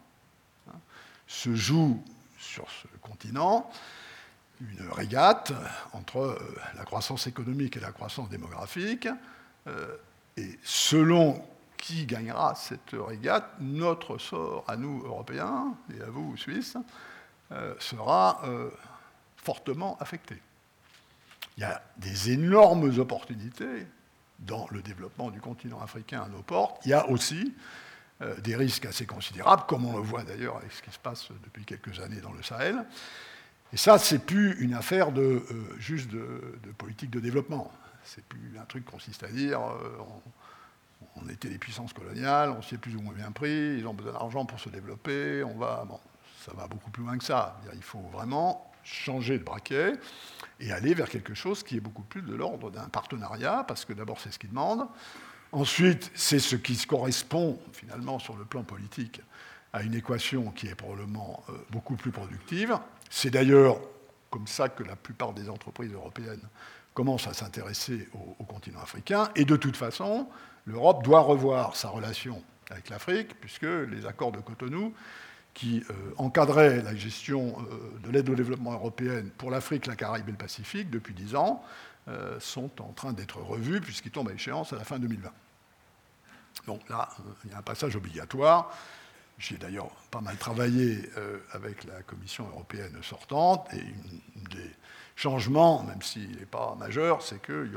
Hein, 0.68 0.78
se 1.26 1.54
joue 1.54 2.02
sur 2.38 2.66
ce 2.70 2.86
continent 3.00 3.70
une 4.60 4.88
régate 4.90 5.52
entre 5.92 6.18
euh, 6.18 6.56
la 6.76 6.84
croissance 6.84 7.26
économique 7.26 7.78
et 7.78 7.80
la 7.80 7.90
croissance 7.90 8.28
démographique. 8.28 9.08
Et 10.36 10.58
selon 10.62 11.42
qui 11.76 12.06
gagnera 12.06 12.54
cette 12.54 12.92
régate, 12.92 13.50
notre 13.60 14.18
sort 14.18 14.64
à 14.68 14.76
nous, 14.76 15.02
Européens, 15.04 15.74
et 15.94 16.00
à 16.00 16.06
vous, 16.06 16.36
Suisses, 16.36 16.76
euh, 17.52 17.74
sera 17.78 18.40
euh, 18.44 18.70
fortement 19.36 19.98
affecté. 20.00 20.40
Il 21.56 21.60
y 21.60 21.64
a 21.64 21.82
des 21.98 22.30
énormes 22.30 22.98
opportunités 22.98 23.86
dans 24.38 24.66
le 24.70 24.82
développement 24.82 25.30
du 25.30 25.40
continent 25.40 25.80
africain 25.80 26.22
à 26.22 26.28
nos 26.28 26.42
portes. 26.42 26.80
Il 26.84 26.88
y 26.88 26.94
a 26.94 27.08
aussi 27.10 27.54
euh, 28.22 28.34
des 28.40 28.56
risques 28.56 28.86
assez 28.86 29.04
considérables, 29.04 29.64
comme 29.68 29.84
on 29.84 29.96
le 29.96 30.02
voit 30.02 30.24
d'ailleurs 30.24 30.56
avec 30.56 30.72
ce 30.72 30.82
qui 30.82 30.90
se 30.90 30.98
passe 30.98 31.28
depuis 31.44 31.64
quelques 31.64 32.00
années 32.00 32.20
dans 32.20 32.32
le 32.32 32.42
Sahel. 32.42 32.84
Et 33.72 33.76
ça, 33.76 33.98
c'est 33.98 34.20
plus 34.20 34.58
une 34.60 34.74
affaire 34.74 35.12
de, 35.12 35.42
juste 35.78 36.08
de, 36.10 36.56
politique 36.78 37.10
de 37.10 37.20
développement. 37.20 37.70
C'est 38.04 38.24
plus 38.24 38.58
un 38.58 38.64
truc 38.64 38.84
qui 38.84 38.92
consiste 38.92 39.22
à 39.22 39.28
dire 39.28 39.60
était 41.28 41.48
des 41.48 41.58
puissances 41.58 41.92
coloniales, 41.92 42.50
on 42.50 42.62
s'y 42.62 42.74
est 42.74 42.78
plus 42.78 42.96
ou 42.96 43.00
moins 43.00 43.14
bien 43.14 43.30
pris, 43.30 43.78
ils 43.78 43.86
ont 43.86 43.94
besoin 43.94 44.12
d'argent 44.12 44.44
pour 44.44 44.60
se 44.60 44.68
développer, 44.68 45.42
on 45.44 45.56
va, 45.56 45.86
ça 46.44 46.52
va 46.54 46.66
beaucoup 46.66 46.90
plus 46.90 47.02
loin 47.02 47.16
que 47.18 47.24
ça. 47.24 47.60
Il 47.74 47.82
faut 47.82 48.00
vraiment 48.12 48.70
changer 48.82 49.38
de 49.38 49.44
braquet 49.44 49.94
et 50.60 50.72
aller 50.72 50.94
vers 50.94 51.08
quelque 51.08 51.34
chose 51.34 51.62
qui 51.62 51.76
est 51.76 51.80
beaucoup 51.80 52.02
plus 52.02 52.22
de 52.22 52.34
l'ordre 52.34 52.70
d'un 52.70 52.88
partenariat, 52.88 53.64
parce 53.66 53.84
que 53.84 53.92
d'abord 53.92 54.20
c'est 54.20 54.30
ce 54.30 54.38
qu'ils 54.38 54.50
demandent, 54.50 54.86
ensuite 55.52 56.10
c'est 56.14 56.38
ce 56.38 56.56
qui 56.56 56.76
correspond 56.86 57.58
finalement 57.72 58.18
sur 58.18 58.36
le 58.36 58.44
plan 58.44 58.62
politique 58.62 59.20
à 59.72 59.82
une 59.82 59.94
équation 59.94 60.50
qui 60.50 60.68
est 60.68 60.74
probablement 60.74 61.42
euh, 61.48 61.52
beaucoup 61.70 61.96
plus 61.96 62.12
productive. 62.12 62.78
C'est 63.10 63.30
d'ailleurs 63.30 63.80
comme 64.30 64.46
ça 64.46 64.68
que 64.68 64.82
la 64.82 64.96
plupart 64.96 65.32
des 65.32 65.48
entreprises 65.48 65.92
européennes 65.92 66.48
commencent 66.92 67.26
à 67.26 67.34
s'intéresser 67.34 68.08
au 68.38 68.44
continent 68.44 68.80
africain, 68.80 69.28
et 69.34 69.44
de 69.44 69.56
toute 69.56 69.76
façon, 69.76 70.28
l'Europe 70.66 71.02
doit 71.04 71.20
revoir 71.20 71.76
sa 71.76 71.88
relation 71.88 72.42
avec 72.70 72.88
l'Afrique, 72.88 73.38
puisque 73.40 73.62
les 73.62 74.06
accords 74.06 74.32
de 74.32 74.40
Cotonou, 74.40 74.94
qui 75.52 75.84
euh, 75.88 75.94
encadraient 76.18 76.82
la 76.82 76.94
gestion 76.94 77.56
euh, 77.58 77.98
de 78.02 78.10
l'aide 78.10 78.28
au 78.28 78.34
développement 78.34 78.72
européenne 78.72 79.30
pour 79.38 79.50
l'Afrique, 79.50 79.86
la 79.86 79.96
Caraïbe 79.96 80.28
et 80.28 80.32
le 80.32 80.36
Pacifique 80.36 80.90
depuis 80.90 81.14
dix 81.14 81.36
ans, 81.36 81.64
euh, 82.08 82.38
sont 82.40 82.82
en 82.82 82.92
train 82.92 83.12
d'être 83.12 83.40
revus, 83.40 83.80
puisqu'ils 83.80 84.10
tombent 84.10 84.28
à 84.28 84.32
échéance 84.32 84.72
à 84.72 84.76
la 84.76 84.84
fin 84.84 84.98
2020. 84.98 85.30
Donc 86.66 86.88
là, 86.88 87.08
il 87.44 87.50
y 87.50 87.54
a 87.54 87.58
un 87.58 87.62
passage 87.62 87.96
obligatoire. 87.96 88.76
J'ai 89.38 89.56
d'ailleurs 89.56 89.90
pas 90.10 90.20
mal 90.20 90.36
travaillé 90.36 91.10
avec 91.50 91.82
la 91.84 92.02
Commission 92.02 92.46
européenne 92.46 92.96
sortante, 93.02 93.66
et 93.74 93.80
une 93.80 94.44
des 94.44 94.70
changement, 95.16 95.82
même 95.84 96.02
s'il 96.02 96.36
n'est 96.36 96.46
pas 96.46 96.74
majeur, 96.78 97.22
c'est 97.22 97.40
que 97.40 97.70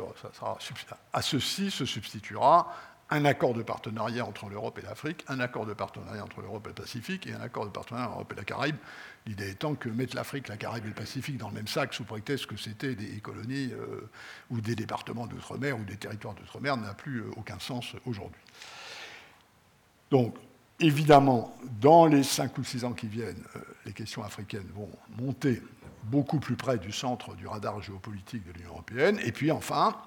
à 1.14 1.22
ceci 1.22 1.72
se 1.72 1.85
substituera 1.85 2.73
un 3.09 3.26
accord 3.26 3.53
de 3.53 3.64
partenariat 3.64 4.26
entre 4.26 4.49
l'Europe 4.49 4.80
et 4.80 4.81
l'Afrique, 4.81 5.23
un 5.27 5.39
accord 5.39 5.65
de 5.65 5.73
partenariat 5.73 6.23
entre 6.23 6.41
l'Europe 6.41 6.65
et 6.65 6.69
le 6.69 6.76
Pacifique 6.76 7.26
et 7.27 7.34
un 7.34 7.41
accord 7.41 7.65
de 7.65 7.69
partenariat 7.69 8.07
entre 8.07 8.15
l'Europe 8.15 8.34
et 8.34 8.35
la 8.35 8.43
Caraïbe. 8.43 8.76
L'idée 9.26 9.51
étant 9.51 9.76
que 9.76 9.89
mettre 9.89 10.15
l'Afrique, 10.15 10.47
la 10.47 10.57
Caraïbe 10.57 10.85
et 10.85 10.89
le 10.89 10.93
Pacifique 10.93 11.38
dans 11.38 11.47
le 11.47 11.53
même 11.53 11.68
sac 11.68 11.93
sous 11.93 12.03
prétexte 12.03 12.47
que 12.47 12.57
c'était 12.57 12.95
des 12.95 13.19
colonies 13.19 13.72
euh, 13.72 14.09
ou 14.49 14.59
des 14.59 14.76
départements 14.76 15.27
d'outre-mer 15.27 15.77
ou 15.77 15.84
des 15.84 15.97
territoires 15.97 16.34
d'outre-mer 16.34 16.76
n'a 16.77 16.93
plus 16.93 17.22
euh, 17.22 17.31
aucun 17.38 17.59
sens 17.59 17.95
aujourd'hui. 18.05 18.41
Donc, 20.11 20.35
évidemment, 20.80 21.57
dans 21.81 22.05
les 22.05 22.23
cinq 22.23 22.57
ou 22.57 22.64
six 22.64 22.84
ans 22.84 22.93
qui 22.93 23.07
viennent, 23.07 23.43
euh, 23.55 23.59
les 23.85 23.93
questions 23.93 24.23
africaines 24.23 24.68
vont 24.73 24.89
monter 25.18 25.61
beaucoup 26.03 26.40
plus 26.40 26.56
près 26.56 26.78
du 26.78 26.91
centre 26.91 27.36
du 27.36 27.48
radar 27.48 27.82
géopolitique 27.82 28.45
de 28.45 28.53
l'Union 28.53 28.69
européenne. 28.69 29.19
Et 29.24 29.32
puis 29.32 29.52
enfin, 29.52 29.98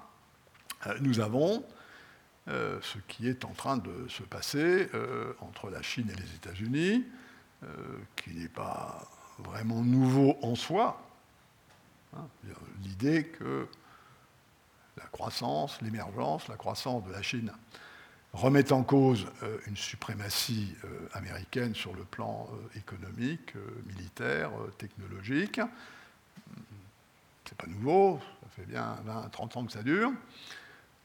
euh, 0.87 0.97
nous 1.01 1.19
avons 1.19 1.63
euh, 2.47 2.79
ce 2.81 2.97
qui 3.07 3.27
est 3.27 3.45
en 3.45 3.53
train 3.53 3.77
de 3.77 4.07
se 4.07 4.23
passer 4.23 4.89
euh, 4.93 5.33
entre 5.41 5.69
la 5.69 5.81
Chine 5.81 6.09
et 6.09 6.19
les 6.19 6.35
États-Unis, 6.35 7.05
qui 8.15 8.31
n'est 8.31 8.47
pas 8.47 9.07
vraiment 9.37 9.83
nouveau 9.83 10.35
en 10.41 10.55
soi. 10.55 10.99
Hein. 12.17 12.25
L'idée 12.81 13.25
que 13.25 13.67
la 14.97 15.05
croissance, 15.05 15.79
l'émergence, 15.83 16.47
la 16.47 16.55
croissance 16.55 17.03
de 17.05 17.11
la 17.11 17.21
Chine 17.21 17.51
remet 18.33 18.71
en 18.71 18.83
cause 18.83 19.27
une 19.67 19.75
suprématie 19.75 20.75
américaine 21.13 21.75
sur 21.75 21.93
le 21.93 22.03
plan 22.03 22.49
économique, 22.75 23.53
militaire, 23.87 24.51
technologique 24.77 25.59
c'est 27.51 27.57
pas 27.57 27.67
nouveau, 27.67 28.19
ça 28.41 28.47
fait 28.55 28.65
bien 28.65 28.97
20, 29.03 29.29
30 29.29 29.57
ans 29.57 29.65
que 29.65 29.73
ça 29.73 29.83
dure. 29.83 30.11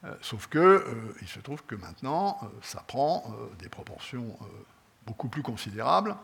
Euh, 0.05 0.15
sauf 0.21 0.49
qu'il 0.49 0.61
euh, 0.61 1.13
se 1.27 1.41
trouve 1.41 1.65
que 1.65 1.75
maintenant, 1.75 2.39
euh, 2.43 2.47
ça 2.63 2.85
prend 2.87 3.35
des 3.59 3.69
proportions 3.69 4.39
beaucoup 5.07 5.29
plus 5.29 5.43
considérables 5.43 6.17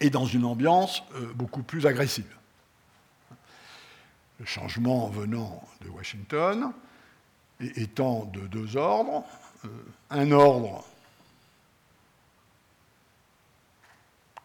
et 0.00 0.08
dans 0.08 0.24
une 0.24 0.46
ambiance 0.46 1.02
beaucoup 1.34 1.62
plus 1.62 1.86
agressive. 1.86 2.34
Le 4.38 4.46
changement 4.46 5.08
venant 5.08 5.62
de 5.82 5.90
Washington 5.90 6.72
étant 7.60 8.24
de 8.24 8.40
deux 8.46 8.78
ordres. 8.78 9.24
Un 10.10 10.30
ordre 10.32 10.84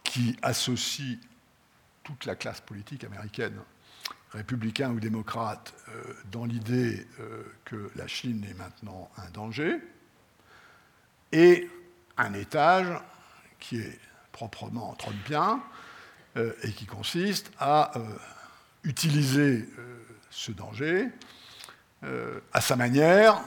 qui 0.03 0.37
associe 0.41 1.17
toute 2.03 2.25
la 2.25 2.35
classe 2.35 2.61
politique 2.61 3.03
américaine 3.03 3.59
républicains 4.35 4.91
ou 4.91 4.99
démocrates 4.99 5.73
euh, 5.89 6.13
dans 6.31 6.45
l'idée 6.45 7.07
euh, 7.19 7.43
que 7.63 7.91
la 7.95 8.07
Chine 8.07 8.45
est 8.49 8.53
maintenant 8.53 9.09
un 9.17 9.29
danger, 9.31 9.77
et 11.31 11.69
un 12.17 12.33
étage 12.33 12.87
qui 13.59 13.77
est 13.77 13.99
proprement 14.31 14.93
trumpien 14.95 15.61
euh, 16.37 16.53
et 16.63 16.71
qui 16.71 16.85
consiste 16.85 17.51
à 17.59 17.93
utiliser 18.83 19.67
ce 20.29 20.51
danger 20.51 21.09
à 22.53 22.61
sa 22.61 22.75
manière 22.75 23.41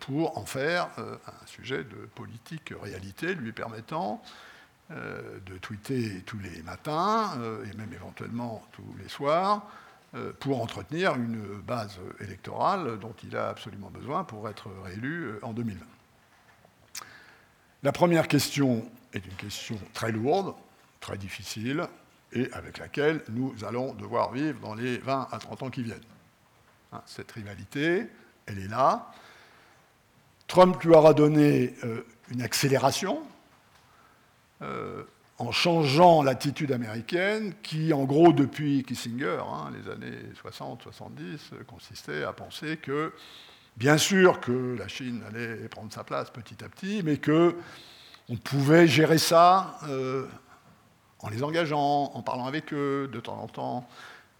pour 0.00 0.36
en 0.36 0.44
faire 0.44 0.88
un 0.98 1.46
sujet 1.46 1.84
de 1.84 2.08
politique 2.14 2.74
réalité, 2.82 3.34
lui 3.34 3.52
permettant 3.52 4.22
de 4.90 5.58
tweeter 5.58 6.22
tous 6.26 6.38
les 6.38 6.62
matins 6.62 7.30
et 7.64 7.76
même 7.76 7.92
éventuellement 7.92 8.62
tous 8.72 8.94
les 9.02 9.08
soirs 9.08 9.66
euh, 10.14 10.30
pour 10.40 10.60
entretenir 10.60 11.14
une 11.14 11.42
base 11.66 11.98
électorale 12.20 12.98
dont 12.98 13.14
il 13.24 13.34
a 13.34 13.48
absolument 13.48 13.88
besoin 13.88 14.24
pour 14.24 14.46
être 14.46 14.68
réélu 14.84 15.24
euh, 15.24 15.38
en 15.40 15.54
2020. 15.54 15.86
La 17.82 17.92
première 17.92 18.28
question 18.28 18.84
est 19.14 19.24
une 19.24 19.32
question 19.36 19.78
très 19.94 20.12
lourde, 20.12 20.54
très 21.00 21.16
difficile, 21.16 21.86
et 22.34 22.52
avec 22.52 22.76
laquelle 22.76 23.22
nous 23.30 23.54
allons 23.66 23.94
devoir 23.94 24.32
vivre 24.32 24.60
dans 24.60 24.74
les 24.74 24.98
20 24.98 25.28
à 25.32 25.38
30 25.38 25.62
ans 25.62 25.70
qui 25.70 25.82
viennent. 25.82 25.98
Hein, 26.92 27.00
cette 27.06 27.32
rivalité, 27.32 28.06
elle 28.46 28.58
est 28.58 28.68
là. 28.68 29.12
Trump 30.46 30.82
lui 30.82 30.94
aura 30.94 31.14
donné 31.14 31.74
euh, 31.84 32.04
une 32.30 32.42
accélération 32.42 33.22
en 35.42 35.50
changeant 35.50 36.22
l'attitude 36.22 36.70
américaine 36.70 37.54
qui, 37.62 37.92
en 37.92 38.04
gros, 38.04 38.32
depuis 38.32 38.84
Kissinger, 38.84 39.40
hein, 39.40 39.72
les 39.72 39.90
années 39.90 40.18
60-70, 40.44 41.64
consistait 41.66 42.22
à 42.22 42.32
penser 42.32 42.76
que, 42.76 43.12
bien 43.76 43.98
sûr, 43.98 44.40
que 44.40 44.76
la 44.78 44.86
Chine 44.86 45.22
allait 45.28 45.68
prendre 45.68 45.92
sa 45.92 46.04
place 46.04 46.30
petit 46.30 46.62
à 46.62 46.68
petit, 46.68 47.02
mais 47.04 47.16
que 47.16 47.56
on 48.28 48.36
pouvait 48.36 48.86
gérer 48.86 49.18
ça 49.18 49.78
euh, 49.88 50.26
en 51.18 51.28
les 51.28 51.42
engageant, 51.42 52.12
en 52.14 52.22
parlant 52.22 52.46
avec 52.46 52.72
eux 52.72 53.10
de 53.12 53.18
temps 53.18 53.42
en 53.42 53.48
temps, 53.48 53.88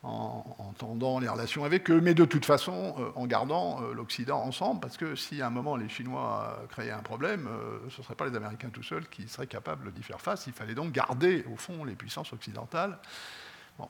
en, 0.02 0.72
tendant 0.78 1.20
les 1.20 1.28
relations 1.28 1.64
avec 1.64 1.90
eux, 1.90 2.00
mais 2.00 2.14
de 2.14 2.24
toute 2.24 2.44
façon 2.44 2.96
euh, 2.98 3.12
en 3.14 3.26
gardant 3.26 3.80
euh, 3.82 3.94
l'Occident 3.94 4.42
ensemble, 4.42 4.80
parce 4.80 4.96
que 4.96 5.14
si 5.14 5.40
à 5.40 5.46
un 5.46 5.50
moment 5.50 5.76
les 5.76 5.88
Chinois 5.88 6.60
créaient 6.70 6.90
un 6.90 7.02
problème, 7.02 7.46
euh, 7.46 7.78
ce 7.88 7.98
ne 7.98 8.04
seraient 8.04 8.16
pas 8.16 8.26
les 8.26 8.36
Américains 8.36 8.70
tout 8.70 8.82
seuls 8.82 9.08
qui 9.08 9.28
seraient 9.28 9.46
capables 9.46 9.92
d'y 9.92 10.02
faire 10.02 10.20
face. 10.20 10.46
Il 10.48 10.52
fallait 10.52 10.74
donc 10.74 10.92
garder 10.92 11.44
au 11.52 11.56
fond 11.56 11.84
les 11.84 11.94
puissances 11.94 12.32
occidentales. 12.32 12.98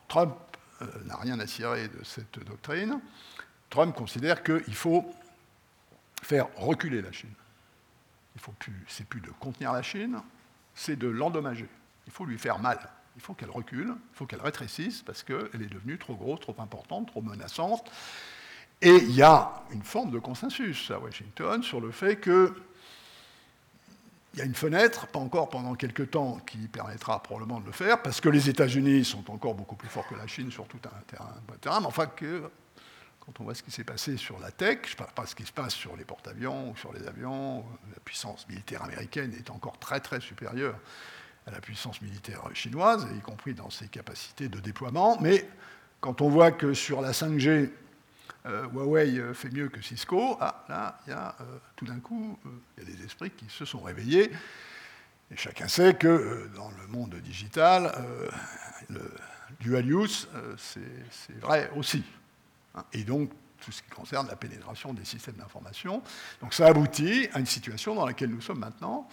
Trump 0.08 0.34
n'a 1.04 1.16
rien 1.16 1.38
à 1.38 1.46
cirer 1.46 1.88
de 1.88 2.02
cette 2.02 2.38
doctrine. 2.44 3.00
Trump 3.70 3.94
considère 3.94 4.42
qu'il 4.42 4.74
faut 4.74 5.04
faire 6.22 6.46
reculer 6.56 7.02
la 7.02 7.12
Chine. 7.12 7.32
Il 8.34 8.40
faut 8.40 8.52
plus, 8.52 8.84
c'est 8.88 9.06
plus 9.06 9.20
de 9.20 9.30
contenir 9.30 9.72
la 9.72 9.82
Chine, 9.82 10.20
c'est 10.74 10.96
de 10.96 11.08
l'endommager. 11.08 11.68
Il 12.06 12.12
faut 12.12 12.24
lui 12.24 12.38
faire 12.38 12.58
mal. 12.58 12.78
Il 13.16 13.22
faut 13.22 13.34
qu'elle 13.34 13.50
recule, 13.50 13.88
il 13.88 14.16
faut 14.16 14.26
qu'elle 14.26 14.40
rétrécisse 14.40 15.02
parce 15.02 15.22
qu'elle 15.22 15.62
est 15.62 15.72
devenue 15.72 15.98
trop 15.98 16.14
grosse, 16.14 16.40
trop 16.40 16.56
importante, 16.58 17.08
trop 17.08 17.22
menaçante. 17.22 17.90
Et 18.80 18.96
il 18.96 19.12
y 19.12 19.22
a 19.22 19.62
une 19.72 19.82
forme 19.82 20.10
de 20.10 20.18
consensus 20.18 20.90
à 20.90 20.98
Washington 20.98 21.62
sur 21.62 21.80
le 21.80 21.90
fait 21.90 22.16
que 22.16 22.54
il 24.34 24.38
y 24.38 24.42
a 24.42 24.46
une 24.46 24.54
fenêtre, 24.54 25.06
pas 25.08 25.18
encore 25.18 25.50
pendant 25.50 25.74
quelques 25.74 26.10
temps, 26.10 26.38
qui 26.46 26.56
permettra 26.66 27.22
probablement 27.22 27.60
de 27.60 27.66
le 27.66 27.72
faire, 27.72 28.00
parce 28.00 28.18
que 28.20 28.30
les 28.30 28.48
États-Unis 28.48 29.04
sont 29.04 29.30
encore 29.30 29.54
beaucoup 29.54 29.76
plus 29.76 29.90
forts 29.90 30.08
que 30.08 30.14
la 30.14 30.26
Chine 30.26 30.50
sur 30.50 30.66
tout 30.66 30.80
un 30.86 31.00
terrain, 31.02 31.34
terrain 31.60 31.80
mais 31.80 31.86
enfin 31.86 32.06
que 32.06 32.50
quand 33.20 33.40
on 33.40 33.44
voit 33.44 33.54
ce 33.54 33.62
qui 33.62 33.70
s'est 33.70 33.84
passé 33.84 34.16
sur 34.16 34.38
la 34.40 34.50
tech, 34.50 34.78
je 34.86 34.92
ne 34.92 34.96
parle 34.96 35.12
pas 35.12 35.26
ce 35.26 35.34
qui 35.34 35.44
se 35.44 35.52
passe 35.52 35.74
sur 35.74 35.96
les 35.96 36.04
porte-avions 36.04 36.70
ou 36.70 36.76
sur 36.76 36.92
les 36.92 37.06
avions, 37.06 37.64
la 37.92 38.00
puissance 38.04 38.48
militaire 38.48 38.82
américaine 38.82 39.32
est 39.38 39.50
encore 39.50 39.78
très 39.78 40.00
très 40.00 40.20
supérieure 40.20 40.76
à 41.46 41.50
la 41.50 41.60
puissance 41.60 42.00
militaire 42.00 42.42
chinoise, 42.54 43.06
y 43.16 43.20
compris 43.20 43.54
dans 43.54 43.70
ses 43.70 43.88
capacités 43.88 44.48
de 44.48 44.60
déploiement. 44.60 45.18
Mais 45.20 45.48
quand 46.00 46.20
on 46.20 46.28
voit 46.28 46.52
que 46.52 46.74
sur 46.74 47.00
la 47.00 47.12
5G, 47.12 47.70
euh, 48.46 48.66
Huawei 48.72 49.18
euh, 49.18 49.34
fait 49.34 49.50
mieux 49.50 49.68
que 49.68 49.80
Cisco, 49.80 50.36
ah, 50.40 50.64
là, 50.68 50.98
y 51.06 51.12
a 51.12 51.36
euh, 51.40 51.44
tout 51.76 51.84
d'un 51.84 52.00
coup, 52.00 52.38
il 52.76 52.84
y 52.84 52.92
a 52.92 52.96
des 52.96 53.04
esprits 53.04 53.30
qui 53.30 53.46
se 53.48 53.64
sont 53.64 53.80
réveillés. 53.80 54.30
Et 55.30 55.36
chacun 55.36 55.68
sait 55.68 55.94
que 55.94 56.50
dans 56.54 56.70
le 56.70 56.86
monde 56.88 57.14
digital, 57.16 57.90
le 58.90 59.14
dual 59.60 59.90
use, 59.90 60.28
c'est 60.58 61.40
vrai 61.40 61.70
aussi. 61.74 62.04
Hein. 62.74 62.84
Et 62.92 63.02
donc, 63.02 63.30
tout 63.62 63.72
ce 63.72 63.82
qui 63.82 63.88
concerne 63.88 64.26
la 64.26 64.36
pénétration 64.36 64.92
des 64.92 65.04
systèmes 65.04 65.36
d'information. 65.36 66.02
Donc 66.40 66.52
ça 66.52 66.66
aboutit 66.66 67.28
à 67.32 67.38
une 67.38 67.46
situation 67.46 67.94
dans 67.94 68.04
laquelle 68.04 68.30
nous 68.30 68.40
sommes 68.40 68.58
maintenant, 68.58 69.08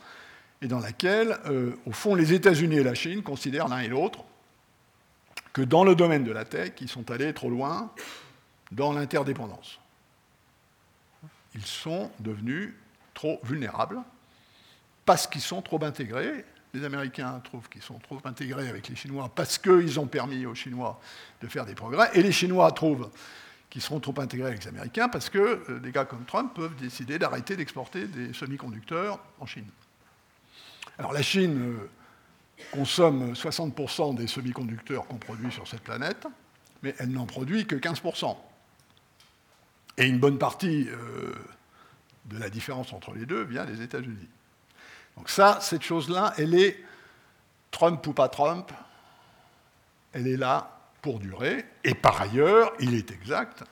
et 0.62 0.68
dans 0.68 0.80
laquelle, 0.80 1.38
euh, 1.46 1.76
au 1.86 1.92
fond, 1.92 2.16
les 2.16 2.34
États-Unis 2.34 2.78
et 2.78 2.84
la 2.84 2.96
Chine 2.96 3.24
considèrent 3.24 3.68
l'un 3.68 3.80
et 3.80 3.88
l'autre 3.88 4.24
que 5.54 5.62
dans 5.62 5.84
le 5.84 5.96
domaine 5.96 6.24
de 6.24 6.32
la 6.32 6.46
tech, 6.46 6.74
ils 6.82 6.90
sont 6.90 7.10
allés 7.12 7.34
trop 7.34 7.50
loin 7.50 7.92
dans 8.72 8.94
l'interdépendance. 8.94 9.80
Ils 11.56 11.66
sont 11.66 12.12
devenus 12.20 12.74
trop 13.14 13.40
vulnérables 13.44 14.00
parce 15.06 15.26
qu'ils 15.28 15.42
sont 15.42 15.62
trop 15.62 15.84
intégrés. 15.84 16.46
Les 16.74 16.84
Américains 16.84 17.42
trouvent 17.44 17.68
qu'ils 17.68 17.82
sont 17.82 17.98
trop 17.98 18.20
intégrés 18.26 18.70
avec 18.70 18.90
les 18.90 18.96
Chinois 18.96 19.32
parce 19.34 19.58
qu'ils 19.58 20.00
ont 20.00 20.06
permis 20.06 20.46
aux 20.46 20.54
Chinois 20.54 21.02
de 21.42 21.48
faire 21.48 21.66
des 21.66 21.74
progrès, 21.74 22.12
et 22.14 22.22
les 22.22 22.32
Chinois 22.32 22.72
trouvent 22.72 23.10
qu'ils 23.70 23.82
seront 23.82 24.00
trop 24.00 24.14
intégrés 24.20 24.50
avec 24.50 24.64
les 24.64 24.70
Américains 24.70 25.10
parce 25.10 25.30
que 25.30 25.64
euh, 25.70 25.80
des 25.80 25.92
gars 25.92 26.06
comme 26.06 26.26
Trump 26.26 26.54
peuvent 26.54 26.76
décider 26.76 27.18
d'arrêter 27.18 27.56
d'exporter 27.56 28.06
des 28.06 28.34
semi-conducteurs 28.34 29.20
en 29.40 29.46
Chine. 29.46 29.66
Alors 31.00 31.14
la 31.14 31.22
Chine 31.22 31.58
euh, 31.62 31.90
consomme 32.74 33.32
60% 33.32 34.16
des 34.16 34.28
semi-conducteurs 34.28 35.08
qu'on 35.08 35.16
produit 35.16 35.50
sur 35.50 35.66
cette 35.66 35.82
planète, 35.82 36.28
mais 36.84 36.94
elle 37.00 37.12
n'en 37.12 37.26
produit 37.26 37.66
que 37.66 37.78
15%. 37.78 38.36
Et 39.98 40.06
une 40.06 40.20
bonne 40.20 40.38
partie 40.38 40.90
euh, 40.90 41.34
de 42.26 42.38
la 42.38 42.50
différence 42.50 42.92
entre 42.92 43.14
les 43.14 43.26
deux 43.26 43.44
vient 43.44 43.64
des 43.64 43.82
États-Unis. 43.82 44.28
Donc 45.16 45.30
ça, 45.30 45.60
cette 45.62 45.84
chose-là, 45.84 46.34
elle 46.38 46.54
est 46.54 46.84
Trump 47.72 48.06
ou 48.06 48.12
pas 48.12 48.28
Trump, 48.28 48.70
elle 50.12 50.28
est 50.28 50.38
là 50.38 50.82
pour 51.02 51.20
durer. 51.20 51.64
Et 51.86 51.96
par 51.96 52.22
ailleurs, 52.22 52.74
il 52.82 52.94
est 52.94 53.12
exact 53.12 53.64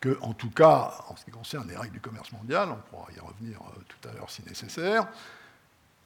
que, 0.00 0.18
en 0.20 0.34
tout 0.34 0.50
cas, 0.50 0.92
en 1.08 1.16
ce 1.16 1.24
qui 1.24 1.30
concerne 1.30 1.66
les 1.66 1.76
règles 1.76 1.94
du 1.94 2.00
commerce 2.00 2.30
mondial, 2.32 2.68
on 2.70 2.90
pourra 2.90 3.10
y 3.16 3.20
revenir 3.20 3.58
euh, 3.62 3.80
tout 3.88 4.06
à 4.06 4.12
l'heure 4.12 4.28
si 4.28 4.42
nécessaire, 4.46 5.08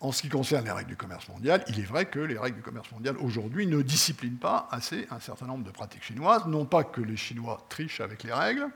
en 0.00 0.12
ce 0.12 0.22
qui 0.22 0.28
concerne 0.28 0.64
les 0.64 0.70
règles 0.70 0.90
du 0.90 0.96
commerce 0.96 1.28
mondial, 1.28 1.64
il 1.68 1.80
est 1.80 1.84
vrai 1.84 2.06
que 2.06 2.20
les 2.20 2.38
règles 2.38 2.56
du 2.56 2.62
commerce 2.62 2.90
mondial 2.92 3.16
aujourd'hui 3.18 3.66
ne 3.66 3.82
disciplinent 3.82 4.38
pas 4.38 4.68
assez 4.70 5.08
un 5.10 5.18
certain 5.18 5.46
nombre 5.46 5.64
de 5.64 5.70
pratiques 5.70 6.04
chinoises. 6.04 6.46
Non 6.46 6.64
pas 6.64 6.84
que 6.84 7.00
les 7.00 7.16
Chinois 7.16 7.66
trichent 7.68 8.00
avec 8.00 8.22
les 8.22 8.32
règles, 8.32 8.68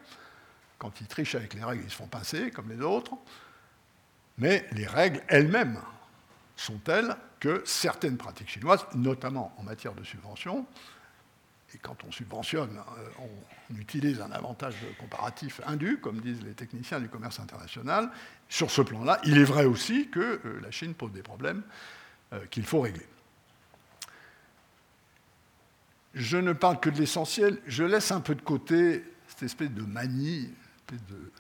quand 0.78 1.00
ils 1.00 1.06
trichent 1.06 1.36
avec 1.36 1.54
les 1.54 1.62
règles, 1.62 1.84
ils 1.84 1.90
se 1.90 1.96
font 1.96 2.08
pincer 2.08 2.50
comme 2.50 2.68
les 2.68 2.80
autres, 2.80 3.12
mais 4.36 4.66
les 4.72 4.86
règles 4.86 5.22
elles-mêmes 5.28 5.78
sont 6.56 6.78
telles 6.78 7.16
que 7.38 7.62
certaines 7.64 8.16
pratiques 8.16 8.50
chinoises, 8.50 8.84
notamment 8.94 9.54
en 9.58 9.62
matière 9.62 9.94
de 9.94 10.02
subvention, 10.02 10.66
et 11.74 11.78
quand 11.78 12.04
on 12.06 12.12
subventionne, 12.12 12.78
euh, 12.98 13.08
on 13.70 13.76
utilise 13.76 14.20
un 14.20 14.30
avantage 14.32 14.74
comparatif 14.98 15.60
indu, 15.66 15.98
comme 15.98 16.20
disent 16.20 16.42
les 16.42 16.52
techniciens 16.52 17.00
du 17.00 17.08
commerce 17.08 17.40
international. 17.40 18.10
Sur 18.48 18.70
ce 18.70 18.82
plan-là, 18.82 19.20
il 19.24 19.38
est 19.38 19.44
vrai 19.44 19.64
aussi 19.64 20.08
que 20.08 20.40
euh, 20.44 20.60
la 20.62 20.70
Chine 20.70 20.94
pose 20.94 21.12
des 21.12 21.22
problèmes 21.22 21.62
euh, 22.32 22.44
qu'il 22.50 22.64
faut 22.64 22.80
régler. 22.80 23.06
Je 26.14 26.36
ne 26.36 26.52
parle 26.52 26.78
que 26.78 26.90
de 26.90 26.98
l'essentiel, 26.98 27.58
je 27.66 27.84
laisse 27.84 28.10
un 28.10 28.20
peu 28.20 28.34
de 28.34 28.42
côté 28.42 29.02
cette 29.28 29.44
espèce 29.44 29.70
de 29.70 29.82
manie, 29.82 30.50
espèce 30.76 31.06
de 31.06 31.32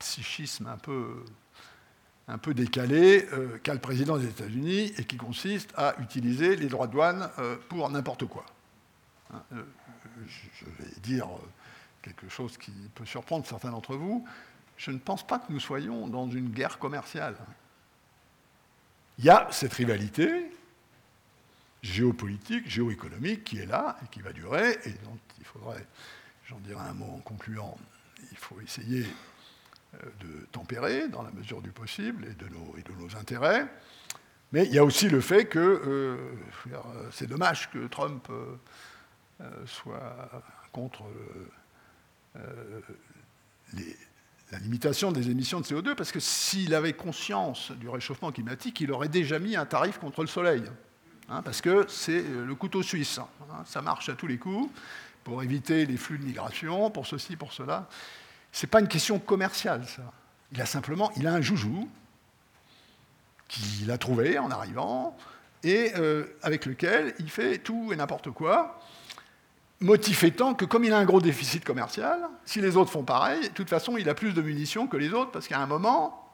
psychisme 0.00 0.66
un 0.66 2.38
peu 2.38 2.52
décalé 2.52 3.26
qu'a 3.62 3.72
le 3.72 3.80
président 3.80 4.18
des 4.18 4.26
États-Unis 4.26 4.92
et 4.98 5.04
qui 5.04 5.16
consiste 5.16 5.72
à 5.76 5.94
utiliser 6.00 6.56
les 6.56 6.66
droits 6.66 6.88
de 6.88 6.92
douane 6.92 7.30
pour 7.68 7.88
n'importe 7.88 8.26
quoi. 8.26 8.44
Hein, 9.32 9.42
euh, 9.52 9.62
je 10.26 10.64
vais 10.64 11.00
dire 11.00 11.26
euh, 11.26 11.40
quelque 12.02 12.28
chose 12.28 12.56
qui 12.58 12.72
peut 12.94 13.06
surprendre 13.06 13.46
certains 13.46 13.70
d'entre 13.70 13.96
vous, 13.96 14.26
je 14.76 14.90
ne 14.90 14.98
pense 14.98 15.26
pas 15.26 15.38
que 15.38 15.52
nous 15.52 15.60
soyons 15.60 16.06
dans 16.06 16.30
une 16.30 16.50
guerre 16.50 16.78
commerciale. 16.78 17.36
Il 19.18 19.24
y 19.24 19.30
a 19.30 19.48
cette 19.50 19.72
rivalité 19.72 20.50
géopolitique, 21.82 22.68
géoéconomique 22.68 23.44
qui 23.44 23.58
est 23.58 23.66
là 23.66 23.96
et 24.04 24.08
qui 24.08 24.20
va 24.20 24.32
durer, 24.32 24.78
et 24.84 24.92
donc 25.04 25.18
il 25.38 25.44
faudrait, 25.44 25.86
j'en 26.44 26.58
dirai 26.60 26.80
un 26.80 26.94
mot 26.94 27.14
en 27.16 27.20
concluant, 27.20 27.76
il 28.30 28.36
faut 28.36 28.60
essayer 28.60 29.06
euh, 29.94 30.06
de 30.20 30.46
tempérer 30.52 31.08
dans 31.08 31.22
la 31.22 31.30
mesure 31.30 31.62
du 31.62 31.70
possible 31.70 32.26
et 32.26 32.34
de 32.34 32.48
nos, 32.48 33.16
intérêts. 33.18 33.66
Mais 34.52 34.66
il 34.66 34.72
y 34.72 34.78
a 34.78 34.84
aussi 34.84 35.08
le 35.08 35.20
fait 35.20 35.46
que 35.46 36.18
c'est 37.10 37.26
dommage 37.26 37.68
que 37.70 37.86
Trump 37.88 38.28
soit 39.66 40.30
contre 40.76 41.04
euh, 41.04 42.36
euh, 42.36 42.80
la 44.52 44.58
limitation 44.58 45.10
des 45.10 45.30
émissions 45.30 45.60
de 45.60 45.64
CO2, 45.64 45.94
parce 45.94 46.12
que 46.12 46.20
s'il 46.20 46.74
avait 46.74 46.92
conscience 46.92 47.72
du 47.72 47.88
réchauffement 47.88 48.30
climatique, 48.30 48.80
il 48.82 48.92
aurait 48.92 49.08
déjà 49.08 49.38
mis 49.38 49.56
un 49.56 49.64
tarif 49.64 49.98
contre 49.98 50.20
le 50.20 50.26
soleil. 50.26 50.62
Hein, 51.30 51.40
parce 51.42 51.62
que 51.62 51.86
c'est 51.88 52.22
le 52.22 52.54
couteau 52.54 52.82
suisse. 52.82 53.18
Hein, 53.18 53.64
ça 53.64 53.80
marche 53.80 54.10
à 54.10 54.14
tous 54.14 54.26
les 54.26 54.36
coups 54.36 54.70
pour 55.24 55.42
éviter 55.42 55.86
les 55.86 55.96
flux 55.96 56.18
de 56.18 56.24
migration, 56.24 56.90
pour 56.90 57.06
ceci, 57.06 57.36
pour 57.36 57.54
cela. 57.54 57.88
Ce 58.52 58.66
n'est 58.66 58.70
pas 58.70 58.80
une 58.80 58.88
question 58.88 59.18
commerciale, 59.18 59.86
ça. 59.86 60.12
Il 60.52 60.60
a 60.60 60.66
simplement 60.66 61.10
il 61.16 61.26
a 61.26 61.32
un 61.32 61.40
joujou 61.40 61.88
qu'il 63.48 63.90
a 63.90 63.98
trouvé 63.98 64.38
en 64.38 64.50
arrivant 64.50 65.16
et 65.64 65.92
avec 66.42 66.66
lequel 66.66 67.14
il 67.18 67.28
fait 67.28 67.58
tout 67.58 67.92
et 67.92 67.96
n'importe 67.96 68.30
quoi 68.30 68.80
Motif 69.80 70.24
étant 70.24 70.54
que 70.54 70.64
comme 70.64 70.84
il 70.84 70.92
a 70.92 70.98
un 70.98 71.04
gros 71.04 71.20
déficit 71.20 71.64
commercial, 71.64 72.18
si 72.46 72.60
les 72.60 72.76
autres 72.76 72.90
font 72.90 73.04
pareil, 73.04 73.42
de 73.42 73.54
toute 73.54 73.68
façon, 73.68 73.98
il 73.98 74.08
a 74.08 74.14
plus 74.14 74.32
de 74.32 74.40
munitions 74.40 74.86
que 74.86 74.96
les 74.96 75.12
autres, 75.12 75.32
parce 75.32 75.46
qu'à 75.48 75.60
un 75.60 75.66
moment, 75.66 76.32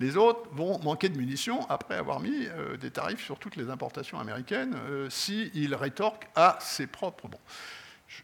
les 0.00 0.18
autres 0.18 0.42
vont 0.52 0.78
manquer 0.80 1.08
de 1.08 1.16
munitions 1.16 1.66
après 1.70 1.94
avoir 1.94 2.20
mis 2.20 2.46
euh, 2.46 2.76
des 2.76 2.90
tarifs 2.90 3.24
sur 3.24 3.38
toutes 3.38 3.56
les 3.56 3.70
importations 3.70 4.18
américaines 4.18 4.76
euh, 4.88 5.08
s'il 5.08 5.74
rétorque 5.74 6.28
à 6.34 6.58
ses 6.60 6.86
propres... 6.86 7.28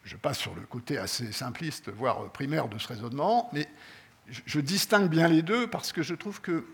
Je, 0.04 0.16
passe 0.16 0.38
sur 0.38 0.54
le 0.54 0.60
côté 0.62 0.98
assez 0.98 1.32
simpliste, 1.32 1.88
voire 1.90 2.30
primaire 2.30 2.68
de 2.68 2.78
ce 2.78 2.86
raisonnement, 2.86 3.48
mais 3.52 3.66
je, 4.28 4.40
je 4.46 4.60
distingue 4.60 5.08
bien 5.08 5.26
les 5.26 5.42
deux 5.42 5.66
parce 5.68 5.90
que 5.90 6.02
je 6.02 6.14
trouve 6.14 6.40
que 6.40 6.64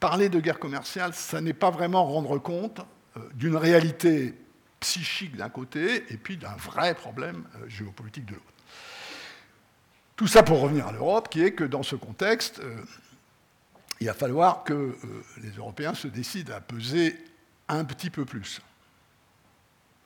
parler 0.00 0.28
de 0.28 0.40
guerre 0.40 0.58
commerciale, 0.58 1.14
ça 1.14 1.40
n'est 1.40 1.52
pas 1.52 1.70
vraiment 1.70 2.04
rendre 2.04 2.38
compte 2.38 2.80
euh, 3.16 3.20
d'une 3.34 3.56
réalité 3.56 4.34
psychique 4.84 5.34
d'un 5.34 5.48
côté 5.48 6.04
et 6.12 6.18
puis 6.18 6.36
d'un 6.36 6.54
vrai 6.56 6.94
problème 6.94 7.44
euh, 7.56 7.68
géopolitique 7.68 8.26
de 8.26 8.34
l'autre. 8.34 8.44
Tout 10.14 10.26
ça 10.26 10.42
pour 10.42 10.60
revenir 10.60 10.86
à 10.86 10.92
l'Europe, 10.92 11.30
qui 11.30 11.42
est 11.42 11.52
que 11.52 11.64
dans 11.64 11.82
ce 11.82 11.96
contexte, 11.96 12.60
euh, 12.60 12.76
il 14.00 14.06
va 14.08 14.14
falloir 14.14 14.62
que 14.62 14.94
les 15.42 15.52
Européens 15.52 15.94
se 15.94 16.06
décident 16.06 16.54
à 16.54 16.60
peser 16.60 17.16
un 17.68 17.84
petit 17.84 18.10
peu 18.10 18.26
plus. 18.26 18.60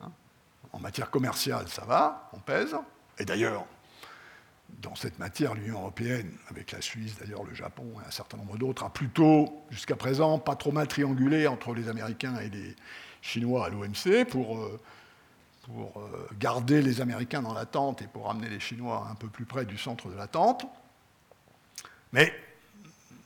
Hein 0.00 0.12
en 0.72 0.78
matière 0.78 1.10
commerciale, 1.10 1.68
ça 1.68 1.84
va, 1.84 2.30
on 2.32 2.38
pèse. 2.38 2.76
Et 3.18 3.24
d'ailleurs, 3.24 3.66
dans 4.82 4.94
cette 4.94 5.18
matière, 5.18 5.55
l'Union 5.55 5.80
européenne, 5.80 6.30
avec 6.48 6.70
la 6.70 6.80
Suisse, 6.80 7.16
d'ailleurs 7.18 7.42
le 7.42 7.55
Japon 7.55 7.86
et 8.02 8.06
un 8.06 8.10
certain 8.10 8.36
nombre 8.36 8.56
d'autres, 8.56 8.84
a 8.84 8.90
plutôt, 8.90 9.64
jusqu'à 9.70 9.96
présent, 9.96 10.38
pas 10.38 10.55
trop 10.55 10.70
mal 10.70 10.86
triangulé 10.86 11.46
entre 11.48 11.74
les 11.74 11.88
Américains 11.88 12.38
et 12.38 12.50
les 12.50 12.76
Chinois 13.22 13.66
à 13.66 13.68
l'OMC 13.68 14.24
pour, 14.28 14.58
euh, 14.58 14.80
pour 15.62 16.00
euh, 16.00 16.28
garder 16.38 16.82
les 16.82 17.00
Américains 17.00 17.42
dans 17.42 17.54
l'attente 17.54 18.02
et 18.02 18.06
pour 18.06 18.30
amener 18.30 18.48
les 18.48 18.60
Chinois 18.60 19.06
un 19.10 19.14
peu 19.14 19.28
plus 19.28 19.44
près 19.44 19.64
du 19.64 19.78
centre 19.78 20.08
de 20.08 20.16
l'attente. 20.16 20.66
Mais 22.12 22.32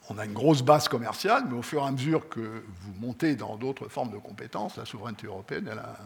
on 0.08 0.18
a 0.18 0.24
une 0.24 0.32
grosse 0.32 0.62
base 0.62 0.88
commerciale, 0.88 1.44
mais 1.48 1.56
au 1.56 1.62
fur 1.62 1.82
et 1.82 1.86
à 1.86 1.90
mesure 1.90 2.28
que 2.28 2.64
vous 2.80 2.92
montez 3.00 3.36
dans 3.36 3.56
d'autres 3.56 3.88
formes 3.88 4.10
de 4.10 4.18
compétences, 4.18 4.76
la 4.76 4.84
souveraineté 4.84 5.26
européenne 5.26 5.68
a 5.68 5.96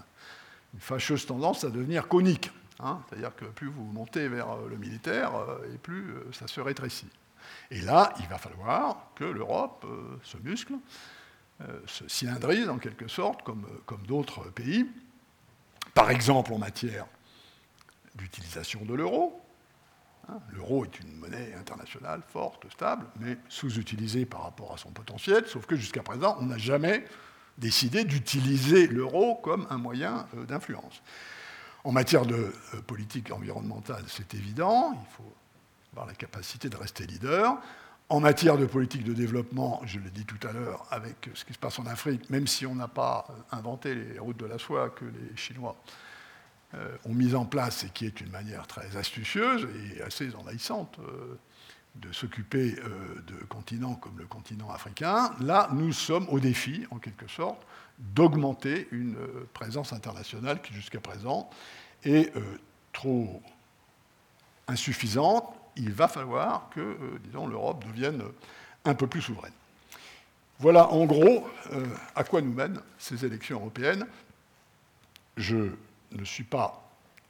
une 0.74 0.80
fâcheuse 0.80 1.24
tendance 1.26 1.64
à 1.64 1.70
devenir 1.70 2.08
conique. 2.08 2.50
Hein, 2.80 3.00
c'est-à-dire 3.08 3.34
que 3.34 3.46
plus 3.46 3.68
vous 3.68 3.84
montez 3.84 4.28
vers 4.28 4.50
euh, 4.50 4.68
le 4.68 4.76
militaire, 4.76 5.32
et 5.72 5.78
plus 5.78 6.14
ça 6.32 6.46
se 6.46 6.60
rétrécit. 6.60 7.08
Et 7.70 7.80
là, 7.80 8.12
il 8.20 8.26
va 8.26 8.36
falloir 8.36 9.10
que 9.14 9.24
l'Europe 9.24 9.86
se 10.22 10.36
muscle, 10.38 10.74
se 11.87 12.07
cylindrise 12.09 12.69
en 12.69 12.78
quelque 12.78 13.09
sorte, 13.09 13.43
comme, 13.43 13.66
comme 13.87 14.07
d'autres 14.07 14.51
pays, 14.51 14.87
par 15.95 16.11
exemple 16.11 16.53
en 16.53 16.59
matière 16.59 17.07
d'utilisation 18.15 18.85
de 18.85 18.95
l'euro. 18.95 19.41
Hein, 20.28 20.41
l'euro 20.53 20.85
est 20.85 21.01
une 21.01 21.12
monnaie 21.16 21.55
internationale 21.55 22.20
forte, 22.27 22.70
stable, 22.73 23.07
mais 23.20 23.39
sous-utilisée 23.49 24.27
par 24.27 24.43
rapport 24.43 24.74
à 24.74 24.78
son 24.78 24.91
potentiel, 24.91 25.47
sauf 25.47 25.66
que 25.66 25.77
jusqu'à 25.77 26.03
présent, 26.03 26.37
on 26.41 26.47
n'a 26.47 26.59
jamais 26.59 27.05
décidé 27.59 28.05
d'utiliser 28.05 28.87
l'euro 28.87 29.37
comme 29.37 29.66
un 29.70 29.78
moyen 29.78 30.27
d'influence. 30.49 31.03
En 31.85 31.93
matière 31.93 32.27
de 32.27 32.35
euh, 32.35 32.83
politique 32.87 33.31
environnementale, 33.31 34.05
c'est 34.09 34.35
évident, 34.35 34.93
il 34.93 35.16
faut 35.16 35.33
avoir 35.93 36.07
la 36.07 36.15
capacité 36.15 36.69
de 36.69 36.77
rester 36.77 37.07
leader. 37.07 37.57
En 38.09 38.20
matière 38.20 38.57
de 38.57 38.66
politique 38.66 39.03
de 39.03 39.12
développement, 39.12 39.81
je 39.85 39.99
l'ai 39.99 40.11
dit 40.11 40.24
tout 40.24 40.39
à 40.47 40.53
l'heure, 40.53 40.87
avec 40.91 41.28
ce 41.35 41.45
qui 41.45 41.53
se 41.53 41.59
passe 41.59 41.78
en 41.78 41.87
Afrique, 41.87 42.31
même 42.31 42.47
si 42.47 42.65
on 42.65 42.77
n'a 42.77 42.89
pas 42.89 43.27
euh, 43.28 43.57
inventé 43.57 43.95
les 43.95 44.19
routes 44.19 44.37
de 44.37 44.47
la 44.47 44.59
soie 44.59 44.91
que 44.91 45.05
les 45.05 45.37
Chinois 45.37 45.77
euh, 46.74 46.97
ont 47.05 47.15
mis 47.15 47.35
en 47.35 47.45
place 47.45 47.85
et 47.85 47.89
qui 47.89 48.07
est 48.07 48.20
une 48.20 48.31
manière 48.31 48.66
très 48.66 48.97
astucieuse 48.97 49.66
et 49.97 50.03
assez 50.03 50.35
envahissante 50.35 51.01
de 51.97 52.12
s'occuper 52.12 52.73
de 53.27 53.45
continents 53.49 53.95
comme 53.95 54.19
le 54.19 54.27
continent 54.27 54.70
africain, 54.70 55.33
là, 55.41 55.70
nous 55.73 55.93
sommes 55.93 56.28
au 56.28 56.39
défi, 56.39 56.87
en 56.91 56.99
quelque 56.99 57.27
sorte, 57.27 57.62
d'augmenter 57.99 58.89
une 58.91 59.16
présence 59.55 59.93
internationale 59.93 60.61
qui, 60.61 60.74
jusqu'à 60.74 61.01
présent, 61.01 61.49
est 62.05 62.35
euh, 62.37 62.41
trop 62.93 63.43
insuffisante. 64.69 65.55
Il 65.77 65.93
va 65.93 66.09
falloir 66.09 66.69
que, 66.70 66.81
euh, 66.81 67.19
disons, 67.24 67.47
l'Europe 67.47 67.85
devienne 67.86 68.23
un 68.85 68.94
peu 68.94 69.07
plus 69.07 69.23
souveraine. 69.23 69.53
Voilà 70.59 70.89
en 70.89 71.05
gros 71.05 71.47
euh, 71.73 71.86
à 72.15 72.24
quoi 72.24 72.40
nous 72.40 72.53
mènent 72.53 72.81
ces 72.98 73.27
élections 73.27 73.59
européennes. 73.59 74.07
Je 75.36 75.73
ne 76.12 76.24
suis 76.24 76.44
pas 76.44 76.82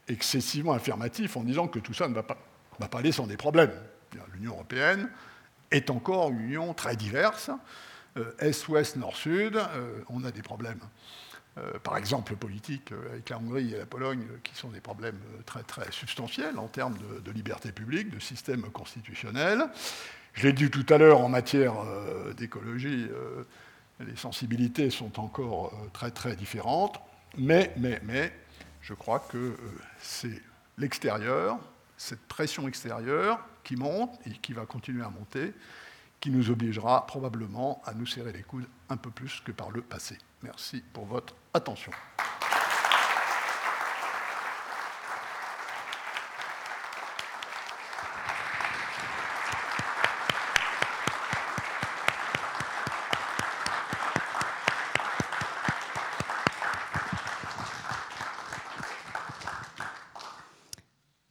excessivement 0.07 0.73
affirmatif 0.73 1.37
en 1.37 1.43
disant 1.43 1.67
que 1.67 1.81
tout 1.81 1.95
ça 1.95 2.07
ne 2.07 2.15
va 2.15 2.23
pas, 2.23 2.39
aller 2.93 3.11
sans 3.11 3.27
des 3.27 3.37
problèmes. 3.37 3.73
L'Union 4.33 4.53
européenne 4.53 5.11
est 5.73 5.91
encore 5.91 6.31
une 6.31 6.41
union 6.41 6.73
très 6.73 6.95
diverse. 6.95 7.51
Est, 8.39 8.69
ouest, 8.69 8.97
nord, 8.97 9.17
sud, 9.17 9.61
on 10.09 10.25
a 10.25 10.31
des 10.31 10.41
problèmes 10.41 10.79
euh, 10.83 11.26
par 11.83 11.97
exemple 11.97 12.37
politique 12.37 12.93
euh, 12.93 13.13
avec 13.13 13.31
la 13.31 13.39
Hongrie 13.39 13.73
et 13.73 13.79
la 13.79 13.87
Pologne, 13.87 14.27
euh, 14.31 14.39
qui 14.43 14.55
sont 14.55 14.69
des 14.69 14.81
problèmes 14.81 15.19
très, 15.47 15.63
très 15.63 15.91
substantiels 15.91 16.59
en 16.59 16.69
termes 16.69 16.97
de, 17.25 17.31
liberté 17.31 17.73
publique, 17.73 18.11
de 18.11 18.19
système 18.19 18.63
constitutionnel. 18.71 19.65
Je 20.35 20.47
l'ai 20.47 20.53
dit 20.53 20.71
tout 20.71 20.85
à 20.91 20.99
l'heure, 20.99 21.21
en 21.21 21.31
matière 21.31 21.73
d'écologie, 22.37 23.09
les 24.01 24.17
sensibilités 24.17 24.91
sont 24.91 25.19
encore 25.19 25.73
très 25.95 26.11
très 26.11 26.37
différentes, 26.37 27.01
mais, 27.39 27.73
mais, 27.79 28.03
mais 28.05 28.35
je 28.83 28.93
crois 28.93 29.21
que 29.21 29.57
c'est 29.99 30.43
l'extérieur, 30.77 31.59
cette 31.97 32.21
pression 32.21 32.69
extérieure 32.69 33.41
qui 33.65 33.77
monte 33.77 34.19
et 34.27 34.31
qui 34.31 34.53
va 34.53 34.67
continuer 34.67 35.03
à 35.03 35.09
monter, 35.09 35.55
qui 36.21 36.31
nous 36.31 36.51
obligera 36.51 37.07
probablement 37.07 37.81
à 37.87 37.95
nous 37.95 38.07
serrer 38.07 38.33
les 38.33 38.43
coudes 38.43 38.69
un 38.91 38.99
peu 38.99 39.11
plus 39.11 39.41
que 39.41 39.53
par 39.53 39.71
le 39.71 39.81
passé. 39.81 40.19
Merci 40.47 40.81
pour 40.93 41.05
votre 41.07 41.35
attention. 41.53 41.91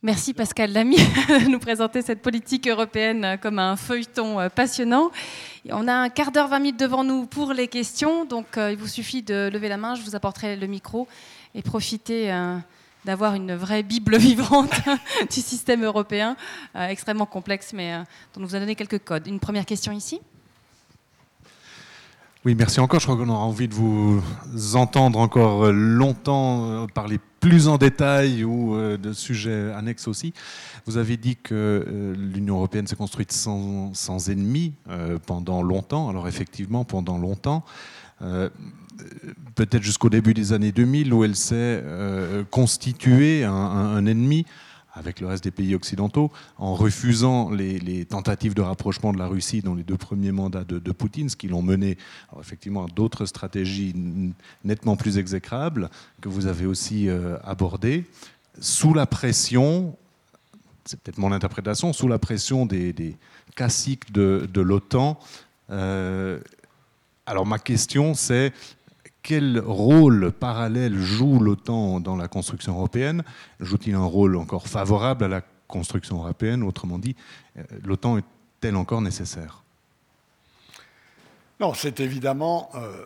Merci 0.01 0.35
Pascal 0.35 0.71
Lamy 0.71 0.97
de 1.29 1.49
nous 1.49 1.57
présenter 1.57 2.03
cette 2.03 2.21
politique 2.21 2.67
européenne 2.67 3.39
comme 3.41 3.57
un 3.57 3.75
feuilleton 3.75 4.39
euh, 4.39 4.49
passionnant. 4.49 5.09
On 5.71 5.87
a 5.87 5.93
un 5.93 6.09
quart 6.09 6.31
d'heure, 6.31 6.47
20 6.47 6.59
minutes 6.59 6.79
devant 6.79 7.03
nous 7.03 7.25
pour 7.25 7.53
les 7.53 7.67
questions, 7.67 8.25
donc 8.25 8.57
euh, 8.57 8.71
il 8.71 8.77
vous 8.77 8.87
suffit 8.87 9.23
de 9.23 9.49
lever 9.51 9.67
la 9.67 9.77
main, 9.77 9.95
je 9.95 10.03
vous 10.03 10.15
apporterai 10.15 10.55
le 10.55 10.67
micro 10.67 11.07
et 11.55 11.63
profitez 11.63 12.31
euh, 12.31 12.57
d'avoir 13.03 13.33
une 13.33 13.55
vraie 13.55 13.81
Bible 13.81 14.15
vivante 14.19 14.69
du 15.31 15.41
système 15.41 15.83
européen, 15.83 16.35
extrêmement 16.75 17.25
complexe, 17.25 17.73
mais 17.73 17.97
dont 18.35 18.43
on 18.43 18.45
vous 18.45 18.55
a 18.55 18.59
donné 18.59 18.75
quelques 18.75 18.99
codes. 18.99 19.25
Une 19.25 19.39
première 19.39 19.65
question 19.65 19.91
ici 19.91 20.21
oui, 22.45 22.53
merci 22.53 22.79
encore. 22.79 22.99
Je 22.99 23.07
crois 23.07 23.17
qu'on 23.17 23.29
aura 23.29 23.43
envie 23.43 23.67
de 23.67 23.73
vous 23.73 24.21
entendre 24.75 25.17
encore 25.17 25.71
longtemps 25.71 26.85
parler 26.93 27.19
plus 27.39 27.67
en 27.67 27.77
détail 27.77 28.43
ou 28.43 28.75
euh, 28.75 28.97
de 28.97 29.13
sujets 29.13 29.71
annexes 29.73 30.07
aussi. 30.07 30.33
Vous 30.85 30.97
avez 30.97 31.15
dit 31.15 31.35
que 31.35 31.53
euh, 31.53 32.15
l'Union 32.15 32.55
européenne 32.55 32.87
s'est 32.87 32.95
construite 32.95 33.31
sans, 33.31 33.93
sans 33.93 34.29
ennemis 34.29 34.73
euh, 34.89 35.19
pendant 35.23 35.61
longtemps. 35.61 36.09
Alors 36.09 36.27
effectivement, 36.27 36.85
pendant 36.85 37.17
longtemps, 37.17 37.63
peut-être 39.55 39.83
jusqu'au 39.83 40.09
début 40.09 40.33
des 40.33 40.53
années 40.53 40.71
2000, 40.71 41.13
où 41.13 41.23
elle 41.23 41.35
s'est 41.35 41.83
constituée 42.49 43.43
un, 43.43 44.05
ennemi 44.05 44.45
avec 44.95 45.19
le 45.19 45.27
reste 45.27 45.43
des 45.43 45.51
pays 45.51 45.75
occidentaux, 45.75 46.31
en 46.57 46.73
refusant 46.73 47.51
les, 47.51 48.05
tentatives 48.05 48.53
de 48.53 48.61
rapprochement 48.61 49.11
de 49.11 49.17
la 49.17 49.27
Russie 49.27 49.61
dans 49.61 49.75
les 49.75 49.83
deux 49.83 49.97
premiers 49.97 50.31
mandats 50.31 50.63
de, 50.63 50.91
Poutine, 50.91 51.29
ce 51.29 51.35
qui 51.35 51.49
l'ont 51.49 51.61
mené 51.61 51.97
effectivement 52.39 52.85
à 52.85 52.87
d'autres 52.87 53.25
stratégies 53.25 53.93
nettement 54.63 54.95
plus 54.95 55.17
exécrables 55.17 55.89
que 56.21 56.29
vous 56.29 56.47
avez 56.47 56.65
aussi 56.65 57.09
euh, 57.09 57.37
abordées, 57.43 58.05
sous 58.61 58.93
la 58.93 59.05
pression, 59.05 59.97
c'est 60.85 60.99
peut-être 60.99 61.17
mon 61.17 61.33
interprétation, 61.33 61.91
sous 61.91 62.07
la 62.07 62.19
pression 62.19 62.65
des, 62.65 62.93
des 62.93 63.17
caciques 63.55 64.13
de, 64.13 64.47
l'OTAN. 64.55 65.19
Euh, 65.71 66.39
alors 67.25 67.45
ma 67.45 67.59
question 67.59 68.13
c'est 68.13 68.53
quel 69.25 69.59
rôle 69.59 70.31
parallèle 70.31 70.95
joue 70.99 71.39
l'OTAN 71.39 71.99
dans 71.99 72.15
la 72.15 72.27
construction 72.27 72.73
européenne? 72.73 73.23
Joue-t-il 73.59 73.95
un 73.95 74.05
rôle 74.05 74.35
encore 74.35 74.67
favorable 74.67 75.23
à 75.23 75.27
la 75.27 75.41
construction 75.67 76.17
européenne? 76.17 76.61
Autrement 76.61 76.99
dit, 76.99 77.15
euh, 77.57 77.63
l'OTAN 77.83 78.19
est-elle 78.19 78.75
encore 78.75 79.01
nécessaire? 79.01 79.63
Non, 81.59 81.73
c'est 81.73 82.01
évidemment 82.01 82.69
euh, 82.75 83.03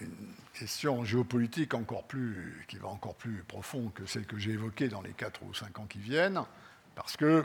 une 0.00 0.34
question 0.58 1.04
géopolitique 1.04 1.74
encore 1.74 2.02
plus, 2.08 2.66
qui 2.66 2.78
va 2.78 2.88
encore 2.88 3.14
plus 3.14 3.44
profond 3.46 3.92
que 3.94 4.04
celle 4.04 4.26
que 4.26 4.38
j'ai 4.38 4.50
évoquée 4.50 4.88
dans 4.88 5.00
les 5.00 5.12
4 5.12 5.44
ou 5.44 5.54
5 5.54 5.78
ans 5.78 5.86
qui 5.88 5.98
viennent, 5.98 6.42
parce 6.96 7.16
que, 7.16 7.44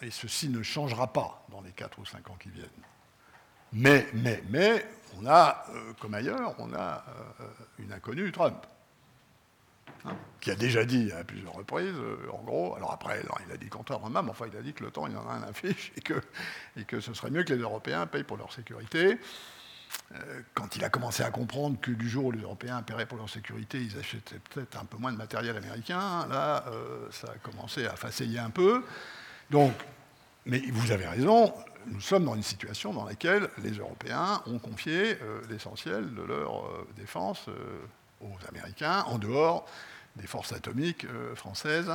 et 0.00 0.10
ceci 0.10 0.48
ne 0.48 0.62
changera 0.62 1.12
pas 1.12 1.46
dans 1.50 1.60
les 1.60 1.72
4 1.72 1.98
ou 1.98 2.06
5 2.06 2.30
ans 2.30 2.36
qui 2.40 2.48
viennent, 2.48 2.68
mais, 3.74 4.06
mais, 4.14 4.42
mais, 4.48 4.86
on 5.18 5.26
a, 5.26 5.64
euh, 5.70 5.92
comme 6.00 6.14
ailleurs, 6.14 6.54
on 6.58 6.72
a 6.74 7.04
euh, 7.40 7.44
une 7.78 7.92
inconnue, 7.92 8.30
Trump, 8.32 8.66
hein, 10.04 10.16
qui 10.40 10.50
a 10.50 10.54
déjà 10.54 10.84
dit 10.84 11.12
à 11.12 11.24
plusieurs 11.24 11.54
reprises, 11.54 11.94
euh, 11.94 12.30
en 12.32 12.42
gros, 12.42 12.74
alors 12.76 12.92
après, 12.92 13.22
il 13.46 13.52
a 13.52 13.56
dit 13.56 13.64
le 13.64 13.70
contraire 13.70 14.00
même, 14.00 14.28
enfin 14.28 14.46
il 14.50 14.56
a 14.56 14.62
dit 14.62 14.72
que 14.72 14.84
l'OTAN, 14.84 15.06
il 15.08 15.16
en 15.16 15.28
a 15.28 15.32
un 15.32 15.42
affiche 15.42 15.92
et 15.96 16.00
que, 16.00 16.20
et 16.76 16.84
que 16.84 17.00
ce 17.00 17.14
serait 17.14 17.30
mieux 17.30 17.44
que 17.44 17.52
les 17.52 17.60
Européens 17.60 18.06
payent 18.06 18.24
pour 18.24 18.36
leur 18.36 18.52
sécurité. 18.52 19.18
quand 20.54 20.74
il 20.76 20.84
a 20.84 20.88
commencé 20.88 21.22
à 21.22 21.30
comprendre 21.30 21.78
que 21.80 21.90
du 21.90 22.08
jour 22.08 22.26
où 22.26 22.32
les 22.32 22.40
Européens 22.40 22.82
paierait 22.82 23.06
pour 23.06 23.18
leur 23.18 23.28
sécurité, 23.28 23.78
ils 23.78 23.98
achetaient 23.98 24.40
peut-être 24.50 24.78
un 24.78 24.86
peu 24.86 24.96
moins 24.96 25.12
de 25.12 25.18
matériel 25.18 25.56
américain, 25.56 26.26
là, 26.28 26.64
ça 27.10 27.28
a 27.30 27.38
commencé 27.38 27.86
à 27.86 27.96
faceiller 27.96 28.38
un 28.38 28.50
peu. 28.50 28.84
Donc, 29.50 29.74
mais 30.46 30.62
vous 30.72 30.90
avez 30.90 31.06
raison, 31.06 31.52
nous 31.86 32.00
sommes 32.00 32.24
dans 32.24 32.34
une 32.34 32.42
situation 32.42 32.92
dans 32.92 33.04
laquelle 33.04 33.48
les 33.62 33.72
Européens 33.72 34.42
ont 34.46 34.58
confié 34.58 35.16
l'essentiel 35.48 36.14
de 36.14 36.22
leur 36.22 36.64
défense 36.96 37.48
aux 38.20 38.48
Américains, 38.48 39.04
en 39.08 39.18
dehors 39.18 39.66
des 40.16 40.26
forces 40.26 40.52
atomiques 40.52 41.04
euh, 41.04 41.34
françaises, 41.34 41.90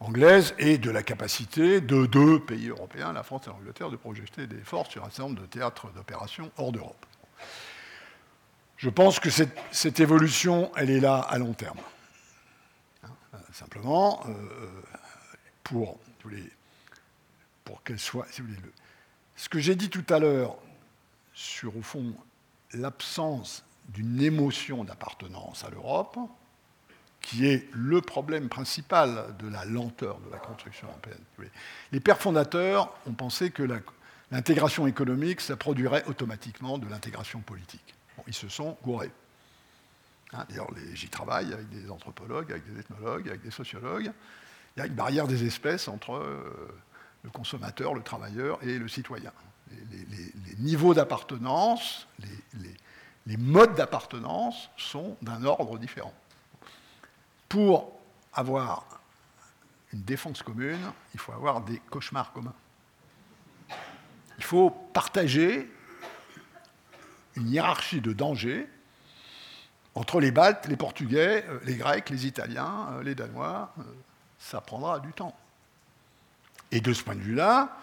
anglaises, 0.00 0.54
et 0.58 0.78
de 0.78 0.90
la 0.90 1.02
capacité 1.02 1.80
de 1.80 2.06
deux 2.06 2.40
pays 2.40 2.68
européens, 2.68 3.12
la 3.12 3.22
France 3.22 3.46
et 3.46 3.50
l'Angleterre, 3.50 3.90
de 3.90 3.96
projeter 3.96 4.46
des 4.46 4.60
forces 4.60 4.90
sur 4.90 5.04
un 5.04 5.10
certain 5.10 5.24
nombre 5.24 5.40
de 5.40 5.46
théâtres 5.46 5.90
d'opération 5.92 6.50
hors 6.56 6.72
d'Europe. 6.72 7.06
Je 8.76 8.90
pense 8.90 9.20
que 9.20 9.30
cette, 9.30 10.00
évolution, 10.00 10.72
elle 10.76 10.90
est 10.90 10.98
là 10.98 11.20
à 11.20 11.38
long 11.38 11.52
terme. 11.52 11.78
Hein, 13.04 13.10
euh, 13.34 13.38
simplement, 13.52 14.24
euh, 14.26 14.32
pour, 15.62 16.00
pour 17.64 17.82
qu'elle 17.84 18.00
soit... 18.00 18.26
ce 19.42 19.48
que 19.48 19.58
j'ai 19.58 19.74
dit 19.74 19.90
tout 19.90 20.04
à 20.08 20.20
l'heure 20.20 20.56
sur, 21.34 21.76
au 21.76 21.82
fond, 21.82 22.14
l'absence 22.74 23.64
d'une 23.88 24.22
émotion 24.22 24.84
d'appartenance 24.84 25.64
à 25.64 25.70
l'Europe, 25.70 26.16
qui 27.20 27.48
est 27.48 27.68
le 27.72 28.00
problème 28.00 28.48
principal 28.48 29.34
de 29.40 29.48
la 29.48 29.64
lenteur 29.64 30.20
de 30.20 30.30
la 30.30 30.38
construction 30.38 30.86
européenne. 30.86 31.50
Les 31.90 31.98
pères 31.98 32.20
fondateurs 32.20 32.94
ont 33.08 33.14
pensé 33.14 33.50
que 33.50 33.64
l'intégration 34.30 34.86
économique, 34.86 35.40
ça 35.40 35.56
produirait 35.56 36.04
automatiquement 36.06 36.78
de 36.78 36.88
l'intégration 36.88 37.40
politique. 37.40 37.96
ils 38.28 38.34
se 38.34 38.48
sont 38.48 38.78
gourés. 38.84 39.10
Hein, 40.34 40.46
d'ailleurs, 40.50 40.70
j'y 40.94 41.08
travaille 41.08 41.52
avec 41.52 41.68
des 41.68 41.90
anthropologues, 41.90 42.52
avec 42.52 42.72
des 42.72 42.78
ethnologues, 42.78 43.28
avec 43.28 43.42
des 43.42 43.50
sociologues. 43.50 44.12
Il 44.76 44.78
y 44.78 44.82
a 44.84 44.86
une 44.86 44.94
barrière 44.94 45.26
des 45.26 45.44
espèces 45.44 45.88
entre 45.88 46.14
euh, 46.14 46.68
le 47.22 47.30
consommateur, 47.30 47.94
le 47.94 48.02
travailleur 48.02 48.62
et 48.62 48.78
le 48.78 48.88
citoyen. 48.88 49.32
Les, 49.70 50.32
niveaux 50.58 50.94
d'appartenance, 50.94 52.06
les 53.26 53.36
modes 53.36 53.74
d'appartenance 53.74 54.70
sont 54.76 55.16
d'un 55.22 55.44
ordre 55.44 55.78
différent 55.78 56.12
pour 57.52 57.92
avoir 58.32 58.86
une 59.92 60.00
défense 60.04 60.42
commune, 60.42 60.80
il 61.12 61.20
faut 61.20 61.32
avoir 61.32 61.60
des 61.60 61.76
cauchemars 61.90 62.32
communs. 62.32 62.54
Il 64.38 64.44
faut 64.44 64.70
partager 64.70 65.70
une 67.36 67.50
hiérarchie 67.50 68.00
de 68.00 68.14
dangers 68.14 68.66
entre 69.94 70.18
les 70.18 70.30
Baltes, 70.30 70.66
les 70.66 70.78
Portugais, 70.78 71.44
euh, 71.46 71.60
les 71.64 71.76
Grecs, 71.76 72.08
les 72.08 72.26
Italiens, 72.26 72.88
euh, 72.92 73.02
les 73.02 73.14
Danois. 73.14 73.74
Euh, 73.78 73.82
ça 74.38 74.62
prendra 74.62 74.98
du 75.00 75.12
temps. 75.12 75.36
Et 76.72 76.80
de 76.80 76.92
ce 76.92 77.04
point 77.04 77.14
de 77.14 77.20
vue-là, 77.20 77.78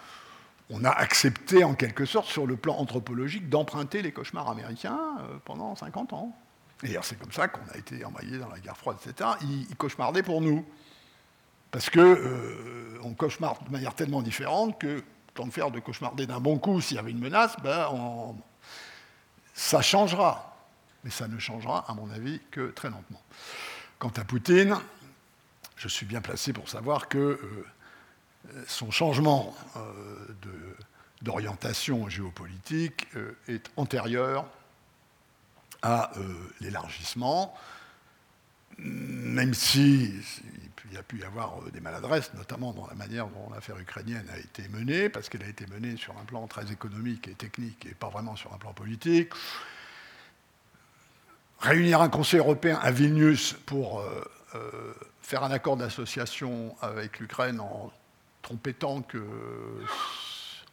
on 0.70 0.84
a 0.84 0.90
accepté 0.90 1.64
en 1.64 1.74
quelque 1.74 2.06
sorte, 2.06 2.28
sur 2.28 2.46
le 2.46 2.58
plan 2.58 2.76
anthropologique, 2.78 3.50
d'emprunter 3.50 4.02
les 4.02 4.12
cauchemars 4.12 4.50
américains 4.50 5.00
pendant 5.46 5.76
50 5.76 6.14
ans. 6.14 6.36
D'ailleurs, 6.82 7.04
c'est 7.04 7.20
comme 7.20 7.32
ça 7.32 7.48
qu'on 7.48 7.68
a 7.74 7.78
été 7.78 8.06
envoyé 8.06 8.38
dans 8.38 8.50
la 8.50 8.60
guerre 8.60 8.78
froide, 8.78 8.98
etc. 9.04 9.32
Ils, 9.42 9.76
cauchemardaient 9.76 10.24
pour 10.24 10.42
nous. 10.42 10.66
Parce 11.72 11.90
qu'on 11.90 12.00
euh, 12.00 13.14
cauchemarde 13.18 13.64
de 13.66 13.72
manière 13.72 13.94
tellement 13.94 14.22
différente 14.22 14.80
que, 14.80 15.04
tant 15.34 15.46
de 15.46 15.52
faire 15.52 15.72
de 15.72 15.80
cauchemarder 15.80 16.26
d'un 16.26 16.40
bon 16.40 16.58
coup 16.58 16.82
s'il 16.82 16.96
y 16.96 17.00
avait 17.00 17.12
une 17.12 17.20
menace, 17.20 17.56
ben, 17.62 18.36
ça 19.54 19.82
changera. 19.82 20.56
Mais 21.04 21.12
ça 21.12 21.28
ne 21.28 21.38
changera, 21.38 21.86
à 21.88 21.94
mon 21.94 22.10
avis, 22.12 22.42
que 22.50 22.72
très 22.72 22.90
lentement. 22.90 23.22
Quant 24.00 24.12
à 24.16 24.24
Poutine, 24.24 24.76
je 25.76 25.88
suis 25.88 26.06
bien 26.06 26.22
placé 26.22 26.54
pour 26.54 26.70
savoir 26.70 27.10
que 27.10 27.18
euh, 27.18 27.66
son 28.68 28.92
changement 28.92 29.56
euh, 29.76 29.82
d'orientation 31.22 32.10
géopolitique 32.10 33.08
est 33.48 33.70
antérieur 33.78 34.46
à 35.82 36.12
euh, 36.18 36.34
l'élargissement, 36.62 37.54
même 38.78 39.54
si 39.54 40.14
il 40.92 40.98
a 40.98 41.04
pu 41.04 41.20
y 41.20 41.24
avoir 41.24 41.62
euh, 41.62 41.72
des 41.72 41.80
maladresses, 41.80 42.34
notamment 42.34 42.74
dans 42.74 42.88
la 42.88 42.96
manière 42.96 43.28
dont 43.28 43.50
l'affaire 43.54 43.78
ukrainienne 43.78 44.26
a 44.34 44.38
été 44.38 44.68
menée, 44.70 45.10
parce 45.10 45.30
qu'elle 45.30 45.44
a 45.44 45.48
été 45.48 45.66
menée 45.68 45.98
sur 45.98 46.18
un 46.18 46.26
plan 46.26 46.48
très 46.48 46.72
économique 46.72 47.28
et 47.28 47.34
technique 47.34 47.86
et 47.86 47.94
pas 47.94 48.10
vraiment 48.10 48.36
sur 48.36 48.54
un 48.54 48.58
plan 48.58 48.74
politique. 48.74 49.30
Réunir 51.60 52.02
un 52.02 52.10
Conseil 52.10 52.40
européen 52.40 52.80
à 52.82 52.92
Vilnius 52.92 53.54
pour 53.66 54.02
euh, 54.56 54.94
faire 55.22 55.44
un 55.44 55.52
accord 55.52 55.78
d'association 55.78 56.76
avec 56.82 57.20
l'Ukraine 57.20 57.60
en 57.60 57.92
trompettant 58.50 59.04
que 59.04 59.24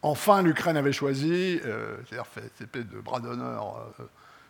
enfin 0.00 0.42
l'Ukraine 0.42 0.78
avait 0.78 0.92
choisi, 0.92 1.60
c'est-à-dire 1.62 2.26
fait 2.26 2.50
cette 2.56 2.62
espèce 2.62 2.86
de 2.86 3.00
bras 3.00 3.20
d'honneur 3.20 3.92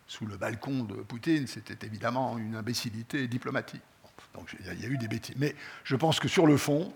sous 0.07 0.27
le 0.27 0.37
balcon 0.37 0.85
de 0.85 0.95
Poutine, 0.95 1.49
c'était 1.49 1.85
évidemment 1.85 2.39
une 2.39 2.55
imbécilité 2.55 3.27
diplomatique. 3.27 3.83
Donc 4.35 4.55
il 4.61 4.81
y, 4.81 4.87
a 4.87 4.89
eu 4.89 4.97
des 4.97 5.09
bêtises. 5.09 5.35
Mais 5.39 5.57
je 5.83 5.97
pense 5.97 6.21
que 6.21 6.29
sur 6.29 6.47
le 6.47 6.57
fond, 6.57 6.95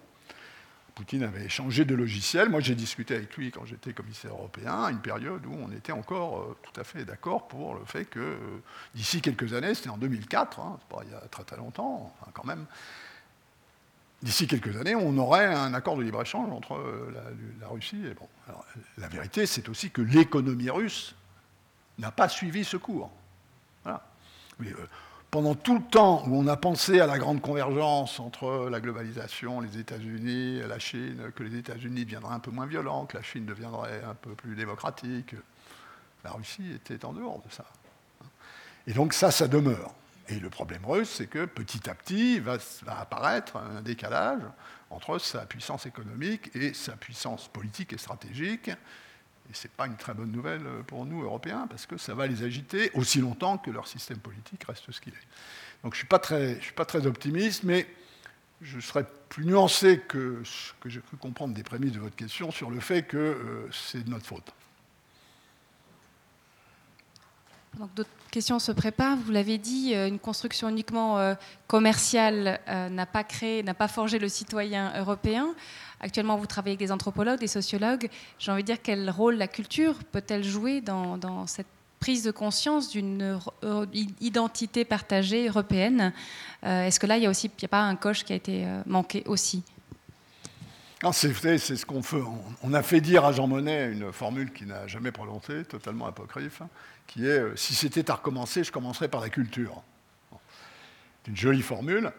Poutine 0.94 1.24
avait 1.24 1.48
changé 1.48 1.85
de 1.85 1.94
logiciel. 1.94 2.48
Moi, 2.48 2.61
j'ai 2.61 2.74
discuté 2.74 3.16
avec 3.16 3.36
lui 3.36 3.51
quand 3.51 3.65
j'étais 3.65 3.93
commissaire 3.93 4.32
européen, 4.32 4.85
à 4.85 4.90
une 4.90 5.01
période 5.01 5.44
où 5.47 5.55
on 5.55 5.73
était 5.73 5.93
encore 5.93 6.39
euh, 6.39 6.57
tout 6.62 6.78
à 6.78 6.85
fait 6.85 7.05
d'accord 7.05 7.48
pour 7.48 7.74
le 7.74 7.85
fait 7.85 8.05
que 8.05 8.20
euh, 8.20 8.62
d'ici 8.94 9.20
quelques 9.20 9.55
années, 9.55 9.74
c'était 9.74 9.90
en 9.90 9.98
2004, 9.98 10.61
hein, 10.61 10.78
pas 10.89 11.01
il 11.05 11.11
y 11.11 11.15
a 11.15 11.20
très 11.31 11.44
très 11.44 11.57
longtemps, 11.57 12.15
quand 12.35 12.44
même, 12.44 12.66
d'ici 14.23 14.47
quelques 14.47 14.77
années, 14.77 14.95
on 14.95 15.17
aurait 15.19 15.47
un 15.47 15.75
accord 15.75 15.97
de 15.97 16.03
libre-échange 16.03 16.51
entre 16.51 16.75
euh, 16.75 17.15
la, 17.61 17.69
Russie 17.69 18.05
et 18.07 18.15
bon. 18.15 18.29
la 18.99 19.09
vérité, 19.09 19.47
c'est 19.47 19.69
aussi 19.69 19.91
que 19.91 20.03
l'économie 20.03 20.71
russe 20.71 21.15
n'a 21.99 22.11
pas 22.11 22.29
suivi 22.29 22.65
ce 22.65 22.77
cours. 22.77 23.11
Euh, 23.87 24.73
pendant 25.31 25.55
tout 25.55 25.75
le 25.75 25.83
temps 25.83 26.25
où 26.27 26.37
on 26.37 26.47
a 26.49 26.57
pensé 26.57 27.01
à 27.01 27.07
la 27.07 27.19
grande 27.19 27.41
convergence 27.41 28.19
entre 28.19 28.69
la 28.69 28.81
globalisation, 28.81 29.61
les 29.61 29.79
États-Unis, 29.79 30.61
la 30.69 30.79
Chine, 30.79 31.31
que 31.37 31.43
les 31.43 31.57
États-Unis 31.57 32.05
deviendraient 32.05 32.35
un 32.35 32.41
peu 32.41 32.51
moins 32.51 32.67
violents, 32.67 33.07
que 33.07 33.17
la 33.17 33.23
Chine 33.23 33.47
deviendrait 33.47 34.03
un 34.03 34.15
peu 34.15 34.35
plus 34.35 34.57
démocratique, 34.57 35.37
la 36.25 36.33
Russie 36.33 36.73
était 36.75 37.05
en 37.05 37.13
dehors 37.13 37.41
de 37.47 37.53
ça. 37.53 37.65
Et 38.87 38.93
donc 38.93 39.13
ça, 39.13 39.31
ça 39.31 39.47
demeure. 39.47 39.95
Et 40.31 40.39
le 40.39 40.48
problème 40.48 40.85
russe, 40.85 41.11
c'est 41.11 41.27
que 41.27 41.44
petit 41.44 41.90
à 41.90 41.94
petit 41.94 42.39
va, 42.39 42.59
apparaître 42.86 43.57
un 43.57 43.82
décalage 43.82 44.43
entre 44.90 45.19
sa 45.19 45.44
puissance 45.44 45.86
économique 45.86 46.55
et 46.55 46.73
sa 46.73 46.93
puissance 46.93 47.48
politique 47.48 47.93
et 47.93 47.98
stratégique, 47.98 48.69
et 48.69 49.55
ce 49.55 49.66
n'est 49.66 49.73
pas 49.77 49.86
une 49.86 49.97
très 49.97 50.15
bonne 50.15 50.31
nouvelle 50.31 50.62
pour 50.86 51.05
nous, 51.05 51.23
Européens, 51.23 51.66
parce 51.69 51.85
que 51.85 51.97
ça 51.97 52.15
va 52.15 52.28
les 52.28 52.44
agiter 52.44 52.93
aussi 52.94 53.20
longtemps 53.20 53.59
que 53.59 53.73
leur 53.73 53.89
système 53.89 54.19
politique 54.19 54.62
reste 54.65 54.89
ce 54.93 55.01
qu'il 55.01 55.12
est. 55.12 55.27
Donc 55.82 55.94
je 55.94 55.97
ne 55.97 56.02
suis, 56.02 56.07
pas 56.07 56.20
très, 56.20 56.61
suis 56.61 56.74
pas 56.74 56.85
très 56.85 57.07
optimiste, 57.07 57.65
mais 57.65 57.89
je 58.61 58.78
serais 58.78 59.07
plus 59.28 59.44
nuancé 59.47 60.01
que 60.01 60.43
ce 60.44 60.73
que 60.81 60.89
j'ai 60.89 61.01
cru 61.01 61.16
comprendre 61.16 61.55
des 61.55 61.65
prémices 61.65 61.93
de 61.93 61.98
votre 61.98 62.15
question 62.15 62.52
sur 62.52 62.70
le 62.70 62.78
fait 62.78 63.02
que 63.02 63.16
euh, 63.16 63.69
c'est 63.73 64.05
de 64.05 64.11
notre 64.11 64.27
faute. 64.27 64.52
D'autres 67.97 68.11
questions 68.31 68.59
se 68.59 68.73
préparent. 68.73 69.17
Vous 69.17 69.33
l'avez 69.33 69.57
dit, 69.57 69.95
euh, 69.95 70.09
une 70.09 70.19
construction 70.19 70.69
uniquement 70.69 71.19
euh, 71.19 71.35
commerciale 71.67 72.61
n'a 72.69 73.07
pas 73.07 73.25
créé, 73.25 73.63
n'a 73.63 73.75
pas 73.75 73.89
forgé 73.89 74.19
le 74.19 74.29
citoyen 74.29 74.93
européen. 74.99 75.55
Actuellement, 76.01 76.37
vous 76.37 76.47
travaillez 76.47 76.73
avec 76.73 76.87
des 76.87 76.93
anthropologues, 76.93 77.39
des 77.39 77.47
sociologues. 77.47 78.09
J'ai 78.39 78.51
envie 78.51 78.63
de 78.63 78.67
dire 78.67 78.83
quel 78.83 79.11
rôle 79.11 79.37
la 79.37 79.49
culture 79.49 79.95
peut-elle 80.13 80.43
jouer 80.43 80.81
dans, 80.81 81.47
cette 81.47 81.67
prise 82.01 82.25
de 82.25 82.31
conscience 82.31 82.89
d'une 82.91 83.39
identité 84.21 84.85
partagée 84.85 85.49
européenne? 85.49 86.13
Euh, 86.65 86.87
Est-ce 86.87 86.99
que 86.99 87.07
là, 87.07 87.19
il 87.19 87.21
n'y 87.21 87.27
a 87.27 87.69
pas 87.69 87.83
un 87.83 87.97
coche 87.97 88.25
qui 88.25 88.33
a 88.33 88.37
été 88.37 88.65
euh, 88.65 88.83
manqué 88.87 89.23
aussi? 89.27 89.63
C'est 91.12 91.77
ce 91.77 91.86
qu'on 91.86 92.02
fait. 92.02 92.20
On 92.62 92.74
a 92.74 92.82
fait 92.82 93.01
dire 93.01 93.24
à 93.24 93.32
Jean 93.32 93.47
Monnet 93.47 93.90
une 93.90 94.12
formule 94.12 94.52
qu'il 94.52 94.68
n'a 94.68 94.86
jamais 94.86 95.12
prononcée, 95.12 95.64
totalement 95.64 96.06
apocryphe, 96.06 96.62
qui 97.06 97.27
est 97.27 97.40
euh, 97.40 97.56
si 97.56 97.74
c'était 97.74 98.10
à 98.10 98.14
recommencer, 98.14 98.64
je 98.64 98.72
commencerais 98.72 99.09
par 99.09 99.20
la 99.20 99.31
culture. 99.31 99.82
C'est 101.24 101.31
une 101.31 101.36
jolie 101.36 101.62
formule. 101.62 102.12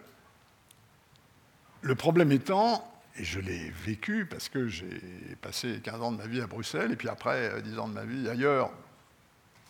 Le 1.81 1.95
problème 1.95 2.31
étant, 2.31 2.87
et 3.17 3.23
je 3.23 3.39
l'ai 3.39 3.69
vécu 3.69 4.25
parce 4.25 4.49
que 4.49 4.67
j'ai 4.67 5.01
passé 5.41 5.79
15 5.83 6.01
ans 6.01 6.11
de 6.11 6.17
ma 6.17 6.27
vie 6.27 6.41
à 6.41 6.47
Bruxelles 6.47 6.91
et 6.91 6.95
puis 6.95 7.09
après 7.09 7.61
10 7.61 7.79
ans 7.79 7.87
de 7.87 7.93
ma 7.93 8.05
vie 8.05 8.29
ailleurs, 8.29 8.71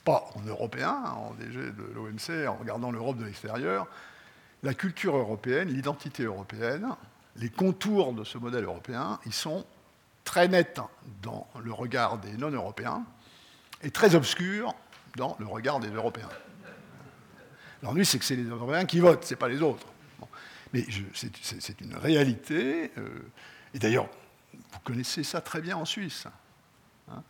pas 0.06 0.30
en 0.36 0.42
européen, 0.48 0.94
en 0.94 1.34
DG 1.34 1.72
de 1.72 1.94
l'OMC, 1.94 2.48
en 2.48 2.56
regardant 2.56 2.92
l'Europe 2.92 3.18
de 3.18 3.26
l'extérieur. 3.26 3.88
La 4.64 4.74
culture 4.74 5.16
européenne, 5.18 5.70
l'identité 5.70 6.24
européenne, 6.24 6.88
les 7.36 7.50
contours 7.50 8.14
de 8.14 8.24
ce 8.24 8.38
modèle 8.38 8.66
européen, 8.66 9.20
ils 9.26 9.34
sont 9.34 9.66
très 10.24 10.48
nets 10.48 10.80
dans 11.22 11.48
le 11.64 11.72
regard 11.72 12.18
des 12.18 12.34
non-européens 12.34 13.04
et 13.82 13.92
très 13.92 14.16
obscurs 14.16 14.76
dans 15.16 15.36
le 15.40 15.46
regard 15.46 15.80
des 15.80 15.90
Européens. 15.90 16.30
L'ennui, 17.84 18.06
c'est 18.06 18.20
que 18.20 18.26
c'est 18.26 18.36
les 18.36 18.44
Européens 18.44 18.86
qui 18.86 19.00
votent, 19.00 19.24
ce 19.24 19.34
n'est 19.34 19.38
pas 19.38 19.50
les 19.50 19.62
autres. 19.62 19.88
Mais 20.74 20.86
c'est 21.14 21.82
une 21.82 21.96
réalité. 21.96 22.92
Euh, 22.98 23.10
et 23.74 23.80
d'ailleurs, 23.80 24.08
vous 24.54 24.80
connaissez 24.84 25.24
ça 25.24 25.42
très 25.42 25.62
bien 25.62 25.76
en 25.76 25.86
Suisse. 25.86 26.28
Hein. 27.10 27.24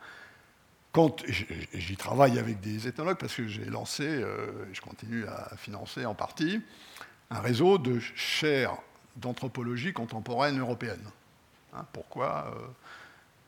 Quand 0.91 1.23
j'y 1.25 1.95
travaille 1.95 2.37
avec 2.37 2.59
des 2.59 2.87
ethnologues 2.87 3.17
parce 3.17 3.33
que 3.33 3.47
j'ai 3.47 3.63
lancé, 3.63 4.03
euh, 4.03 4.65
je 4.73 4.81
continue 4.81 5.25
à 5.25 5.55
financer 5.55 6.05
en 6.05 6.13
partie, 6.13 6.61
un 7.29 7.39
réseau 7.39 7.77
de 7.77 7.99
chaires 7.99 8.77
d'anthropologie 9.15 9.93
contemporaine 9.93 10.59
européenne. 10.59 11.03
Hein, 11.73 11.85
pourquoi 11.93 12.53
euh, 12.55 12.67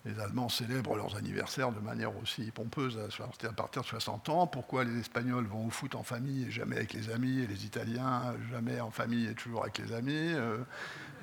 les 0.06 0.20
Allemands 0.20 0.50
célèbrent 0.50 0.96
leurs 0.96 1.16
anniversaires 1.16 1.72
de 1.72 1.80
manière 1.80 2.16
aussi 2.18 2.52
pompeuse 2.52 3.00
à 3.00 3.52
partir 3.54 3.82
de 3.82 3.88
60 3.88 4.30
ans? 4.30 4.48
Pourquoi 4.48 4.84
les 4.84 5.00
Espagnols 5.00 5.46
vont 5.46 5.68
au 5.68 5.70
foot 5.70 5.96
en 5.96 6.04
famille 6.04 6.46
et 6.46 6.52
jamais 6.52 6.78
avec 6.78 6.94
les 6.94 7.10
amis, 7.10 7.40
et 7.40 7.48
les 7.48 7.66
Italiens 7.66 8.34
jamais 8.52 8.80
en 8.80 8.92
famille 8.92 9.28
et 9.28 9.34
toujours 9.34 9.64
avec 9.64 9.78
les 9.78 9.94
amis 9.94 10.34
euh, 10.34 10.58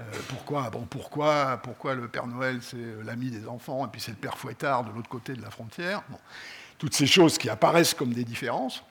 euh, 0.01 0.05
pourquoi, 0.29 0.71
bon, 0.71 0.87
pourquoi, 0.89 1.59
pourquoi 1.63 1.95
le 1.95 2.09
Père 2.09 2.27
Noël 2.27 2.61
c'est 2.63 3.03
l'ami 3.05 3.31
des 3.31 3.47
enfants 3.47 3.87
et 3.87 3.91
puis 3.91 4.01
c'est 4.01 4.13
le 4.13 4.17
Père 4.17 4.39
Fouettard 4.39 4.85
de 4.85 4.93
l'autre 4.93 5.09
côté 5.09 5.35
de 5.35 5.43
la 5.43 5.51
frontière? 5.51 6.03
Toutes 6.79 6.95
ces 6.95 7.07
choses 7.07 7.37
qui 7.37 7.51
apparaissent 7.51 7.93
comme 7.93 8.15
des 8.15 8.25
différences. 8.25 8.83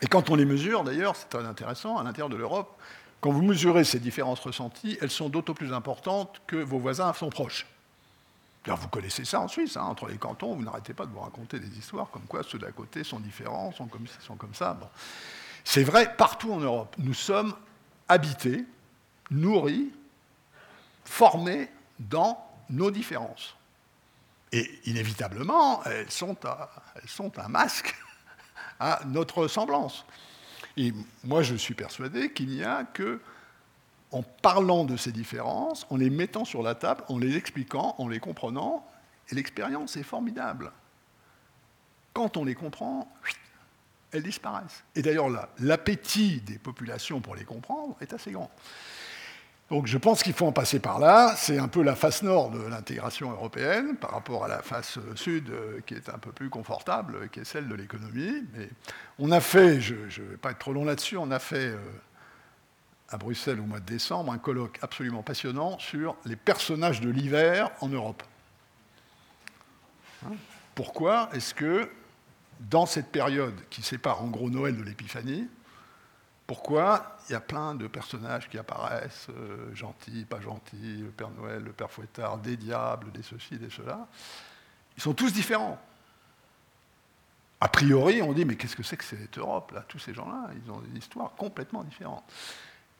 Et 0.00 0.06
quand 0.06 0.30
on 0.30 0.34
les 0.34 0.44
mesure, 0.44 0.84
d'ailleurs, 0.84 1.14
c'est 1.16 1.28
très 1.28 1.44
intéressant, 1.44 1.98
à 1.98 2.02
l'intérieur 2.02 2.28
de 2.28 2.36
l'Europe, 2.36 2.76
quand 3.20 3.30
vous 3.30 3.42
mesurez 3.42 3.84
ces 3.84 3.98
différences 3.98 4.40
ressenties, 4.40 4.98
elles 5.00 5.10
sont 5.10 5.28
d'autant 5.28 5.54
plus 5.54 5.72
importantes 5.72 6.40
que 6.46 6.56
vos 6.56 6.78
voisins 6.78 7.12
sont 7.12 7.30
proches 7.30 7.66
vous 8.76 8.88
connaissez 8.88 9.24
ça 9.24 9.40
en 9.40 9.48
Suisse, 9.48 9.76
hein, 9.76 9.82
entre 9.82 10.06
les 10.06 10.18
cantons, 10.18 10.54
vous 10.54 10.62
n'arrêtez 10.62 10.94
pas 10.94 11.06
de 11.06 11.12
vous 11.12 11.20
raconter 11.20 11.58
des 11.58 11.78
histoires 11.78 12.10
comme 12.10 12.24
quoi 12.24 12.42
ceux 12.42 12.58
d'à 12.58 12.72
côté 12.72 13.04
sont 13.04 13.20
différents, 13.20 13.72
sont 13.72 13.86
comme 13.86 14.06
sont 14.20 14.36
comme 14.36 14.54
ça. 14.54 14.78
C'est 15.64 15.84
vrai 15.84 16.14
partout 16.16 16.52
en 16.52 16.58
Europe. 16.58 16.94
Nous 16.98 17.14
sommes 17.14 17.54
habités, 18.08 18.64
nourris, 19.30 19.92
formés 21.04 21.68
dans 21.98 22.44
nos 22.70 22.90
différences. 22.90 23.54
Et 24.52 24.80
inévitablement, 24.86 25.84
elles 25.84 26.10
sont, 26.10 26.36
elles 26.94 27.08
sont 27.08 27.38
un 27.38 27.48
masque 27.48 27.94
à 28.80 29.00
notre 29.06 29.38
ressemblance. 29.38 30.04
Et 30.78 30.94
moi, 31.24 31.42
je 31.42 31.56
suis 31.56 31.74
persuadé 31.74 32.32
qu'il 32.32 32.48
n'y 32.48 32.62
a 32.62 32.84
que 32.84 33.20
en 34.12 34.22
parlant 34.22 34.84
de 34.84 34.96
ces 34.96 35.12
différences, 35.12 35.86
en 35.90 35.96
les 35.96 36.08
mettant 36.08 36.44
sur 36.44 36.62
la 36.62 36.74
table, 36.74 37.02
en 37.08 37.18
les 37.18 37.36
expliquant, 37.36 37.94
en 37.98 38.08
les 38.08 38.20
comprenant. 38.20 38.86
Et 39.28 39.34
l'expérience 39.34 39.96
est 39.96 40.02
formidable. 40.04 40.72
Quand 42.14 42.36
on 42.36 42.44
les 42.44 42.54
comprend, 42.54 43.12
elles 44.12 44.22
disparaissent. 44.22 44.84
Et 44.94 45.02
d'ailleurs, 45.02 45.28
l'appétit 45.58 46.40
des 46.40 46.58
populations 46.58 47.20
pour 47.20 47.34
les 47.34 47.44
comprendre 47.44 47.96
est 48.00 48.14
assez 48.14 48.30
grand. 48.30 48.50
Donc 49.70 49.86
je 49.86 49.98
pense 49.98 50.22
qu'il 50.22 50.32
faut 50.32 50.46
en 50.46 50.52
passer 50.52 50.80
par 50.80 50.98
là. 50.98 51.34
C'est 51.36 51.58
un 51.58 51.68
peu 51.68 51.82
la 51.82 51.94
face 51.94 52.22
nord 52.22 52.50
de 52.50 52.60
l'intégration 52.60 53.30
européenne 53.30 53.96
par 53.96 54.12
rapport 54.12 54.44
à 54.44 54.48
la 54.48 54.62
face 54.62 54.98
sud 55.14 55.50
euh, 55.50 55.80
qui 55.86 55.94
est 55.94 56.08
un 56.08 56.18
peu 56.18 56.32
plus 56.32 56.48
confortable, 56.48 57.28
qui 57.28 57.40
est 57.40 57.44
celle 57.44 57.68
de 57.68 57.74
l'économie. 57.74 58.44
Mais 58.54 58.70
on 59.18 59.30
a 59.30 59.40
fait, 59.40 59.80
je 59.80 59.94
ne 59.94 60.26
vais 60.26 60.36
pas 60.38 60.52
être 60.52 60.58
trop 60.58 60.72
long 60.72 60.86
là-dessus, 60.86 61.18
on 61.18 61.30
a 61.30 61.38
fait 61.38 61.68
euh, 61.68 61.78
à 63.10 63.18
Bruxelles 63.18 63.60
au 63.60 63.64
mois 63.64 63.80
de 63.80 63.84
décembre 63.84 64.32
un 64.32 64.38
colloque 64.38 64.78
absolument 64.80 65.22
passionnant 65.22 65.78
sur 65.78 66.16
les 66.24 66.36
personnages 66.36 67.02
de 67.02 67.10
l'hiver 67.10 67.70
en 67.80 67.88
Europe. 67.88 68.22
Pourquoi 70.74 71.28
est-ce 71.34 71.52
que 71.54 71.90
dans 72.60 72.86
cette 72.86 73.12
période 73.12 73.54
qui 73.70 73.82
sépare 73.82 74.22
en 74.22 74.28
gros 74.28 74.50
Noël 74.50 74.76
de 74.76 74.82
l'Épiphanie, 74.82 75.48
pourquoi 76.48 77.18
il 77.28 77.32
y 77.32 77.34
a 77.34 77.40
plein 77.40 77.74
de 77.74 77.86
personnages 77.86 78.48
qui 78.48 78.56
apparaissent, 78.56 79.26
euh, 79.28 79.72
gentils, 79.74 80.24
pas 80.24 80.40
gentils, 80.40 81.02
le 81.02 81.10
Père 81.10 81.28
Noël, 81.30 81.62
le 81.62 81.72
Père 81.72 81.90
Fouettard, 81.90 82.38
des 82.38 82.56
diables, 82.56 83.12
des 83.12 83.22
ceci, 83.22 83.58
des 83.58 83.68
cela 83.68 84.08
Ils 84.96 85.02
sont 85.02 85.12
tous 85.12 85.30
différents. 85.30 85.78
A 87.60 87.68
priori, 87.68 88.22
on 88.22 88.32
dit, 88.32 88.46
mais 88.46 88.56
qu'est-ce 88.56 88.76
que 88.76 88.82
c'est 88.82 88.96
que 88.96 89.04
cette 89.04 89.36
Europe 89.36 89.72
là 89.72 89.84
Tous 89.86 89.98
ces 89.98 90.14
gens-là, 90.14 90.48
ils 90.64 90.70
ont 90.70 90.78
des 90.78 90.98
histoires 90.98 91.32
complètement 91.36 91.84
différentes. 91.84 92.24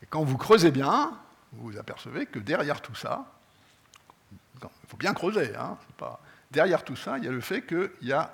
Et 0.02 0.06
quand 0.06 0.22
vous 0.22 0.36
creusez 0.36 0.70
bien, 0.70 1.18
vous 1.52 1.70
vous 1.70 1.78
apercevez 1.78 2.26
que 2.26 2.38
derrière 2.38 2.82
tout 2.82 2.94
ça, 2.94 3.24
il 4.30 4.68
faut 4.88 4.98
bien 4.98 5.14
creuser, 5.14 5.56
hein, 5.56 5.78
derrière 6.50 6.84
tout 6.84 6.96
ça, 6.96 7.16
il 7.16 7.24
y 7.24 7.28
a 7.28 7.30
le 7.30 7.40
fait 7.40 7.62
qu'il 7.62 7.90
y 8.02 8.12
a 8.12 8.30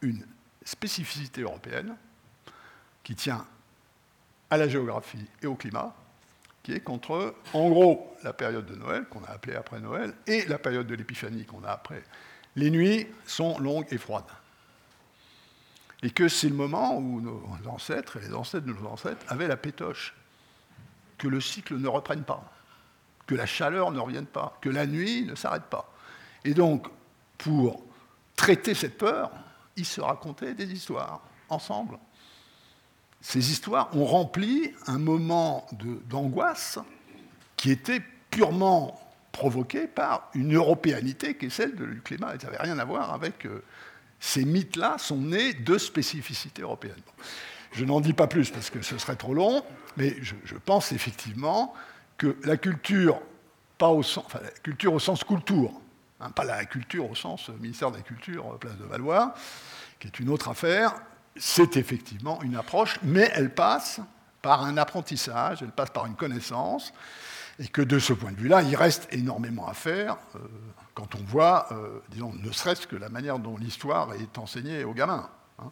une 0.00 0.24
spécificité 0.64 1.42
européenne 1.42 1.96
qui 3.02 3.14
tient 3.14 3.44
à 4.50 4.56
la 4.56 4.68
géographie 4.68 5.26
et 5.42 5.46
au 5.46 5.54
climat, 5.54 5.94
qui 6.62 6.72
est 6.72 6.80
contre, 6.80 7.34
en 7.52 7.68
gros, 7.68 8.16
la 8.22 8.32
période 8.32 8.66
de 8.66 8.74
Noël, 8.74 9.04
qu'on 9.06 9.22
a 9.24 9.30
appelée 9.30 9.54
après 9.54 9.80
Noël, 9.80 10.14
et 10.26 10.46
la 10.46 10.58
période 10.58 10.86
de 10.86 10.94
l'Épiphanie, 10.94 11.44
qu'on 11.44 11.62
a 11.64 11.70
après. 11.70 12.02
Les 12.56 12.70
nuits 12.70 13.06
sont 13.26 13.58
longues 13.58 13.86
et 13.90 13.98
froides. 13.98 14.24
Et 16.02 16.10
que 16.10 16.28
c'est 16.28 16.48
le 16.48 16.54
moment 16.54 16.96
où 16.96 17.20
nos 17.20 17.42
ancêtres 17.66 18.18
et 18.18 18.20
les 18.20 18.34
ancêtres 18.34 18.66
de 18.66 18.72
nos 18.72 18.86
ancêtres 18.86 19.24
avaient 19.28 19.48
la 19.48 19.56
pétoche 19.56 20.14
que 21.18 21.28
le 21.28 21.40
cycle 21.40 21.76
ne 21.76 21.88
reprenne 21.88 22.24
pas, 22.24 22.44
que 23.26 23.34
la 23.34 23.46
chaleur 23.46 23.90
ne 23.90 23.98
revienne 23.98 24.26
pas, 24.26 24.58
que 24.60 24.68
la 24.68 24.86
nuit 24.86 25.24
ne 25.24 25.34
s'arrête 25.34 25.64
pas. 25.64 25.92
Et 26.44 26.54
donc, 26.54 26.86
pour 27.38 27.82
traiter 28.36 28.74
cette 28.74 28.98
peur, 28.98 29.30
ils 29.76 29.86
se 29.86 30.00
racontaient 30.00 30.54
des 30.54 30.70
histoires 30.72 31.22
ensemble. 31.48 31.98
Ces 33.26 33.50
histoires 33.50 33.88
ont 33.96 34.04
rempli 34.04 34.70
un 34.86 34.98
moment 34.98 35.66
d'angoisse 36.10 36.78
qui 37.56 37.70
était 37.70 38.02
purement 38.30 39.00
provoqué 39.32 39.86
par 39.86 40.28
une 40.34 40.54
européanité 40.54 41.34
qui 41.34 41.46
est 41.46 41.50
celle 41.50 41.74
du 41.74 42.02
climat. 42.04 42.38
Ça 42.38 42.48
n'avait 42.48 42.62
rien 42.62 42.78
à 42.78 42.84
voir 42.84 43.14
avec... 43.14 43.46
Euh, 43.46 43.64
ces 44.20 44.44
mythes-là 44.44 44.96
sont 44.98 45.16
nés 45.16 45.54
de 45.54 45.76
spécificités 45.76 46.62
européennes. 46.62 46.94
Je 47.72 47.84
n'en 47.84 48.00
dis 48.00 48.12
pas 48.12 48.26
plus 48.26 48.50
parce 48.50 48.70
que 48.70 48.82
ce 48.82 48.96
serait 48.98 49.16
trop 49.16 49.34
long, 49.34 49.64
mais 49.96 50.16
je, 50.22 50.56
pense 50.64 50.92
effectivement 50.92 51.74
que 52.16 52.36
la 52.44 52.56
culture, 52.56 53.20
pas 53.76 53.88
au 53.88 54.02
sens, 54.02 54.24
enfin, 54.26 54.40
la 54.42 54.50
culture 54.50 54.92
au 54.92 54.98
sens 54.98 55.24
culture, 55.24 55.72
hein, 56.20 56.30
pas 56.30 56.44
la 56.44 56.64
culture 56.66 57.10
au 57.10 57.14
sens 57.14 57.48
ministère 57.60 57.90
de 57.90 57.96
la 57.96 58.02
Culture, 58.02 58.52
euh, 58.52 58.58
place 58.58 58.76
de 58.76 58.84
Valois, 58.84 59.34
qui 59.98 60.08
est 60.08 60.20
une 60.20 60.28
autre 60.28 60.48
affaire, 60.48 60.94
c'est 61.36 61.76
effectivement 61.76 62.42
une 62.42 62.56
approche, 62.56 62.98
mais 63.02 63.30
elle 63.34 63.52
passe 63.52 64.00
par 64.42 64.64
un 64.64 64.76
apprentissage, 64.76 65.62
elle 65.62 65.72
passe 65.72 65.90
par 65.90 66.06
une 66.06 66.14
connaissance, 66.14 66.92
et 67.58 67.68
que 67.68 67.82
de 67.82 67.98
ce 67.98 68.12
point 68.12 68.32
de 68.32 68.36
vue-là, 68.36 68.62
il 68.62 68.76
reste 68.76 69.08
énormément 69.12 69.66
à 69.66 69.74
faire 69.74 70.16
euh, 70.34 70.38
quand 70.94 71.14
on 71.14 71.22
voit, 71.24 71.68
euh, 71.72 72.00
disons, 72.10 72.32
ne 72.32 72.50
serait-ce 72.52 72.86
que 72.86 72.96
la 72.96 73.08
manière 73.08 73.38
dont 73.38 73.56
l'histoire 73.56 74.12
est 74.14 74.38
enseignée 74.38 74.84
aux 74.84 74.92
gamins. 74.92 75.28
Hein. 75.58 75.70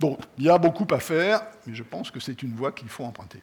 Donc, 0.00 0.20
il 0.38 0.44
y 0.44 0.50
a 0.50 0.58
beaucoup 0.58 0.86
à 0.92 1.00
faire, 1.00 1.42
mais 1.66 1.74
je 1.74 1.82
pense 1.82 2.10
que 2.10 2.20
c'est 2.20 2.42
une 2.42 2.54
voie 2.54 2.72
qu'il 2.72 2.88
faut 2.88 3.04
emprunter. 3.04 3.42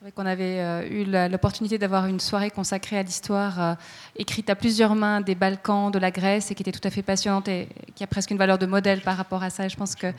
C'est 0.00 0.04
vrai 0.04 0.12
qu'on 0.12 0.24
avait 0.24 0.60
euh, 0.60 0.88
eu 0.88 1.04
l'opportunité 1.30 1.76
d'avoir 1.76 2.06
une 2.06 2.20
soirée 2.20 2.50
consacrée 2.50 2.96
à 2.96 3.02
l'histoire, 3.02 3.60
euh, 3.60 3.74
écrite 4.16 4.48
à 4.48 4.54
plusieurs 4.54 4.94
mains 4.94 5.20
des 5.20 5.34
Balkans, 5.34 5.90
de 5.90 5.98
la 5.98 6.10
Grèce, 6.10 6.50
et 6.50 6.54
qui 6.54 6.62
était 6.62 6.72
tout 6.72 6.80
à 6.88 6.90
fait 6.90 7.02
passionnante 7.02 7.48
et 7.48 7.68
qui 7.94 8.02
a 8.02 8.06
presque 8.06 8.30
une 8.30 8.38
valeur 8.38 8.56
de 8.56 8.64
modèle 8.64 9.02
par 9.02 9.18
rapport 9.18 9.42
à 9.42 9.50
ça. 9.50 9.66
Et 9.66 9.68
je 9.68 9.76
pense 9.76 9.94
que 9.94 10.14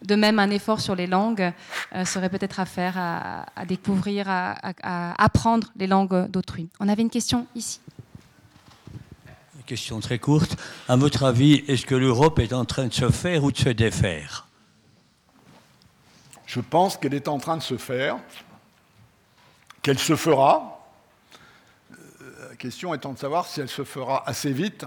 de 0.00 0.14
même, 0.14 0.38
un 0.38 0.48
effort 0.48 0.80
sur 0.80 0.94
les 0.94 1.06
langues 1.06 1.52
euh, 1.94 2.06
serait 2.06 2.30
peut-être 2.30 2.60
à 2.60 2.64
faire, 2.64 2.94
à, 2.96 3.44
à 3.54 3.66
découvrir, 3.66 4.26
à, 4.26 4.54
à, 4.82 5.22
apprendre 5.22 5.66
les 5.76 5.86
langues 5.86 6.30
d'autrui. 6.30 6.70
On 6.80 6.88
avait 6.88 7.02
une 7.02 7.10
question 7.10 7.46
ici. 7.54 7.80
Une 9.58 9.64
question 9.66 10.00
très 10.00 10.18
courte. 10.18 10.56
À 10.88 10.96
votre 10.96 11.24
avis, 11.24 11.62
est-ce 11.68 11.84
que 11.84 11.94
l'Europe 11.94 12.38
est 12.38 12.54
en 12.54 12.64
train 12.64 12.86
de 12.86 12.94
se 12.94 13.10
faire 13.10 13.44
ou 13.44 13.52
de 13.52 13.58
se 13.58 13.68
défaire? 13.68 14.46
Je 16.46 16.60
pense 16.60 16.96
qu'elle 16.96 17.12
est 17.12 17.28
en 17.28 17.36
train 17.36 17.58
de 17.58 17.62
se 17.62 17.76
faire, 17.76 18.16
qu'elle 19.86 20.00
se 20.00 20.16
fera. 20.16 20.84
Euh, 21.92 22.48
la 22.50 22.56
question 22.56 22.92
étant 22.92 23.12
de 23.12 23.18
savoir 23.18 23.46
si 23.46 23.60
elle 23.60 23.68
se 23.68 23.84
fera 23.84 24.28
assez 24.28 24.52
vite 24.52 24.84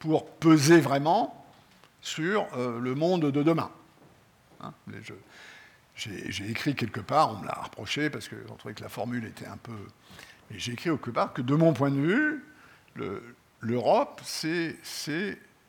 pour 0.00 0.28
peser 0.28 0.80
vraiment 0.80 1.46
sur 2.02 2.48
euh, 2.56 2.80
le 2.80 2.96
monde 2.96 3.30
de 3.30 3.42
demain. 3.44 3.70
Hein, 4.60 4.74
j'ai 5.94 6.50
écrit 6.50 6.74
quelque 6.74 6.98
part, 6.98 7.30
on 7.30 7.42
me 7.42 7.46
l'a 7.46 7.60
reproché 7.62 8.10
parce 8.10 8.28
qu'on 8.28 8.56
trouvait 8.56 8.74
que 8.74 8.82
la 8.82 8.88
formule 8.88 9.24
était 9.24 9.46
un 9.46 9.56
peu. 9.56 9.78
Mais 10.50 10.58
j'ai 10.58 10.72
écrit 10.72 10.90
quelque 10.90 11.10
part 11.10 11.32
que 11.32 11.40
de 11.40 11.54
mon 11.54 11.72
point 11.72 11.92
de 11.92 12.00
vue, 12.00 12.44
l'Europe, 13.60 14.20
c'est. 14.24 14.78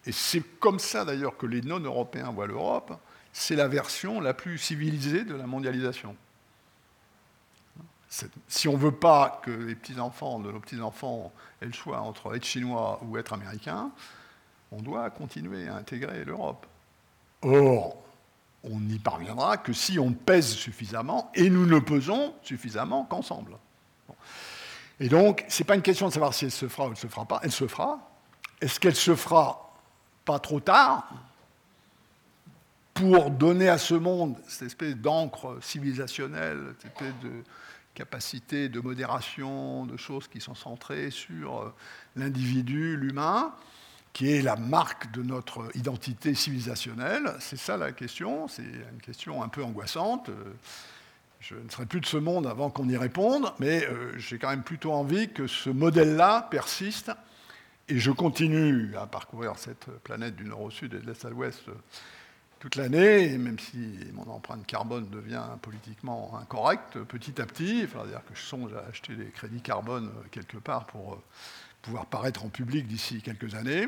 Et 0.08 0.12
c'est 0.12 0.42
comme 0.60 0.80
ça 0.80 1.06
d'ailleurs 1.06 1.38
que 1.38 1.46
les 1.46 1.62
non-européens 1.62 2.32
voient 2.32 2.48
l'Europe, 2.48 3.00
c'est 3.32 3.56
la 3.56 3.68
version 3.68 4.20
la 4.20 4.34
plus 4.34 4.58
civilisée 4.58 5.24
de 5.24 5.36
la 5.36 5.46
mondialisation. 5.46 6.16
Si 8.48 8.68
on 8.68 8.74
ne 8.74 8.78
veut 8.78 8.92
pas 8.92 9.40
que 9.44 9.52
les 9.52 9.76
petits-enfants 9.76 10.40
de 10.40 10.52
nos 10.52 10.60
petits-enfants 10.60 11.32
aient 11.62 11.68
le 11.68 11.74
choix 11.74 12.00
entre 12.00 12.36
être 12.36 12.46
chinois 12.46 13.00
ou 13.04 13.18
être 13.18 13.34
américain, 13.34 13.92
on 14.72 14.82
doit 14.82 15.10
continuer 15.12 15.68
à 15.68 15.76
intégrer 15.76 16.26
l'Europe. 16.26 16.66
Or, 17.44 17.98
on 18.64 18.80
n'y 18.80 19.00
parviendra 19.00 19.58
que 19.58 19.74
si 19.74 20.00
on 20.00 20.12
pèse 20.12 20.54
suffisamment, 20.54 21.32
et 21.36 21.50
nous 21.50 21.66
ne 21.66 21.80
pesons 21.80 22.34
suffisamment 22.42 23.06
qu'ensemble. 23.06 23.56
Et 25.00 25.08
donc, 25.08 25.46
ce 25.48 25.62
n'est 25.62 25.68
pas 25.68 25.76
une 25.76 25.82
question 25.82 26.08
de 26.08 26.14
savoir 26.14 26.34
si 26.34 26.46
elle 26.46 26.52
se 26.52 26.68
fera 26.68 26.84
ou 26.84 26.88
elle 26.88 26.94
ne 26.94 26.98
se 26.98 27.08
fera 27.08 27.26
pas, 27.26 27.40
elle 27.44 27.52
se 27.52 27.68
fera. 27.68 28.00
Est-ce 28.60 28.80
qu'elle 28.80 28.96
se 28.96 29.16
fera 29.16 29.72
pas 30.26 30.40
trop 30.40 30.60
tard 30.60 31.10
pour 32.94 33.32
donner 33.32 33.70
à 33.70 33.78
ce 33.78 33.94
monde 33.94 34.36
cette 34.48 34.68
espèce 34.68 34.96
d'encre 34.96 35.58
civilisationnelle, 35.62 36.76
cette 36.82 36.92
espèce 36.92 37.14
de 37.24 37.44
capacité 38.00 38.70
de 38.70 38.80
modération, 38.80 39.86
de 39.86 39.98
choses 39.98 40.30
qui 40.30 40.40
sont 40.40 40.56
centrées 40.56 41.12
sur 41.12 41.60
euh, 41.60 41.74
l'individu, 42.16 42.96
l'humain, 42.96 43.54
qui 44.14 44.32
est 44.32 44.42
la 44.42 44.56
marque 44.56 45.12
de 45.12 45.22
notre 45.22 45.70
identité 45.76 46.34
civilisationnelle 46.34 47.34
C'est 47.42 47.60
ça 47.60 47.76
la 47.76 47.92
question, 47.92 48.48
c'est 48.48 48.64
une 48.64 49.02
question 49.02 49.44
un 49.44 49.50
peu 49.50 49.66
angoissante. 49.66 50.30
Je 51.42 51.56
ne 51.56 51.70
serai 51.70 51.86
plus 51.86 52.00
de 52.00 52.06
ce 52.06 52.16
monde 52.16 52.48
avant 52.48 52.70
qu'on 52.70 52.88
y 52.88 52.96
réponde, 52.96 53.52
mais 53.60 53.86
euh, 53.86 54.18
j'ai 54.18 54.38
quand 54.38 54.50
même 54.50 54.64
plutôt 54.64 54.94
envie 54.94 55.28
que 55.30 55.46
ce 55.46 55.70
modèle-là 55.70 56.48
persiste. 56.50 57.12
Et 57.90 58.00
je 58.00 58.12
continue 58.12 58.96
à 58.96 59.08
parcourir 59.08 59.58
cette 59.58 59.90
planète 60.04 60.38
du 60.38 60.46
nord 60.46 60.62
au 60.62 60.72
sud 60.72 60.94
et 60.94 61.00
de 61.00 61.06
l'est 61.06 61.26
à 61.26 61.30
l'ouest 61.30 61.68
euh, 61.68 61.74
toute 62.60 62.76
l'année, 62.76 63.38
même 63.38 63.58
si 63.58 63.98
mon 64.14 64.30
empreinte 64.30 64.66
carbone 64.66 65.10
devient 65.10 65.44
politiquement 65.62 66.38
incorrecte 66.40 67.00
petit 67.04 67.42
à 67.42 67.46
petit. 67.46 67.82
Il 67.82 67.88
faudra 67.88 68.08
dire 68.08 68.22
que 68.28 68.36
je 68.36 68.42
songe 68.42 68.74
à 68.74 68.86
acheter 68.90 69.16
des 69.16 69.28
crédits 69.28 69.62
carbone 69.62 70.08
euh, 70.08 70.28
quelque 70.30 70.58
part 70.58 70.86
pour 70.86 71.22
pouvoir 71.82 72.06
paraître 72.06 72.44
en 72.44 72.50
public 72.50 72.86
d'ici 72.88 73.22
quelques 73.22 73.56
années, 73.56 73.88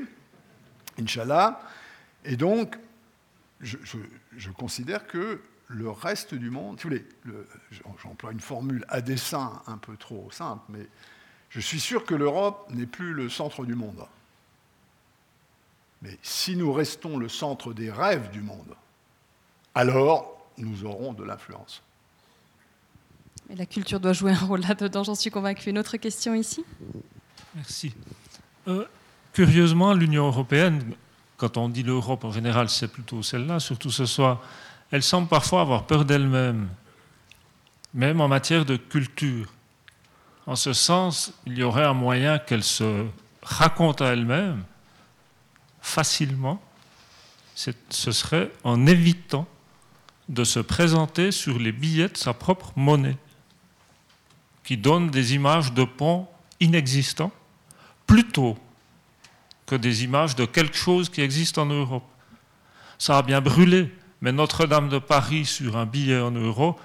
Inch'Allah. 0.98 1.60
Et 2.24 2.38
donc, 2.38 2.78
je, 3.60 3.78
je 4.38 4.50
considère 4.52 5.06
que 5.06 5.42
le 5.68 5.90
reste 5.90 6.34
du 6.34 6.50
monde, 6.50 6.80
si 6.80 6.88
vous 6.88 6.96
voulez, 6.96 7.06
j'emploie 8.04 8.32
une 8.32 8.40
formule 8.40 8.86
à 8.88 9.02
dessein 9.02 9.62
un 9.68 9.78
peu 9.78 9.98
trop 9.98 10.30
simple, 10.32 10.64
mais 10.70 10.88
je 11.50 11.60
suis 11.60 11.80
sûr 11.80 12.06
que 12.06 12.16
l'Europe 12.16 12.68
n'est 12.70 12.86
plus 12.86 13.14
le 13.14 13.30
centre 13.30 13.66
du 13.66 13.76
monde. 13.76 14.06
Mais 16.02 16.18
si 16.24 16.56
nous 16.56 16.74
restons 16.74 17.18
le 17.18 17.30
centre 17.30 17.74
des 17.74 17.92
rêves 17.92 18.32
du 18.32 18.42
monde, 18.42 18.76
alors 19.76 20.36
nous 20.58 20.84
aurons 20.86 21.14
de 21.14 21.24
l'influence. 21.24 21.82
Et 23.50 23.56
la 23.56 23.66
culture 23.66 24.00
doit 24.00 24.14
jouer 24.14 24.32
un 24.32 24.46
rôle 24.46 24.62
là-dedans, 24.62 25.04
j'en 25.04 25.16
suis 25.16 25.30
convaincu. 25.30 25.70
Une 25.70 25.78
autre 25.78 25.98
question 25.98 26.34
ici? 26.34 26.64
Merci. 27.56 27.94
Euh, 28.68 28.86
curieusement, 29.34 29.94
l'Union 29.94 30.28
européenne, 30.28 30.94
quand 31.38 31.58
on 31.58 31.70
dit 31.70 31.84
l'Europe 31.84 32.24
en 32.24 32.32
général, 32.32 32.70
c'est 32.70 32.88
plutôt 32.88 33.22
celle-là, 33.22 33.60
surtout 33.60 33.92
ce 33.92 34.06
soir, 34.06 34.42
elle 34.92 35.04
semble 35.04 35.28
parfois 35.28 35.62
avoir 35.62 35.86
peur 35.86 36.06
d'elle-même, 36.06 36.70
même 37.94 38.22
en 38.22 38.28
matière 38.28 38.66
de 38.66 38.78
culture. 38.78 39.52
En 40.48 40.56
ce 40.56 40.74
sens, 40.74 41.34
il 41.46 41.58
y 41.58 41.64
aurait 41.64 41.86
un 41.86 41.94
moyen 41.94 42.40
qu'elle 42.40 42.64
se 42.64 43.06
raconte 43.44 44.02
à 44.02 44.14
elle-même 44.14 44.64
facilement, 45.82 46.62
ce 47.56 48.12
serait 48.12 48.52
en 48.64 48.88
évitant 48.88 49.48
de 50.30 50.44
se 50.44 50.60
présenter 50.60 51.32
sur 51.32 51.60
les 51.60 51.72
billets 51.72 52.10
de 52.10 52.18
sa 52.18 52.34
propre 52.34 52.72
monnaie, 52.76 53.18
qui 54.64 54.78
donne 54.78 55.10
des 55.10 55.34
images 55.34 55.74
de 55.74 55.84
ponts 55.84 56.28
inexistants, 56.60 57.32
plutôt 58.08 58.58
que 59.66 59.76
des 59.76 60.04
images 60.04 60.36
de 60.36 60.46
quelque 60.46 60.78
chose 60.78 61.10
qui 61.10 61.22
existe 61.22 61.58
en 61.58 61.66
Europe. 61.66 62.08
Ça 62.98 63.18
a 63.18 63.22
bien 63.22 63.42
brûlé 63.42 63.92
mais 64.22 64.32
Notre-Dame 64.32 64.90
de 64.90 65.00
Paris 65.00 65.46
sur 65.46 65.78
un 65.78 65.86
billet 65.86 66.20
en 66.20 66.32
euros, 66.32 66.80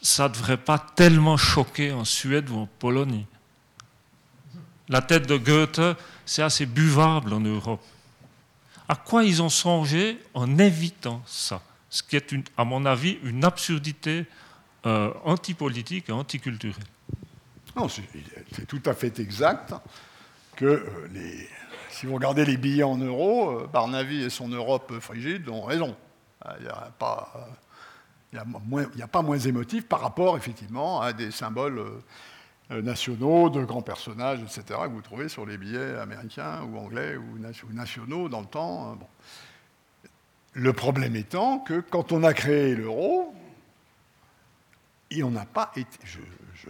ça 0.00 0.28
ne 0.28 0.34
devrait 0.34 0.56
pas 0.56 0.78
tellement 0.78 1.36
choquer 1.36 1.92
en 1.92 2.04
Suède 2.04 2.48
ou 2.50 2.56
en 2.56 2.66
Pologne. 2.78 3.24
La 4.88 5.02
tête 5.02 5.26
de 5.26 5.36
Goethe, 5.36 5.80
c'est 6.24 6.42
assez 6.42 6.66
buvable 6.66 7.32
en 7.34 7.40
Europe. 7.40 7.84
À 8.88 8.96
quoi 8.96 9.22
ils 9.22 9.42
ont 9.42 9.50
songé 9.50 10.18
en 10.32 10.58
évitant 10.58 11.22
ça? 11.26 11.60
Ce 11.90 12.02
qui 12.02 12.16
est, 12.16 12.34
à 12.56 12.64
mon 12.64 12.86
avis, 12.86 13.18
une 13.22 13.44
absurdité 13.44 14.26
euh, 14.86 15.12
antipolitique 15.24 16.08
et 16.08 16.12
anticulturelle. 16.12 16.84
C'est 18.52 18.66
tout 18.66 18.82
à 18.86 18.94
fait 18.94 19.18
exact 19.20 19.74
que 20.56 20.64
euh, 20.64 21.08
si 21.90 22.06
vous 22.06 22.14
regardez 22.14 22.44
les 22.44 22.56
billets 22.56 22.82
en 22.82 22.96
euros, 22.96 23.50
euh, 23.50 23.66
Barnaby 23.72 24.22
et 24.22 24.30
son 24.30 24.48
Europe 24.48 24.98
frigide 25.00 25.48
ont 25.48 25.62
raison. 25.62 25.96
Il 26.58 26.64
n'y 26.64 26.70
a 26.70 26.92
pas. 26.98 27.48
Moins 29.22 29.38
émotif 29.38 29.86
par 29.86 30.00
rapport, 30.00 30.36
effectivement, 30.36 31.00
à 31.00 31.12
des 31.12 31.30
symboles 31.30 31.82
nationaux, 32.70 33.48
de 33.50 33.64
grands 33.64 33.82
personnages, 33.82 34.40
etc., 34.42 34.80
que 34.84 34.90
vous 34.90 35.00
trouvez 35.00 35.28
sur 35.28 35.46
les 35.46 35.56
billets 35.56 35.96
américains 35.96 36.62
ou 36.64 36.78
anglais 36.78 37.16
ou 37.16 37.38
nationaux 37.72 38.28
dans 38.28 38.40
le 38.40 38.46
temps. 38.46 38.92
Hein, 38.92 38.98
le 40.52 40.72
problème 40.72 41.16
étant 41.16 41.60
que 41.60 41.80
quand 41.80 42.12
on 42.12 42.24
a 42.24 42.34
créé 42.34 42.74
l'euro, 42.74 43.34
et 45.10 45.22
on 45.22 45.30
n'a 45.30 45.46
pas 45.46 45.72
été, 45.76 45.98
je, 46.04 46.20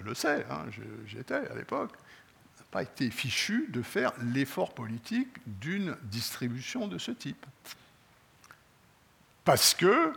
le 0.00 0.14
sais, 0.14 0.46
hein, 0.50 0.66
j'étais 1.06 1.34
à 1.34 1.54
l'époque, 1.54 1.92
n'a 2.58 2.66
pas 2.70 2.82
été 2.82 3.10
fichu 3.10 3.66
de 3.70 3.82
faire 3.82 4.12
l'effort 4.22 4.74
politique 4.74 5.28
d'une 5.46 5.96
distribution 6.04 6.86
de 6.86 6.98
ce 6.98 7.10
type 7.10 7.44
parce 9.48 9.72
que 9.72 10.12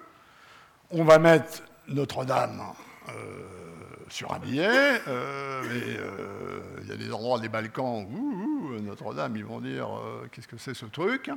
on 0.90 1.06
va 1.06 1.18
mettre 1.18 1.64
Notre-Dame 1.88 2.62
euh, 3.08 3.71
sur 4.12 4.34
un 4.34 4.40
billet, 4.40 5.02
euh, 5.08 5.64
mais 5.64 5.98
euh, 5.98 6.60
il 6.82 6.90
y 6.90 6.92
a 6.92 6.98
des 6.98 7.12
endroits 7.12 7.40
des 7.40 7.50
Balkans 7.50 8.06
où, 8.06 8.80
Notre-Dame, 8.82 9.36
ils 9.36 9.46
vont 9.46 9.60
dire 9.60 9.90
qu'est-ce 10.32 10.48
que 10.48 10.58
c'est 10.58 10.74
ce 10.74 10.86
truc. 10.86 11.30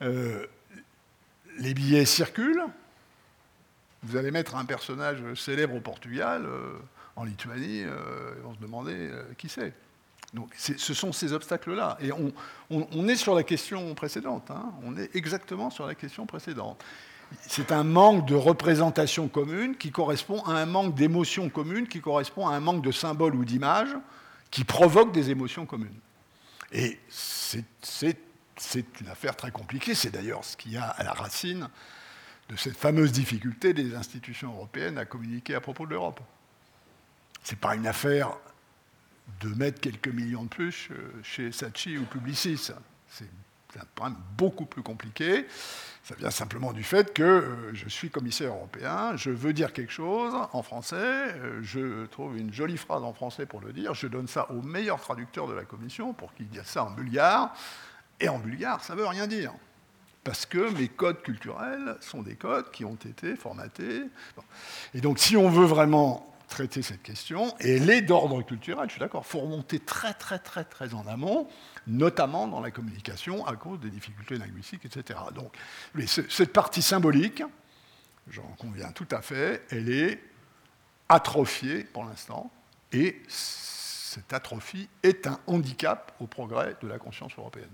les 0.00 1.74
billets 1.74 2.04
circulent. 2.04 2.64
Vous 4.02 4.16
allez 4.16 4.30
mettre 4.30 4.56
un 4.56 4.64
personnage 4.64 5.18
célèbre 5.34 5.74
au 5.74 5.80
Portugal, 5.80 6.46
en 7.16 7.24
Lituanie, 7.24 7.80
ils 7.80 8.42
vont 8.42 8.54
se 8.54 8.60
demander 8.60 9.10
qui 9.38 9.48
c'est. 9.48 9.72
Donc 10.34 10.52
ce 10.56 10.94
sont 10.94 11.12
ces 11.12 11.32
obstacles-là. 11.32 11.96
Et 12.00 12.10
on, 12.12 13.08
est 13.08 13.16
sur 13.16 13.34
la 13.34 13.42
question 13.42 13.94
précédente. 13.94 14.50
Hein. 14.50 14.72
On 14.84 14.96
est 14.96 15.14
exactement 15.16 15.70
sur 15.70 15.86
la 15.86 15.94
question 15.94 16.26
précédente. 16.26 16.84
C'est 17.48 17.72
un 17.72 17.84
manque 17.84 18.26
de 18.26 18.34
représentation 18.34 19.28
commune 19.28 19.76
qui 19.76 19.90
correspond 19.90 20.42
à 20.44 20.52
un 20.52 20.66
manque 20.66 20.94
d'émotion 20.94 21.48
commune, 21.48 21.88
qui 21.88 22.00
correspond 22.00 22.46
à 22.48 22.54
un 22.54 22.60
manque 22.60 22.82
de 22.82 22.92
symboles 22.92 23.34
ou 23.34 23.44
d'images 23.44 23.96
qui 24.50 24.64
provoque 24.64 25.12
des 25.12 25.30
émotions 25.30 25.66
communes. 25.66 25.98
Et 26.72 26.98
c'est 27.08 27.64
une 29.00 29.08
affaire 29.08 29.36
très 29.36 29.50
compliquée. 29.50 29.94
C'est 29.94 30.10
d'ailleurs 30.10 30.44
ce 30.44 30.56
qui 30.56 30.76
a 30.76 30.88
à 30.88 31.02
la 31.02 31.12
racine 31.12 31.68
de 32.48 32.56
cette 32.56 32.76
fameuse 32.76 33.12
difficulté 33.12 33.72
des 33.72 33.94
institutions 33.94 34.52
européennes 34.52 34.98
à 34.98 35.04
communiquer 35.04 35.54
à 35.54 35.60
propos 35.60 35.84
de 35.84 35.90
l'Europe. 35.90 36.20
Ce 37.42 37.52
n'est 37.52 37.58
pas 37.58 37.74
une 37.74 37.86
affaire 37.86 38.36
de 39.40 39.48
mettre 39.48 39.80
quelques 39.80 40.08
millions 40.08 40.44
de 40.44 40.48
plus 40.48 40.88
euh, 40.92 41.12
chez 41.22 41.50
Sachi 41.50 41.98
ou 41.98 42.04
Publicis. 42.04 42.70
Un 43.74 43.84
problème 43.94 44.16
beaucoup 44.36 44.66
plus 44.66 44.82
compliqué. 44.82 45.46
Ça 46.02 46.14
vient 46.14 46.30
simplement 46.30 46.72
du 46.72 46.84
fait 46.84 47.12
que 47.12 47.22
euh, 47.22 47.74
je 47.74 47.88
suis 47.88 48.10
commissaire 48.10 48.52
européen, 48.52 49.16
je 49.16 49.30
veux 49.30 49.52
dire 49.52 49.72
quelque 49.72 49.92
chose 49.92 50.34
en 50.52 50.62
français, 50.62 50.96
euh, 50.96 51.58
je 51.62 52.06
trouve 52.06 52.38
une 52.38 52.52
jolie 52.52 52.76
phrase 52.76 53.02
en 53.02 53.12
français 53.12 53.44
pour 53.44 53.60
le 53.60 53.72
dire, 53.72 53.92
je 53.92 54.06
donne 54.06 54.28
ça 54.28 54.48
au 54.52 54.62
meilleur 54.62 55.00
traducteur 55.00 55.48
de 55.48 55.52
la 55.52 55.64
commission 55.64 56.12
pour 56.12 56.32
qu'il 56.34 56.48
dise 56.48 56.62
ça 56.64 56.84
en 56.84 56.90
bulgare, 56.90 57.52
et 58.20 58.28
en 58.28 58.38
bulgare, 58.38 58.84
ça 58.84 58.94
ne 58.94 59.00
veut 59.00 59.06
rien 59.06 59.26
dire. 59.26 59.52
Parce 60.22 60.46
que 60.46 60.70
mes 60.78 60.88
codes 60.88 61.22
culturels 61.22 61.96
sont 62.00 62.22
des 62.22 62.34
codes 62.34 62.70
qui 62.70 62.84
ont 62.84 62.96
été 62.96 63.36
formatés. 63.36 64.02
Et 64.94 65.00
donc, 65.00 65.18
si 65.18 65.36
on 65.36 65.48
veut 65.48 65.66
vraiment 65.66 66.35
traiter 66.48 66.82
cette 66.82 67.02
question, 67.02 67.54
et 67.60 67.76
elle 67.76 67.90
est 67.90 68.02
d'ordre 68.02 68.42
culturel, 68.42 68.86
je 68.88 68.92
suis 68.92 69.00
d'accord, 69.00 69.24
il 69.26 69.30
faut 69.30 69.40
remonter 69.40 69.80
très 69.80 70.14
très 70.14 70.38
très 70.38 70.64
très 70.64 70.94
en 70.94 71.06
amont, 71.06 71.48
notamment 71.86 72.46
dans 72.46 72.60
la 72.60 72.70
communication 72.70 73.46
à 73.46 73.56
cause 73.56 73.80
des 73.80 73.90
difficultés 73.90 74.36
linguistiques, 74.36 74.84
etc. 74.84 75.18
Donc 75.34 75.54
cette 76.06 76.52
partie 76.52 76.82
symbolique, 76.82 77.42
j'en 78.28 78.54
conviens 78.58 78.92
tout 78.92 79.08
à 79.10 79.22
fait, 79.22 79.64
elle 79.70 79.90
est 79.90 80.22
atrophiée 81.08 81.84
pour 81.84 82.04
l'instant, 82.04 82.50
et 82.92 83.22
cette 83.28 84.32
atrophie 84.32 84.88
est 85.02 85.26
un 85.26 85.38
handicap 85.46 86.12
au 86.20 86.26
progrès 86.26 86.76
de 86.80 86.88
la 86.88 86.98
conscience 86.98 87.32
européenne. 87.36 87.68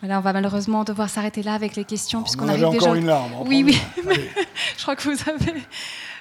Voilà, 0.00 0.18
on 0.18 0.20
va 0.22 0.32
malheureusement 0.32 0.82
devoir 0.82 1.08
s'arrêter 1.08 1.44
là 1.44 1.54
avec 1.54 1.76
les 1.76 1.84
questions, 1.84 2.22
puisqu'on 2.22 2.48
arrive 2.48 2.70
déjà. 2.70 2.86
encore 2.86 2.94
une 2.96 3.06
larme. 3.06 3.34
Oui, 3.46 3.62
oui. 3.64 3.78
je 4.76 4.82
crois 4.82 4.96
que 4.96 5.08
vous 5.08 5.30
avez. 5.30 5.62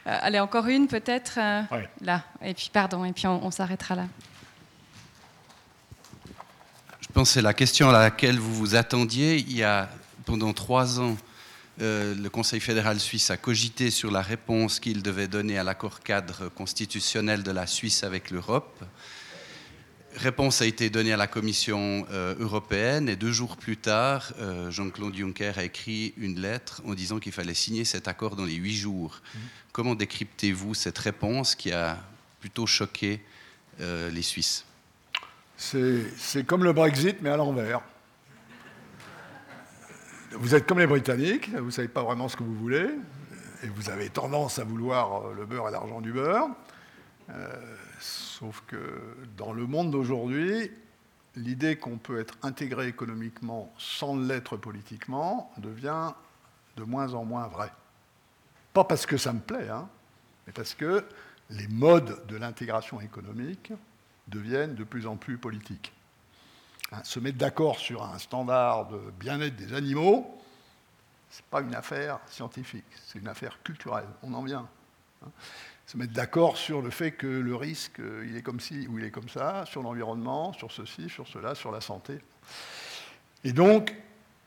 Euh, 0.07 0.17
allez, 0.21 0.39
encore 0.39 0.67
une 0.67 0.87
peut-être 0.87 1.37
euh, 1.37 1.61
là. 2.01 2.23
Et 2.41 2.53
puis, 2.53 2.69
pardon, 2.73 3.05
et 3.05 3.11
puis 3.11 3.27
on, 3.27 3.51
s'arrêtera 3.51 3.95
là. 3.95 4.05
Je 6.99 7.07
pense 7.13 7.29
que 7.29 7.33
c'est 7.33 7.41
la 7.41 7.53
question 7.53 7.89
à 7.89 7.93
laquelle 7.93 8.39
vous 8.39 8.53
vous 8.53 8.75
attendiez. 8.75 9.37
Il 9.37 9.55
y 9.55 9.63
a 9.63 9.89
pendant 10.25 10.53
trois 10.53 10.99
ans 10.99 11.15
euh, 11.81 12.13
le 12.15 12.29
Conseil 12.29 12.59
fédéral 12.59 12.99
suisse 12.99 13.31
a 13.31 13.37
cogité 13.37 13.91
sur 13.91 14.11
la 14.11 14.21
réponse 14.21 14.79
qu'il 14.79 15.01
devait 15.01 15.27
donner 15.27 15.57
à 15.57 15.63
l'accord 15.63 16.01
cadre 16.01 16.49
constitutionnel 16.49 17.43
de 17.43 17.51
la 17.51 17.65
Suisse 17.65 18.03
avec 18.03 18.29
l'Europe. 18.29 18.83
Réponse 20.15 20.61
a 20.61 20.65
été 20.65 20.89
donnée 20.89 21.13
à 21.13 21.17
la 21.17 21.27
Commission 21.27 22.05
euh, 22.11 22.35
européenne 22.39 23.09
et 23.09 23.15
deux 23.15 23.31
jours 23.31 23.57
plus 23.57 23.77
tard, 23.77 24.33
euh, 24.39 24.69
Jean-Claude 24.69 25.15
Juncker 25.15 25.53
a 25.57 25.63
écrit 25.63 26.13
une 26.17 26.39
lettre 26.39 26.81
en 26.85 26.93
disant 26.93 27.19
qu'il 27.19 27.31
fallait 27.31 27.53
signer 27.53 27.85
cet 27.85 28.07
accord 28.07 28.35
dans 28.35 28.45
les 28.45 28.55
huit 28.55 28.75
jours. 28.75 29.21
Mmh. 29.21 29.39
Comment 29.71 29.95
décryptez-vous 29.95 30.73
cette 30.73 30.97
réponse 30.97 31.55
qui 31.55 31.71
a 31.71 31.97
plutôt 32.39 32.67
choqué 32.67 33.21
les 33.79 34.21
Suisses? 34.21 34.65
C'est 35.57 36.45
comme 36.45 36.63
le 36.63 36.73
Brexit, 36.73 37.17
mais 37.21 37.29
à 37.29 37.37
l'envers 37.37 37.81
vous 40.33 40.55
êtes 40.55 40.65
comme 40.65 40.79
les 40.79 40.87
Britanniques, 40.87 41.49
vous 41.49 41.65
ne 41.65 41.71
savez 41.71 41.87
pas 41.87 42.03
vraiment 42.03 42.29
ce 42.29 42.35
que 42.35 42.43
vous 42.43 42.55
voulez, 42.55 42.87
et 43.63 43.67
vous 43.67 43.89
avez 43.89 44.09
tendance 44.09 44.59
à 44.59 44.63
vouloir 44.63 45.27
euh, 45.27 45.33
le 45.35 45.45
beurre 45.45 45.69
et 45.69 45.71
l'argent 45.71 46.01
du 46.01 46.11
beurre. 46.11 46.47
Euh, 47.29 47.47
sauf 48.41 48.63
que 48.65 49.15
dans 49.37 49.53
le 49.53 49.67
monde 49.67 49.91
d'aujourd'hui, 49.91 50.71
l'idée 51.35 51.77
qu'on 51.77 51.97
peut 51.97 52.19
être 52.19 52.35
intégré 52.41 52.87
économiquement 52.87 53.71
sans 53.77 54.17
l'être 54.17 54.57
politiquement 54.57 55.53
devient 55.59 56.13
de 56.75 56.83
moins 56.83 57.13
en 57.13 57.23
moins 57.23 57.47
vraie. 57.47 57.71
Pas 58.73 58.83
parce 58.83 59.05
que 59.05 59.17
ça 59.17 59.31
me 59.31 59.39
plaît, 59.39 59.69
hein, 59.69 59.87
mais 60.47 60.53
parce 60.53 60.73
que 60.73 61.05
les 61.51 61.67
modes 61.67 62.25
de 62.25 62.35
l'intégration 62.35 62.99
économique 62.99 63.73
deviennent 64.27 64.73
de 64.73 64.83
plus 64.83 65.05
en 65.05 65.17
plus 65.17 65.37
politiques. 65.37 65.93
Hein, 66.91 67.03
se 67.03 67.19
mettre 67.19 67.37
d'accord 67.37 67.77
sur 67.77 68.03
un 68.03 68.17
standard 68.17 68.87
de 68.87 68.99
bien-être 69.19 69.55
des 69.55 69.73
animaux, 69.73 70.35
ce 71.29 71.37
n'est 71.37 71.47
pas 71.51 71.61
une 71.61 71.75
affaire 71.75 72.19
scientifique, 72.25 72.85
c'est 73.05 73.19
une 73.19 73.27
affaire 73.27 73.61
culturelle. 73.61 74.07
On 74.23 74.33
en 74.33 74.41
vient. 74.41 74.67
Hein. 75.25 75.29
Se 75.85 75.97
mettre 75.97 76.13
d'accord 76.13 76.57
sur 76.57 76.81
le 76.81 76.89
fait 76.89 77.11
que 77.11 77.27
le 77.27 77.55
risque, 77.55 77.99
euh, 77.99 78.25
il 78.27 78.37
est 78.37 78.41
comme 78.41 78.59
ci 78.59 78.87
ou 78.87 78.97
il 78.97 79.05
est 79.05 79.11
comme 79.11 79.29
ça, 79.29 79.65
sur 79.65 79.83
l'environnement, 79.83 80.53
sur 80.53 80.71
ceci, 80.71 81.09
sur 81.09 81.27
cela, 81.27 81.55
sur 81.55 81.71
la 81.71 81.81
santé. 81.81 82.19
Et 83.43 83.51
donc, 83.51 83.93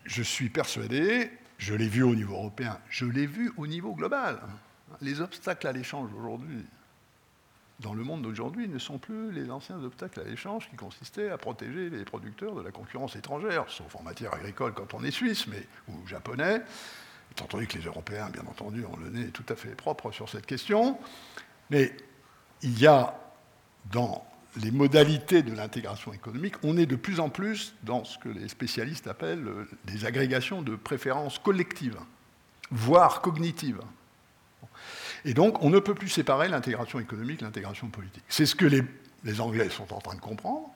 je 0.05 0.23
suis 0.23 0.49
persuadé, 0.49 1.31
je 1.59 1.75
l'ai 1.75 1.89
vu 1.89 2.03
au 2.03 2.15
niveau 2.15 2.35
européen, 2.35 2.79
je 2.89 3.05
l'ai 3.05 3.27
vu 3.27 3.53
au 3.57 3.67
niveau 3.67 3.95
global. 3.95 4.41
Les 5.01 5.21
obstacles 5.21 5.67
à 5.67 5.73
l'échange 5.73 6.11
aujourd'hui, 6.15 6.65
dans 7.81 7.95
le 7.95 8.05
monde 8.05 8.23
d'aujourd'hui 8.23 8.69
ne 8.69 8.79
sont 8.79 8.99
plus 8.99 9.33
les 9.33 9.51
anciens 9.51 9.83
obstacles 9.83 10.21
à 10.21 10.25
l'échange 10.25 10.69
qui 10.71 10.77
consistaient 10.77 11.31
à 11.31 11.39
protéger 11.39 11.91
les 11.91 12.05
producteurs 12.05 12.55
de 12.55 12.63
la 12.63 12.71
concurrence 12.71 13.17
étrangère, 13.17 13.65
sauf 13.69 13.97
en 13.97 14.03
matière 14.03 14.33
agricole 14.33 14.73
quand 14.75 14.95
on 14.95 15.03
est 15.03 15.11
suisse 15.11 15.47
mais, 15.49 15.67
ou 15.89 16.07
japonais, 16.07 16.63
étant 17.33 17.45
entendu 17.45 17.67
que 17.67 17.79
les 17.79 17.85
Européens, 17.85 18.31
bien 18.31 18.45
entendu, 18.49 18.85
ont 18.85 18.97
le 18.97 19.11
nez 19.11 19.27
tout 19.29 19.45
à 19.49 19.57
fait 19.57 19.75
propre 19.75 20.13
sur 20.13 20.29
cette 20.29 20.47
question. 20.47 20.99
Mais 21.71 21.97
il 22.63 22.79
y 22.79 22.87
a 22.87 23.19
dans 23.91 24.25
les 24.63 24.71
modalités 24.71 25.43
de 25.43 25.53
l'intégration 25.53 26.13
économique, 26.13 26.55
on 26.63 26.77
est 26.77 26.87
de 26.87 26.97
plus 26.97 27.21
en 27.21 27.29
plus 27.29 27.75
dans 27.83 28.05
ce 28.05 28.19
que 28.19 28.29
les 28.29 28.49
spécialistes 28.49 29.07
appellent 29.07 29.47
des 29.85 30.05
agrégations 30.05 30.63
de 30.63 30.77
préférences 30.77 31.39
collectives, 31.39 31.99
voire 32.71 33.21
cognitives. 33.21 33.81
Et 35.25 35.35
donc, 35.35 35.63
on 35.63 35.71
ne 35.71 35.79
peut 35.79 35.95
plus 35.95 36.09
séparer 36.09 36.49
l'intégration 36.49 37.01
économique 37.01 37.41
et 37.43 37.45
l'intégration 37.45 37.89
politique. 37.89 38.25
C'est 38.29 38.47
ce 38.47 38.55
que 38.55 38.67
les, 38.67 39.41
Anglais 39.41 39.71
sont 39.71 39.93
en 39.93 40.01
train 40.01 40.15
de 40.15 40.21
comprendre, 40.21 40.71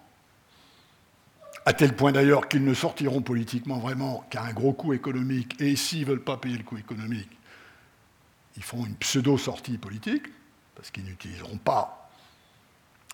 à 1.68 1.74
tel 1.74 1.94
point 1.94 2.12
d'ailleurs 2.12 2.48
qu'ils 2.48 2.64
ne 2.64 2.72
sortiront 2.72 3.20
politiquement 3.20 3.78
vraiment 3.78 4.24
qu'à 4.30 4.42
un 4.42 4.54
gros 4.54 4.72
coût 4.72 4.94
économique, 4.94 5.60
et 5.60 5.76
s'ils 5.76 6.00
ne 6.00 6.06
veulent 6.06 6.24
pas 6.24 6.38
payer 6.38 6.56
le 6.56 6.64
coût 6.64 6.78
économique, 6.78 7.28
ils 8.56 8.62
font 8.62 8.86
une 8.86 8.94
pseudo-sortie 8.94 9.76
politique, 9.76 10.28
parce 10.74 10.90
qu'ils 10.90 11.04
n'utiliseront 11.04 11.58
pas 11.58 12.10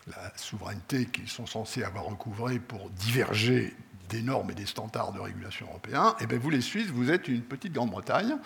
la 0.06 0.32
souveraineté 0.36 1.06
qu'ils 1.06 1.28
sont 1.28 1.46
censés 1.46 1.82
avoir 1.82 2.04
recouvrée 2.04 2.60
pour 2.60 2.90
diverger 2.90 3.74
des 4.08 4.22
normes 4.22 4.52
et 4.52 4.54
des 4.54 4.66
standards 4.66 5.10
de 5.10 5.18
régulation 5.18 5.66
européens, 5.66 6.14
et 6.20 6.22
eh 6.22 6.26
bien 6.28 6.38
vous 6.38 6.50
les 6.50 6.60
Suisses, 6.60 6.90
vous 6.90 7.10
êtes 7.10 7.26
une 7.26 7.42
petite 7.42 7.72
Grande-Bretagne, 7.72 8.36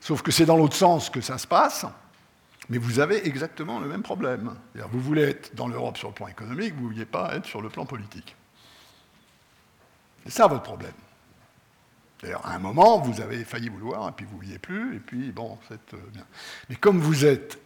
sauf 0.00 0.22
que 0.22 0.32
c'est 0.32 0.46
dans 0.46 0.56
l'autre 0.56 0.74
sens 0.74 1.10
que 1.10 1.20
ça 1.20 1.38
se 1.38 1.46
passe, 1.46 1.86
mais 2.70 2.78
vous 2.78 2.98
avez 2.98 3.24
exactement 3.24 3.78
le 3.78 3.86
même 3.86 4.02
problème. 4.02 4.56
Vous 4.90 5.00
voulez 5.00 5.22
être 5.22 5.54
dans 5.54 5.68
l'Europe 5.68 5.96
sur 5.96 6.08
le 6.08 6.14
plan 6.14 6.26
économique, 6.26 6.74
vous 6.74 6.82
ne 6.82 6.88
vouliez 6.88 7.06
pas 7.06 7.36
être 7.36 7.46
sur 7.46 7.62
le 7.62 7.68
plan 7.68 7.86
politique. 7.86 8.34
C'est 10.24 10.32
ça 10.32 10.46
votre 10.46 10.62
problème. 10.62 10.92
D'ailleurs, 12.22 12.46
à 12.46 12.54
un 12.54 12.58
moment, 12.58 12.98
vous 12.98 13.20
avez 13.20 13.44
failli 13.44 13.68
vouloir, 13.68 14.08
et 14.08 14.12
puis 14.12 14.24
vous 14.24 14.36
ne 14.36 14.42
vouliez 14.42 14.58
plus, 14.58 14.96
et 14.96 15.00
puis 15.00 15.30
bon, 15.30 15.58
c'est 15.68 15.94
euh, 15.94 15.98
bien. 16.12 16.24
Mais 16.70 16.76
comme 16.76 16.98
vous 16.98 17.26
êtes 17.26 17.58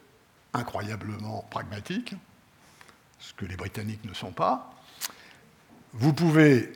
incroyablement 0.52 1.46
pragmatique, 1.50 2.14
ce 3.20 3.32
que 3.34 3.44
les 3.44 3.56
Britanniques 3.56 4.04
ne 4.04 4.14
sont 4.14 4.32
pas, 4.32 4.72
vous 5.92 6.12
pouvez 6.12 6.72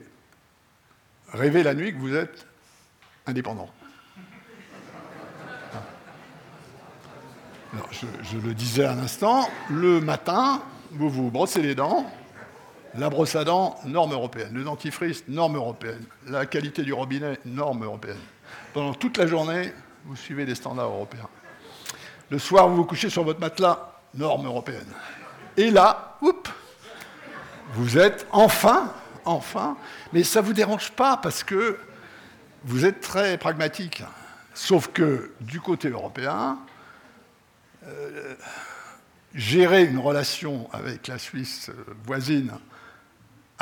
rêver 1.33 1.63
la 1.63 1.75
nuit 1.75 1.93
que 1.93 1.99
vous 1.99 2.15
êtes 2.15 2.47
indépendant. 3.27 3.71
je, 7.91 8.37
le 8.37 8.55
disais 8.55 8.85
à 8.85 8.95
l'instant, 8.95 9.49
le 9.71 10.01
matin, 10.01 10.63
vous 10.91 11.09
vous 11.09 11.31
brossez 11.31 11.63
les 11.63 11.75
dents, 11.75 12.11
la 12.94 13.09
brosse 13.09 13.36
à 13.36 13.44
dents, 13.44 13.78
norme 13.85 14.12
européenne. 14.12 14.52
Le 14.52 14.64
dentifrice, 14.64 15.24
norme 15.28 15.56
européenne. 15.56 16.05
La 16.27 16.47
qualité 16.47 16.82
du 16.82 16.93
robinet, 16.93 17.39
norme 17.44 17.85
européenne. 17.85 18.19
Pendant 18.74 18.94
toute 18.94 19.16
la 19.16 19.27
journée, 19.27 19.73
vous 20.05 20.16
suivez 20.16 20.44
les 20.44 20.55
standards 20.55 20.90
européens. 20.90 21.28
Le 22.31 22.39
soir, 22.39 22.69
vous 22.69 22.77
vous 22.77 22.85
couchez 22.85 23.10
sur 23.10 23.24
votre 23.24 23.40
matelas, 23.40 24.01
norme 24.14 24.47
européenne. 24.47 24.89
Et 25.56 25.70
là, 25.70 26.16
oups, 26.20 26.51
vous 27.74 27.98
êtes 27.98 28.27
enfin, 28.32 28.93
enfin, 29.24 29.77
mais 30.12 30.24
ça 30.24 30.40
ne 30.40 30.47
vous 30.47 30.52
dérange 30.52 30.90
pas 30.93 31.16
parce 31.16 31.44
que 31.44 31.78
vous 32.64 32.85
êtes 32.85 33.01
très 33.01 33.39
pragmatique. 33.39 34.02
Sauf 34.55 34.89
que 34.89 35.32
du 35.40 35.60
côté 35.60 35.89
européen, 35.89 36.59
euh, 37.86 38.35
gérer 39.35 39.85
une 39.85 39.98
relation 39.98 40.69
avec 40.73 41.09
la 41.09 41.19
Suisse 41.19 41.70
euh, 41.70 41.94
voisine 42.05 42.52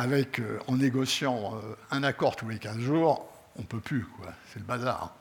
euh, 0.08 0.58
en 0.66 0.76
négociant 0.76 1.60
un 1.90 2.02
accord 2.02 2.36
tous 2.36 2.48
les 2.48 2.58
15 2.58 2.78
jours, 2.78 3.28
on 3.56 3.62
ne 3.62 3.66
peut 3.66 3.80
plus, 3.80 4.06
c'est 4.52 4.58
le 4.58 4.64
bazar. 4.64 5.14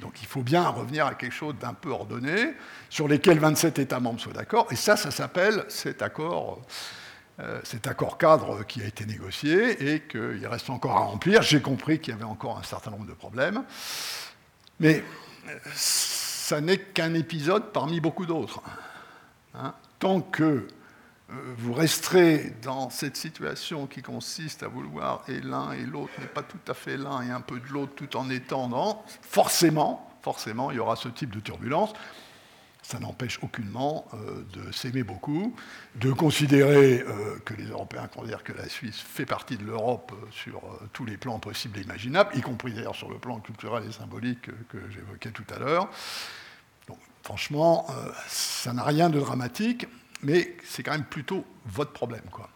Donc 0.00 0.20
il 0.20 0.26
faut 0.26 0.42
bien 0.42 0.68
revenir 0.68 1.06
à 1.06 1.14
quelque 1.14 1.32
chose 1.32 1.54
d'un 1.60 1.74
peu 1.74 1.90
ordonné, 1.90 2.54
sur 2.90 3.08
lesquels 3.08 3.38
27 3.38 3.78
États 3.78 4.00
membres 4.00 4.20
soient 4.20 4.32
d'accord, 4.32 4.66
et 4.70 4.76
ça, 4.76 4.96
ça 4.96 5.10
s'appelle 5.10 5.64
cet 5.68 6.02
accord, 6.02 6.60
cet 7.64 7.86
accord 7.86 8.18
cadre 8.18 8.64
qui 8.64 8.82
a 8.82 8.86
été 8.86 9.06
négocié 9.06 9.92
et 9.94 10.00
qu'il 10.00 10.46
reste 10.46 10.68
encore 10.68 10.96
à 10.96 11.00
remplir. 11.00 11.42
J'ai 11.42 11.60
compris 11.62 11.98
qu'il 11.98 12.12
y 12.12 12.16
avait 12.16 12.24
encore 12.24 12.58
un 12.58 12.62
certain 12.62 12.90
nombre 12.90 13.06
de 13.06 13.14
problèmes, 13.14 13.64
mais 14.80 15.02
ça 15.74 16.60
n'est 16.60 16.78
qu'un 16.78 17.14
épisode 17.14 17.72
parmi 17.72 18.00
beaucoup 18.00 18.26
d'autres. 18.26 18.62
Hein. 19.54 19.74
Tant 19.98 20.20
que 20.20 20.42
euh, 20.42 20.68
vous 21.28 21.72
resterez 21.72 22.54
dans 22.62 22.88
cette 22.88 23.16
situation 23.16 23.86
qui 23.86 24.00
consiste 24.00 24.62
à 24.62 24.68
vouloir 24.68 25.22
et 25.28 25.40
l'un 25.40 25.72
et 25.72 25.84
l'autre, 25.84 26.12
mais 26.20 26.26
pas 26.26 26.42
tout 26.42 26.58
à 26.68 26.74
fait 26.74 26.96
l'un 26.96 27.22
et 27.22 27.30
un 27.30 27.40
peu 27.40 27.58
de 27.58 27.66
l'autre, 27.66 27.94
tout 27.96 28.16
en 28.16 28.30
étant 28.30 28.68
dans, 28.68 29.04
forcément, 29.22 30.08
forcément, 30.22 30.70
il 30.70 30.76
y 30.76 30.80
aura 30.80 30.94
ce 30.94 31.08
type 31.08 31.30
de 31.30 31.40
turbulence 31.40 31.92
ça 32.86 33.00
n'empêche 33.00 33.40
aucunement 33.42 34.06
euh, 34.14 34.44
de 34.52 34.70
s'aimer 34.70 35.02
beaucoup, 35.02 35.56
de 35.96 36.12
considérer 36.12 37.00
euh, 37.00 37.36
que 37.44 37.54
les 37.54 37.66
Européens 37.66 38.06
considèrent 38.06 38.44
que 38.44 38.52
la 38.52 38.68
Suisse 38.68 39.00
fait 39.00 39.26
partie 39.26 39.56
de 39.56 39.64
l'Europe 39.64 40.12
euh, 40.14 40.26
sur 40.30 40.62
tous 40.92 41.04
les 41.04 41.16
plans 41.16 41.40
possibles 41.40 41.78
et 41.78 41.82
imaginables, 41.82 42.30
y 42.36 42.42
compris 42.42 42.72
d'ailleurs 42.72 42.94
sur 42.94 43.10
le 43.10 43.18
plan 43.18 43.40
culturel 43.40 43.82
et 43.88 43.92
symbolique 43.92 44.42
que 44.68 44.78
j'évoquais 44.90 45.30
tout 45.30 45.46
à 45.52 45.58
l'heure. 45.58 45.88
Franchement, 47.24 47.88
ça 48.28 48.72
n'a 48.72 48.84
rien 48.84 49.10
de 49.10 49.18
dramatique, 49.18 49.88
mais 50.22 50.56
c'est 50.64 50.82
quand 50.82 50.92
même 50.92 51.04
plutôt 51.04 51.44
votre 51.66 51.92
problème. 51.92 52.24
Quoi. 52.30 52.48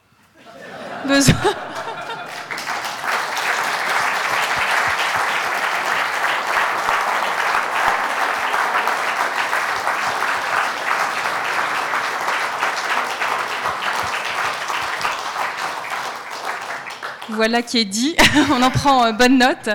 Voilà 17.40 17.62
qui 17.62 17.78
est 17.78 17.86
dit. 17.86 18.14
On 18.50 18.62
en 18.62 18.70
prend 18.70 19.06
euh, 19.06 19.12
bonne 19.12 19.38
note. 19.38 19.70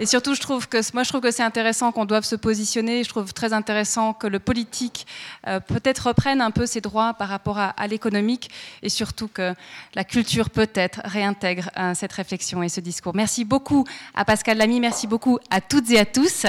Et 0.00 0.04
surtout, 0.04 0.34
je 0.34 0.40
trouve 0.40 0.68
que 0.68 0.78
moi, 0.94 1.04
je 1.04 1.10
trouve 1.10 1.20
que 1.20 1.30
c'est 1.30 1.44
intéressant 1.44 1.92
qu'on 1.92 2.06
doive 2.06 2.24
se 2.24 2.34
positionner. 2.34 3.04
Je 3.04 3.08
trouve 3.08 3.32
très 3.32 3.52
intéressant 3.52 4.14
que 4.14 4.26
le 4.26 4.40
politique 4.40 5.06
euh, 5.46 5.60
peut-être 5.60 6.08
reprenne 6.08 6.40
un 6.40 6.50
peu 6.50 6.66
ses 6.66 6.80
droits 6.80 7.14
par 7.14 7.28
rapport 7.28 7.56
à, 7.56 7.86
l'économique, 7.86 8.50
et 8.82 8.88
surtout 8.88 9.28
que 9.28 9.54
la 9.94 10.02
culture 10.02 10.50
peut-être 10.50 11.02
réintègre 11.04 11.70
euh, 11.78 11.94
cette 11.94 12.12
réflexion 12.12 12.64
et 12.64 12.68
ce 12.68 12.80
discours. 12.80 13.14
Merci 13.14 13.44
beaucoup 13.44 13.84
à 14.16 14.24
Pascal 14.24 14.58
Lamy. 14.58 14.80
Merci 14.80 15.06
beaucoup 15.06 15.38
à 15.50 15.60
toutes 15.60 15.88
et 15.92 16.00
à 16.00 16.06
tous. 16.06 16.46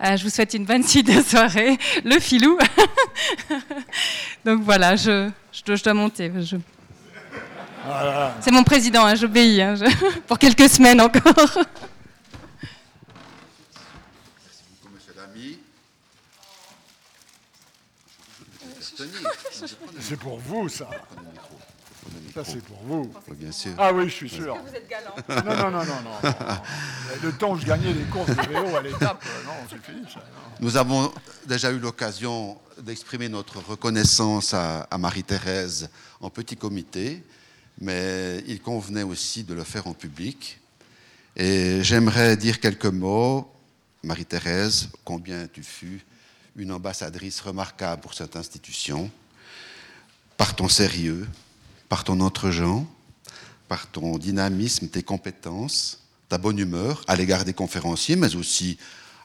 je 0.00 0.22
vous 0.22 0.30
souhaite 0.30 0.54
une 0.54 0.64
bonne 0.64 0.82
suite 0.92 1.14
de 1.14 1.20
soirée. 1.20 1.76
Le 2.06 2.18
filou. 2.20 2.56
Donc 4.46 4.62
voilà, 4.62 4.96
je, 4.96 5.28
dois 5.84 5.92
monter. 5.92 6.32
C'est 8.40 8.50
mon 8.50 8.64
président, 8.64 9.04
hein, 9.04 9.14
j'obéis, 9.14 9.60
hein, 9.62 9.74
pour 10.26 10.38
quelques 10.38 10.68
semaines 10.68 11.00
encore. 11.00 11.22
Merci 11.24 11.72
beaucoup, 14.70 14.94
monsieur 14.94 15.14
Lamy. 15.16 15.58
C'est 20.00 20.18
pour 20.18 20.38
vous, 20.38 20.68
ça. 20.68 20.88
Ça, 22.34 22.44
c'est 22.44 22.62
pour 22.62 22.78
vous. 22.84 23.10
bien 23.30 23.50
sûr. 23.50 23.72
Ah 23.78 23.92
oui, 23.92 24.08
je 24.08 24.14
suis 24.14 24.28
sûr. 24.28 24.56
vous 24.56 24.74
êtes 24.74 24.88
galant? 24.88 25.14
Non, 25.28 25.70
non, 25.70 25.70
non, 25.70 25.84
non, 25.84 26.02
non. 26.04 26.30
Le 27.22 27.32
temps 27.32 27.52
où 27.52 27.58
je 27.58 27.66
gagnais 27.66 27.92
les 27.92 28.04
courses 28.04 28.28
de 28.28 28.42
vélo 28.42 28.76
à 28.76 28.82
l'étape, 28.82 29.24
euh, 29.26 29.44
non, 29.46 29.52
c'est 29.70 29.82
fini, 29.82 30.04
ça. 30.12 30.20
Nous 30.60 30.76
avons 30.76 31.12
déjà 31.46 31.70
eu 31.70 31.78
l'occasion 31.78 32.58
d'exprimer 32.78 33.28
notre 33.28 33.58
reconnaissance 33.60 34.52
à 34.54 34.86
Marie-Thérèse 34.98 35.88
en 36.20 36.28
petit 36.30 36.56
comité 36.56 37.24
mais 37.80 38.42
il 38.46 38.60
convenait 38.60 39.02
aussi 39.02 39.44
de 39.44 39.54
le 39.54 39.64
faire 39.64 39.86
en 39.86 39.94
public. 39.94 40.58
Et 41.36 41.82
j'aimerais 41.82 42.36
dire 42.36 42.60
quelques 42.60 42.86
mots, 42.86 43.50
Marie-Thérèse, 44.02 44.88
combien 45.04 45.46
tu 45.48 45.62
fus 45.62 46.04
une 46.56 46.72
ambassadrice 46.72 47.40
remarquable 47.40 48.00
pour 48.00 48.14
cette 48.14 48.36
institution, 48.36 49.10
par 50.36 50.56
ton 50.56 50.68
sérieux, 50.68 51.26
par 51.88 52.04
ton 52.04 52.20
entre-gens, 52.20 52.86
par 53.68 53.86
ton 53.90 54.16
dynamisme, 54.16 54.88
tes 54.88 55.02
compétences, 55.02 56.00
ta 56.28 56.38
bonne 56.38 56.58
humeur 56.58 57.04
à 57.06 57.16
l'égard 57.16 57.44
des 57.44 57.52
conférenciers, 57.52 58.16
mais 58.16 58.34
aussi 58.36 58.78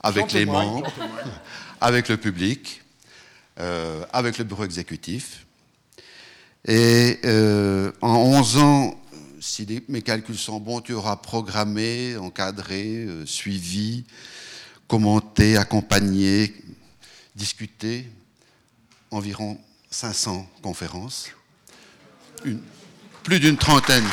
avec 0.04 0.34
les 0.34 0.46
membres, 0.46 0.92
avec 1.82 2.10
le 2.10 2.18
public, 2.18 2.82
euh, 3.60 4.04
avec 4.12 4.38
le 4.38 4.44
bureau 4.44 4.66
exécutif. 4.66 5.46
Et 6.68 7.20
euh, 7.26 7.92
en 8.02 8.16
11 8.18 8.58
ans, 8.58 9.02
si 9.40 9.66
mes 9.90 10.02
calculs 10.02 10.38
sont 10.38 10.60
bons, 10.60 10.82
tu 10.82 10.94
auras 10.94 11.16
programmé, 11.16 12.16
encadré, 12.18 13.06
euh, 13.08 13.26
suivi, 13.26 14.06
commenté, 14.88 15.58
accompagné, 15.58 16.54
discuté 17.36 18.08
environ 19.10 19.58
500 19.90 20.48
conférences, 20.62 21.32
plus 23.24 23.40
d'une 23.40 23.58
trentaine. 23.58 24.06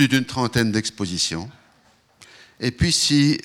Plus 0.00 0.08
d'une 0.08 0.24
trentaine 0.24 0.72
d'expositions. 0.72 1.50
Et 2.58 2.70
puis 2.70 2.90
si 2.90 3.38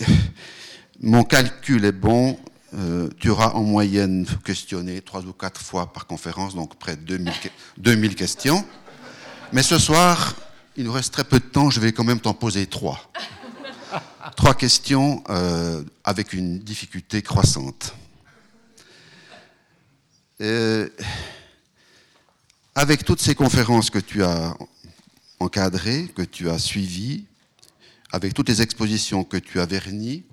mon 1.01 1.25
calcul 1.25 1.83
est 1.83 1.91
bon, 1.91 2.39
euh, 2.75 3.09
tu 3.19 3.27
auras 3.27 3.49
en 3.49 3.63
moyenne 3.63 4.25
questionné 4.45 5.01
trois 5.01 5.25
ou 5.25 5.33
quatre 5.33 5.59
fois 5.59 5.91
par 5.91 6.07
conférence, 6.07 6.55
donc 6.55 6.79
près 6.79 6.95
de 6.95 7.01
2000, 7.01 7.33
2000 7.77 8.15
questions. 8.15 8.65
Mais 9.51 9.63
ce 9.63 9.77
soir, 9.77 10.33
il 10.77 10.85
nous 10.85 10.93
reste 10.93 11.11
très 11.11 11.25
peu 11.25 11.39
de 11.39 11.43
temps, 11.43 11.69
je 11.69 11.81
vais 11.81 11.91
quand 11.91 12.05
même 12.05 12.21
t'en 12.21 12.33
poser 12.33 12.67
trois. 12.67 13.11
Trois 14.37 14.53
questions 14.53 15.25
euh, 15.29 15.83
avec 16.05 16.31
une 16.31 16.59
difficulté 16.59 17.21
croissante. 17.21 17.93
Euh, 20.39 20.87
avec 22.75 23.03
toutes 23.03 23.21
ces 23.21 23.35
conférences 23.35 23.89
que 23.89 23.99
tu 23.99 24.23
as 24.23 24.55
encadré, 25.39 26.07
que 26.15 26.21
tu 26.21 26.49
as 26.49 26.59
suivi, 26.59 27.25
avec 28.11 28.33
toutes 28.33 28.49
les 28.49 28.61
expositions 28.61 29.23
que 29.23 29.37
tu 29.37 29.59
as 29.59 29.65
vernies, 29.65 30.23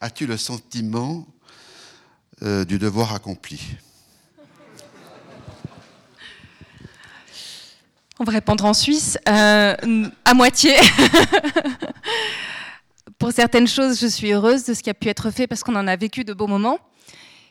as-tu 0.00 0.26
le 0.26 0.36
sentiment 0.36 1.26
euh, 2.42 2.64
du 2.64 2.78
devoir 2.78 3.14
accompli? 3.14 3.60
On 8.18 8.24
va 8.24 8.32
répondre 8.32 8.64
en 8.64 8.72
Suisse, 8.72 9.18
euh, 9.28 10.08
à 10.24 10.34
moitié. 10.34 10.74
Pour 13.18 13.32
certaines 13.32 13.68
choses, 13.68 14.00
je 14.00 14.06
suis 14.06 14.32
heureuse 14.32 14.64
de 14.64 14.72
ce 14.72 14.82
qui 14.82 14.88
a 14.88 14.94
pu 14.94 15.08
être 15.08 15.30
fait 15.30 15.46
parce 15.46 15.62
qu'on 15.62 15.76
en 15.76 15.86
a 15.86 15.96
vécu 15.96 16.24
de 16.24 16.32
beaux 16.32 16.46
moments. 16.46 16.78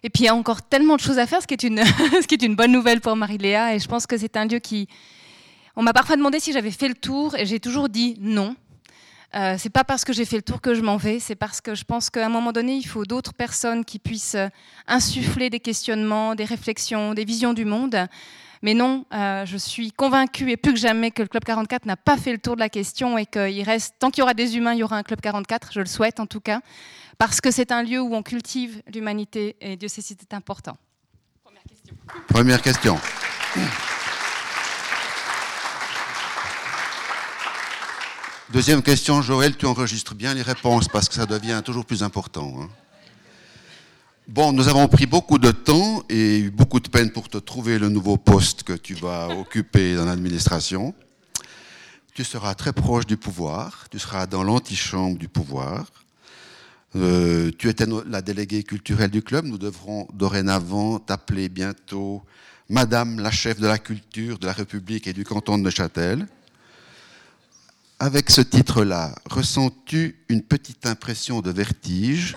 Et 0.02 0.10
puis 0.10 0.23
il 0.23 0.26
y 0.26 0.30
a 0.30 0.36
encore 0.36 0.64
tellement 0.64 0.95
de 0.95 1.02
choses 1.02 1.19
à 1.19 1.27
faire, 1.27 1.41
ce 1.41 1.48
qui 1.48 1.53
est 1.53 1.64
une, 1.64 1.84
ce 1.86 2.26
qui 2.26 2.36
est 2.36 2.44
une 2.44 2.56
bonne 2.56 2.72
nouvelle 2.72 2.99
pour 2.99 3.15
Marie-Léa. 3.15 3.76
Et 3.76 3.80
je 3.80 3.88
pense 3.88 4.07
que 4.07 4.18
c'est 4.18 4.38
un 4.38 4.45
lieu 4.45 4.57
qui, 4.57 4.88
on 5.76 5.84
m'a 5.84 5.93
parfois 5.93 6.15
demandé 6.15 6.39
si 6.39 6.53
j'avais 6.53 6.72
fait 6.72 6.88
le 6.88 6.95
tour 6.95 7.35
et 7.35 7.45
j'ai 7.45 7.60
toujours 7.60 7.89
dit 7.89 8.18
non. 8.19 8.56
Euh, 9.35 9.56
c'est 9.57 9.69
pas 9.69 9.84
parce 9.84 10.06
que 10.06 10.14
j'ai 10.14 10.23
fait 10.23 10.38
le 10.38 10.41
tour 10.43 10.61
que 10.61 10.73
je 10.73 10.81
m'en 10.81 10.95
vais, 10.95 11.19
c'est 11.19 11.35
parce 11.35 11.60
que 11.60 11.76
je 11.76 11.84
pense 11.84 12.10
qu'à 12.10 12.26
un 12.26 12.30
moment 12.30 12.53
donné, 12.53 12.76
il 12.76 12.88
faut 12.88 13.03
d'autres 13.03 13.34
personnes 13.34 13.84
qui 13.84 13.99
puissent 13.99 14.35
euh, 14.35 14.47
insuffler 14.88 15.49
des 15.49 15.60
questionnements, 15.60 16.35
des 16.35 16.45
réflexions, 16.45 17.14
des 17.14 17.26
visions 17.26 17.53
du 17.53 17.65
monde. 17.65 18.07
Mais 18.61 18.73
non, 18.73 19.06
euh, 19.14 19.45
je 19.45 19.57
suis 19.57 19.91
convaincue 19.91 20.49
et 20.52 20.57
plus 20.57 20.73
que 20.73 20.80
jamais 20.80 21.11
que 21.11 21.22
le 21.22 21.27
Club 21.27 21.43
44 21.43 21.85
n'a 21.85 21.97
pas 21.97 22.15
fait 22.15 22.31
le 22.31 22.38
tour 22.38 22.56
de 22.56 22.61
la 22.61 22.69
question 22.69 23.18
et 23.18 23.26
qu'il 23.26 23.61
reste, 23.64 23.95
tant 23.99 24.10
qu'il 24.10 24.22
y 24.22 24.23
aura 24.23 24.34
des 24.34 24.56
humains, 24.56 24.73
il 24.73 24.80
y 24.80 24.84
aura 24.84 24.95
un 24.95 25.03
Club 25.03 25.19
44, 25.19 25.73
je 25.73 25.81
le 25.81 25.85
souhaite 25.85 26.22
en 26.22 26.26
tout 26.26 26.39
cas, 26.39 26.61
parce 27.18 27.41
que 27.41 27.52
c'est 27.52 27.73
un 27.73 27.84
lieu 27.84 27.99
où 27.99 28.15
on 28.15 28.23
cultive 28.23 28.81
l'humanité 28.93 29.57
et 29.60 29.76
Dieu 29.76 29.89
sait 29.89 30.02
si 30.02 30.15
c'est 30.18 30.34
important. 30.34 30.77
Première 31.43 31.64
question. 31.64 31.95
Première 32.27 32.61
question. 32.61 32.97
Deuxième 38.54 38.84
question, 38.84 39.24
Joël, 39.24 39.58
tu 39.58 39.66
enregistres 39.66 40.14
bien 40.14 40.36
les 40.36 40.44
réponses 40.44 40.88
parce 40.88 41.10
que 41.10 41.16
ça 41.16 41.26
devient 41.26 41.64
toujours 41.66 41.84
plus 41.84 42.04
important. 42.04 42.54
Hein. 42.62 42.70
Bon, 44.28 44.54
nous 44.54 44.68
avons 44.68 44.88
pris 44.88 45.08
beaucoup 45.08 45.40
de 45.40 45.50
temps 45.50 46.04
et 46.10 46.38
eu 46.38 46.52
beaucoup 46.52 46.80
de 46.80 46.88
peine 46.88 47.12
pour 47.12 47.28
te 47.28 47.40
trouver 47.40 47.80
le 47.80 47.90
nouveau 47.90 48.18
poste 48.18 48.62
que 48.62 48.74
tu 48.74 48.94
vas 48.94 49.30
occuper 49.40 49.96
dans 49.96 50.06
l'administration. 50.06 50.94
Tu 52.14 52.24
seras 52.24 52.54
très 52.54 52.72
proche 52.72 53.08
du 53.08 53.18
pouvoir, 53.18 53.88
tu 53.90 53.98
seras 53.98 54.28
dans 54.28 54.44
l'antichambre 54.44 55.18
du 55.18 55.28
pouvoir. 55.28 55.88
Euh, 56.96 57.50
tu 57.58 57.68
étais 57.68 57.88
la 58.08 58.22
déléguée 58.22 58.62
culturelle 58.62 59.10
du 59.10 59.24
club, 59.24 59.46
nous 59.46 59.58
devrons 59.58 60.08
dorénavant 60.14 61.00
t'appeler 61.00 61.50
bientôt 61.50 62.22
Madame 62.70 63.20
la 63.20 63.32
chef 63.32 63.60
de 63.60 63.66
la 63.66 63.80
culture 63.80 64.38
de 64.38 64.46
la 64.46 64.54
République 64.54 65.08
et 65.08 65.14
du 65.14 65.24
canton 65.24 65.58
de 65.58 65.64
Neuchâtel 65.64 66.28
avec 68.00 68.30
ce 68.30 68.42
titre-là, 68.42 69.16
ressens-tu 69.30 70.24
une 70.30 70.42
petite 70.42 70.86
impression 70.86 71.42
de 71.42 71.52
vertige 71.52 72.36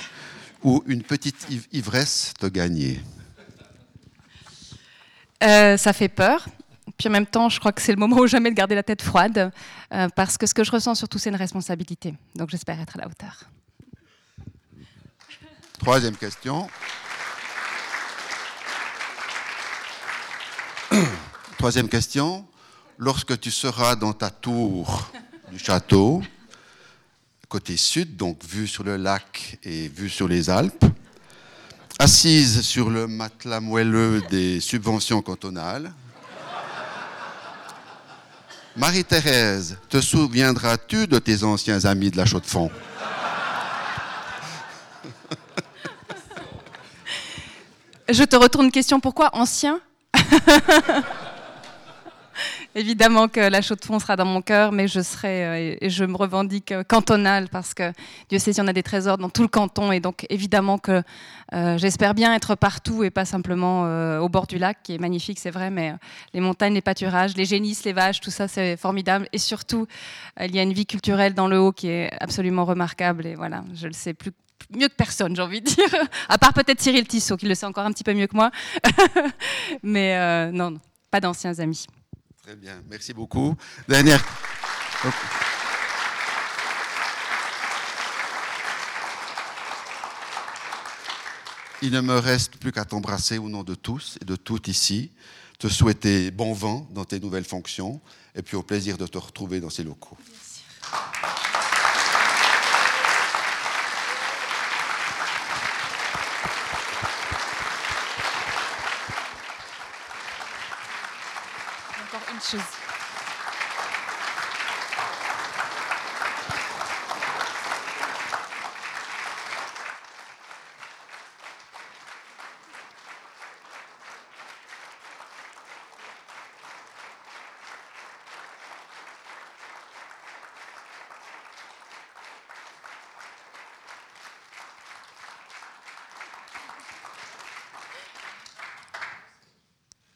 ou 0.63 0.83
une 0.87 1.03
petite 1.03 1.47
ivresse 1.73 2.33
te 2.39 2.47
gagner? 2.47 3.01
Euh, 5.43 5.77
Ça 5.77 5.93
fait 5.93 6.09
peur. 6.09 6.47
Puis 6.97 7.09
en 7.09 7.13
même 7.13 7.27
temps, 7.27 7.49
je 7.49 7.61
crois 7.61 7.73
que 7.73 7.83
c'est 7.83 7.93
le 7.93 7.99
moment 7.99 8.17
où 8.17 8.27
jamais 8.27 8.51
de 8.51 8.55
garder 8.57 8.75
la 8.75 8.83
tête 8.83 9.03
froide, 9.03 9.53
euh, 9.93 10.09
parce 10.17 10.37
que 10.39 10.47
ce 10.47 10.55
que 10.55 10.65
je 10.65 10.71
ressens 10.73 10.97
surtout, 10.97 11.19
c'est 11.19 11.31
une 11.31 11.37
responsabilité. 11.37 12.15
Donc 12.35 12.51
j'espère 12.51 12.81
être 12.81 12.97
à 12.97 13.03
la 13.03 13.07
hauteur. 13.07 13.45
Troisième 15.79 16.17
question. 16.17 16.69
Troisième 21.59 21.89
question. 21.89 22.47
Lorsque 22.97 23.39
tu 23.39 23.53
seras 23.53 23.95
dans 23.95 24.13
ta 24.13 24.31
tour 24.31 25.13
du 25.51 25.59
château, 25.59 26.23
côté 27.49 27.77
sud, 27.77 28.17
donc 28.17 28.45
vue 28.45 28.67
sur 28.67 28.85
le 28.85 28.97
lac 28.97 29.59
et 29.65 29.89
vue 29.89 30.11
sur 30.11 30.29
les 30.29 30.51
Alpes, 30.51 30.85
assise 31.99 32.63
sur 32.63 32.91
le 32.91 33.07
matelas 33.07 33.61
moelleux 33.61 34.23
des 34.31 34.61
subventions 34.61 35.23
cantonales. 35.23 35.93
Marie-Thérèse, 38.77 39.79
te 39.89 40.01
souviendras-tu 40.01 41.07
de 41.07 41.19
tes 41.19 41.43
anciens 41.43 41.85
amis 41.85 42.11
de 42.11 42.17
la 42.17 42.27
Chaux-de-Fonds? 42.27 42.71
Je 48.09 48.23
te 48.25 48.37
retourne 48.37 48.67
une 48.67 48.73
question, 48.73 49.01
pourquoi 49.01 49.31
ancien 49.35 49.81
évidemment 52.79 53.27
que 53.29 53.41
la 53.41 53.61
Chaux-de-Fonds 53.61 53.99
sera 53.99 54.15
dans 54.15 54.25
mon 54.25 54.41
cœur, 54.41 54.71
mais 54.71 54.87
je 54.87 55.01
serai 55.01 55.45
euh, 55.45 55.77
et 55.81 55.91
je 55.91 56.05
me 56.05 56.17
revendique 56.17 56.71
euh, 56.71 56.85
cantonale 56.85 57.49
parce 57.49 57.75
que 57.75 57.93
Dieu 58.29 58.39
sait 58.39 58.53
s'il 58.53 58.63
y 58.63 58.65
en 58.65 58.69
a 58.69 58.73
des 58.73 58.85
trésors 58.85 59.19
dans 59.19 59.29
tout 59.29 59.43
le 59.43 59.49
canton 59.49 59.91
et 59.91 59.99
donc 59.99 60.27
évidemment 60.31 60.79
que 60.79 61.03
euh, 61.55 61.77
j'espère 61.77 62.15
bien 62.15 62.33
être 62.35 62.55
partout 62.55 63.03
et 63.03 63.11
pas 63.11 63.25
simplement 63.25 63.83
au 64.21 64.29
bord 64.29 64.47
du 64.47 64.59
lac 64.59 64.79
qui 64.83 64.95
est 64.95 64.99
magnifique, 64.99 65.39
c'est 65.39 65.51
vrai, 65.51 65.71
mais 65.71 65.95
les 66.33 66.41
montagnes, 66.41 66.75
les 66.75 66.81
pâturages, 66.81 67.37
les 67.37 67.45
génisses, 67.45 67.85
les 67.85 67.93
vaches, 67.93 68.21
tout 68.21 68.31
ça 68.31 68.47
c'est 68.49 68.77
formidable. 68.77 69.29
Et 69.33 69.39
surtout 69.39 69.87
il 70.41 70.55
y 70.55 70.59
a 70.59 70.63
une 70.63 70.73
vie 70.73 70.87
culturelle 70.87 71.35
dans 71.35 71.49
le 71.49 71.59
haut 71.59 71.73
qui 71.73 71.89
est 71.89 72.11
absolument 72.21 72.65
remarquable 72.65 73.27
et 73.27 73.35
voilà, 73.35 73.65
je 73.75 73.87
le 73.87 73.93
sais 73.93 74.15
plus 74.15 74.31
mieux 74.75 74.89
que 74.89 74.95
personne, 74.95 75.35
j'ai 75.35 75.43
envie 75.43 75.61
de 75.61 75.67
dire, 75.67 75.95
à 76.29 76.39
part 76.39 76.53
peut-être 76.53 76.81
Cyril 76.81 77.07
Tissot 77.07 77.37
qui 77.37 77.47
le 77.47 77.55
sait 77.55 77.67
encore 77.67 77.87
un 77.87 77.93
petit 77.93 78.05
peu 78.05 78.15
mieux 78.15 78.27
que 78.27 78.37
moi, 78.37 78.51
mais 79.83 80.53
non, 80.53 80.79
pas 81.11 81.21
d'anciens 81.21 81.59
amis. 81.59 81.87
Très 82.49 82.57
bien, 82.57 82.83
merci 82.89 83.13
beaucoup. 83.13 83.55
Dernière. 83.89 84.25
Il 91.83 91.91
ne 91.91 92.01
me 92.01 92.17
reste 92.17 92.57
plus 92.57 92.73
qu'à 92.73 92.87
t'embrasser 92.87 93.37
au 93.37 93.51
nom 93.51 93.65
de 93.65 93.75
tous 93.75 94.17
et 94.23 94.25
de 94.25 94.35
toutes 94.35 94.69
ici, 94.69 95.13
te 95.59 95.69
souhaiter 95.69 96.31
bon 96.31 96.55
vent 96.55 96.89
dans 96.93 97.05
tes 97.05 97.21
nouvelles 97.21 97.45
fonctions 97.45 98.01
et 98.35 98.41
puis 98.41 98.57
au 98.57 98.63
plaisir 98.63 98.97
de 98.97 99.07
te 99.07 99.19
retrouver 99.19 99.61
dans 99.61 99.69
ces 99.69 99.85
locaux. 99.85 100.17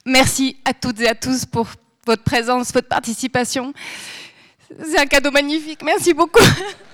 Merci 0.04 0.56
à 0.64 0.74
toutes 0.74 1.00
et 1.00 1.08
à 1.08 1.14
tous 1.14 1.46
pour 1.46 1.68
votre 2.06 2.22
présence, 2.22 2.72
votre 2.72 2.88
participation. 2.88 3.72
C'est 4.84 4.98
un 4.98 5.06
cadeau 5.06 5.30
magnifique. 5.30 5.82
Merci 5.82 6.14
beaucoup. 6.14 6.44